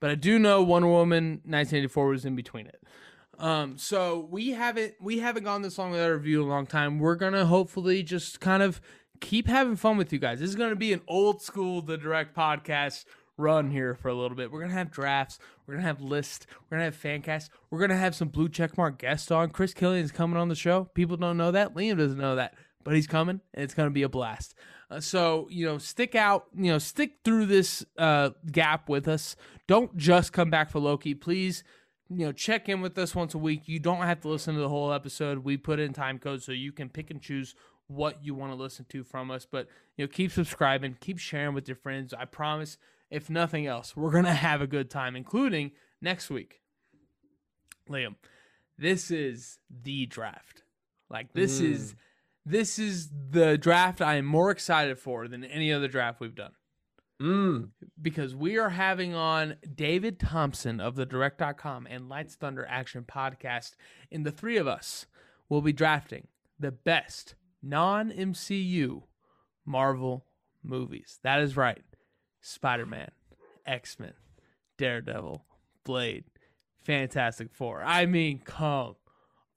but 0.00 0.10
I 0.10 0.16
do 0.16 0.38
know 0.38 0.62
Wonder 0.62 0.88
Woman 0.88 1.40
1984 1.44 2.08
was 2.08 2.24
in 2.26 2.36
between 2.36 2.66
it. 2.66 2.82
Um, 3.38 3.78
so 3.78 4.28
we 4.30 4.50
haven't 4.50 4.94
we 5.00 5.18
haven't 5.20 5.44
gone 5.44 5.62
this 5.62 5.78
long 5.78 5.92
without 5.92 6.10
a 6.10 6.14
review 6.14 6.42
in 6.42 6.46
a 6.46 6.50
long 6.50 6.66
time. 6.66 6.98
We're 6.98 7.14
gonna 7.14 7.46
hopefully 7.46 8.02
just 8.02 8.38
kind 8.38 8.62
of 8.62 8.82
keep 9.20 9.46
having 9.46 9.76
fun 9.76 9.96
with 9.96 10.12
you 10.12 10.18
guys. 10.18 10.40
This 10.40 10.50
is 10.50 10.56
gonna 10.56 10.76
be 10.76 10.92
an 10.92 11.02
old 11.06 11.42
school 11.42 11.82
the 11.82 11.96
direct 11.96 12.36
podcast 12.36 13.04
run 13.36 13.70
here 13.70 13.94
for 13.94 14.08
a 14.08 14.14
little 14.14 14.36
bit. 14.36 14.50
We're 14.50 14.60
gonna 14.60 14.72
have 14.72 14.90
drafts. 14.90 15.38
We're 15.66 15.74
gonna 15.74 15.86
have 15.86 16.00
lists. 16.00 16.46
We're 16.68 16.76
gonna 16.76 16.86
have 16.86 16.96
fan 16.96 17.22
casts. 17.22 17.50
We're 17.70 17.80
gonna 17.80 17.96
have 17.96 18.14
some 18.14 18.28
blue 18.28 18.48
checkmark 18.48 18.98
guests 18.98 19.30
on. 19.30 19.50
Chris 19.50 19.74
Killian's 19.74 20.12
coming 20.12 20.36
on 20.36 20.48
the 20.48 20.54
show. 20.54 20.84
People 20.94 21.16
don't 21.16 21.36
know 21.36 21.50
that. 21.52 21.74
Liam 21.74 21.98
doesn't 21.98 22.18
know 22.18 22.36
that, 22.36 22.54
but 22.84 22.94
he's 22.94 23.06
coming, 23.06 23.40
and 23.54 23.64
it's 23.64 23.74
gonna 23.74 23.90
be 23.90 24.02
a 24.02 24.08
blast. 24.08 24.54
Uh, 24.90 25.00
so 25.00 25.46
you 25.50 25.66
know, 25.66 25.78
stick 25.78 26.14
out. 26.14 26.46
You 26.54 26.72
know, 26.72 26.78
stick 26.78 27.18
through 27.24 27.46
this 27.46 27.84
uh, 27.98 28.30
gap 28.50 28.88
with 28.88 29.08
us. 29.08 29.36
Don't 29.66 29.96
just 29.96 30.32
come 30.32 30.50
back 30.50 30.70
for 30.70 30.80
Loki, 30.80 31.14
please. 31.14 31.62
You 32.12 32.26
know, 32.26 32.32
check 32.32 32.68
in 32.68 32.80
with 32.80 32.98
us 32.98 33.14
once 33.14 33.34
a 33.34 33.38
week. 33.38 33.62
You 33.68 33.78
don't 33.78 34.02
have 34.02 34.20
to 34.22 34.28
listen 34.28 34.56
to 34.56 34.60
the 34.60 34.68
whole 34.68 34.92
episode. 34.92 35.38
We 35.38 35.56
put 35.56 35.78
in 35.78 35.92
time 35.92 36.18
code 36.18 36.42
so 36.42 36.50
you 36.50 36.72
can 36.72 36.88
pick 36.88 37.10
and 37.12 37.22
choose 37.22 37.54
what 37.90 38.24
you 38.24 38.34
want 38.34 38.52
to 38.52 38.56
listen 38.56 38.86
to 38.90 39.02
from 39.02 39.30
us. 39.30 39.46
But 39.50 39.66
you 39.96 40.04
know, 40.04 40.08
keep 40.08 40.30
subscribing, 40.30 40.96
keep 41.00 41.18
sharing 41.18 41.54
with 41.54 41.68
your 41.68 41.76
friends. 41.76 42.14
I 42.14 42.24
promise, 42.24 42.78
if 43.10 43.28
nothing 43.28 43.66
else, 43.66 43.96
we're 43.96 44.12
gonna 44.12 44.32
have 44.48 44.62
a 44.62 44.66
good 44.66 44.88
time, 44.90 45.16
including 45.16 45.72
next 46.00 46.30
week. 46.30 46.60
Liam, 47.88 48.14
this 48.78 49.10
is 49.10 49.58
the 49.82 50.06
draft. 50.06 50.62
Like 51.08 51.32
this 51.32 51.60
Mm. 51.60 51.70
is 51.72 51.94
this 52.46 52.78
is 52.78 53.10
the 53.30 53.58
draft 53.58 54.00
I 54.00 54.14
am 54.14 54.24
more 54.24 54.50
excited 54.50 54.98
for 54.98 55.28
than 55.28 55.44
any 55.44 55.72
other 55.72 55.88
draft 55.88 56.20
we've 56.20 56.34
done 56.34 56.52
Mm. 57.20 57.70
because 58.00 58.34
we 58.34 58.56
are 58.58 58.70
having 58.70 59.14
on 59.14 59.56
David 59.74 60.18
Thompson 60.18 60.80
of 60.80 60.94
the 60.96 61.04
direct.com 61.04 61.86
and 61.90 62.08
Lights 62.08 62.36
Thunder 62.36 62.64
Action 62.66 63.04
podcast. 63.04 63.74
And 64.10 64.24
the 64.24 64.30
three 64.32 64.56
of 64.56 64.66
us 64.66 65.04
will 65.50 65.60
be 65.60 65.72
drafting 65.72 66.28
the 66.58 66.70
best 66.72 67.34
non 67.62 68.10
MCU 68.10 69.02
Marvel 69.64 70.24
movies. 70.62 71.18
That 71.22 71.40
is 71.40 71.56
right 71.56 71.82
Spider 72.40 72.86
Man, 72.86 73.10
X 73.66 73.98
Men, 73.98 74.14
Daredevil, 74.78 75.44
Blade, 75.84 76.24
Fantastic 76.84 77.52
Four. 77.52 77.82
I 77.82 78.06
mean, 78.06 78.40
come 78.44 78.96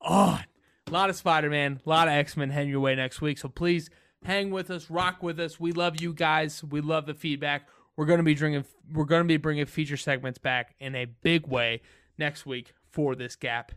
on. 0.02 0.44
A 0.88 0.92
lot 0.92 1.10
of 1.10 1.16
Spider 1.16 1.50
Man, 1.50 1.80
a 1.86 1.90
lot 1.90 2.08
of 2.08 2.14
X 2.14 2.36
Men 2.36 2.50
heading 2.50 2.70
your 2.70 2.82
way 2.82 2.96
next 2.96 3.22
week. 3.22 3.38
So 3.38 3.50
please 3.50 3.90
hang 4.24 4.52
with 4.52 4.70
us, 4.70 4.90
rock 4.90 5.24
with 5.24 5.40
us. 5.40 5.60
We 5.60 5.72
love 5.72 6.02
you 6.02 6.14
guys. 6.14 6.64
We 6.64 6.82
love 6.82 7.06
the 7.06 7.14
feedback. 7.14 7.68
We're 7.96 8.06
gonna 8.06 8.24
be 8.24 8.36
bringing 8.36 8.66
we're 8.92 9.06
gonna 9.06 9.24
be 9.26 9.38
bringing 9.38 9.66
feature 9.66 9.98
segments 9.98 10.40
back 10.40 10.76
in 10.80 10.96
a 10.96 11.06
big 11.06 11.48
way 11.48 11.82
next 12.18 12.46
week 12.46 12.74
for 12.92 13.16
this 13.16 13.36
gap. 13.36 13.72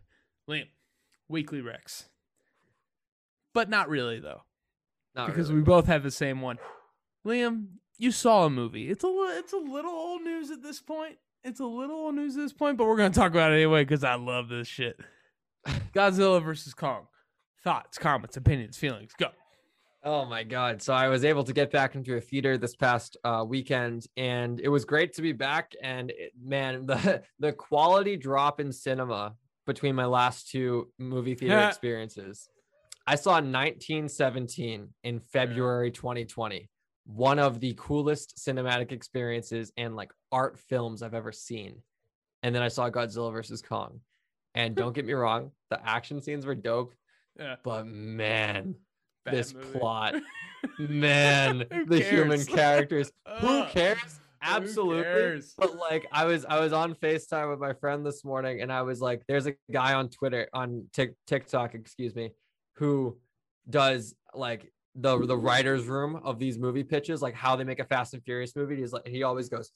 Liam, 0.48 0.69
weekly 1.28 1.61
Rex, 1.61 2.09
but 3.56 3.70
not 3.70 3.88
really 3.88 4.20
though, 4.20 4.42
Not 5.14 5.28
because 5.28 5.48
really. 5.48 5.62
we 5.62 5.64
both 5.64 5.86
have 5.86 6.02
the 6.02 6.10
same 6.10 6.42
one. 6.42 6.58
Liam, 7.26 7.68
you 7.96 8.12
saw 8.12 8.44
a 8.44 8.50
movie. 8.50 8.90
It's 8.90 9.02
a 9.02 9.08
it's 9.38 9.54
a 9.54 9.56
little 9.56 9.92
old 9.92 10.20
news 10.20 10.50
at 10.50 10.62
this 10.62 10.82
point. 10.82 11.16
It's 11.42 11.58
a 11.60 11.64
little 11.64 11.96
old 11.96 12.16
news 12.16 12.36
at 12.36 12.42
this 12.42 12.52
point, 12.52 12.76
but 12.76 12.86
we're 12.86 12.98
gonna 12.98 13.14
talk 13.14 13.30
about 13.30 13.52
it 13.52 13.54
anyway 13.54 13.82
because 13.82 14.04
I 14.04 14.16
love 14.16 14.50
this 14.50 14.68
shit. 14.68 15.00
Godzilla 15.94 16.44
versus 16.44 16.74
Kong. 16.74 17.06
Thoughts, 17.64 17.96
comments, 17.96 18.36
opinions, 18.36 18.76
feelings. 18.76 19.12
Go. 19.18 19.28
Oh 20.04 20.26
my 20.26 20.42
god! 20.42 20.82
So 20.82 20.92
I 20.92 21.08
was 21.08 21.24
able 21.24 21.44
to 21.44 21.54
get 21.54 21.72
back 21.72 21.94
into 21.94 22.14
a 22.14 22.20
theater 22.20 22.58
this 22.58 22.76
past 22.76 23.16
uh, 23.24 23.42
weekend, 23.48 24.06
and 24.18 24.60
it 24.60 24.68
was 24.68 24.84
great 24.84 25.14
to 25.14 25.22
be 25.22 25.32
back. 25.32 25.72
And 25.82 26.10
it, 26.10 26.32
man, 26.38 26.84
the 26.86 27.22
the 27.38 27.54
quality 27.54 28.18
drop 28.18 28.60
in 28.60 28.70
cinema 28.70 29.34
between 29.64 29.94
my 29.94 30.04
last 30.04 30.50
two 30.50 30.88
movie 30.98 31.34
theater 31.34 31.66
experiences. 31.66 32.50
I 33.06 33.14
saw 33.14 33.32
1917 33.34 34.88
in 35.04 35.20
February 35.20 35.90
2020. 35.90 36.68
One 37.04 37.38
of 37.38 37.60
the 37.60 37.74
coolest 37.78 38.36
cinematic 38.36 38.90
experiences 38.92 39.72
and 39.76 39.94
like 39.94 40.10
art 40.32 40.58
films 40.58 41.02
I've 41.02 41.14
ever 41.14 41.30
seen. 41.32 41.82
And 42.42 42.54
then 42.54 42.62
I 42.62 42.68
saw 42.68 42.90
Godzilla 42.90 43.32
versus 43.32 43.62
Kong. 43.62 44.00
And 44.54 44.74
don't 44.74 44.92
get 44.94 45.04
me 45.06 45.12
wrong, 45.12 45.52
the 45.70 45.78
action 45.88 46.20
scenes 46.20 46.46
were 46.46 46.54
dope, 46.54 46.94
Yeah. 47.38 47.56
but 47.62 47.86
man, 47.86 48.74
Bad 49.24 49.34
this 49.34 49.54
movie. 49.54 49.78
plot 49.78 50.14
man 50.78 51.64
Who 51.70 51.84
the 51.86 52.00
human 52.00 52.44
characters 52.44 53.10
who 53.40 53.64
cares 53.66 54.20
absolutely 54.42 55.02
cares? 55.02 55.52
but 55.58 55.76
like 55.76 56.06
i 56.12 56.24
was 56.24 56.44
i 56.44 56.60
was 56.60 56.72
on 56.72 56.94
facetime 56.94 57.50
with 57.50 57.58
my 57.58 57.72
friend 57.74 58.06
this 58.06 58.24
morning 58.24 58.60
and 58.62 58.72
i 58.72 58.82
was 58.82 59.00
like 59.00 59.22
there's 59.26 59.46
a 59.46 59.54
guy 59.72 59.94
on 59.94 60.08
twitter 60.08 60.48
on 60.52 60.86
Tik 60.92 61.14
tiktok 61.26 61.74
excuse 61.74 62.14
me 62.14 62.30
who 62.77 63.19
does 63.69 64.15
like 64.35 64.73
the 64.94 65.27
the 65.27 65.36
writers 65.36 65.86
room 65.86 66.20
of 66.24 66.39
these 66.39 66.59
movie 66.59 66.85
pitches 66.85 67.20
like 67.20 67.35
how 67.35 67.57
they 67.57 67.65
make 67.65 67.81
a 67.81 67.85
fast 67.85 68.15
and 68.15 68.23
furious 68.24 68.57
movie 68.57 68.77
he's 68.77 68.93
like 68.93 69.07
he 69.07 69.23
always 69.23 69.48
goes 69.48 69.70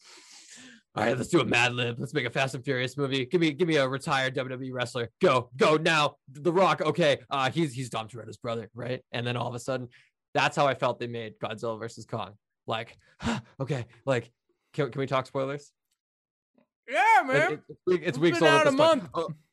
all 0.97 1.05
right, 1.05 1.17
let's 1.17 1.29
do 1.29 1.41
a 1.41 1.45
Mad 1.45 1.73
Lib. 1.75 2.01
Let's 2.01 2.13
make 2.13 2.27
a 2.27 2.31
Fast 2.31 2.57
and 2.57 2.65
Furious 2.65 2.97
movie. 2.97 3.25
Give 3.25 3.41
me, 3.41 3.53
give 3.53 3.69
me 3.69 3.77
a 3.77 3.87
retired 3.89 4.35
WWE 4.35 4.71
wrestler. 4.73 5.09
Go, 5.23 5.49
go 5.57 5.77
now. 5.77 6.17
The 6.33 6.53
Rock. 6.53 6.81
Okay, 6.81 7.19
uh, 7.31 7.49
he's 7.49 7.73
he's 7.73 7.89
Dom 7.91 8.09
Toretto's 8.09 8.39
brother, 8.39 8.69
right? 8.75 9.01
And 9.13 9.25
then 9.25 9.37
all 9.37 9.47
of 9.47 9.55
a 9.55 9.61
sudden, 9.61 9.87
that's 10.35 10.57
how 10.57 10.67
I 10.67 10.75
felt 10.75 10.99
they 10.99 11.07
made 11.07 11.35
Godzilla 11.39 11.79
versus 11.79 12.07
Kong. 12.07 12.33
like 12.67 12.99
okay, 13.61 13.87
like 14.05 14.33
can, 14.73 14.91
can 14.91 14.99
we 14.99 15.07
talk 15.07 15.27
spoilers? 15.27 15.71
Yeah, 16.89 17.23
man. 17.25 17.53
it- 17.53 17.61
it's 17.69 17.79
it's 17.87 18.09
It's 18.09 18.19
weeks 18.19 18.43
old 18.43 18.51
out 18.51 18.67
a 18.67 18.73
month. 18.73 19.09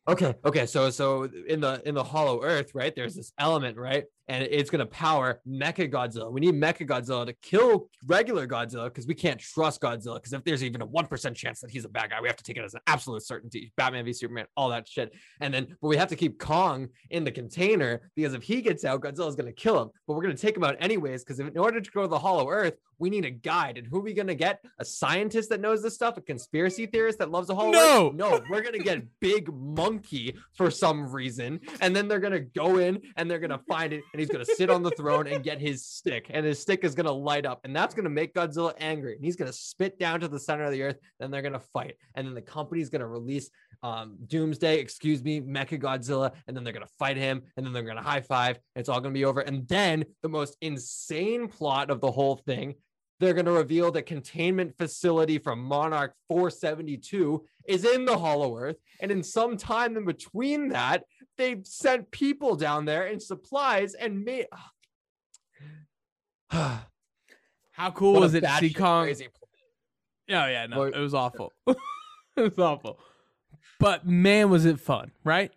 Okay, 0.09 0.33
okay. 0.45 0.65
So 0.65 0.89
so 0.89 1.29
in 1.47 1.59
the 1.59 1.81
in 1.85 1.93
the 1.93 2.03
Hollow 2.03 2.41
Earth, 2.41 2.71
right? 2.73 2.95
There's 2.95 3.15
this 3.15 3.33
element, 3.37 3.77
right? 3.77 4.05
And 4.29 4.43
it's 4.43 4.69
gonna 4.69 4.85
power 4.85 5.41
Mecha 5.47 5.91
Godzilla. 5.91 6.31
We 6.31 6.41
need 6.41 6.53
Mecha 6.53 6.87
Godzilla 6.87 7.25
to 7.25 7.33
kill 7.41 7.89
regular 8.05 8.45
Godzilla 8.47 8.85
because 8.85 9.05
we 9.07 9.13
can't 9.15 9.39
trust 9.39 9.81
Godzilla. 9.81 10.15
Because 10.15 10.33
if 10.33 10.43
there's 10.45 10.63
even 10.63 10.81
a 10.81 10.85
one 10.85 11.07
percent 11.07 11.35
chance 11.35 11.59
that 11.61 11.71
he's 11.71 11.83
a 11.85 11.89
bad 11.89 12.09
guy, 12.11 12.21
we 12.21 12.27
have 12.27 12.37
to 12.37 12.43
take 12.43 12.57
it 12.57 12.63
as 12.63 12.73
an 12.73 12.81
absolute 12.87 13.23
certainty. 13.23 13.71
Batman 13.75 14.05
v 14.05 14.13
Superman, 14.13 14.45
all 14.55 14.69
that 14.69 14.87
shit. 14.87 15.13
And 15.41 15.53
then, 15.53 15.75
but 15.81 15.87
we 15.89 15.97
have 15.97 16.09
to 16.09 16.15
keep 16.15 16.39
Kong 16.39 16.87
in 17.09 17.23
the 17.25 17.31
container 17.31 18.09
because 18.15 18.33
if 18.33 18.43
he 18.43 18.61
gets 18.61 18.85
out, 18.85 19.01
Godzilla's 19.01 19.35
gonna 19.35 19.51
kill 19.51 19.81
him. 19.81 19.89
But 20.07 20.13
we're 20.15 20.23
gonna 20.23 20.35
take 20.35 20.55
him 20.55 20.63
out 20.63 20.77
anyways 20.79 21.23
because 21.23 21.39
in 21.41 21.57
order 21.57 21.81
to 21.81 21.91
go 21.91 22.01
to 22.03 22.07
the 22.07 22.19
Hollow 22.19 22.49
Earth, 22.49 22.75
we 22.99 23.09
need 23.09 23.25
a 23.25 23.29
guide. 23.31 23.77
And 23.77 23.87
who 23.87 23.97
are 23.99 24.01
we 24.01 24.13
gonna 24.13 24.35
get? 24.35 24.61
A 24.79 24.85
scientist 24.85 25.49
that 25.49 25.61
knows 25.61 25.81
this 25.83 25.95
stuff, 25.95 26.17
a 26.17 26.21
conspiracy 26.21 26.85
theorist 26.85 27.19
that 27.19 27.29
loves 27.31 27.47
the 27.47 27.55
Hollow 27.55 27.71
No. 27.71 28.07
Earth? 28.07 28.13
No, 28.15 28.41
we're 28.49 28.61
gonna 28.61 28.79
get 28.79 29.03
Big 29.21 29.51
Monkey 29.53 29.96
for 30.53 30.71
some 30.71 31.11
reason, 31.11 31.59
and 31.81 31.95
then 31.95 32.07
they're 32.07 32.19
gonna 32.19 32.39
go 32.39 32.77
in 32.77 33.01
and 33.15 33.29
they're 33.29 33.39
gonna 33.39 33.61
find 33.67 33.93
it, 33.93 34.03
and 34.13 34.19
he's 34.19 34.29
gonna 34.29 34.45
sit 34.45 34.69
on 34.69 34.83
the 34.83 34.91
throne 34.91 35.27
and 35.27 35.43
get 35.43 35.59
his 35.59 35.85
stick, 35.85 36.27
and 36.29 36.45
his 36.45 36.59
stick 36.59 36.83
is 36.83 36.95
gonna 36.95 37.11
light 37.11 37.45
up, 37.45 37.59
and 37.63 37.75
that's 37.75 37.93
gonna 37.93 38.09
make 38.09 38.33
Godzilla 38.33 38.73
angry, 38.79 39.15
and 39.15 39.23
he's 39.23 39.35
gonna 39.35 39.53
spit 39.53 39.99
down 39.99 40.19
to 40.21 40.27
the 40.27 40.39
center 40.39 40.63
of 40.63 40.71
the 40.71 40.83
earth. 40.83 40.97
Then 41.19 41.31
they're 41.31 41.41
gonna 41.41 41.59
fight, 41.59 41.95
and 42.15 42.27
then 42.27 42.33
the 42.33 42.41
company's 42.41 42.89
gonna 42.89 43.07
release 43.07 43.49
um, 43.83 44.17
Doomsday, 44.25 44.79
excuse 44.79 45.23
me, 45.23 45.41
Mecha 45.41 45.79
Godzilla, 45.79 46.31
and 46.47 46.55
then 46.55 46.63
they're 46.63 46.73
gonna 46.73 46.87
fight 46.97 47.17
him, 47.17 47.43
and 47.55 47.65
then 47.65 47.73
they're 47.73 47.83
gonna 47.83 48.01
high 48.01 48.21
five. 48.21 48.59
It's 48.75 48.89
all 48.89 48.99
gonna 49.01 49.13
be 49.13 49.25
over, 49.25 49.41
and 49.41 49.67
then 49.67 50.05
the 50.21 50.29
most 50.29 50.57
insane 50.61 51.47
plot 51.47 51.89
of 51.89 52.01
the 52.01 52.11
whole 52.11 52.37
thing 52.37 52.75
they're 53.19 53.33
going 53.33 53.45
to 53.45 53.51
reveal 53.51 53.91
the 53.91 54.01
containment 54.01 54.77
facility 54.77 55.37
from 55.39 55.59
Monarch 55.59 56.13
472 56.27 57.43
is 57.67 57.83
in 57.85 58.05
the 58.05 58.17
Hollow 58.17 58.57
Earth. 58.57 58.77
And 59.01 59.11
in 59.11 59.23
some 59.23 59.57
time 59.57 59.97
in 59.97 60.05
between 60.05 60.69
that, 60.69 61.03
they've 61.37 61.65
sent 61.65 62.11
people 62.11 62.55
down 62.55 62.85
there 62.85 63.07
and 63.07 63.21
supplies 63.21 63.93
and 63.95 64.23
made. 64.23 64.45
How 66.49 67.91
cool 67.93 68.13
What 68.13 68.21
was 68.21 68.33
it 68.33 68.41
to 68.41 68.57
see 68.59 68.73
Kong? 68.73 69.05
crazy 69.05 69.27
Oh 70.29 70.45
yeah, 70.45 70.65
no, 70.67 70.83
it 70.83 70.97
was 70.97 71.13
awful. 71.13 71.53
it 71.67 71.77
was 72.35 72.59
awful. 72.59 72.99
But 73.79 74.05
man, 74.05 74.49
was 74.49 74.65
it 74.65 74.79
fun, 74.79 75.11
right? 75.23 75.53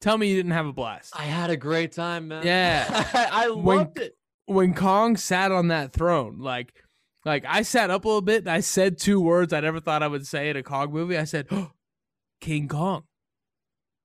Tell 0.00 0.18
me 0.18 0.28
you 0.28 0.34
didn't 0.36 0.52
have 0.52 0.66
a 0.66 0.72
blast. 0.72 1.14
I 1.18 1.22
had 1.22 1.50
a 1.50 1.56
great 1.56 1.92
time, 1.92 2.28
man. 2.28 2.44
Yeah. 2.44 2.84
I 3.32 3.48
When- 3.50 3.78
loved 3.78 3.98
it. 3.98 4.16
When 4.46 4.74
Kong 4.74 5.16
sat 5.16 5.52
on 5.52 5.68
that 5.68 5.92
throne, 5.92 6.38
like 6.38 6.72
like 7.24 7.44
I 7.46 7.62
sat 7.62 7.90
up 7.90 8.04
a 8.04 8.08
little 8.08 8.22
bit 8.22 8.42
and 8.42 8.50
I 8.50 8.60
said 8.60 8.98
two 8.98 9.20
words 9.20 9.52
I 9.52 9.60
never 9.60 9.80
thought 9.80 10.02
I 10.02 10.08
would 10.08 10.26
say 10.26 10.48
in 10.48 10.56
a 10.56 10.62
Kong 10.62 10.92
movie. 10.92 11.18
I 11.18 11.24
said, 11.24 11.46
oh, 11.50 11.72
King 12.40 12.68
Kong. 12.68 13.04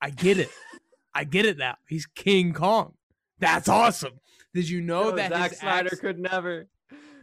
I 0.01 0.09
get 0.09 0.37
it. 0.39 0.49
I 1.13 1.23
get 1.25 1.45
it 1.45 1.57
now. 1.57 1.75
He's 1.87 2.05
King 2.05 2.53
Kong. 2.53 2.93
That's 3.39 3.69
awesome. 3.69 4.13
Did 4.53 4.69
you 4.69 4.81
know 4.81 5.11
No, 5.11 5.15
that 5.17 5.31
Zack 5.31 5.53
Snyder 5.53 5.89
axe- 5.91 5.99
could 5.99 6.19
never. 6.19 6.67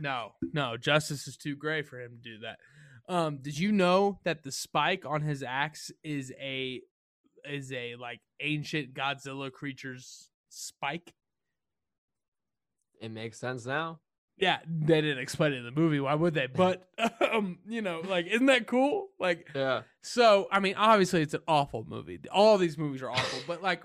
No, 0.00 0.32
no, 0.52 0.76
justice 0.76 1.26
is 1.26 1.36
too 1.36 1.56
gray 1.56 1.82
for 1.82 2.00
him 2.00 2.18
to 2.22 2.30
do 2.30 2.38
that. 2.40 2.58
Um, 3.12 3.38
did 3.42 3.58
you 3.58 3.72
know 3.72 4.20
that 4.24 4.44
the 4.44 4.52
spike 4.52 5.04
on 5.04 5.22
his 5.22 5.42
axe 5.42 5.90
is 6.04 6.32
a 6.40 6.80
is 7.48 7.72
a 7.72 7.96
like 7.96 8.20
ancient 8.40 8.94
Godzilla 8.94 9.50
creature's 9.50 10.30
spike? 10.50 11.12
It 13.00 13.10
makes 13.10 13.38
sense 13.38 13.64
now. 13.66 14.00
Yeah, 14.36 14.58
they 14.68 15.00
didn't 15.00 15.18
explain 15.18 15.52
it 15.52 15.56
in 15.56 15.64
the 15.64 15.72
movie. 15.72 15.98
Why 15.98 16.14
would 16.14 16.34
they? 16.34 16.46
But 16.54 16.88
um, 17.32 17.58
you 17.68 17.82
know, 17.82 18.00
like, 18.06 18.26
isn't 18.26 18.46
that 18.46 18.66
cool? 18.66 19.08
Like, 19.18 19.48
Yeah. 19.54 19.82
so 20.02 20.46
I 20.52 20.60
mean, 20.60 20.74
obviously, 20.76 21.22
it's 21.22 21.34
an 21.34 21.42
awful 21.48 21.84
movie. 21.88 22.20
All 22.32 22.56
these 22.58 22.78
movies 22.78 23.02
are 23.02 23.10
awful, 23.10 23.40
but 23.48 23.62
like, 23.62 23.82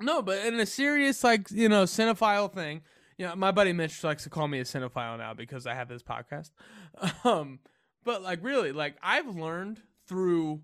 no, 0.00 0.22
but 0.22 0.44
in 0.46 0.58
a 0.58 0.66
serious, 0.66 1.22
like, 1.22 1.50
you 1.50 1.68
know, 1.68 1.84
cinephile 1.84 2.52
thing, 2.52 2.80
you 3.18 3.26
know, 3.26 3.36
my 3.36 3.52
buddy 3.52 3.72
Mitch 3.72 4.02
likes 4.02 4.24
to 4.24 4.30
call 4.30 4.48
me 4.48 4.58
a 4.58 4.64
cinephile 4.64 5.18
now 5.18 5.34
because 5.34 5.66
I 5.66 5.74
have 5.74 5.88
this 5.88 6.02
podcast. 6.02 6.50
Um, 7.24 7.58
but 8.04 8.22
like, 8.22 8.42
really, 8.42 8.72
like, 8.72 8.96
I've 9.02 9.36
learned 9.36 9.80
through 10.08 10.62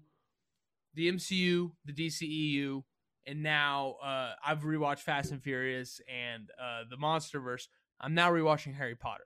the 0.94 1.10
MCU, 1.12 1.70
the 1.84 1.92
DCEU, 1.92 2.82
and 3.28 3.42
now 3.42 3.96
uh, 4.02 4.32
I've 4.44 4.62
rewatched 4.62 5.00
Fast 5.00 5.30
and 5.32 5.42
Furious 5.42 6.00
and 6.08 6.50
uh, 6.60 6.84
the 6.88 6.96
MonsterVerse. 6.96 7.68
I'm 8.00 8.14
now 8.14 8.30
rewatching 8.30 8.74
Harry 8.74 8.94
Potter. 8.94 9.24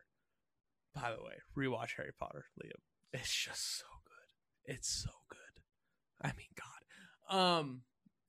By 0.94 1.12
the 1.16 1.22
way, 1.22 1.34
rewatch 1.56 1.90
Harry 1.96 2.10
Potter, 2.18 2.46
Liam. 2.62 2.80
It's 3.12 3.32
just 3.32 3.78
so 3.78 3.84
good. 4.04 4.74
It's 4.74 4.88
so 4.88 5.10
good. 5.30 5.38
I 6.20 6.32
mean, 6.36 6.48
God. 6.58 7.38
Um, 7.38 7.82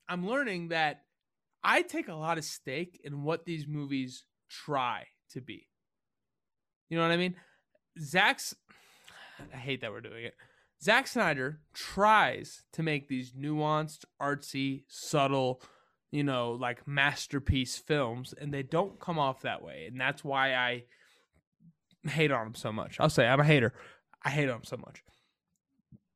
I'm 0.07 0.27
learning 0.27 0.69
that 0.69 1.01
I 1.63 1.81
take 1.81 2.07
a 2.07 2.13
lot 2.13 2.37
of 2.37 2.43
stake 2.43 3.01
in 3.03 3.23
what 3.23 3.45
these 3.45 3.67
movies 3.67 4.25
try 4.49 5.07
to 5.31 5.41
be. 5.41 5.67
You 6.89 6.97
know 6.97 7.03
what 7.03 7.11
I 7.11 7.17
mean? 7.17 7.35
Zach's. 7.99 8.55
I 9.53 9.57
hate 9.57 9.81
that 9.81 9.91
we're 9.91 10.01
doing 10.01 10.25
it. 10.25 10.35
Zack 10.83 11.07
Snyder 11.07 11.61
tries 11.73 12.63
to 12.73 12.83
make 12.83 13.07
these 13.07 13.31
nuanced, 13.31 14.03
artsy, 14.21 14.83
subtle, 14.89 15.61
you 16.11 16.25
know, 16.25 16.51
like 16.51 16.85
masterpiece 16.85 17.77
films, 17.77 18.33
and 18.39 18.53
they 18.53 18.63
don't 18.63 18.99
come 18.99 19.17
off 19.17 19.43
that 19.43 19.63
way. 19.63 19.85
And 19.87 19.99
that's 19.99 20.25
why 20.25 20.53
I 20.53 20.83
hate 22.05 22.31
on 22.31 22.47
him 22.47 22.55
so 22.55 22.73
much. 22.73 22.97
I'll 22.99 23.09
say 23.09 23.25
I'm 23.25 23.39
a 23.39 23.45
hater. 23.45 23.73
I 24.23 24.29
hate 24.29 24.49
on 24.49 24.57
him 24.57 24.63
so 24.65 24.75
much. 24.75 25.03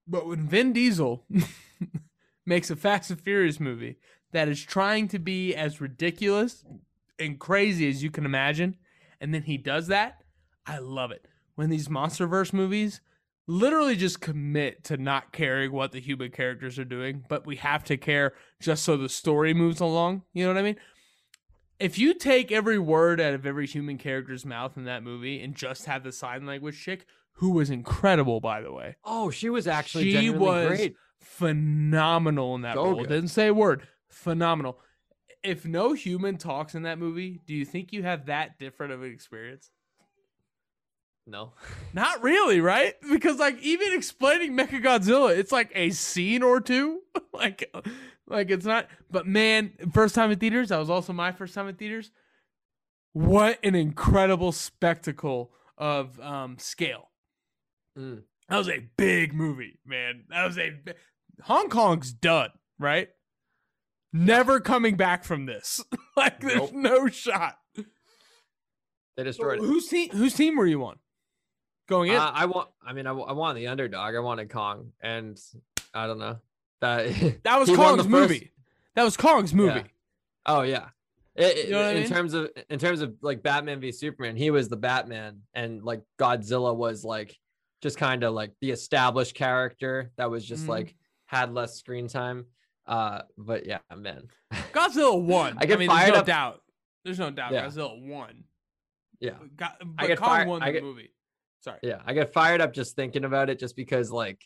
But 0.05 0.27
when 0.27 0.45
Vin 0.45 0.73
Diesel 0.73 1.25
makes 2.45 2.69
a 2.69 2.75
Fast 2.75 3.09
and 3.09 3.21
Furious 3.21 3.61
movie 3.61 3.99
that 4.33 4.49
is 4.49 4.61
trying 4.61 5.07
to 5.09 5.19
be 5.19 5.55
as 5.55 5.79
ridiculous 5.79 6.65
and 7.17 7.39
crazy 7.39 7.87
as 7.87 8.03
you 8.03 8.11
can 8.11 8.25
imagine, 8.25 8.75
and 9.21 9.33
then 9.33 9.43
he 9.43 9.57
does 9.57 9.87
that, 9.87 10.23
I 10.65 10.79
love 10.79 11.11
it. 11.11 11.25
When 11.55 11.69
these 11.69 11.87
MonsterVerse 11.87 12.51
movies 12.51 12.99
literally 13.47 13.95
just 13.95 14.19
commit 14.21 14.83
to 14.85 14.97
not 14.97 15.31
caring 15.31 15.71
what 15.71 15.91
the 15.93 15.99
human 16.01 16.29
characters 16.31 16.77
are 16.77 16.85
doing, 16.85 17.23
but 17.29 17.45
we 17.47 17.55
have 17.57 17.83
to 17.85 17.97
care 17.97 18.33
just 18.59 18.83
so 18.83 18.97
the 18.97 19.09
story 19.09 19.53
moves 19.53 19.79
along. 19.79 20.23
You 20.33 20.45
know 20.45 20.53
what 20.53 20.59
I 20.59 20.63
mean? 20.63 20.75
If 21.79 21.97
you 21.97 22.13
take 22.13 22.51
every 22.51 22.79
word 22.79 23.21
out 23.21 23.33
of 23.33 23.45
every 23.45 23.67
human 23.67 23.97
character's 23.97 24.45
mouth 24.45 24.77
in 24.77 24.85
that 24.85 25.03
movie 25.03 25.41
and 25.41 25.55
just 25.55 25.85
have 25.85 26.03
the 26.03 26.11
sign 26.11 26.45
language 26.45 26.81
chick, 26.83 27.05
who 27.33 27.51
was 27.51 27.69
incredible, 27.69 28.39
by 28.39 28.61
the 28.61 28.71
way, 28.73 28.95
Oh, 29.05 29.29
she 29.29 29.49
was 29.49 29.67
actually 29.67 30.11
she 30.11 30.29
was 30.31 30.67
great. 30.67 30.95
phenomenal 31.19 32.55
in 32.55 32.61
that 32.61 32.75
So 32.75 32.83
role. 32.83 32.95
good. 33.01 33.09
Didn't 33.09 33.29
say 33.29 33.47
a 33.47 33.53
word. 33.53 33.87
Phenomenal. 34.09 34.79
If 35.43 35.65
no 35.65 35.93
human 35.93 36.37
talks 36.37 36.73
in 36.73 36.81
that 36.83 36.97
movie, 36.97 37.39
do 37.45 37.53
you 37.53 37.63
think 37.63 37.93
you 37.93 38.01
have 38.03 38.25
that 38.25 38.57
different 38.57 38.91
of 38.91 39.03
an 39.03 39.11
experience? 39.11 39.69
No. 41.27 41.51
Not 41.93 42.23
really, 42.23 42.61
right? 42.61 42.95
Because 43.11 43.37
like 43.37 43.61
even 43.61 43.93
explaining 43.93 44.53
Mechagodzilla, 44.53 45.37
it's 45.37 45.51
like 45.51 45.71
a 45.75 45.89
scene 45.91 46.41
or 46.41 46.61
two. 46.61 47.01
like 47.33 47.71
like 48.27 48.49
it's 48.49 48.65
not 48.65 48.87
but 49.11 49.27
man, 49.27 49.73
first 49.93 50.15
time 50.15 50.31
in 50.31 50.39
theaters, 50.39 50.69
that 50.69 50.77
was 50.77 50.89
also 50.89 51.11
my 51.13 51.31
first 51.33 51.53
time 51.53 51.67
in 51.67 51.75
theaters. 51.75 52.11
What 53.13 53.59
an 53.63 53.75
incredible 53.75 54.51
spectacle 54.53 55.51
of 55.77 56.19
um 56.21 56.57
scale. 56.59 57.09
Mm. 57.97 58.23
That 58.47 58.57
was 58.57 58.69
a 58.69 58.87
big 58.95 59.33
movie, 59.33 59.79
man. 59.85 60.23
That 60.29 60.45
was 60.45 60.57
a 60.57 60.69
bi- 60.69 60.93
Hong 61.43 61.67
Kong's 61.69 62.13
done, 62.13 62.51
right? 62.79 63.09
Never 64.13 64.61
coming 64.61 64.95
back 64.95 65.25
from 65.25 65.45
this. 65.45 65.83
like 66.15 66.39
there's 66.39 66.71
Nope. 66.71 66.73
no 66.73 67.07
shot. 67.09 67.57
They 69.17 69.23
destroyed 69.23 69.59
it. 69.59 69.65
Whose 69.65 69.87
team 69.87 70.09
whose 70.11 70.33
team 70.33 70.55
were 70.55 70.67
you 70.67 70.85
on? 70.85 70.99
Going 71.87 72.11
in? 72.11 72.17
Uh, 72.17 72.31
I 72.33 72.45
want. 72.45 72.69
I 72.85 72.93
mean, 72.93 73.07
I, 73.07 73.11
I 73.11 73.31
want 73.33 73.55
the 73.57 73.67
underdog. 73.67 74.15
I 74.15 74.19
wanted 74.19 74.49
Kong, 74.49 74.91
and 75.01 75.39
I 75.93 76.07
don't 76.07 76.19
know 76.19 76.37
that. 76.81 77.39
That 77.43 77.59
was 77.59 77.69
Kong's 77.69 77.97
first- 78.01 78.09
movie. 78.09 78.51
That 78.95 79.03
was 79.03 79.15
Kong's 79.17 79.53
movie. 79.53 79.83
Oh 80.45 80.61
yeah. 80.63 80.87
It- 81.35 81.65
You 81.65 81.71
know 81.71 81.77
what 81.77 81.85
I 81.87 81.91
in 81.91 81.99
mean? 82.01 82.09
terms 82.09 82.33
of 82.33 82.49
in 82.69 82.79
terms 82.79 83.01
of 83.01 83.15
like 83.21 83.41
Batman 83.43 83.79
v 83.79 83.91
Superman, 83.91 84.35
he 84.35 84.49
was 84.51 84.69
the 84.69 84.75
Batman, 84.77 85.41
and 85.53 85.83
like 85.83 86.01
Godzilla 86.19 86.75
was 86.75 87.03
like 87.05 87.37
just 87.81 87.97
kind 87.97 88.23
of 88.23 88.33
like 88.33 88.51
the 88.59 88.71
established 88.71 89.35
character 89.35 90.11
that 90.17 90.29
was 90.31 90.43
just 90.45 90.65
Mhm. 90.65 90.69
like 90.69 90.95
had 91.27 91.53
less 91.53 91.75
screen 91.75 92.07
time. 92.07 92.45
Uh, 92.87 93.21
but 93.37 93.65
yeah, 93.65 93.79
man. 93.95 94.27
Godzilla 94.73 95.21
won. 95.21 95.57
I 95.57 95.61
I, 95.61 95.65
get 95.67 95.77
mean, 95.79 95.89
fired 95.89 96.05
there's 96.07 96.13
no 96.15 96.19
up- 96.21 96.25
doubt. 96.25 96.61
There's 97.05 97.19
no 97.19 97.29
doubt. 97.29 97.51
Yeah. 97.53 97.65
Godzilla 97.67 98.01
won. 98.07 98.43
Yeah, 99.19 99.31
Got, 99.55 99.77
I 99.81 99.85
but 99.85 100.07
get 100.07 100.17
Kong 100.19 100.27
fired- 100.29 100.47
won 100.47 100.63
I 100.63 100.67
the 100.67 100.71
get- 100.73 100.83
movie. 100.83 101.11
Sorry. 101.67 101.79
yeah. 101.83 102.01
I 102.05 102.13
get 102.13 102.33
fired 102.33 102.61
up 102.61 102.73
just 102.73 102.95
thinking 102.95 103.23
about 103.25 103.49
it, 103.49 103.59
just 103.59 103.75
because 103.75 104.11
like, 104.11 104.41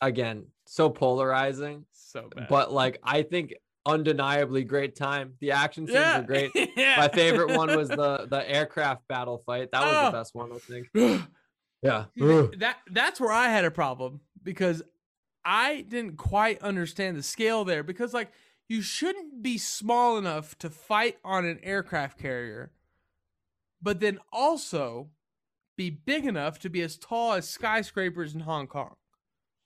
again, 0.00 0.46
so 0.66 0.88
polarizing. 0.90 1.84
So 1.92 2.28
bad. 2.34 2.46
But 2.48 2.72
like, 2.72 2.98
I 3.02 3.22
think 3.22 3.54
undeniably 3.84 4.62
great 4.64 4.94
time. 4.94 5.34
The 5.40 5.52
action 5.52 5.86
scenes 5.86 5.98
Yeah. 5.98 6.18
were 6.20 6.26
great. 6.26 6.52
yeah. 6.76 6.94
My 6.98 7.08
favorite 7.08 7.56
one 7.56 7.76
was 7.76 7.88
the 8.00 8.26
the 8.30 8.48
aircraft 8.48 9.08
battle 9.08 9.42
fight. 9.44 9.70
That 9.72 9.82
was 9.84 9.94
Oh. 9.96 10.04
the 10.06 10.12
best 10.18 10.34
one, 10.34 10.52
I 10.52 10.58
think. 10.58 10.88
Yeah. 11.84 12.04
that 12.58 12.76
that's 12.92 13.20
where 13.20 13.32
I 13.32 13.48
had 13.48 13.64
a 13.64 13.70
problem 13.72 14.20
because 14.40 14.84
I 15.44 15.80
didn't 15.88 16.16
quite 16.16 16.62
understand 16.62 17.16
the 17.16 17.24
scale 17.24 17.64
there 17.64 17.82
because 17.82 18.14
like 18.14 18.30
you 18.68 18.82
shouldn't 18.82 19.42
be 19.42 19.58
small 19.58 20.16
enough 20.16 20.56
to 20.58 20.70
fight 20.70 21.18
on 21.24 21.44
an 21.44 21.58
aircraft 21.64 22.20
carrier, 22.20 22.70
but 23.82 23.98
then 23.98 24.20
also 24.32 25.08
be 25.76 25.90
big 25.90 26.26
enough 26.26 26.58
to 26.60 26.70
be 26.70 26.82
as 26.82 26.96
tall 26.96 27.34
as 27.34 27.48
skyscrapers 27.48 28.34
in 28.34 28.40
Hong 28.40 28.66
Kong. 28.66 28.94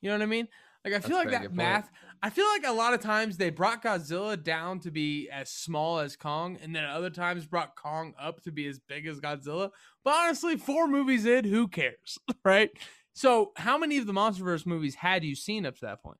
You 0.00 0.10
know 0.10 0.16
what 0.16 0.22
I 0.22 0.26
mean? 0.26 0.48
Like 0.84 0.94
I 0.94 1.00
feel 1.00 1.16
a 1.16 1.18
like 1.18 1.30
that 1.30 1.42
good 1.42 1.48
point. 1.48 1.56
math. 1.56 1.90
I 2.22 2.30
feel 2.30 2.46
like 2.46 2.66
a 2.66 2.72
lot 2.72 2.94
of 2.94 3.00
times 3.00 3.36
they 3.36 3.50
brought 3.50 3.82
Godzilla 3.82 4.42
down 4.42 4.80
to 4.80 4.90
be 4.90 5.28
as 5.30 5.50
small 5.50 5.98
as 5.98 6.16
Kong, 6.16 6.58
and 6.62 6.74
then 6.74 6.84
other 6.84 7.10
times 7.10 7.44
brought 7.44 7.74
Kong 7.74 8.14
up 8.20 8.40
to 8.42 8.52
be 8.52 8.66
as 8.66 8.78
big 8.78 9.06
as 9.06 9.18
Godzilla. 9.20 9.70
But 10.04 10.14
honestly, 10.14 10.56
four 10.56 10.86
movies 10.86 11.26
in, 11.26 11.44
who 11.44 11.66
cares, 11.68 12.18
right? 12.44 12.70
So, 13.14 13.52
how 13.56 13.78
many 13.78 13.98
of 13.98 14.06
the 14.06 14.12
MonsterVerse 14.12 14.64
movies 14.64 14.94
had 14.94 15.24
you 15.24 15.34
seen 15.34 15.66
up 15.66 15.74
to 15.76 15.86
that 15.86 16.02
point? 16.02 16.18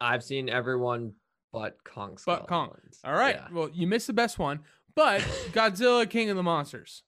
I've 0.00 0.24
seen 0.24 0.48
everyone 0.48 1.12
but 1.52 1.76
Kong. 1.84 2.16
But 2.24 2.48
Kong. 2.48 2.74
All 3.04 3.12
right. 3.12 3.36
Yeah. 3.36 3.48
Well, 3.52 3.68
you 3.72 3.86
missed 3.86 4.06
the 4.06 4.12
best 4.12 4.38
one, 4.38 4.60
but 4.94 5.20
Godzilla 5.52 6.08
King 6.08 6.30
of 6.30 6.36
the 6.36 6.42
Monsters. 6.42 7.02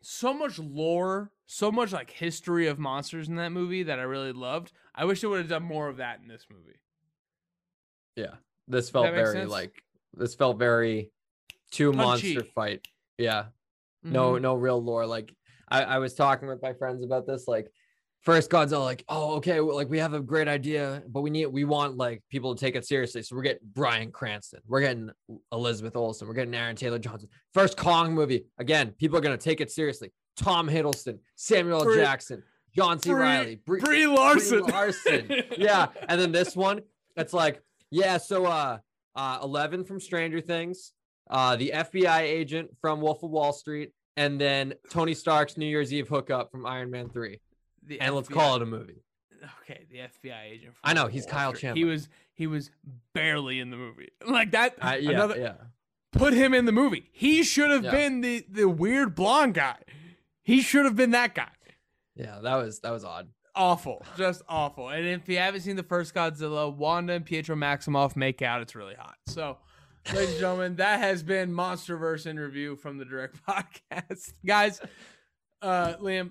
So 0.00 0.32
much 0.32 0.58
lore, 0.58 1.30
so 1.46 1.72
much 1.72 1.92
like 1.92 2.10
history 2.10 2.66
of 2.68 2.78
monsters 2.78 3.28
in 3.28 3.36
that 3.36 3.50
movie 3.50 3.82
that 3.84 3.98
I 3.98 4.02
really 4.02 4.32
loved. 4.32 4.72
I 4.94 5.04
wish 5.04 5.20
they 5.20 5.26
would 5.28 5.38
have 5.40 5.48
done 5.48 5.62
more 5.64 5.88
of 5.88 5.96
that 5.98 6.20
in 6.20 6.28
this 6.28 6.46
movie. 6.50 6.78
Yeah. 8.16 8.34
This 8.66 8.90
felt 8.90 9.06
very 9.10 9.32
sense? 9.32 9.50
like 9.50 9.72
this 10.14 10.34
felt 10.34 10.58
very 10.58 11.10
two 11.70 11.92
monster 11.92 12.42
fight. 12.44 12.86
Yeah. 13.16 13.46
No, 14.02 14.32
Mhm. 14.34 14.42
no 14.42 14.54
real 14.54 14.82
lore. 14.82 15.06
Like 15.06 15.34
I, 15.68 15.82
I 15.82 15.98
was 15.98 16.14
talking 16.14 16.48
with 16.48 16.62
my 16.62 16.72
friends 16.74 17.02
about 17.02 17.26
this. 17.26 17.48
Like 17.48 17.70
first 18.22 18.50
Godzilla, 18.50 18.84
like, 18.84 19.04
oh, 19.08 19.36
okay, 19.36 19.60
well, 19.60 19.76
like 19.76 19.88
we 19.88 19.98
have 19.98 20.14
a 20.14 20.20
great 20.20 20.48
idea, 20.48 21.02
but 21.08 21.20
we 21.22 21.30
need 21.30 21.46
we 21.46 21.64
want 21.64 21.96
like 21.96 22.22
people 22.30 22.54
to 22.54 22.60
take 22.60 22.76
it 22.76 22.84
seriously. 22.86 23.22
So 23.22 23.36
we're 23.36 23.42
getting 23.42 23.66
Bryan 23.74 24.10
Cranston, 24.10 24.60
we're 24.66 24.80
getting 24.80 25.10
Elizabeth 25.52 25.96
Olsen, 25.96 26.28
we're 26.28 26.34
getting 26.34 26.54
Aaron 26.54 26.76
Taylor 26.76 26.98
Johnson. 26.98 27.28
First 27.54 27.76
Kong 27.76 28.14
movie. 28.14 28.46
Again, 28.58 28.92
people 28.98 29.16
are 29.18 29.20
gonna 29.22 29.36
take 29.36 29.60
it 29.60 29.70
seriously. 29.70 30.12
Tom 30.36 30.68
Hiddleston, 30.68 31.18
Samuel 31.36 31.84
Brie- 31.84 31.96
Jackson, 31.96 32.42
John 32.76 32.98
C. 33.00 33.10
Brie- 33.10 33.20
Reilly, 33.20 33.56
Brie- 33.56 33.80
Brie 33.80 34.04
Brie 34.04 34.06
Larson. 34.06 34.60
Larson. 34.62 35.30
yeah. 35.56 35.86
And 36.08 36.20
then 36.20 36.30
this 36.32 36.54
one, 36.54 36.80
it's 37.16 37.32
like, 37.32 37.60
yeah, 37.90 38.18
so 38.18 38.46
uh 38.46 38.78
uh 39.16 39.38
11 39.42 39.84
from 39.84 39.98
Stranger 40.00 40.40
Things, 40.40 40.92
uh 41.30 41.56
the 41.56 41.72
FBI 41.74 42.20
agent 42.20 42.70
from 42.80 43.00
Wolf 43.00 43.22
of 43.22 43.30
Wall 43.30 43.52
Street, 43.52 43.90
and 44.16 44.40
then 44.40 44.74
Tony 44.90 45.14
Stark's 45.14 45.56
New 45.56 45.66
Year's 45.66 45.92
Eve 45.92 46.08
hookup 46.08 46.52
from 46.52 46.66
Iron 46.66 46.90
Man 46.90 47.08
3. 47.08 47.40
The 47.88 48.00
And 48.00 48.14
let's 48.14 48.28
call 48.28 48.56
it 48.56 48.62
a 48.62 48.66
movie. 48.66 49.02
Okay, 49.62 49.86
the 49.90 49.98
FBI 49.98 50.44
agent. 50.44 50.74
I 50.84 50.92
know, 50.94 51.06
he's 51.06 51.24
Kyle 51.26 51.54
Street. 51.54 51.76
He 51.76 51.84
was 51.84 52.08
he 52.34 52.46
was 52.46 52.70
barely 53.14 53.58
in 53.60 53.70
the 53.70 53.76
movie. 53.76 54.08
Like 54.26 54.50
that. 54.52 54.74
Uh, 54.80 54.96
yeah, 55.00 55.10
another, 55.10 55.38
yeah. 55.38 55.52
Put 56.12 56.32
him 56.34 56.54
in 56.54 56.64
the 56.64 56.72
movie. 56.72 57.08
He 57.12 57.42
should 57.42 57.70
have 57.70 57.84
Yeah. 57.84 57.90
been 57.90 58.20
the 58.20 58.44
the 58.50 58.68
weird 58.68 59.14
blonde 59.14 59.54
guy. 59.54 59.76
He 60.42 60.60
should 60.60 60.84
have 60.86 60.96
been 60.96 61.10
that 61.12 61.34
guy. 61.34 61.50
Yeah, 62.16 62.40
that 62.42 62.56
was 62.56 62.80
that 62.80 62.90
was 62.90 63.04
odd. 63.04 63.28
Awful, 63.54 64.04
just 64.16 64.42
awful. 64.48 64.88
And 64.88 65.06
if 65.06 65.28
you 65.28 65.38
haven't 65.38 65.62
seen 65.62 65.76
the 65.76 65.82
first 65.82 66.14
Godzilla, 66.14 66.72
Wanda 66.74 67.12
and 67.14 67.24
Pietro 67.24 67.56
Maximoff 67.56 68.14
make 68.16 68.40
out. 68.42 68.62
It's 68.62 68.74
really 68.76 68.94
hot. 68.94 69.16
So, 69.26 69.58
ladies 70.14 70.30
and 70.30 70.40
gentlemen, 70.40 70.76
that 70.76 71.00
has 71.00 71.22
been 71.24 71.52
MonsterVerse 71.52 72.26
in 72.26 72.38
review 72.38 72.76
from 72.76 72.98
the 72.98 73.04
Direct 73.04 73.36
Podcast, 73.48 74.32
guys. 74.46 74.80
Uh, 75.60 75.94
Liam, 76.00 76.30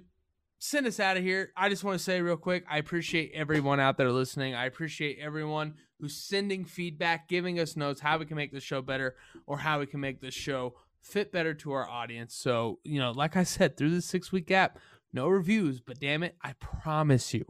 send 0.59 0.87
us 0.87 0.99
out 0.99 1.17
of 1.17 1.23
here. 1.23 1.51
I 1.55 1.69
just 1.69 1.83
want 1.83 1.97
to 1.97 2.03
say 2.03 2.21
real 2.21 2.37
quick, 2.37 2.65
I 2.69 2.77
appreciate 2.77 3.31
everyone 3.33 3.79
out 3.79 3.97
there 3.97 4.11
listening. 4.11 4.55
I 4.55 4.65
appreciate 4.65 5.19
everyone 5.19 5.75
who's 5.99 6.15
sending 6.15 6.65
feedback, 6.65 7.27
giving 7.27 7.59
us 7.59 7.75
notes, 7.75 8.01
how 8.01 8.17
we 8.17 8.25
can 8.25 8.37
make 8.37 8.51
the 8.51 8.59
show 8.59 8.81
better, 8.81 9.15
or 9.45 9.59
how 9.59 9.79
we 9.79 9.85
can 9.85 9.99
make 9.99 10.21
the 10.21 10.31
show 10.31 10.75
fit 11.01 11.31
better 11.31 11.53
to 11.53 11.71
our 11.71 11.87
audience. 11.89 12.35
So, 12.35 12.79
you 12.83 12.99
know, 12.99 13.11
like 13.11 13.35
I 13.35 13.43
said, 13.43 13.77
through 13.77 13.91
the 13.91 14.01
six 14.01 14.31
week 14.31 14.47
gap, 14.47 14.79
no 15.13 15.27
reviews, 15.27 15.79
but 15.79 15.99
damn 15.99 16.23
it, 16.23 16.35
I 16.41 16.53
promise 16.53 17.33
you, 17.33 17.45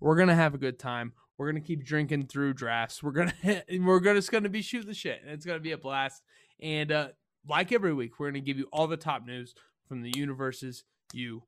we're 0.00 0.16
gonna 0.16 0.34
have 0.34 0.54
a 0.54 0.58
good 0.58 0.78
time. 0.78 1.12
We're 1.36 1.50
gonna 1.50 1.60
keep 1.60 1.84
drinking 1.84 2.26
through 2.26 2.54
drafts. 2.54 3.02
We're 3.02 3.12
gonna 3.12 3.34
we're 3.80 4.00
gonna 4.00 4.18
just 4.18 4.30
gonna 4.30 4.48
be 4.48 4.62
shooting 4.62 4.88
the 4.88 4.94
shit, 4.94 5.20
and 5.22 5.30
it's 5.30 5.44
gonna 5.44 5.60
be 5.60 5.72
a 5.72 5.78
blast. 5.78 6.22
And 6.60 6.92
uh, 6.92 7.08
like 7.48 7.72
every 7.72 7.92
week, 7.92 8.18
we're 8.18 8.28
gonna 8.30 8.40
give 8.40 8.58
you 8.58 8.68
all 8.72 8.86
the 8.86 8.96
top 8.96 9.26
news 9.26 9.54
from 9.88 10.02
the 10.02 10.12
universes 10.14 10.84
you 11.12 11.42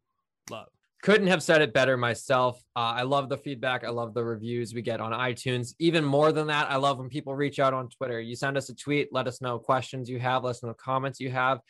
love. 0.50 0.68
Couldn't 1.02 1.26
have 1.28 1.42
said 1.42 1.62
it 1.62 1.72
better 1.72 1.96
myself. 1.96 2.60
Uh, 2.74 2.94
I 2.96 3.02
love 3.02 3.28
the 3.28 3.36
feedback. 3.36 3.84
I 3.84 3.90
love 3.90 4.14
the 4.14 4.24
reviews 4.24 4.74
we 4.74 4.82
get 4.82 5.00
on 5.00 5.12
iTunes. 5.12 5.74
Even 5.78 6.04
more 6.04 6.32
than 6.32 6.46
that, 6.48 6.70
I 6.70 6.76
love 6.76 6.98
when 6.98 7.08
people 7.08 7.36
reach 7.36 7.58
out 7.58 7.74
on 7.74 7.88
Twitter. 7.88 8.20
You 8.20 8.34
send 8.34 8.56
us 8.56 8.70
a 8.70 8.74
tweet, 8.74 9.12
let 9.12 9.28
us 9.28 9.40
know 9.40 9.58
questions 9.58 10.08
you 10.08 10.18
have, 10.18 10.42
let 10.42 10.50
us 10.50 10.62
know 10.62 10.74
comments 10.74 11.20
you 11.20 11.30
have. 11.30 11.60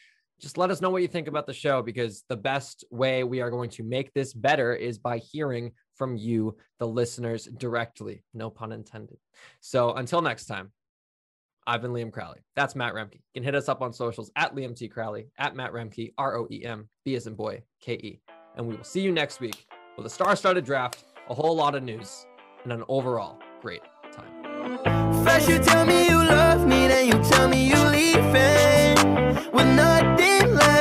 Just 0.40 0.58
let 0.58 0.70
us 0.70 0.80
know 0.80 0.90
what 0.90 1.02
you 1.02 1.08
think 1.08 1.28
about 1.28 1.46
the 1.46 1.54
show 1.54 1.82
because 1.82 2.22
the 2.28 2.36
best 2.36 2.84
way 2.90 3.24
we 3.24 3.40
are 3.40 3.50
going 3.50 3.70
to 3.70 3.82
make 3.82 4.12
this 4.12 4.32
better 4.32 4.74
is 4.74 4.98
by 4.98 5.18
hearing 5.18 5.72
from 5.96 6.14
you, 6.16 6.56
the 6.78 6.86
listeners, 6.86 7.46
directly. 7.46 8.22
No 8.34 8.50
pun 8.50 8.70
intended. 8.70 9.16
So 9.60 9.94
until 9.94 10.20
next 10.20 10.44
time, 10.46 10.72
I've 11.66 11.82
been 11.82 11.92
Liam 11.92 12.12
Crowley. 12.12 12.40
That's 12.54 12.76
Matt 12.76 12.94
Roembke. 12.94 13.14
You 13.14 13.20
can 13.34 13.44
hit 13.44 13.54
us 13.54 13.68
up 13.68 13.82
on 13.82 13.92
socials 13.92 14.30
at 14.36 14.54
Liam 14.54 14.76
T. 14.76 14.88
Crowley, 14.88 15.28
at 15.36 15.56
Matt 15.56 15.72
Roembke, 15.72 16.12
R 16.16 16.36
O 16.36 16.46
E 16.50 16.64
M, 16.64 16.88
B 17.04 17.16
as 17.16 17.26
in 17.26 17.34
boy, 17.34 17.62
K 17.80 17.94
E 17.94 18.20
and 18.56 18.66
we 18.66 18.74
will 18.74 18.84
see 18.84 19.00
you 19.00 19.12
next 19.12 19.40
week 19.40 19.66
with 19.96 20.06
a 20.06 20.10
star-studded 20.10 20.64
draft, 20.64 21.04
a 21.28 21.34
whole 21.34 21.54
lot 21.54 21.74
of 21.74 21.82
news, 21.82 22.26
and 22.64 22.72
an 22.72 22.82
overall 22.88 23.38
great 23.60 23.82
time. 24.12 25.24
First 25.24 25.48
you 25.48 25.58
tell 25.58 25.86
me 25.86 26.08
you 26.08 26.16
love 26.16 26.66
me, 26.66 26.88
then 26.88 27.06
you 27.06 27.30
tell 27.30 27.48
me 27.48 27.68
you. 27.68 27.76
With 29.52 29.66
nothing 29.74 30.54
left 30.54 30.75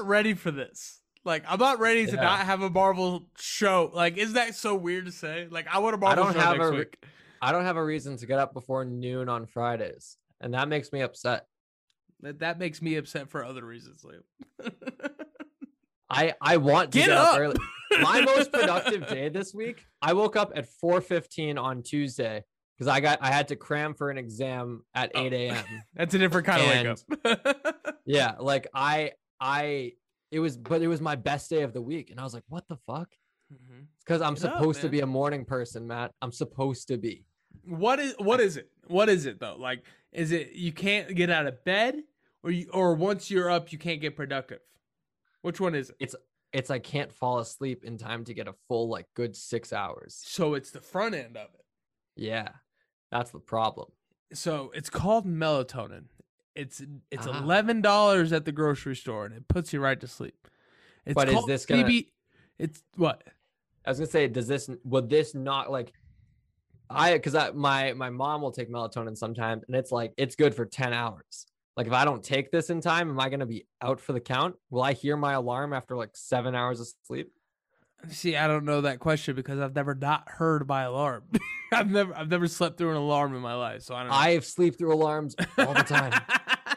not 0.00 0.08
ready 0.08 0.34
for 0.34 0.50
this. 0.50 1.00
Like, 1.24 1.44
I'm 1.46 1.58
not 1.58 1.78
ready 1.78 2.06
to 2.06 2.12
Yeah. 2.14 2.22
not 2.22 2.40
have 2.40 2.62
a 2.62 2.70
Marvel 2.70 3.26
show. 3.38 3.90
Like, 3.92 4.16
is 4.16 4.32
that 4.34 4.54
so 4.54 4.74
weird 4.74 5.06
to 5.06 5.12
say? 5.12 5.46
Like, 5.50 5.66
I 5.70 5.78
want 5.78 5.94
a 5.94 5.98
I 5.98 6.00
Marvel 6.00 6.24
don't 6.24 6.32
show 6.34 6.40
have 6.40 6.56
next 6.56 6.68
a 6.70 6.72
week. 6.72 6.96
I 7.42 7.52
don't 7.52 7.64
have 7.64 7.76
a 7.76 7.84
reason 7.84 8.16
to 8.18 8.26
get 8.26 8.38
up 8.38 8.52
before 8.54 8.84
noon 8.84 9.28
on 9.28 9.46
Fridays, 9.46 10.16
and 10.40 10.54
that 10.54 10.68
makes 10.68 10.92
me 10.92 11.00
upset. 11.02 11.46
That, 12.20 12.40
that 12.40 12.58
makes 12.58 12.82
me 12.82 12.96
upset 12.96 13.30
for 13.30 13.44
other 13.44 13.64
reasons, 13.64 14.04
Liam. 14.04 14.72
I 16.10 16.34
I 16.40 16.56
want 16.56 16.92
to 16.92 16.98
Get 16.98 17.06
get, 17.08 17.16
up. 17.16 17.34
up! 17.34 17.38
early. 17.40 17.56
My 18.02 18.20
most 18.22 18.52
productive 18.52 19.06
day 19.08 19.28
this 19.28 19.54
week, 19.54 19.84
I 20.02 20.12
woke 20.12 20.36
up 20.36 20.52
at 20.56 20.66
4:15 20.82 21.58
on 21.58 21.82
Tuesday 21.82 22.44
because 22.76 22.88
I 22.88 23.00
got 23.00 23.18
I 23.22 23.28
had 23.30 23.48
to 23.48 23.56
cram 23.56 23.94
for 23.94 24.10
an 24.10 24.18
exam 24.18 24.82
at 24.94 25.12
Oh. 25.14 25.20
8 25.24 25.32
a.m. 25.32 25.64
That's 25.94 26.14
a 26.14 26.18
different 26.18 26.46
kind 26.46 26.88
of 26.88 27.04
wake 27.22 27.34
up. 27.44 27.96
yeah, 28.04 28.34
like 28.40 28.66
I 28.74 29.12
I 29.40 29.92
it 30.30 30.40
was 30.40 30.56
but 30.56 30.82
it 30.82 30.88
was 30.88 31.00
my 31.00 31.16
best 31.16 31.50
day 31.50 31.62
of 31.62 31.72
the 31.72 31.82
week, 31.82 32.10
and 32.10 32.20
I 32.20 32.24
was 32.24 32.34
like, 32.34 32.44
what 32.48 32.68
the 32.68 32.76
fuck? 32.76 33.14
Mhm. 33.52 33.86
Because 33.98 34.22
I'm 34.22 34.34
Get 34.34 34.44
up, 34.44 34.58
supposed 34.58 34.80
to 34.82 34.88
be 34.88 35.00
a 35.00 35.06
morning 35.06 35.44
person, 35.44 35.86
Matt. 35.86 36.12
I'm 36.22 36.32
supposed 36.32 36.88
to 36.88 36.98
be. 36.98 37.26
What 37.64 37.98
is 37.98 38.14
what 38.18 38.40
is 38.40 38.56
it? 38.56 38.70
What 38.86 39.08
is 39.08 39.26
it 39.26 39.40
though? 39.40 39.56
Like, 39.58 39.84
is 40.12 40.30
it 40.32 40.52
you 40.52 40.72
can't 40.72 41.14
get 41.16 41.30
out 41.30 41.46
of 41.46 41.64
bed, 41.64 42.02
or 42.44 42.50
you, 42.50 42.68
or 42.72 42.94
once 42.94 43.30
you're 43.30 43.50
up, 43.50 43.72
you 43.72 43.78
can't 43.78 44.00
get 44.00 44.14
productive? 44.16 44.60
Which 45.42 45.60
one 45.60 45.74
is 45.74 45.90
it? 45.90 45.96
It's 45.98 46.16
it's 46.52 46.70
I 46.70 46.78
can't 46.78 47.12
fall 47.12 47.38
asleep 47.38 47.82
in 47.84 47.98
time 47.98 48.24
to 48.24 48.34
get 48.34 48.46
a 48.48 48.54
full 48.68 48.88
like 48.88 49.06
good 49.14 49.34
six 49.36 49.72
hours. 49.72 50.14
So 50.24 50.54
it's 50.54 50.70
the 50.70 50.80
front 50.80 51.14
end 51.14 51.36
of 51.36 51.48
it. 51.54 51.64
Yeah, 52.16 52.48
that's 53.10 53.30
the 53.30 53.38
problem. 53.40 53.88
So 54.32 54.70
it's 54.74 54.90
called 54.90 55.26
melatonin. 55.26 56.04
It's 56.54 56.82
it's 57.10 57.26
Ah. 57.26 57.42
eleven 57.42 57.80
dollars 57.80 58.32
at 58.32 58.44
the 58.44 58.52
grocery 58.52 58.96
store, 58.96 59.24
and 59.26 59.34
it 59.34 59.46
puts 59.48 59.72
you 59.72 59.80
right 59.80 59.98
to 60.00 60.06
sleep. 60.08 60.48
It's 61.06 61.14
But 61.14 61.28
is 61.28 61.44
this 61.46 61.66
gonna- 61.66 61.84
CB 61.84 62.10
It's 62.58 62.82
what? 62.96 63.22
I 63.86 63.90
was 63.90 63.98
gonna 63.98 64.10
say, 64.10 64.28
does 64.28 64.46
this 64.46 64.68
would 64.84 65.08
this 65.08 65.34
not 65.34 65.70
like 65.70 65.92
I 66.90 67.12
because 67.14 67.34
I 67.34 67.52
my 67.52 67.92
my 67.94 68.10
mom 68.10 68.42
will 68.42 68.50
take 68.52 68.68
melatonin 68.70 69.16
sometimes 69.16 69.62
and 69.66 69.76
it's 69.76 69.92
like 69.92 70.12
it's 70.16 70.34
good 70.34 70.54
for 70.54 70.66
10 70.66 70.92
hours. 70.92 71.46
Like 71.76 71.86
if 71.86 71.92
I 71.92 72.04
don't 72.04 72.22
take 72.22 72.50
this 72.50 72.68
in 72.68 72.80
time, 72.80 73.08
am 73.08 73.18
I 73.20 73.28
gonna 73.30 73.46
be 73.46 73.66
out 73.80 74.00
for 74.00 74.12
the 74.12 74.20
count? 74.20 74.56
Will 74.70 74.82
I 74.82 74.92
hear 74.92 75.16
my 75.16 75.32
alarm 75.34 75.72
after 75.72 75.96
like 75.96 76.10
seven 76.16 76.54
hours 76.54 76.80
of 76.80 76.88
sleep? 77.06 77.32
See, 78.08 78.36
I 78.36 78.46
don't 78.46 78.64
know 78.64 78.80
that 78.82 78.98
question 78.98 79.34
because 79.36 79.58
I've 79.60 79.74
never 79.74 79.94
not 79.94 80.28
heard 80.28 80.66
my 80.66 80.82
alarm. 80.82 81.24
I've 81.72 81.90
never 81.90 82.14
I've 82.16 82.28
never 82.30 82.48
slept 82.48 82.78
through 82.78 82.90
an 82.90 82.96
alarm 82.96 83.34
in 83.34 83.42
my 83.42 83.54
life, 83.54 83.82
so 83.82 83.94
I 83.94 84.00
don't 84.00 84.08
know. 84.10 84.16
I 84.16 84.38
sleep 84.40 84.76
through 84.78 84.92
alarms 84.94 85.36
all 85.58 85.74
the 85.74 85.82
time. 85.82 86.20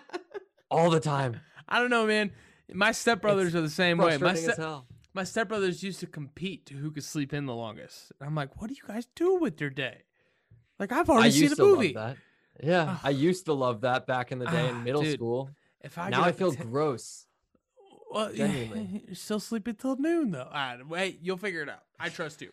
all 0.72 0.90
the 0.90 1.00
time. 1.00 1.40
I 1.68 1.80
don't 1.80 1.90
know, 1.90 2.06
man. 2.06 2.32
My 2.74 2.92
stepbrothers 2.92 3.48
It's 3.48 3.56
are 3.56 3.62
the 3.62 3.70
same 3.70 3.98
way. 3.98 4.18
My 4.18 4.38
hell. 4.58 4.86
my 5.14 5.24
stepbrothers 5.24 5.82
used 5.82 6.00
to 6.02 6.08
compete 6.08 6.66
to 6.68 6.76
who 6.76 6.92
could 6.92 7.04
sleep 7.04 7.34
in 7.34 7.46
the 7.46 7.56
longest. 7.56 8.12
And 8.20 8.28
I'm 8.28 8.36
like, 8.36 8.60
what 8.62 8.68
do 8.70 8.76
you 8.76 8.84
guys 8.88 9.08
do 9.16 9.36
with 9.36 9.60
your 9.62 9.70
day? 9.70 10.04
Like 10.80 10.92
I've 10.92 11.10
I 11.10 11.14
already 11.14 11.32
seen 11.32 11.44
used 11.44 11.60
a 11.60 11.64
movie. 11.64 11.94
that. 11.94 12.18
Yeah, 12.62 12.98
I 13.04 13.10
used 13.10 13.46
to 13.46 13.54
love 13.54 13.82
that 13.82 14.06
back 14.06 14.32
in 14.32 14.38
the 14.40 14.46
day 14.46 14.68
Ah, 14.68 14.70
in 14.70 14.84
middle 14.84 15.02
dude, 15.02 15.14
school. 15.16 15.50
If 15.82 15.98
I 15.98 16.10
now 16.10 16.24
I 16.24 16.32
feel 16.32 16.52
10 16.52 16.70
gross. 16.70 17.26
Well, 18.14 18.34
genuinely. 18.34 19.04
you're 19.08 19.16
still 19.16 19.40
sleeping 19.40 19.76
till 19.76 19.98
noon 19.98 20.32
though. 20.32 20.50
Wait, 20.88 21.20
you'll 21.22 21.38
figure 21.38 21.62
it 21.62 21.70
out. 21.70 21.84
I 22.00 22.10
trust 22.10 22.42
you. 22.42 22.52